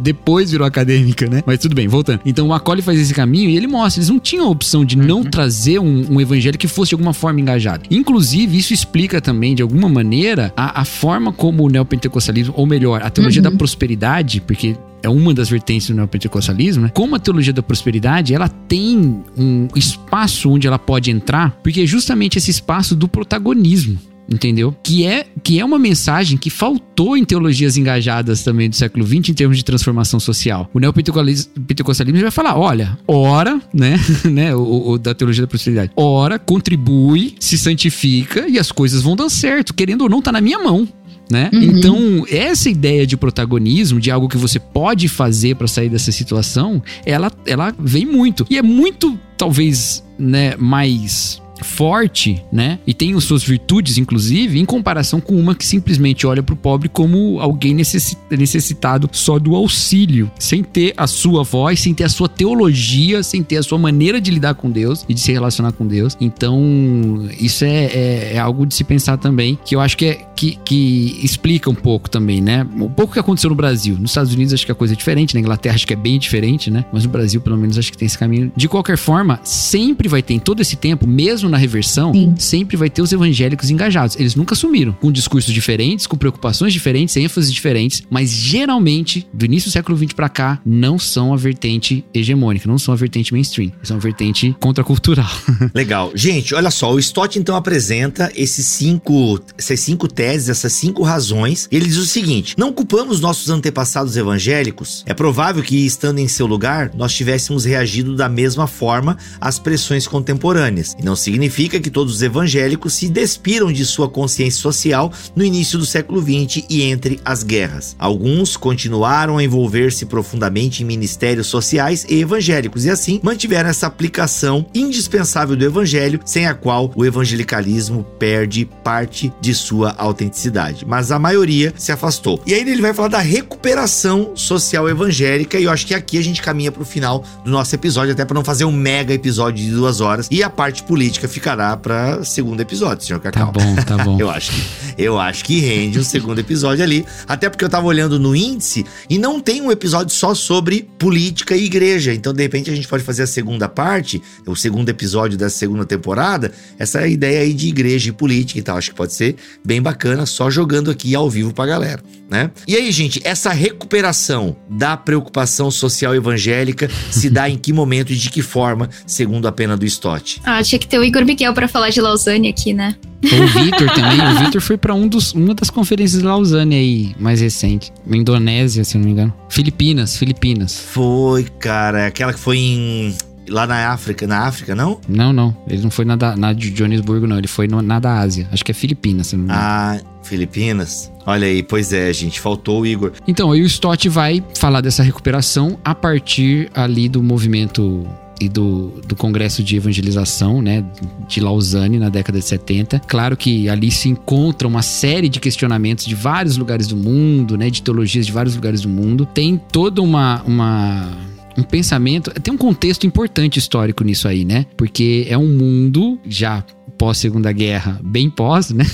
Depois 0.02 0.52
virou 0.52 0.66
acadêmica, 0.66 1.28
né? 1.28 1.44
Mas 1.46 1.60
tudo 1.60 1.76
bem, 1.76 1.88
voltando. 1.88 2.22
Então 2.26 2.46
o 2.46 2.50
Macaulay 2.50 2.82
faz 2.82 3.00
esse 3.00 3.14
caminho 3.14 3.50
e 3.50 3.58
ele 3.58 3.68
mostra 3.68 3.97
eles 4.00 4.10
não 4.10 4.20
tinham 4.20 4.46
a 4.46 4.50
opção 4.50 4.86
de 4.86 4.98
não 4.98 5.20
uhum. 5.20 5.24
trazer 5.24 5.80
um, 5.80 6.14
um, 6.14 6.22
evangelho 6.22 6.58
que 6.58 6.68
fosse 6.68 6.90
de 6.90 6.96
alguma 6.96 7.14
forma 7.14 7.40
engajado. 7.40 7.84
Inclusive, 7.90 8.58
isso 8.58 8.74
explica 8.74 9.20
também, 9.22 9.56
de 9.56 9.62
alguma 9.62 9.90
maneira, 9.90 10.54
a, 10.56 10.82
a 10.82 10.86
forma 10.86 11.32
como 11.32 11.64
o 11.64 11.70
neopentecostalismo, 11.70 12.54
ou 12.58 12.66
melhor, 12.66 13.02
a 13.04 13.10
teologia 13.10 13.42
uhum. 13.42 13.52
da 13.52 13.58
prosperidade, 13.58 14.42
porque 14.42 14.78
é 15.04 15.10
uma 15.10 15.34
das 15.34 15.50
vertentes 15.50 15.88
do 15.88 15.96
neopentecostalismo, 15.96 16.84
né? 16.84 16.92
Como 16.94 17.16
a 17.16 17.20
teologia 17.20 17.54
da 17.54 17.64
prosperidade, 17.64 18.34
ela 18.34 18.50
tem 18.50 19.24
um 19.38 19.68
espaço 19.76 20.50
onde 20.50 20.68
ela 20.68 20.80
pode 20.80 21.12
entrar, 21.12 21.52
porque 21.64 21.82
é 21.82 21.86
justamente 21.86 22.38
esse 22.38 22.52
espaço 22.52 22.96
do 22.96 23.08
protagonismo 23.08 23.98
entendeu? 24.30 24.76
Que 24.84 25.06
é, 25.06 25.26
que 25.44 25.60
é 25.60 25.66
uma 25.66 25.80
mensagem 25.80 26.38
que 26.38 26.50
faltou 26.50 27.16
em 27.16 27.24
teologias 27.24 27.78
engajadas 27.78 28.44
também 28.44 28.70
do 28.70 28.76
século 28.76 29.06
XX 29.06 29.30
em 29.30 29.34
termos 29.34 29.58
de 29.58 29.64
transformação 29.64 30.20
social. 30.20 30.70
O 30.74 30.80
neopentecostalismo 30.80 32.22
vai 32.22 32.32
falar, 32.32 32.58
olha, 32.58 32.98
ora, 33.08 33.62
né, 33.74 34.00
né, 34.26 34.56
o, 34.56 34.92
o, 34.92 34.98
da 34.98 35.14
teologia 35.14 35.44
da 35.44 35.48
prosperidade, 35.48 35.92
ora, 35.96 36.38
contribui, 36.38 37.36
se 37.40 37.58
santifica 37.58 38.48
e 38.48 38.60
as 38.60 38.72
coisas 38.72 39.02
vão 39.02 39.16
dar 39.16 39.30
certo, 39.30 39.74
querendo 39.74 40.02
ou 40.02 40.10
não, 40.10 40.22
tá 40.22 40.32
na 40.32 40.42
minha 40.42 40.60
mão. 40.60 40.88
Né? 41.30 41.50
Uhum. 41.54 41.62
Então, 41.62 42.26
essa 42.30 42.70
ideia 42.70 43.06
de 43.06 43.18
protagonismo, 43.18 44.00
de 44.00 44.10
algo 44.10 44.30
que 44.30 44.38
você 44.38 44.60
pode 44.60 45.10
fazer 45.10 45.56
para 45.56 45.68
sair 45.68 45.90
dessa 45.90 46.10
situação, 46.10 46.82
ela, 47.06 47.30
ela 47.46 47.76
vem 47.78 48.06
muito. 48.06 48.46
E 48.50 48.58
é 48.58 48.62
muito, 48.62 49.20
talvez, 49.38 50.02
né, 50.18 50.56
mais 50.56 51.42
forte, 51.62 52.44
né? 52.52 52.80
E 52.86 52.94
tem 52.94 53.14
as 53.14 53.24
suas 53.24 53.44
virtudes, 53.44 53.98
inclusive, 53.98 54.60
em 54.60 54.66
comparação 54.66 55.20
com 55.20 55.36
uma 55.40 55.56
que 55.56 55.66
simplesmente 55.66 56.26
olha 56.26 56.44
pro 56.44 56.56
pobre 56.56 56.90
como 56.90 57.40
alguém 57.40 57.74
necessitado 57.74 59.10
só 59.12 59.40
do 59.40 59.56
auxílio, 59.56 60.32
sem 60.40 60.64
ter 60.64 60.94
a 60.98 61.08
sua 61.08 61.44
voz, 61.44 61.80
sem 61.80 61.94
ter 61.94 62.04
a 62.04 62.10
sua 62.10 62.30
teologia, 62.30 63.24
sem 63.24 63.44
ter 63.44 63.58
a 63.58 63.64
sua 63.64 63.78
maneira 63.78 64.20
de 64.20 64.32
lidar 64.32 64.56
com 64.56 64.70
Deus 64.70 65.06
e 65.08 65.14
de 65.14 65.20
se 65.20 65.32
relacionar 65.32 65.72
com 65.72 65.86
Deus. 65.86 66.18
Então, 66.20 67.28
isso 67.40 67.66
é, 67.66 67.86
é, 67.86 68.32
é 68.36 68.40
algo 68.40 68.66
de 68.66 68.76
se 68.76 68.84
pensar 68.84 69.18
também, 69.18 69.58
que 69.66 69.76
eu 69.76 69.82
acho 69.82 69.98
que, 69.98 70.06
é, 70.06 70.14
que, 70.36 70.58
que 70.64 71.20
explica 71.24 71.70
um 71.70 71.76
pouco 71.76 72.10
também, 72.10 72.42
né? 72.42 72.66
Um 72.76 72.90
pouco 72.90 73.14
que 73.14 73.20
aconteceu 73.20 73.50
no 73.50 73.56
Brasil. 73.56 73.98
Nos 74.00 74.12
Estados 74.12 74.34
Unidos 74.34 74.54
acho 74.54 74.66
que 74.66 74.72
a 74.72 74.76
coisa 74.76 74.94
é 74.94 74.98
diferente, 74.98 75.34
na 75.34 75.40
Inglaterra 75.40 75.76
acho 75.76 75.88
que 75.88 75.94
é 75.94 75.98
bem 75.98 76.20
diferente, 76.20 76.70
né? 76.70 76.86
Mas 76.92 77.04
no 77.04 77.10
Brasil, 77.10 77.42
pelo 77.42 77.58
menos, 77.58 77.78
acho 77.78 77.92
que 77.92 77.98
tem 77.98 78.06
esse 78.06 78.18
caminho. 78.18 78.52
De 78.56 78.68
qualquer 78.68 78.98
forma, 78.98 79.40
sempre 79.44 80.08
vai 80.08 80.22
ter, 80.22 80.34
em 80.34 80.40
todo 80.40 80.62
esse 80.62 80.76
tempo, 80.76 81.08
mesmo 81.08 81.47
na 81.48 81.58
reversão, 81.58 82.14
Sim. 82.14 82.36
sempre 82.38 82.78
vai 82.78 82.90
ter 82.90 83.02
os 83.02 83.12
evangélicos 83.12 83.70
engajados. 83.70 84.16
Eles 84.20 84.36
nunca 84.36 84.56
sumiram. 84.56 84.94
Com 84.94 85.12
discursos 85.12 85.54
diferentes, 85.54 86.08
com 86.08 86.18
preocupações 86.18 86.74
diferentes, 86.74 87.16
ênfases 87.16 87.52
diferentes, 87.52 88.04
mas 88.10 88.30
geralmente, 88.30 89.28
do 89.34 89.46
início 89.46 89.70
do 89.70 89.74
século 89.74 89.98
XX 89.98 90.14
para 90.14 90.30
cá, 90.30 90.60
não 90.66 91.00
são 91.00 91.34
a 91.34 91.38
vertente 91.38 92.06
hegemônica, 92.14 92.68
não 92.68 92.78
são 92.78 92.94
a 92.94 92.98
vertente 92.98 93.34
mainstream. 93.34 93.72
São 93.84 93.98
a 93.98 94.00
vertente 94.00 94.56
contracultural. 94.60 95.30
Legal. 95.74 96.12
Gente, 96.16 96.54
olha 96.54 96.72
só, 96.72 96.94
o 96.94 97.00
Stott 97.00 97.40
então 97.40 97.56
apresenta 97.56 98.32
esses 98.36 98.66
cinco, 98.68 99.40
essas 99.58 99.80
cinco 99.80 100.08
teses, 100.08 100.50
essas 100.50 100.74
cinco 100.74 101.04
razões. 101.04 101.68
Ele 101.72 101.86
diz 101.86 101.98
o 101.98 102.06
seguinte: 102.06 102.56
não 102.58 102.72
culpamos 102.74 103.20
nossos 103.20 103.50
antepassados 103.50 104.16
evangélicos. 104.18 105.04
É 105.06 105.14
provável 105.14 105.64
que, 105.64 105.86
estando 105.86 106.20
em 106.20 106.28
seu 106.28 106.46
lugar, 106.46 106.92
nós 106.96 107.14
tivéssemos 107.14 107.66
reagido 107.66 108.16
da 108.16 108.30
mesma 108.30 108.68
forma 108.68 109.18
às 109.40 109.60
pressões 109.60 110.08
contemporâneas. 110.08 110.96
E 111.00 111.04
não 111.04 111.16
significa 111.16 111.37
que 111.82 111.90
todos 111.90 112.16
os 112.16 112.22
evangélicos 112.22 112.94
se 112.94 113.10
despiram 113.10 113.72
de 113.72 113.86
sua 113.86 114.10
consciência 114.10 114.62
social 114.62 115.12
no 115.36 115.44
início 115.44 115.78
do 115.78 115.86
século 115.86 116.22
XX 116.22 116.66
e 116.70 116.84
entre 116.84 117.20
as 117.24 117.44
guerras. 117.44 117.96
Alguns 118.00 118.58
continuaram 118.58 119.38
a 119.38 119.44
envolver-se 119.44 120.06
profundamente 120.06 120.84
em 120.84 120.86
ministérios 120.86 121.48
sociais 121.48 122.06
e 122.10 122.20
evangélicos 122.20 122.86
e 122.86 122.90
assim 122.90 123.20
mantiveram 123.24 123.70
essa 123.70 123.88
aplicação 123.88 124.66
indispensável 124.74 125.56
do 125.56 125.66
evangelho, 125.66 126.20
sem 126.26 126.46
a 126.46 126.54
qual 126.54 126.92
o 126.96 127.06
evangelicalismo 127.06 128.04
perde 128.18 128.66
parte 128.84 129.32
de 129.42 129.54
sua 129.54 129.96
autenticidade. 129.98 130.86
Mas 130.86 131.12
a 131.12 131.20
maioria 131.20 131.74
se 131.78 131.92
afastou. 131.92 132.42
E 132.46 132.54
aí 132.54 132.62
ele 132.62 132.82
vai 132.82 132.94
falar 132.94 133.10
da 133.10 133.20
recuperação 133.20 134.32
social 134.36 134.90
evangélica 134.90 135.60
e 135.60 135.64
eu 135.64 135.72
acho 135.72 135.86
que 135.86 135.94
aqui 135.94 136.18
a 136.18 136.24
gente 136.24 136.42
caminha 136.42 136.72
para 136.72 136.82
o 136.82 136.86
final 136.86 137.24
do 137.44 137.52
nosso 137.52 137.74
episódio, 137.76 138.14
até 138.14 138.26
para 138.26 138.36
não 138.36 138.44
fazer 138.44 138.66
um 138.66 138.72
mega 138.72 139.14
episódio 139.14 139.64
de 139.64 139.72
duas 139.72 140.02
horas. 140.02 140.28
E 140.32 140.44
a 140.44 140.50
parte 140.50 140.84
política 140.84 141.27
ficará 141.28 141.76
para 141.78 142.24
segundo 142.24 142.60
episódio, 142.62 143.06
senhor 143.06 143.20
Cacau. 143.20 143.52
Tá 143.52 143.60
bom, 143.60 143.76
tá 143.76 144.04
bom. 144.04 144.18
eu 144.22 144.30
acho 144.30 144.52
que 144.52 144.87
eu 144.98 145.20
acho 145.20 145.46
que 145.46 145.60
rende 145.60 146.00
um 146.00 146.04
segundo 146.06 146.40
episódio 146.40 146.84
ali, 146.84 147.06
até 147.28 147.50
porque 147.50 147.64
eu 147.64 147.70
tava 147.70 147.86
olhando 147.86 148.20
no 148.20 148.36
índice 148.36 148.86
e 149.10 149.18
não 149.18 149.40
tem 149.40 149.62
um 149.62 149.72
episódio 149.72 150.14
só 150.14 150.34
sobre 150.34 150.88
política 150.98 151.56
e 151.56 151.66
igreja. 151.66 152.14
Então, 152.14 152.34
de 152.34 152.42
repente 152.42 152.70
a 152.70 152.76
gente 152.76 152.88
pode 152.88 153.04
fazer 153.04 153.24
a 153.24 153.28
segunda 153.28 153.70
parte, 153.70 154.22
o 154.46 154.56
segundo 154.56 154.90
episódio 154.90 155.38
dessa 155.38 155.58
segunda 155.58 155.86
temporada, 155.86 156.52
essa 156.80 157.08
ideia 157.08 157.42
aí 157.42 157.54
de 157.54 157.68
igreja 157.68 158.10
e 158.10 158.12
política 158.12 158.60
e 158.60 158.64
tal. 158.64 158.78
Acho 158.78 158.92
que 158.92 158.96
pode 158.96 159.14
ser 159.14 159.36
bem 159.64 159.82
bacana 159.82 160.26
só 160.26 160.50
jogando 160.50 160.90
aqui 160.90 161.14
ao 161.16 161.30
vivo 161.30 161.54
pra 161.54 161.66
galera, 161.66 162.02
né? 162.30 162.52
E 162.68 162.76
aí, 162.76 162.92
gente, 162.92 163.22
essa 163.24 163.52
recuperação 163.52 164.56
da 164.70 164.98
preocupação 164.98 165.70
social 165.70 166.16
evangélica 166.16 166.90
se 167.12 167.30
dá 167.30 167.48
em 167.50 167.58
que 167.58 167.72
momento 167.72 168.12
e 168.12 168.16
de 168.16 168.30
que 168.30 168.42
forma, 168.42 168.90
segundo 169.06 169.48
a 169.48 169.52
pena 169.52 169.78
do 169.78 169.86
Stott? 169.86 170.42
Ah, 170.44 170.64
tinha 170.64 170.80
que 170.80 170.88
ter 170.88 170.98
o 171.00 171.04
Igor 171.04 171.26
Miguel 171.26 171.54
para 171.54 171.68
falar 171.68 171.90
de 171.90 172.02
Lausanne 172.02 172.48
aqui, 172.50 172.74
né? 172.74 172.96
O 173.24 173.60
Vitor 173.64 173.94
também. 173.94 174.22
O 174.22 174.46
Vitor 174.46 174.62
foi 174.62 174.78
para 174.78 174.94
um 174.94 175.10
uma 175.36 175.56
das 175.56 175.70
conferências 175.70 176.22
de 176.22 176.28
Lausanne 176.28 176.76
aí, 176.76 177.16
mais 177.20 177.42
recente. 177.42 177.92
Indonésia, 178.08 178.84
se 178.84 178.98
não 178.98 179.06
me 179.06 179.12
engano. 179.12 179.34
Filipinas, 179.50 180.18
Filipinas. 180.18 180.80
Foi, 180.80 181.44
cara. 181.60 182.08
Aquela 182.08 182.34
que 182.34 182.40
foi 182.40 182.58
em 182.58 183.16
lá 183.50 183.66
na 183.66 183.90
África, 183.90 184.28
na 184.28 184.40
África, 184.42 184.76
não? 184.76 185.00
Não, 185.08 185.32
não. 185.32 185.56
Ele 185.68 185.82
não 185.82 185.90
foi 185.90 186.06
na, 186.06 186.16
da, 186.16 186.36
na 186.36 186.54
de 186.54 186.76
Joanesburgo, 186.76 187.28
não. 187.28 187.38
Ele 187.38 187.48
foi 187.48 187.68
no, 187.68 187.82
na 187.82 188.00
da 188.00 188.20
Ásia. 188.20 188.48
Acho 188.52 188.64
que 188.64 188.72
é 188.72 188.76
Filipinas, 188.76 189.28
se 189.28 189.36
não 189.36 189.46
me 189.46 189.50
engano. 189.50 189.62
Ah, 189.64 190.00
Filipinas? 190.24 191.12
Olha 191.26 191.48
aí, 191.48 191.64
pois 191.64 191.94
é, 191.94 192.12
gente. 192.14 192.40
Faltou 192.40 192.82
o 192.82 192.86
Igor. 192.86 193.14
Então, 193.28 193.52
aí 193.52 193.62
o 193.62 193.66
Stott 193.66 194.08
vai 194.10 194.44
falar 194.58 194.82
dessa 194.82 195.04
recuperação 195.04 195.78
a 195.84 195.96
partir 195.96 196.70
ali 196.74 197.08
do 197.08 197.24
movimento 197.24 198.06
e 198.40 198.48
do, 198.48 198.94
do 199.08 199.16
Congresso 199.16 199.64
de 199.64 199.76
Evangelização, 199.76 200.62
né, 200.62 200.84
de 201.28 201.40
Lausanne, 201.40 202.00
na 202.00 202.10
década 202.10 202.40
de 202.40 202.46
70. 202.46 203.02
Claro 203.08 203.36
que 203.36 203.68
ali 203.70 203.92
se 203.92 204.10
encontra 204.10 204.68
uma 204.68 204.82
série 204.82 205.30
de 205.30 205.40
questionamentos 205.40 206.06
de 206.06 206.16
vários 206.16 206.58
lugares 206.58 206.88
do 206.88 206.96
mundo, 206.96 207.58
né, 207.58 207.70
de 207.70 207.82
teologias 207.82 208.26
de 208.26 208.32
vários 208.32 208.56
lugares 208.56 208.82
do 208.82 208.90
mundo. 208.90 209.26
Tem 209.26 209.60
toda 209.72 210.02
uma, 210.02 210.42
uma 210.44 211.12
um 211.58 211.64
pensamento. 211.64 212.30
Tem 212.42 212.54
um 212.54 212.58
contexto 212.58 213.08
importante 213.08 213.58
histórico 213.58 214.04
nisso 214.04 214.28
aí, 214.28 214.46
né? 214.46 214.68
Porque 214.78 215.26
é 215.28 215.38
um 215.38 215.48
mundo 215.48 216.20
já 216.28 216.64
pós 216.98 217.18
Segunda 217.18 217.52
Guerra, 217.52 218.00
bem 218.04 218.30
pós, 218.30 218.72
né? 218.72 218.86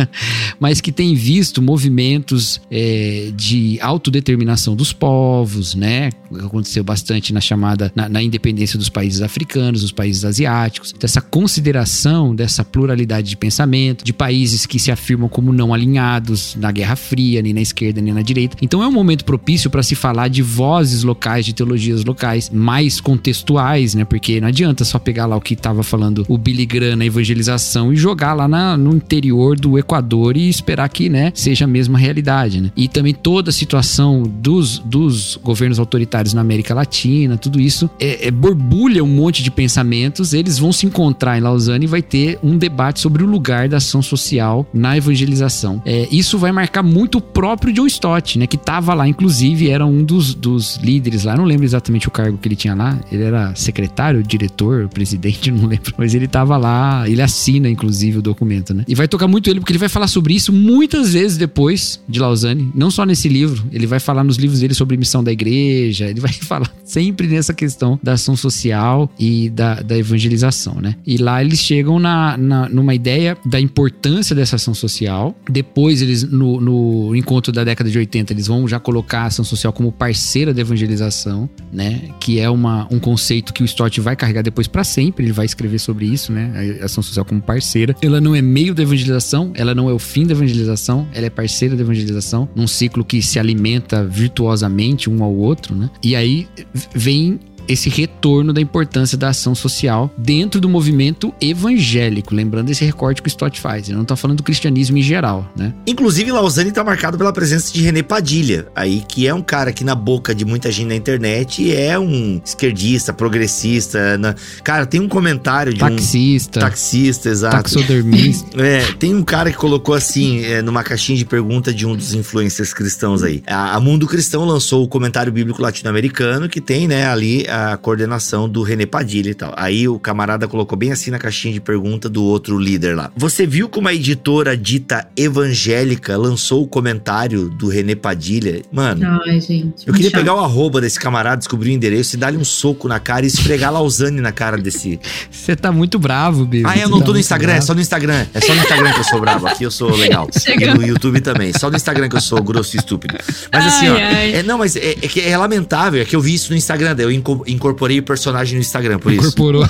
Mas 0.58 0.80
que 0.80 0.90
tem 0.90 1.14
visto 1.14 1.60
movimentos 1.60 2.60
é, 2.70 3.30
de 3.36 3.78
autodeterminação 3.80 4.74
dos 4.74 4.92
povos, 4.92 5.74
né? 5.74 6.10
Aconteceu 6.40 6.82
bastante 6.82 7.32
na 7.32 7.40
chamada 7.40 7.92
na, 7.94 8.08
na, 8.08 8.22
independência 8.22 8.78
dos 8.78 8.88
países 8.88 9.20
africanos, 9.20 9.82
dos 9.82 9.92
países 9.92 10.24
asiáticos, 10.24 10.92
dessa 10.92 11.20
consideração 11.20 12.34
dessa 12.34 12.64
pluralidade 12.64 13.28
de 13.28 13.36
pensamento, 13.36 14.04
de 14.04 14.12
países 14.12 14.64
que 14.64 14.78
se 14.78 14.90
afirmam 14.90 15.28
como 15.28 15.52
não 15.52 15.74
alinhados 15.74 16.56
na 16.56 16.72
Guerra 16.72 16.96
Fria, 16.96 17.42
nem 17.42 17.52
na 17.52 17.60
esquerda 17.60 18.00
nem 18.00 18.14
na 18.14 18.22
direita. 18.22 18.56
Então 18.62 18.82
é 18.82 18.88
um 18.88 18.92
momento 18.92 19.24
propício 19.24 19.68
para 19.68 19.82
se 19.82 19.94
falar 19.94 20.28
de 20.28 20.42
vozes 20.42 21.02
locais, 21.02 21.44
de 21.44 21.52
teologias 21.52 22.04
locais 22.04 22.48
mais 22.50 23.00
contextuais, 23.00 23.94
né? 23.94 24.04
Porque 24.04 24.40
não 24.40 24.48
adianta 24.48 24.84
só 24.84 24.98
pegar 24.98 25.26
lá 25.26 25.36
o 25.36 25.40
que 25.40 25.54
estava 25.54 25.82
falando 25.82 26.24
o 26.28 26.38
Billy 26.38 26.64
Graham 26.64 26.96
na 26.96 27.04
evangelização 27.04 27.41
civilização 27.42 27.92
e 27.92 27.96
jogar 27.96 28.34
lá 28.34 28.46
na, 28.46 28.76
no 28.76 28.94
interior 28.94 29.58
do 29.58 29.78
Equador 29.78 30.36
e 30.36 30.48
esperar 30.48 30.88
que, 30.88 31.08
né, 31.08 31.32
seja 31.34 31.64
a 31.64 31.68
mesma 31.68 31.98
realidade, 31.98 32.60
né? 32.60 32.70
E 32.76 32.88
também 32.88 33.12
toda 33.12 33.50
a 33.50 33.52
situação 33.52 34.22
dos, 34.22 34.78
dos 34.78 35.38
governos 35.42 35.78
autoritários 35.78 36.32
na 36.32 36.40
América 36.40 36.74
Latina, 36.74 37.36
tudo 37.36 37.60
isso 37.60 37.90
é, 37.98 38.28
é 38.28 38.30
borbulha 38.30 39.02
um 39.02 39.08
monte 39.08 39.42
de 39.42 39.50
pensamentos, 39.50 40.32
eles 40.32 40.58
vão 40.58 40.72
se 40.72 40.86
encontrar 40.86 41.36
em 41.36 41.40
Lausanne 41.40 41.84
e 41.84 41.88
vai 41.88 42.02
ter 42.02 42.38
um 42.42 42.56
debate 42.56 43.00
sobre 43.00 43.22
o 43.22 43.26
lugar 43.26 43.68
da 43.68 43.78
ação 43.78 44.00
social 44.00 44.66
na 44.72 44.96
evangelização. 44.96 45.82
É, 45.84 46.06
isso 46.10 46.38
vai 46.38 46.52
marcar 46.52 46.82
muito 46.82 47.18
o 47.18 47.20
próprio 47.20 47.72
John 47.72 47.86
Stott, 47.86 48.38
né, 48.38 48.46
que 48.46 48.56
estava 48.56 48.94
lá, 48.94 49.08
inclusive 49.08 49.68
era 49.68 49.84
um 49.84 50.04
dos, 50.04 50.34
dos 50.34 50.76
líderes 50.76 51.24
lá, 51.24 51.36
não 51.36 51.44
lembro 51.44 51.64
exatamente 51.64 52.08
o 52.08 52.10
cargo 52.10 52.38
que 52.38 52.48
ele 52.48 52.56
tinha 52.56 52.74
lá, 52.74 52.98
ele 53.10 53.22
era 53.22 53.54
secretário, 53.54 54.22
diretor, 54.22 54.88
presidente, 54.88 55.50
não 55.52 55.66
lembro, 55.66 55.94
mas 55.96 56.14
ele 56.14 56.26
estava 56.26 56.56
lá, 56.56 57.08
ele 57.08 57.22
assina, 57.32 57.68
inclusive, 57.68 58.18
o 58.18 58.22
documento, 58.22 58.74
né? 58.74 58.84
E 58.86 58.94
vai 58.94 59.08
tocar 59.08 59.26
muito 59.26 59.48
ele, 59.48 59.58
porque 59.58 59.72
ele 59.72 59.78
vai 59.78 59.88
falar 59.88 60.06
sobre 60.06 60.34
isso 60.34 60.52
muitas 60.52 61.14
vezes 61.14 61.38
depois 61.38 62.00
de 62.08 62.20
Lausanne. 62.20 62.70
Não 62.74 62.90
só 62.90 63.04
nesse 63.04 63.28
livro, 63.28 63.64
ele 63.72 63.86
vai 63.86 63.98
falar 63.98 64.22
nos 64.22 64.36
livros 64.36 64.60
dele 64.60 64.74
sobre 64.74 64.96
missão 64.96 65.24
da 65.24 65.32
igreja, 65.32 66.06
ele 66.08 66.20
vai 66.20 66.32
falar 66.44 66.70
sempre 66.84 67.26
nessa 67.26 67.54
questão 67.54 67.98
da 68.02 68.12
ação 68.12 68.36
social 68.36 69.10
e 69.18 69.48
da, 69.50 69.76
da 69.76 69.96
evangelização, 69.96 70.74
né? 70.80 70.94
E 71.06 71.16
lá 71.16 71.42
eles 71.42 71.60
chegam 71.60 71.98
na, 71.98 72.36
na, 72.36 72.68
numa 72.68 72.94
ideia 72.94 73.36
da 73.44 73.58
importância 73.58 74.36
dessa 74.36 74.56
ação 74.56 74.74
social. 74.74 75.34
Depois, 75.50 76.02
eles, 76.02 76.22
no, 76.22 76.60
no 76.60 77.16
encontro 77.16 77.52
da 77.52 77.64
década 77.64 77.90
de 77.90 77.98
80, 77.98 78.32
eles 78.32 78.46
vão 78.46 78.68
já 78.68 78.78
colocar 78.78 79.22
a 79.22 79.26
ação 79.26 79.44
social 79.44 79.72
como 79.72 79.90
parceira 79.90 80.52
da 80.52 80.60
evangelização, 80.60 81.48
né? 81.72 82.10
Que 82.20 82.38
é 82.38 82.50
uma, 82.50 82.86
um 82.90 82.98
conceito 82.98 83.54
que 83.54 83.62
o 83.62 83.64
Stott 83.64 84.00
vai 84.00 84.14
carregar 84.14 84.42
depois 84.42 84.68
para 84.68 84.84
sempre, 84.84 85.24
ele 85.24 85.32
vai 85.32 85.46
escrever 85.46 85.78
sobre 85.78 86.04
isso, 86.04 86.30
né? 86.30 86.78
A 86.82 86.84
ação 86.84 87.02
social 87.02 87.21
social 87.22 87.24
como 87.24 87.40
parceira. 87.40 87.96
Ela 88.02 88.20
não 88.20 88.34
é 88.34 88.42
meio 88.42 88.74
da 88.74 88.82
evangelização, 88.82 89.52
ela 89.54 89.74
não 89.74 89.88
é 89.88 89.92
o 89.92 89.98
fim 89.98 90.26
da 90.26 90.32
evangelização, 90.32 91.06
ela 91.14 91.26
é 91.26 91.30
parceira 91.30 91.74
da 91.76 91.82
evangelização, 91.82 92.48
num 92.54 92.66
ciclo 92.66 93.04
que 93.04 93.22
se 93.22 93.38
alimenta 93.38 94.04
virtuosamente 94.04 95.08
um 95.08 95.22
ao 95.22 95.34
outro, 95.34 95.74
né? 95.74 95.90
E 96.02 96.14
aí 96.14 96.46
vem 96.94 97.38
esse 97.68 97.88
retorno 97.88 98.52
da 98.52 98.60
importância 98.60 99.16
da 99.16 99.28
ação 99.28 99.54
social 99.54 100.12
dentro 100.16 100.60
do 100.60 100.68
movimento 100.68 101.32
evangélico. 101.40 102.34
Lembrando 102.34 102.70
esse 102.70 102.84
recorte 102.84 103.22
que 103.22 103.28
o 103.28 103.30
Stott 103.30 103.60
faz. 103.60 103.88
Ele 103.88 103.96
não 103.96 104.02
está 104.02 104.16
falando 104.16 104.38
do 104.38 104.42
cristianismo 104.42 104.98
em 104.98 105.02
geral, 105.02 105.50
né? 105.56 105.74
Inclusive, 105.86 106.30
Lausanne 106.30 106.70
está 106.70 106.84
marcado 106.84 107.18
pela 107.18 107.32
presença 107.32 107.72
de 107.72 107.82
René 107.82 108.02
Padilha, 108.02 108.66
aí 108.74 109.02
que 109.06 109.26
é 109.26 109.34
um 109.34 109.42
cara 109.42 109.72
que 109.72 109.84
na 109.84 109.94
boca 109.94 110.34
de 110.34 110.44
muita 110.44 110.70
gente 110.70 110.88
na 110.88 110.94
internet 110.94 111.72
é 111.72 111.98
um 111.98 112.40
esquerdista, 112.44 113.12
progressista. 113.12 114.18
Na... 114.18 114.34
Cara, 114.62 114.86
tem 114.86 115.00
um 115.00 115.08
comentário 115.08 115.72
de 115.72 115.80
taxista, 115.80 116.58
um 116.58 116.62
taxista, 116.62 117.28
exato. 117.28 117.56
Taxodermista. 117.56 118.48
é, 118.60 118.92
tem 118.98 119.14
um 119.14 119.22
cara 119.22 119.50
que 119.50 119.56
colocou 119.56 119.94
assim, 119.94 120.44
é, 120.44 120.62
numa 120.62 120.82
caixinha 120.82 121.18
de 121.18 121.24
pergunta 121.24 121.72
de 121.72 121.86
um 121.86 121.96
dos 121.96 122.14
influencers 122.14 122.72
cristãos 122.72 123.22
aí. 123.22 123.42
A, 123.46 123.76
a 123.76 123.80
Mundo 123.80 124.06
Cristão 124.06 124.44
lançou 124.44 124.84
o 124.84 124.88
comentário 124.88 125.32
bíblico 125.32 125.60
latino-americano 125.62 126.48
que 126.48 126.60
tem, 126.60 126.88
né, 126.88 127.06
ali 127.06 127.46
a 127.52 127.76
coordenação 127.76 128.48
do 128.48 128.62
René 128.62 128.86
Padilha 128.86 129.30
e 129.30 129.34
tal. 129.34 129.52
Aí 129.56 129.86
o 129.86 129.98
camarada 129.98 130.48
colocou 130.48 130.76
bem 130.78 130.90
assim 130.92 131.10
na 131.10 131.18
caixinha 131.18 131.52
de 131.52 131.60
pergunta 131.60 132.08
do 132.08 132.24
outro 132.24 132.58
líder 132.58 132.96
lá. 132.96 133.10
Você 133.16 133.46
viu 133.46 133.68
como 133.68 133.88
a 133.88 133.94
editora 133.94 134.56
dita 134.56 135.06
evangélica 135.16 136.16
lançou 136.16 136.62
o 136.62 136.66
comentário 136.66 137.48
do 137.50 137.68
René 137.68 137.94
Padilha? 137.94 138.62
Mano, 138.72 139.06
Ai, 139.26 139.40
gente. 139.40 139.86
eu 139.86 139.92
queria 139.92 140.10
chato. 140.10 140.20
pegar 140.20 140.34
o 140.34 140.38
arroba 140.40 140.80
desse 140.80 140.98
camarada, 140.98 141.36
descobrir 141.38 141.70
o 141.70 141.72
endereço 141.72 142.16
e 142.16 142.18
dar-lhe 142.18 142.38
um 142.38 142.44
soco 142.44 142.88
na 142.88 142.98
cara 142.98 143.24
e 143.24 143.28
esfregar 143.28 143.72
Lausanne 143.72 144.20
na 144.20 144.32
cara 144.32 144.56
desse. 144.56 144.98
Você 145.30 145.54
tá 145.54 145.70
muito 145.70 145.98
bravo, 145.98 146.44
Bibi. 146.46 146.64
Ah, 146.66 146.76
eu 146.76 146.82
Você 146.86 146.90
não 146.90 147.00
tá 147.00 147.06
tô 147.06 147.12
no 147.12 147.18
Instagram, 147.18 147.50
é 147.50 147.54
bravo. 147.54 147.66
só 147.66 147.74
no 147.74 147.80
Instagram. 147.80 148.26
É 148.32 148.40
só 148.40 148.54
no 148.54 148.60
Instagram 148.60 148.92
que 148.92 149.00
eu 149.00 149.04
sou 149.04 149.20
bravo. 149.20 149.46
Aqui 149.46 149.64
eu 149.64 149.70
sou 149.70 149.94
legal. 149.94 150.28
E 150.62 150.66
no 150.74 150.86
YouTube 150.86 151.20
também. 151.20 151.52
Só 151.52 151.68
no 151.70 151.76
Instagram 151.76 152.08
que 152.08 152.16
eu 152.16 152.20
sou 152.20 152.42
grosso 152.42 152.76
e 152.76 152.78
estúpido. 152.78 153.16
Mas 153.52 153.66
assim, 153.66 153.88
ó. 153.88 153.94
Ai, 153.94 154.02
ai. 154.02 154.34
É, 154.36 154.42
não, 154.42 154.58
mas 154.58 154.76
é, 154.76 154.90
é 154.92 154.94
que 155.08 155.20
é 155.20 155.36
lamentável. 155.36 156.00
É 156.00 156.04
que 156.04 156.14
eu 156.14 156.20
vi 156.20 156.34
isso 156.34 156.50
no 156.50 156.56
Instagram. 156.56 156.94
Daí 156.94 157.04
eu 157.06 157.10
inco- 157.46 157.62
incorporei 157.72 157.98
o 157.98 158.02
personagem 158.02 158.54
no 158.56 158.60
Instagram, 158.60 158.98
por 158.98 159.12
isso. 159.12 159.22
Incorporou. 159.22 159.64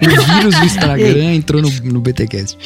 o 0.00 0.34
vírus 0.34 0.54
do 0.58 0.64
Instagram 0.64 1.34
entrou 1.34 1.62
no, 1.62 1.70
no 1.70 2.00
BTcast. 2.00 2.56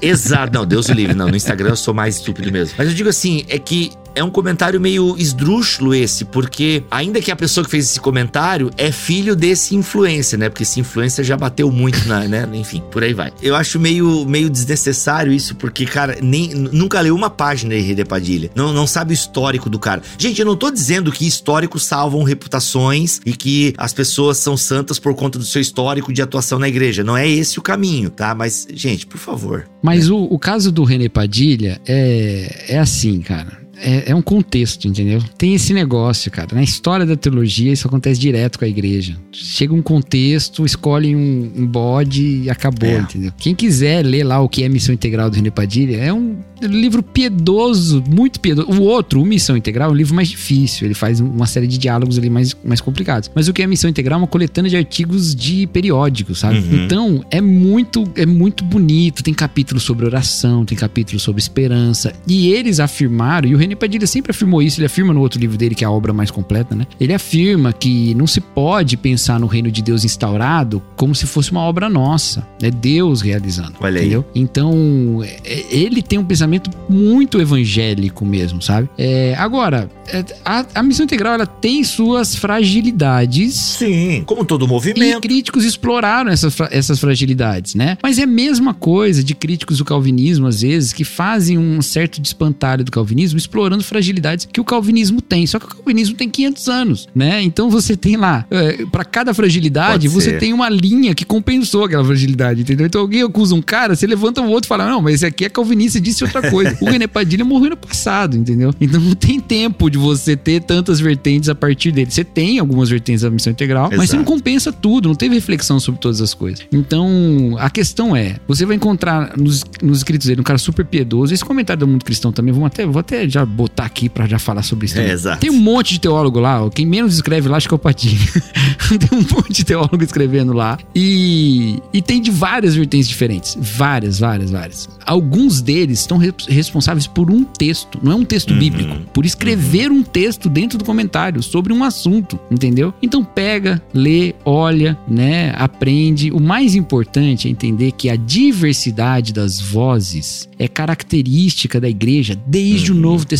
Exato. 0.00 0.52
Não, 0.52 0.66
Deus 0.66 0.88
o 0.88 0.92
livre. 0.92 1.14
Não, 1.14 1.28
no 1.28 1.36
Instagram 1.36 1.70
eu 1.70 1.76
sou 1.76 1.94
mais 1.94 2.16
estúpido 2.16 2.50
mesmo. 2.52 2.74
Mas 2.78 2.88
eu 2.88 2.94
digo 2.94 3.08
assim, 3.08 3.44
é 3.48 3.58
que 3.58 3.92
é 4.16 4.24
um 4.24 4.30
comentário 4.30 4.80
meio 4.80 5.14
esdrúxulo 5.18 5.94
esse, 5.94 6.24
porque 6.24 6.82
ainda 6.90 7.20
que 7.20 7.30
a 7.30 7.36
pessoa 7.36 7.62
que 7.62 7.70
fez 7.70 7.84
esse 7.84 8.00
comentário 8.00 8.70
é 8.76 8.90
filho 8.90 9.36
desse 9.36 9.76
influencer, 9.76 10.38
né? 10.38 10.48
Porque 10.48 10.62
esse 10.62 10.80
influencer 10.80 11.22
já 11.24 11.36
bateu 11.36 11.70
muito 11.70 12.08
na, 12.08 12.26
né? 12.26 12.48
Enfim, 12.54 12.82
por 12.90 13.04
aí 13.04 13.12
vai. 13.12 13.30
Eu 13.42 13.54
acho 13.54 13.78
meio, 13.78 14.24
meio 14.24 14.48
desnecessário 14.48 15.30
isso, 15.30 15.54
porque, 15.54 15.84
cara, 15.84 16.16
nem, 16.22 16.48
nunca 16.48 16.98
leu 17.00 17.14
uma 17.14 17.28
página 17.28 17.74
de 17.74 17.80
Rede 17.82 18.04
Padilha. 18.06 18.50
Não, 18.54 18.72
não 18.72 18.86
sabe 18.86 19.12
o 19.12 19.14
histórico 19.14 19.68
do 19.68 19.78
cara. 19.78 20.00
Gente, 20.16 20.40
eu 20.40 20.46
não 20.46 20.56
tô 20.56 20.70
dizendo 20.70 21.12
que 21.12 21.26
históricos 21.26 21.84
salvam 21.84 22.22
reputações 22.22 23.20
e 23.26 23.32
que 23.34 23.74
as 23.76 23.92
pessoas 23.92 24.38
são 24.38 24.56
santas 24.56 24.98
por 24.98 25.14
conta 25.14 25.38
do 25.38 25.44
seu 25.44 25.60
histórico 25.60 26.10
de 26.10 26.22
atuação 26.22 26.58
na 26.58 26.68
igreja. 26.68 27.04
Não 27.04 27.16
é 27.16 27.28
esse 27.28 27.58
o 27.58 27.62
caminho, 27.62 28.08
tá? 28.08 28.34
Mas, 28.34 28.66
gente, 28.72 29.06
por 29.06 29.18
favor. 29.18 29.68
Mas 29.82 30.08
o, 30.08 30.16
o 30.16 30.38
caso 30.38 30.72
do 30.72 30.84
René 30.84 31.10
Padilha 31.10 31.78
é, 31.86 32.64
é 32.68 32.78
assim, 32.78 33.20
cara. 33.20 33.65
É, 33.78 34.10
é 34.10 34.14
um 34.14 34.22
contexto, 34.22 34.88
entendeu? 34.88 35.22
Tem 35.36 35.54
esse 35.54 35.72
negócio, 35.74 36.30
cara. 36.30 36.48
Na 36.54 36.62
história 36.62 37.04
da 37.04 37.16
teologia, 37.16 37.72
isso 37.72 37.86
acontece 37.86 38.18
direto 38.18 38.58
com 38.58 38.64
a 38.64 38.68
igreja. 38.68 39.16
Chega 39.32 39.74
um 39.74 39.82
contexto, 39.82 40.64
escolhe 40.64 41.14
um, 41.14 41.52
um 41.56 41.66
bode 41.66 42.42
e 42.44 42.50
acabou, 42.50 42.88
É. 42.88 42.98
entendeu? 43.00 43.32
Quem 43.38 43.54
quiser 43.54 44.04
ler 44.04 44.24
lá 44.24 44.40
o 44.40 44.48
que 44.48 44.62
é 44.62 44.68
Missão 44.68 44.94
Integral 44.94 45.28
do 45.30 45.36
René 45.36 45.50
Padilha, 45.50 45.96
é 45.98 46.12
um 46.12 46.36
livro 46.62 47.02
piedoso, 47.02 48.02
muito 48.08 48.40
piedoso. 48.40 48.70
O 48.70 48.82
outro, 48.82 49.20
o 49.20 49.26
Missão 49.26 49.56
Integral, 49.56 49.90
é 49.90 49.92
um 49.92 49.96
livro 49.96 50.14
mais 50.14 50.28
difícil. 50.28 50.86
Ele 50.86 50.94
faz 50.94 51.20
uma 51.20 51.46
série 51.46 51.66
de 51.66 51.76
diálogos 51.76 52.18
ali 52.18 52.30
mais, 52.30 52.56
mais 52.64 52.80
complicados. 52.80 53.30
Mas 53.34 53.46
o 53.48 53.52
que 53.52 53.62
é 53.62 53.66
Missão 53.66 53.90
Integral 53.90 54.18
é 54.18 54.22
uma 54.22 54.26
coletânea 54.26 54.70
de 54.70 54.76
artigos 54.76 55.34
de 55.34 55.66
periódicos, 55.66 56.38
sabe? 56.38 56.58
Uhum. 56.60 56.84
Então, 56.84 57.24
é 57.30 57.40
muito, 57.42 58.04
é 58.16 58.24
muito 58.24 58.64
bonito. 58.64 59.22
Tem 59.22 59.34
capítulos 59.34 59.82
sobre 59.82 60.06
oração, 60.06 60.64
tem 60.64 60.76
capítulos 60.78 61.22
sobre 61.22 61.40
esperança. 61.42 62.14
E 62.26 62.48
eles 62.48 62.80
afirmaram, 62.80 63.48
e 63.48 63.54
o 63.54 63.58
René 63.66 63.74
Padilha 63.76 64.06
sempre 64.06 64.30
afirmou 64.30 64.62
isso, 64.62 64.78
ele 64.80 64.86
afirma 64.86 65.12
no 65.12 65.20
outro 65.20 65.40
livro 65.40 65.56
dele, 65.56 65.74
que 65.74 65.82
é 65.84 65.86
a 65.86 65.90
obra 65.90 66.12
mais 66.12 66.30
completa, 66.30 66.74
né? 66.74 66.86
Ele 67.00 67.12
afirma 67.12 67.72
que 67.72 68.14
não 68.14 68.26
se 68.26 68.40
pode 68.40 68.96
pensar 68.96 69.40
no 69.40 69.46
reino 69.46 69.70
de 69.70 69.82
Deus 69.82 70.04
instaurado 70.04 70.82
como 70.96 71.14
se 71.14 71.26
fosse 71.26 71.50
uma 71.50 71.60
obra 71.60 71.88
nossa. 71.88 72.46
É 72.62 72.70
Deus 72.70 73.20
realizando. 73.20 73.74
Olha 73.80 73.98
aí. 74.00 74.06
entendeu? 74.06 74.24
Então, 74.34 75.20
é- 75.44 75.64
ele 75.74 76.00
tem 76.02 76.18
um 76.18 76.24
pensamento 76.24 76.70
muito 76.88 77.40
evangélico 77.40 78.24
mesmo, 78.24 78.62
sabe? 78.62 78.88
É, 78.96 79.34
agora, 79.36 79.90
é, 80.08 80.24
a, 80.44 80.64
a 80.76 80.82
missão 80.82 81.04
integral 81.04 81.34
ela 81.34 81.46
tem 81.46 81.82
suas 81.82 82.34
fragilidades. 82.36 83.54
Sim, 83.54 84.22
como 84.26 84.44
todo 84.44 84.64
E 84.64 84.68
movimento. 84.68 85.20
críticos 85.20 85.64
exploraram 85.64 86.30
essas, 86.30 86.56
essas 86.70 86.98
fragilidades, 87.00 87.74
né? 87.74 87.98
Mas 88.02 88.18
é 88.18 88.22
a 88.22 88.26
mesma 88.26 88.72
coisa 88.74 89.22
de 89.24 89.34
críticos 89.34 89.78
do 89.78 89.84
calvinismo, 89.84 90.46
às 90.46 90.60
vezes, 90.62 90.92
que 90.92 91.04
fazem 91.04 91.58
um 91.58 91.80
certo 91.82 92.20
despantalho 92.20 92.84
do 92.84 92.90
calvinismo, 92.90 93.38
explorando 93.38 93.55
fragilidades 93.82 94.48
que 94.50 94.60
o 94.60 94.64
calvinismo 94.64 95.20
tem. 95.20 95.46
Só 95.46 95.58
que 95.58 95.66
o 95.66 95.68
calvinismo 95.68 96.16
tem 96.16 96.28
500 96.28 96.68
anos, 96.68 97.08
né? 97.14 97.42
Então 97.42 97.70
você 97.70 97.96
tem 97.96 98.16
lá, 98.16 98.46
para 98.90 99.04
cada 99.04 99.34
fragilidade, 99.34 100.08
Pode 100.08 100.08
você 100.08 100.30
ser. 100.30 100.38
tem 100.38 100.52
uma 100.52 100.68
linha 100.68 101.14
que 101.14 101.24
compensou 101.24 101.84
aquela 101.84 102.04
fragilidade, 102.04 102.62
entendeu? 102.62 102.86
Então 102.86 103.00
alguém 103.00 103.22
acusa 103.22 103.54
um 103.54 103.62
cara, 103.62 103.94
você 103.94 104.06
levanta 104.06 104.40
o 104.40 104.48
outro 104.48 104.66
e 104.66 104.68
fala: 104.68 104.88
Não, 104.88 105.00
mas 105.00 105.16
esse 105.16 105.26
aqui 105.26 105.44
é 105.44 105.48
calvinista 105.48 105.98
e 105.98 106.00
disse 106.00 106.24
outra 106.24 106.50
coisa. 106.50 106.76
o 106.80 106.84
René 106.86 107.06
Padilha 107.06 107.44
morreu 107.44 107.70
no 107.70 107.76
passado, 107.76 108.36
entendeu? 108.36 108.74
Então 108.80 109.00
não 109.00 109.14
tem 109.14 109.40
tempo 109.40 109.90
de 109.90 109.98
você 109.98 110.36
ter 110.36 110.62
tantas 110.62 111.00
vertentes 111.00 111.48
a 111.48 111.54
partir 111.54 111.92
dele. 111.92 112.10
Você 112.10 112.24
tem 112.24 112.58
algumas 112.58 112.88
vertentes 112.88 113.22
da 113.22 113.30
missão 113.30 113.50
integral, 113.52 113.90
mas 113.90 114.10
você 114.10 114.16
não 114.16 114.22
Exato. 114.22 114.32
compensa 114.32 114.72
tudo, 114.72 115.08
não 115.08 115.14
teve 115.14 115.34
reflexão 115.34 115.80
sobre 115.80 116.00
todas 116.00 116.20
as 116.20 116.34
coisas. 116.34 116.66
Então, 116.72 117.56
a 117.58 117.70
questão 117.70 118.14
é: 118.14 118.36
você 118.46 118.64
vai 118.64 118.76
encontrar 118.76 119.36
nos, 119.36 119.64
nos 119.82 119.98
escritos 119.98 120.26
dele 120.26 120.40
um 120.40 120.44
cara 120.44 120.58
super 120.58 120.84
piedoso. 120.84 121.32
Esse 121.32 121.44
comentário 121.44 121.80
do 121.80 121.86
mundo 121.86 122.04
cristão 122.04 122.32
também, 122.32 122.52
vamos 122.52 122.66
até, 122.66 122.86
vou 122.86 123.00
até 123.00 123.28
já 123.28 123.45
botar 123.46 123.84
aqui 123.84 124.08
pra 124.08 124.26
já 124.26 124.38
falar 124.38 124.62
sobre 124.62 124.86
isso. 124.86 124.98
É, 124.98 125.10
exato. 125.12 125.40
Tem 125.40 125.50
um 125.50 125.58
monte 125.60 125.94
de 125.94 126.00
teólogo 126.00 126.38
lá, 126.40 126.68
quem 126.70 126.84
menos 126.86 127.14
escreve 127.14 127.48
lá 127.48 127.56
acho 127.56 127.68
que 127.68 127.74
é 127.74 127.76
o 127.76 127.78
Patinho. 127.78 128.18
tem 128.98 129.18
um 129.18 129.22
monte 129.34 129.52
de 129.52 129.64
teólogo 129.64 130.02
escrevendo 130.02 130.52
lá. 130.52 130.78
E, 130.94 131.80
e 131.92 132.02
tem 132.02 132.20
de 132.20 132.30
várias 132.30 132.74
vertentes 132.74 133.08
diferentes. 133.08 133.56
Várias, 133.60 134.18
várias, 134.18 134.50
várias. 134.50 134.88
Alguns 135.04 135.60
deles 135.60 136.00
estão 136.00 136.18
re- 136.18 136.34
responsáveis 136.48 137.06
por 137.06 137.30
um 137.30 137.44
texto, 137.44 137.98
não 138.02 138.12
é 138.12 138.14
um 138.14 138.24
texto 138.24 138.50
Uhum. 138.50 138.58
bíblico, 138.58 138.96
por 139.12 139.24
escrever 139.24 139.90
um 139.90 140.02
texto 140.02 140.48
dentro 140.48 140.78
do 140.78 140.84
comentário 140.84 141.42
sobre 141.42 141.72
um 141.72 141.82
assunto, 141.84 142.38
entendeu? 142.50 142.92
Então 143.02 143.24
pega, 143.24 143.80
lê, 143.94 144.34
olha, 144.44 144.96
né, 145.08 145.52
aprende. 145.56 146.30
O 146.32 146.40
mais 146.40 146.74
importante 146.74 147.46
é 147.48 147.50
entender 147.50 147.92
que 147.92 148.08
a 148.10 148.16
diversidade 148.16 149.32
das 149.32 149.60
vozes 149.60 150.48
é 150.58 150.66
característica 150.66 151.80
da 151.80 151.88
igreja 151.88 152.36
desde 152.46 152.90
Uhum. 152.92 152.98
o 152.98 153.00
Novo 153.00 153.24
Testamento 153.26 153.35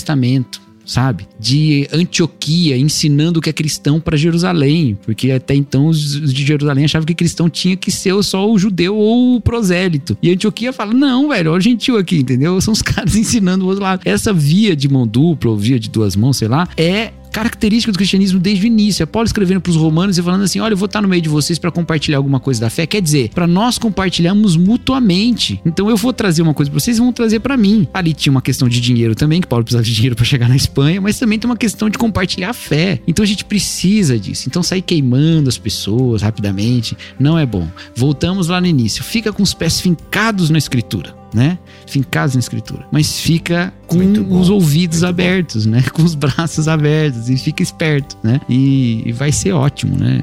sabe? 0.86 1.26
De 1.38 1.88
Antioquia 1.92 2.78
ensinando 2.78 3.40
o 3.40 3.42
que 3.42 3.50
é 3.50 3.52
cristão 3.52 4.00
para 4.00 4.16
Jerusalém, 4.16 4.96
porque 5.04 5.32
até 5.32 5.54
então 5.54 5.88
os 5.88 6.32
de 6.32 6.46
Jerusalém 6.46 6.84
achavam 6.84 7.04
que 7.04 7.14
cristão 7.14 7.50
tinha 7.50 7.76
que 7.76 7.90
ser 7.90 8.14
só 8.22 8.48
o 8.48 8.58
judeu 8.58 8.96
ou 8.96 9.36
o 9.36 9.40
prosélito. 9.40 10.16
E 10.22 10.30
Antioquia 10.30 10.72
fala: 10.72 10.94
"Não, 10.94 11.28
velho, 11.28 11.50
olha 11.50 11.58
o 11.58 11.60
gentil 11.60 11.98
aqui, 11.98 12.18
entendeu? 12.18 12.58
São 12.62 12.72
os 12.72 12.82
caras 12.82 13.16
ensinando 13.16 13.64
o 13.64 13.68
outro 13.68 13.82
lado". 13.82 14.02
Essa 14.04 14.32
via 14.32 14.76
de 14.76 14.88
mão 14.88 15.06
dupla 15.06 15.50
ou 15.50 15.56
via 15.56 15.78
de 15.78 15.90
duas 15.90 16.14
mãos, 16.14 16.36
sei 16.36 16.48
lá, 16.48 16.68
é 16.76 17.12
característica 17.36 17.92
do 17.92 17.98
cristianismo 17.98 18.40
desde 18.40 18.64
o 18.64 18.66
início. 18.66 19.02
É 19.02 19.06
Paulo 19.06 19.26
escrevendo 19.26 19.60
para 19.60 19.68
os 19.68 19.76
romanos 19.76 20.16
e 20.16 20.22
falando 20.22 20.44
assim: 20.44 20.58
olha, 20.58 20.72
eu 20.72 20.76
vou 20.76 20.86
estar 20.86 21.02
no 21.02 21.08
meio 21.08 21.20
de 21.20 21.28
vocês 21.28 21.58
para 21.58 21.70
compartilhar 21.70 22.16
alguma 22.16 22.40
coisa 22.40 22.62
da 22.62 22.70
fé. 22.70 22.86
Quer 22.86 23.02
dizer, 23.02 23.28
para 23.34 23.46
nós 23.46 23.76
compartilharmos 23.76 24.56
mutuamente. 24.56 25.60
Então 25.66 25.90
eu 25.90 25.98
vou 25.98 26.14
trazer 26.14 26.40
uma 26.40 26.54
coisa 26.54 26.70
para 26.70 26.80
vocês, 26.80 26.96
vão 26.96 27.12
trazer 27.12 27.40
para 27.40 27.54
mim. 27.54 27.86
Ali 27.92 28.14
tinha 28.14 28.30
uma 28.30 28.40
questão 28.40 28.66
de 28.66 28.80
dinheiro 28.80 29.14
também, 29.14 29.42
que 29.42 29.46
Paulo 29.46 29.62
precisava 29.62 29.84
de 29.84 29.94
dinheiro 29.94 30.16
para 30.16 30.24
chegar 30.24 30.48
na 30.48 30.56
Espanha, 30.56 30.98
mas 30.98 31.18
também 31.18 31.38
tem 31.38 31.50
uma 31.50 31.58
questão 31.58 31.90
de 31.90 31.98
compartilhar 31.98 32.50
a 32.50 32.54
fé. 32.54 33.00
Então 33.06 33.22
a 33.22 33.26
gente 33.26 33.44
precisa 33.44 34.18
disso. 34.18 34.48
Então 34.48 34.62
sair 34.62 34.80
queimando 34.80 35.50
as 35.50 35.58
pessoas 35.58 36.22
rapidamente 36.22 36.96
não 37.20 37.38
é 37.38 37.44
bom. 37.44 37.68
Voltamos 37.94 38.48
lá 38.48 38.62
no 38.62 38.66
início. 38.66 39.04
Fica 39.04 39.30
com 39.30 39.42
os 39.42 39.52
pés 39.52 39.78
fincados 39.78 40.48
na 40.48 40.56
escritura. 40.56 41.25
Né? 41.34 41.58
Fincados 41.86 42.34
na 42.34 42.40
escritura. 42.40 42.86
Mas 42.90 43.18
fica 43.20 43.72
com 43.86 43.98
bom, 43.98 44.40
os 44.40 44.48
ouvidos 44.48 45.02
muito 45.02 45.16
bom. 45.16 45.22
abertos, 45.22 45.66
né? 45.66 45.82
Com 45.92 46.02
os 46.02 46.14
braços 46.14 46.68
abertos 46.68 47.28
e 47.28 47.36
fica 47.36 47.62
esperto, 47.62 48.16
né? 48.22 48.40
E, 48.48 49.02
e 49.06 49.12
vai 49.12 49.30
ser 49.32 49.52
ótimo, 49.52 49.96
né? 49.96 50.22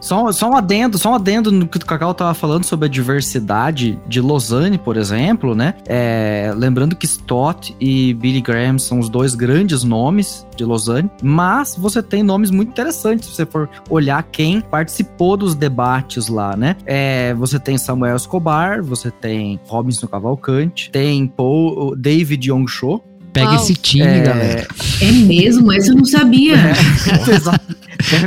Só, 0.00 0.30
só 0.32 0.50
um 0.50 0.56
adendo, 0.56 0.98
só 0.98 1.12
um 1.12 1.14
adendo 1.14 1.50
no 1.50 1.66
que 1.66 1.78
o 1.78 1.86
Cacau 1.86 2.14
tava 2.14 2.34
falando 2.34 2.64
sobre 2.64 2.86
a 2.86 2.88
diversidade 2.88 3.98
de 4.06 4.20
Lausanne, 4.20 4.78
por 4.78 4.96
exemplo, 4.96 5.54
né? 5.54 5.74
É, 5.86 6.52
lembrando 6.56 6.96
que 6.96 7.06
Stott 7.06 7.74
e 7.80 8.14
Billy 8.14 8.40
Graham 8.40 8.78
são 8.78 8.98
os 8.98 9.08
dois 9.08 9.34
grandes 9.34 9.84
nomes 9.84 10.45
de 10.56 10.64
Lausanne, 10.64 11.10
mas 11.22 11.74
você 11.76 12.02
tem 12.02 12.22
nomes 12.22 12.50
muito 12.50 12.70
interessantes 12.70 13.28
se 13.28 13.34
você 13.34 13.46
for 13.46 13.68
olhar 13.88 14.22
quem 14.24 14.60
participou 14.60 15.36
dos 15.36 15.54
debates 15.54 16.28
lá, 16.28 16.56
né? 16.56 16.76
É, 16.84 17.34
você 17.34 17.58
tem 17.58 17.76
Samuel 17.78 18.16
Escobar, 18.16 18.82
você 18.82 19.10
tem 19.10 19.60
Robinson 19.66 20.06
Cavalcante, 20.06 20.90
tem 20.90 21.26
Paul, 21.26 21.94
David 21.96 22.48
Young 22.48 22.66
Cho. 22.68 23.00
Pega 23.32 23.48
Uau. 23.50 23.56
esse 23.56 23.74
time, 23.74 24.02
É, 24.06 24.20
galera. 24.20 24.66
É 25.02 25.12
mesmo? 25.12 25.70
Essa 25.70 25.92
eu 25.92 25.96
não 25.96 26.06
sabia. 26.06 26.54
Exato. 27.30 27.76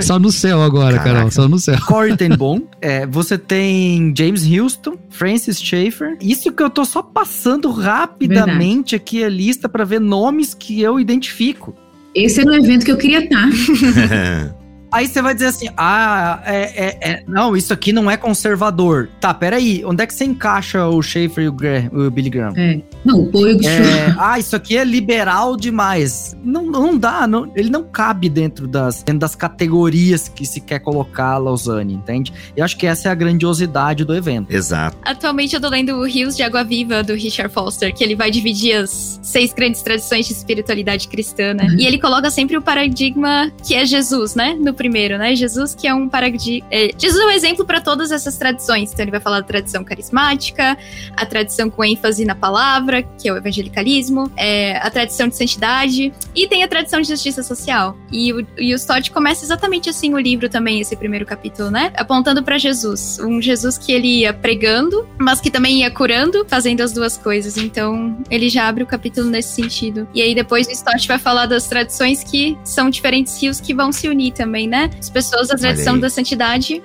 Só 0.03 0.19
no 0.19 0.31
céu 0.31 0.61
agora, 0.61 0.97
Caraca. 0.97 1.15
Carol. 1.15 1.31
Só 1.31 1.47
no 1.47 1.57
céu. 1.57 1.79
Corey 1.87 2.15
Ten 2.15 2.29
Boom. 2.29 2.61
É, 2.79 3.07
você 3.07 3.35
tem 3.35 4.13
James 4.15 4.45
Houston, 4.45 4.97
Francis 5.09 5.59
Schaeffer. 5.59 6.15
Isso 6.21 6.51
que 6.51 6.61
eu 6.61 6.69
tô 6.69 6.85
só 6.85 7.01
passando 7.01 7.71
rapidamente 7.71 8.95
aqui 8.95 9.23
a 9.23 9.29
lista 9.29 9.67
pra 9.67 9.83
ver 9.83 9.99
nomes 9.99 10.53
que 10.53 10.79
eu 10.81 10.99
identifico. 10.99 11.73
Esse 12.15 12.41
era 12.41 12.51
o 12.51 12.55
evento 12.55 12.85
que 12.85 12.91
eu 12.91 12.97
queria 12.97 13.23
estar. 13.23 13.49
Aí 14.91 15.07
você 15.07 15.21
vai 15.21 15.33
dizer 15.33 15.47
assim: 15.47 15.69
ah, 15.77 16.41
é, 16.45 16.61
é- 16.85 16.97
é- 17.11 17.23
não, 17.27 17.55
isso 17.55 17.71
aqui 17.73 17.91
não 17.93 18.09
é 18.09 18.17
conservador. 18.17 19.09
Tá, 19.19 19.33
peraí, 19.33 19.83
onde 19.85 20.03
é 20.03 20.07
que 20.07 20.13
você 20.13 20.25
encaixa 20.25 20.85
o 20.87 21.01
Schaefer 21.01 21.43
e 21.43 21.47
o, 21.47 21.51
Graham- 21.53 21.89
o 21.93 22.09
Billy 22.11 22.29
Graham? 22.29 22.53
É. 22.57 22.81
Não, 23.05 23.21
o 23.21 23.31
É, 23.65 24.13
ah, 24.19 24.37
isso 24.39 24.55
aqui 24.55 24.77
é 24.77 24.83
liberal 24.83 25.55
demais. 25.55 26.35
não, 26.43 26.65
não 26.65 26.97
dá, 26.97 27.25
não, 27.27 27.51
ele 27.55 27.69
não 27.69 27.83
cabe 27.83 28.27
dentro 28.29 28.67
das, 28.67 29.03
dentro 29.03 29.19
das 29.19 29.35
categorias 29.35 30.27
que 30.27 30.45
se 30.45 30.59
quer 30.61 30.79
colocar 30.79 31.33
a 31.33 31.37
Lausanne, 31.37 31.93
entende? 31.93 32.33
Eu 32.55 32.65
acho 32.65 32.77
que 32.77 32.85
essa 32.87 33.09
é 33.09 33.11
a 33.11 33.15
grandiosidade 33.15 34.03
do 34.03 34.15
evento. 34.15 34.51
Exato. 34.51 34.97
Atualmente 35.03 35.55
eu 35.55 35.61
tô 35.61 35.69
lendo 35.69 35.93
o 35.95 36.05
Rios 36.05 36.35
de 36.35 36.43
Água 36.43 36.63
Viva, 36.63 37.03
do 37.03 37.13
Richard 37.13 37.53
Foster, 37.53 37.93
que 37.93 38.03
ele 38.03 38.15
vai 38.15 38.31
dividir 38.31 38.73
as 38.75 39.19
seis 39.21 39.53
grandes 39.53 39.81
tradições 39.81 40.27
de 40.27 40.33
espiritualidade 40.33 41.07
cristã, 41.07 41.53
né? 41.53 41.67
E 41.77 41.85
ele 41.85 41.99
coloca 41.99 42.29
sempre 42.29 42.57
o 42.57 42.61
paradigma 42.61 43.51
que 43.65 43.75
é 43.75 43.85
Jesus, 43.85 44.35
né? 44.35 44.55
No 44.59 44.73
primeiro, 44.79 45.17
né? 45.17 45.35
Jesus 45.35 45.75
que 45.75 45.85
é 45.89 45.93
um 45.93 46.07
paradigma... 46.07 46.65
É, 46.71 46.91
Jesus 46.97 47.21
é 47.21 47.25
um 47.25 47.31
exemplo 47.31 47.65
para 47.65 47.81
todas 47.81 48.13
essas 48.13 48.37
tradições. 48.37 48.93
Então 48.93 49.03
ele 49.03 49.11
vai 49.11 49.19
falar 49.19 49.41
da 49.41 49.45
tradição 49.45 49.83
carismática, 49.83 50.77
a 51.17 51.25
tradição 51.25 51.69
com 51.69 51.83
ênfase 51.83 52.23
na 52.23 52.33
palavra, 52.33 53.03
que 53.03 53.27
é 53.27 53.33
o 53.33 53.35
evangelicalismo, 53.35 54.31
é, 54.37 54.77
a 54.77 54.89
tradição 54.89 55.27
de 55.27 55.35
santidade 55.35 56.13
e 56.33 56.47
tem 56.47 56.63
a 56.63 56.67
tradição 56.69 57.01
de 57.01 57.09
justiça 57.09 57.43
social. 57.43 57.97
E 58.11 58.33
o, 58.33 58.45
e 58.57 58.73
o 58.73 58.75
Stott 58.75 59.11
começa 59.11 59.43
exatamente 59.45 59.89
assim 59.89 60.13
o 60.13 60.19
livro 60.19 60.49
também, 60.49 60.79
esse 60.79 60.95
primeiro 60.95 61.25
capítulo, 61.25 61.69
né? 61.69 61.91
Apontando 61.95 62.43
para 62.43 62.57
Jesus. 62.57 63.19
Um 63.19 63.41
Jesus 63.41 63.77
que 63.77 63.91
ele 63.91 64.19
ia 64.19 64.33
pregando, 64.33 65.07
mas 65.17 65.39
que 65.39 65.51
também 65.51 65.79
ia 65.79 65.91
curando, 65.91 66.45
fazendo 66.47 66.81
as 66.81 66.91
duas 66.91 67.17
coisas. 67.17 67.57
Então, 67.57 68.17
ele 68.29 68.49
já 68.49 68.67
abre 68.67 68.83
o 68.83 68.87
capítulo 68.87 69.29
nesse 69.29 69.53
sentido. 69.55 70.07
E 70.13 70.21
aí 70.21 70.33
depois 70.33 70.67
o 70.67 70.71
Stott 70.71 71.07
vai 71.07 71.19
falar 71.19 71.45
das 71.45 71.67
tradições 71.67 72.23
que 72.23 72.57
são 72.63 72.89
diferentes 72.89 73.41
rios 73.41 73.59
que 73.59 73.73
vão 73.73 73.91
se 73.91 74.07
unir 74.07 74.31
também, 74.33 74.67
né? 74.67 74.89
As 74.99 75.09
pessoas 75.09 75.47
da 75.47 75.55
tradição 75.55 75.99
da 75.99 76.09
santidade 76.09 76.81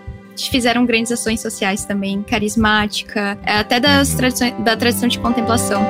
fizeram 0.51 0.85
grandes 0.85 1.13
ações 1.13 1.41
sociais 1.41 1.85
também, 1.85 2.23
carismática, 2.23 3.39
até 3.45 3.79
das 3.79 4.11
Uhum. 4.11 4.17
tradições, 4.17 4.55
da 4.65 4.77
tradição 4.77 5.09
de 5.09 5.19
contemplação. 5.19 5.83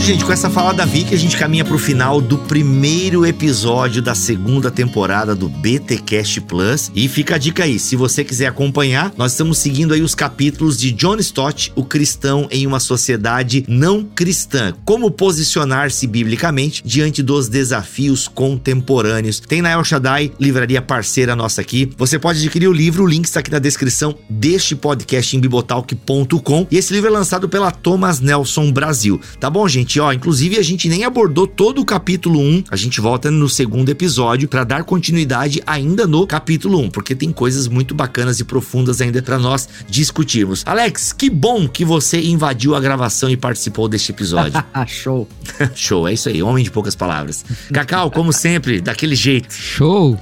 Isso, 0.00 0.06
gente. 0.06 0.24
Com 0.24 0.32
essa 0.32 0.48
fala 0.48 0.72
da 0.72 0.84
Vicky, 0.84 1.14
a 1.14 1.18
gente 1.18 1.36
caminha 1.36 1.64
pro 1.64 1.78
final 1.78 2.20
do 2.20 2.38
primeiro 2.38 3.26
episódio 3.26 4.00
da 4.00 4.14
segunda 4.14 4.70
temporada 4.70 5.34
do 5.34 5.48
BTcast 5.48 6.40
Plus. 6.42 6.90
E 6.94 7.08
fica 7.08 7.34
a 7.34 7.38
dica 7.38 7.64
aí, 7.64 7.78
se 7.78 7.96
você 7.96 8.24
quiser 8.24 8.46
acompanhar, 8.46 9.12
nós 9.16 9.32
estamos 9.32 9.58
seguindo 9.58 9.92
aí 9.92 10.00
os 10.00 10.14
capítulos 10.14 10.78
de 10.78 10.92
John 10.92 11.16
Stott, 11.16 11.72
o 11.76 11.84
cristão 11.84 12.48
em 12.50 12.66
uma 12.66 12.80
sociedade 12.80 13.64
não 13.68 14.04
cristã. 14.04 14.72
Como 14.84 15.10
posicionar-se 15.10 16.06
biblicamente 16.06 16.82
diante 16.84 17.22
dos 17.22 17.48
desafios 17.48 18.26
contemporâneos. 18.26 19.40
Tem 19.40 19.60
na 19.60 19.70
El 19.70 19.84
Shaddai, 19.84 20.32
livraria 20.40 20.80
parceira 20.80 21.36
nossa 21.36 21.60
aqui. 21.60 21.90
Você 21.98 22.18
pode 22.18 22.38
adquirir 22.38 22.68
o 22.68 22.72
livro, 22.72 23.04
o 23.04 23.08
link 23.08 23.26
está 23.26 23.40
aqui 23.40 23.50
na 23.50 23.58
descrição 23.58 24.16
deste 24.28 24.74
podcast 24.74 25.36
em 25.36 25.40
bibotalk.com. 25.40 26.66
E 26.70 26.76
esse 26.78 26.92
livro 26.92 27.08
é 27.08 27.12
lançado 27.12 27.48
pela 27.48 27.70
Thomas 27.70 28.20
Nelson 28.20 28.72
Brasil. 28.72 29.20
Tá 29.38 29.50
bom, 29.50 29.68
gente? 29.68 29.99
Ó, 30.00 30.12
inclusive 30.12 30.58
a 30.58 30.62
gente 30.62 30.88
nem 30.88 31.04
abordou 31.04 31.46
todo 31.46 31.80
o 31.80 31.84
capítulo 31.84 32.40
1. 32.40 32.64
A 32.70 32.76
gente 32.76 33.00
volta 33.00 33.30
no 33.30 33.48
segundo 33.48 33.88
episódio 33.90 34.48
para 34.48 34.64
dar 34.64 34.84
continuidade 34.84 35.62
ainda 35.66 36.06
no 36.06 36.26
capítulo 36.26 36.78
1, 36.80 36.90
porque 36.90 37.14
tem 37.14 37.32
coisas 37.32 37.68
muito 37.68 37.94
bacanas 37.94 38.40
e 38.40 38.44
profundas 38.44 39.00
ainda 39.00 39.22
para 39.22 39.38
nós 39.38 39.68
discutirmos. 39.88 40.62
Alex, 40.66 41.12
que 41.12 41.28
bom 41.28 41.68
que 41.68 41.84
você 41.84 42.20
invadiu 42.20 42.74
a 42.74 42.80
gravação 42.80 43.30
e 43.30 43.36
participou 43.36 43.88
deste 43.88 44.12
episódio. 44.12 44.60
Ah, 44.72 44.86
show. 44.86 45.28
Show, 45.74 46.06
é 46.06 46.14
isso 46.14 46.28
aí, 46.28 46.42
homem 46.42 46.62
de 46.62 46.70
poucas 46.70 46.94
palavras. 46.94 47.44
Cacau, 47.72 48.10
como 48.10 48.32
sempre, 48.32 48.80
daquele 48.80 49.14
jeito. 49.14 49.52
Show! 49.52 50.18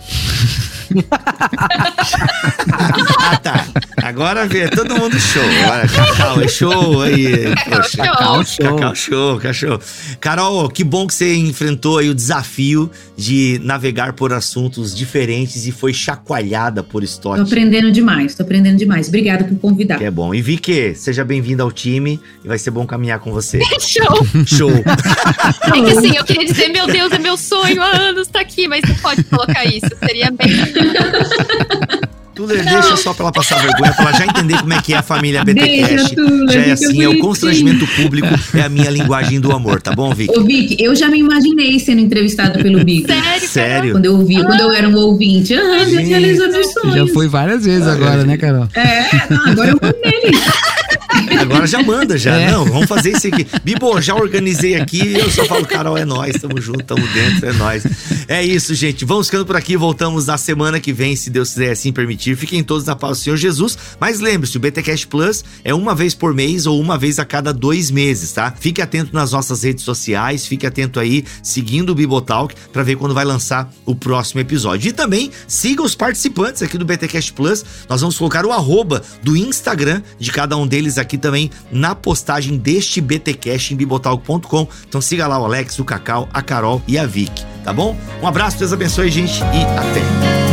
Ah, 3.19 3.36
tá. 3.36 3.66
Agora 4.02 4.47
vê, 4.47 4.69
todo 4.69 4.97
mundo 4.97 5.19
show. 5.19 5.43
Agora, 5.65 5.89
Cacau 5.89 6.40
é 6.40 6.48
show 6.48 7.02
aí. 7.02 7.55
Cacau 7.55 7.78
Poxa, 7.78 7.85
show. 7.94 8.05
Cacau 8.06 8.44
show. 8.44 8.77
Cacau 8.77 8.94
show, 8.94 9.39
cachorro. 9.39 9.81
Carol, 10.20 10.69
que 10.69 10.85
bom 10.85 11.06
que 11.06 11.15
você 11.15 11.35
enfrentou 11.36 11.98
aí 11.98 12.09
o 12.09 12.15
desafio 12.15 12.90
de 13.16 13.60
navegar 13.62 14.12
por 14.12 14.32
assuntos 14.32 14.94
diferentes 14.94 15.66
e 15.66 15.73
foi 15.73 15.93
chacoalhada 15.93 16.82
por 16.82 17.01
Tô 17.02 17.06
Stott. 17.06 17.40
aprendendo 17.40 17.90
demais, 17.90 18.35
tô 18.35 18.43
aprendendo 18.43 18.77
demais. 18.77 19.09
Obrigada 19.09 19.44
por 19.44 19.59
convidar. 19.59 19.98
Que 19.98 20.05
é 20.05 20.10
bom. 20.10 20.35
E 20.35 20.40
Vicky, 20.40 20.94
seja 20.94 21.24
bem-vinda 21.24 21.62
ao 21.62 21.73
time 21.73 22.20
e 22.44 22.48
vai 22.48 22.59
ser 22.59 22.70
bom 22.70 22.86
caminhar 22.86 23.19
com 23.19 23.32
você. 23.32 23.60
Show! 23.81 24.27
Show. 24.47 24.70
É 24.70 25.70
que 25.82 25.98
assim, 25.98 26.16
eu 26.16 26.24
queria 26.24 26.44
dizer, 26.44 26.69
meu 26.69 26.86
Deus, 26.86 27.12
é 27.12 27.19
meu 27.19 27.36
sonho 27.36 27.81
há 27.82 27.97
anos 27.97 28.28
tá 28.28 28.40
aqui, 28.40 28.69
mas 28.69 28.82
não 28.89 28.94
pode 28.97 29.23
colocar 29.24 29.65
isso. 29.65 29.86
Seria 30.05 30.31
bem. 30.31 30.48
Tuller, 32.39 32.65
deixa 32.65 32.97
só 32.97 33.13
pra 33.13 33.25
ela 33.25 33.33
passar 33.33 33.61
vergonha, 33.61 33.93
pra 33.93 34.05
ela 34.05 34.13
já 34.17 34.25
entender 34.25 34.61
como 34.61 34.73
é 34.73 34.81
que 34.81 34.95
é 34.95 34.99
a 34.99 35.03
família 35.03 35.43
BTcast. 35.45 36.15
Já 36.49 36.61
é 36.61 36.71
assim, 36.71 37.03
é 37.03 37.09
o 37.09 37.19
constrangimento 37.19 37.85
público, 37.97 38.29
é 38.55 38.61
a 38.61 38.69
minha 38.69 38.89
linguagem 38.91 39.41
do 39.41 39.51
amor, 39.51 39.83
tá 39.83 39.93
bom, 39.93 40.15
Vicky? 40.15 40.39
Ô, 40.39 40.45
Vic, 40.45 40.77
eu 40.81 40.95
já 40.95 41.09
me 41.09 41.19
imaginei 41.19 41.81
sendo 41.81 42.01
entrevistada 42.01 42.63
pelo 42.63 42.85
Bico. 42.85 43.09
Sério, 43.09 43.49
Sério? 43.49 43.93
Quando 43.93 44.05
eu 44.05 44.15
ouvi, 44.17 44.37
quando 44.45 44.61
eu 44.61 44.71
era 44.71 44.89
um 44.89 44.95
ouvinte. 44.95 45.53
Ah, 45.53 45.79
Deus 45.79 45.91
Gente. 45.91 46.09
realizou 46.11 46.49
meus 46.49 46.73
sonhos. 46.73 46.95
Já 46.95 47.07
foi 47.13 47.27
várias 47.27 47.65
vezes 47.65 47.89
agora, 47.89 48.23
né, 48.25 48.37
Carol? 48.37 48.69
É, 48.73 49.09
não, 49.31 49.47
agora 49.49 49.71
eu 49.71 49.79
mandei. 49.83 50.31
Agora 51.39 51.67
já 51.67 51.83
manda, 51.83 52.17
já. 52.17 52.37
É. 52.37 52.51
Não, 52.51 52.65
vamos 52.65 52.87
fazer 52.87 53.17
isso 53.17 53.27
aqui. 53.27 53.47
Bibo, 53.63 54.01
já 54.01 54.15
organizei 54.15 54.77
aqui. 54.77 55.15
Eu 55.15 55.31
só 55.31 55.45
falo, 55.45 55.67
Carol, 55.67 55.97
é 55.97 56.05
nós. 56.05 56.37
Tamo 56.41 56.61
junto, 56.61 56.83
tamo 56.85 57.07
dentro, 57.09 57.49
é 57.49 57.53
nós. 57.53 57.85
É 58.27 58.45
isso, 58.45 58.75
gente. 58.75 59.05
Vamos 59.05 59.27
ficando 59.27 59.45
por 59.45 59.57
aqui. 59.57 59.77
Voltamos 59.77 60.27
na 60.27 60.39
semana 60.39 60.81
que 60.81 60.93
vem, 60.93 61.17
se 61.17 61.31
Deus 61.31 61.51
quiser 61.51 61.73
assim 61.73 61.93
permitir. 61.93 62.37
Fiquem 62.37 62.63
todos 62.63 62.87
na 62.87 62.97
paz 62.97 63.19
do 63.19 63.25
Senhor 63.25 63.37
Jesus. 63.37 63.77
Mas 64.01 64.21
lembre-se, 64.21 64.57
o 64.57 64.61
BTCast 64.61 65.07
Plus 65.07 65.45
é 65.65 65.75
uma 65.75 65.95
vez 65.95 66.15
por 66.15 66.35
mês 66.35 66.67
ou 66.67 66.81
uma 66.81 66.97
vez 66.97 67.19
a 67.19 67.25
cada 67.25 67.53
dois 67.53 67.91
meses, 67.91 68.33
tá? 68.33 68.55
Fique 68.59 68.81
atento 68.81 69.15
nas 69.15 69.33
nossas 69.33 69.63
redes 69.63 69.85
sociais. 69.85 70.47
Fique 70.47 70.67
atento 70.67 70.99
aí, 70.99 71.25
seguindo 71.43 71.91
o 71.91 71.95
Bibotalk, 71.95 72.55
pra 72.73 72.83
ver 72.83 72.97
quando 72.97 73.15
vai 73.15 73.25
lançar 73.25 73.71
o 73.85 73.95
próximo 73.95 74.41
episódio. 74.41 74.89
E 74.89 74.93
também 74.93 75.31
siga 75.47 75.83
os 75.83 75.95
participantes 75.95 76.63
aqui 76.63 76.79
do 76.79 76.85
BTCast 76.85 77.33
Plus. 77.33 77.65
Nós 77.89 78.01
vamos 78.01 78.17
colocar 78.17 78.47
o 78.47 78.53
arroba 78.53 79.03
do 79.23 79.37
Instagram 79.37 80.03
de 80.19 80.31
cada 80.31 80.57
um 80.57 80.67
deles 80.67 80.99
aqui 80.99 81.18
também 81.19 81.51
na 81.70 81.95
postagem 81.95 82.57
deste 82.57 83.01
BTcast 83.01 83.74
em 83.74 83.77
bibotalk.com. 83.77 84.69
Então 84.89 85.01
siga 85.01 85.27
lá 85.27 85.40
o 85.40 85.45
Alex, 85.45 85.78
o 85.78 85.85
Cacau, 85.85 86.28
a 86.32 86.43
Carol 86.43 86.82
e 86.86 86.99
a 86.99 87.07
Vicky, 87.07 87.45
tá 87.65 87.73
bom? 87.73 87.97
Um 88.23 88.27
abraço, 88.27 88.59
Deus 88.59 88.73
abençoe, 88.73 89.11
gente, 89.11 89.40
e 89.40 89.62
até. 89.78 90.49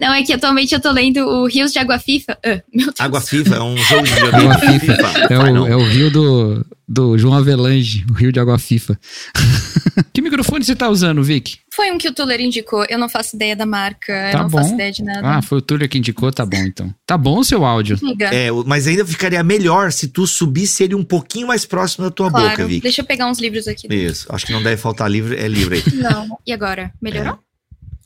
Não, 0.00 0.14
é 0.14 0.22
que 0.22 0.32
atualmente 0.32 0.72
eu 0.72 0.80
tô 0.80 0.92
lendo 0.92 1.18
o 1.26 1.46
Rios 1.46 1.72
de 1.72 1.78
Água 1.78 1.98
Fifa. 1.98 2.38
Ah, 2.44 2.62
meu 2.72 2.86
Deus. 2.86 3.00
Água 3.00 3.20
FIFA 3.20 3.56
é 3.56 3.62
um 3.62 3.76
jogo 3.82 4.02
de 4.04 4.12
Água 4.12 4.30
videogame. 4.30 4.80
FIFA. 4.80 5.08
É 5.28 5.38
o, 5.38 5.66
é 5.66 5.76
o 5.76 5.84
rio 5.84 6.10
do, 6.10 6.66
do 6.88 7.18
João 7.18 7.34
Avelange, 7.34 8.06
o 8.08 8.14
rio 8.14 8.32
de 8.32 8.38
água 8.38 8.58
FIFA. 8.58 8.98
que 10.12 10.20
microfone 10.22 10.64
você 10.64 10.74
tá 10.76 10.88
usando, 10.88 11.22
Vic? 11.22 11.58
Foi 11.74 11.90
um 11.90 11.98
que 11.98 12.08
o 12.08 12.12
Tuller 12.12 12.40
indicou. 12.40 12.84
Eu 12.88 12.98
não 12.98 13.08
faço 13.08 13.36
ideia 13.36 13.54
da 13.54 13.64
marca. 13.66 14.12
eu 14.12 14.32
Tá 14.32 14.42
não 14.42 14.50
faço 14.50 14.68
bom. 14.70 14.74
ideia 14.74 14.92
de 14.92 15.02
nada. 15.04 15.20
Ah, 15.24 15.42
foi 15.42 15.58
o 15.58 15.62
Túlio 15.62 15.88
que 15.88 15.98
indicou, 15.98 16.30
tá 16.32 16.44
bom 16.44 16.56
então. 16.58 16.92
Tá 17.06 17.16
bom 17.16 17.38
o 17.38 17.44
seu 17.44 17.64
áudio. 17.64 17.98
Liga. 18.02 18.26
É, 18.34 18.48
mas 18.66 18.86
ainda 18.86 19.04
ficaria 19.06 19.42
melhor 19.42 19.92
se 19.92 20.08
tu 20.08 20.26
subisse 20.26 20.82
ele 20.84 20.94
um 20.94 21.04
pouquinho 21.04 21.46
mais 21.46 21.64
próximo 21.64 22.04
da 22.04 22.10
tua 22.10 22.30
claro. 22.30 22.48
boca, 22.50 22.66
Vicky. 22.66 22.80
Deixa 22.82 23.00
eu 23.02 23.04
pegar 23.06 23.28
uns 23.28 23.38
livros 23.38 23.68
aqui. 23.68 23.86
Isso, 23.92 24.26
acho 24.30 24.44
que 24.46 24.52
não 24.52 24.62
deve 24.62 24.76
faltar 24.76 25.10
livro, 25.10 25.34
é 25.38 25.46
livro 25.46 25.74
aí. 25.74 25.82
Não. 25.94 26.38
E 26.46 26.52
agora? 26.52 26.92
Melhorou? 27.00 27.38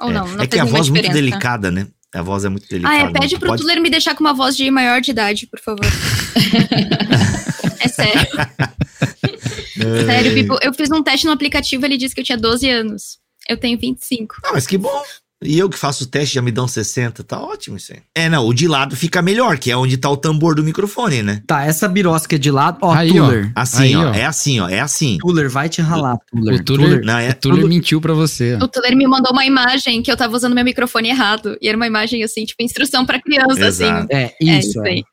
Ou 0.01 0.11
É. 0.11 0.13
não? 0.13 0.27
Não 0.29 0.43
é 0.43 0.47
que 0.47 0.59
a 0.59 0.65
voz 0.65 0.89
muito 0.89 1.03
diferença. 1.05 1.13
delicada, 1.15 1.71
né? 1.71 1.87
A 2.15 2.21
voz 2.21 2.45
é 2.45 2.49
muito 2.51 2.69
delicada. 2.69 2.95
Ah, 2.95 2.99
é. 3.01 3.05
não 3.05 3.13
Pede 3.13 3.39
pro 3.39 3.49
pode- 3.49 3.63
Tuller 3.63 3.81
me 3.81 3.89
deixar 3.89 4.15
com 4.15 4.21
uma 4.23 4.35
voz 4.35 4.55
de 4.57 4.71
maior 4.71 5.01
de 5.01 5.11
idade, 5.13 5.47
por 5.47 5.59
favor. 5.61 5.81
é 7.85 7.89
sério. 7.89 8.27
Sério, 10.07 10.35
Bibo. 10.35 10.59
Eu 10.63 10.73
fiz 10.73 10.91
um 10.91 11.03
teste 11.03 11.27
no 11.27 11.33
aplicativo 11.33 11.85
ele 11.85 11.97
disse 11.97 12.15
que 12.15 12.21
eu 12.21 12.25
tinha 12.25 12.39
12 12.39 12.69
anos. 12.69 13.19
Eu 13.49 13.57
tenho 13.57 13.79
25. 13.79 14.37
Ah, 14.45 14.51
mas 14.53 14.67
que 14.67 14.79
bom. 14.79 15.03
E 15.45 15.59
eu 15.59 15.69
que 15.69 15.77
faço 15.77 16.05
o 16.05 16.07
teste 16.07 16.37
já 16.37 16.41
me 16.43 16.53
dão 16.53 16.69
60, 16.69 17.25
tá 17.25 17.41
ótimo 17.43 17.77
isso 17.77 17.93
aí. 17.93 17.99
É, 18.15 18.29
não, 18.29 18.47
o 18.47 18.55
de 18.55 18.69
lado 18.69 18.95
fica 18.95 19.21
melhor, 19.21 19.59
que 19.59 19.73
é 19.73 19.77
onde 19.77 19.97
tá 19.97 20.09
o 20.09 20.17
tambor 20.17 20.55
do 20.55 20.63
microfone, 20.63 21.21
né? 21.21 21.43
Tá, 21.49 21.65
essa 21.65 21.89
birosca 21.89 22.39
de 22.39 22.49
lado. 22.49 22.79
Ó, 22.81 22.93
Aí, 22.95 23.09
Tuller. 23.09 23.51
Assim, 23.57 23.83
Aí, 23.83 23.97
ó, 23.97 24.11
ó. 24.11 24.15
é 24.15 24.25
assim, 24.25 24.61
ó, 24.61 24.69
é 24.69 24.79
assim. 24.79 25.19
Tuller, 25.19 25.51
vai 25.51 25.69
te 25.69 25.83
ralar, 25.83 26.17
Tuller. 26.31 26.61
O 26.61 26.65
Tuller, 26.65 27.05
Não, 27.05 27.19
é- 27.19 27.31
o 27.31 27.35
Tuller 27.35 27.67
mentiu 27.67 28.01
pra 28.01 28.15
você. 28.15 28.55
ó. 28.61 28.65
O 28.65 28.69
Tuller 28.69 28.97
me 28.97 29.05
mandou 29.09 29.33
uma 29.33 29.45
imagem 29.45 30.01
que 30.01 30.13
eu 30.13 30.17
tava 30.17 30.37
usando 30.37 30.55
meu 30.55 30.65
microfone 30.65 31.09
errado. 31.09 31.59
E 31.61 31.67
era 31.67 31.77
uma 31.77 31.89
imagem 31.89 32.23
assim, 32.23 32.45
tipo, 32.45 32.63
instrução 32.63 33.05
pra 33.05 33.21
criança, 33.21 33.67
Exato. 33.67 34.05
assim. 34.05 34.07
É, 34.13 34.23
É 34.41 34.59
isso. 34.59 34.69
isso 34.69 34.87
é. 34.87 34.91
aí. 34.91 35.05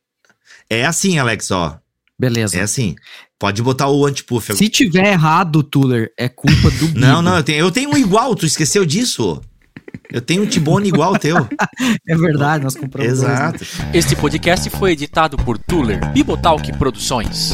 É 0.69 0.85
assim, 0.85 1.17
Alex, 1.17 1.49
ó. 1.49 1.75
Beleza. 2.19 2.57
É 2.57 2.61
assim. 2.61 2.95
Pode 3.39 3.61
botar 3.63 3.87
o 3.87 4.05
antipuff. 4.05 4.53
Se 4.53 4.67
tiver 4.67 5.13
errado, 5.13 5.63
Tuller, 5.63 6.11
é 6.17 6.27
culpa 6.27 6.69
do 6.71 6.87
Bibo. 6.89 6.99
Não, 6.99 7.21
não, 7.21 7.37
eu 7.37 7.43
tenho, 7.43 7.59
eu 7.59 7.71
tenho 7.71 7.89
um 7.91 7.97
igual, 7.97 8.35
tu 8.35 8.45
esqueceu 8.45 8.85
disso? 8.85 9.41
Eu 10.11 10.21
tenho 10.21 10.43
um 10.43 10.45
Tibone 10.45 10.89
igual 10.89 11.13
ao 11.13 11.19
teu. 11.19 11.35
É 12.07 12.15
verdade, 12.15 12.63
nós 12.63 12.75
compramos 12.75 13.19
dois, 13.19 13.23
né? 13.23 13.33
Exato. 13.35 13.65
Este 13.93 14.15
podcast 14.15 14.69
foi 14.71 14.91
editado 14.91 15.37
por 15.37 15.57
Tuller 15.57 16.11
Bibotalk 16.11 16.73
Produções. 16.77 17.53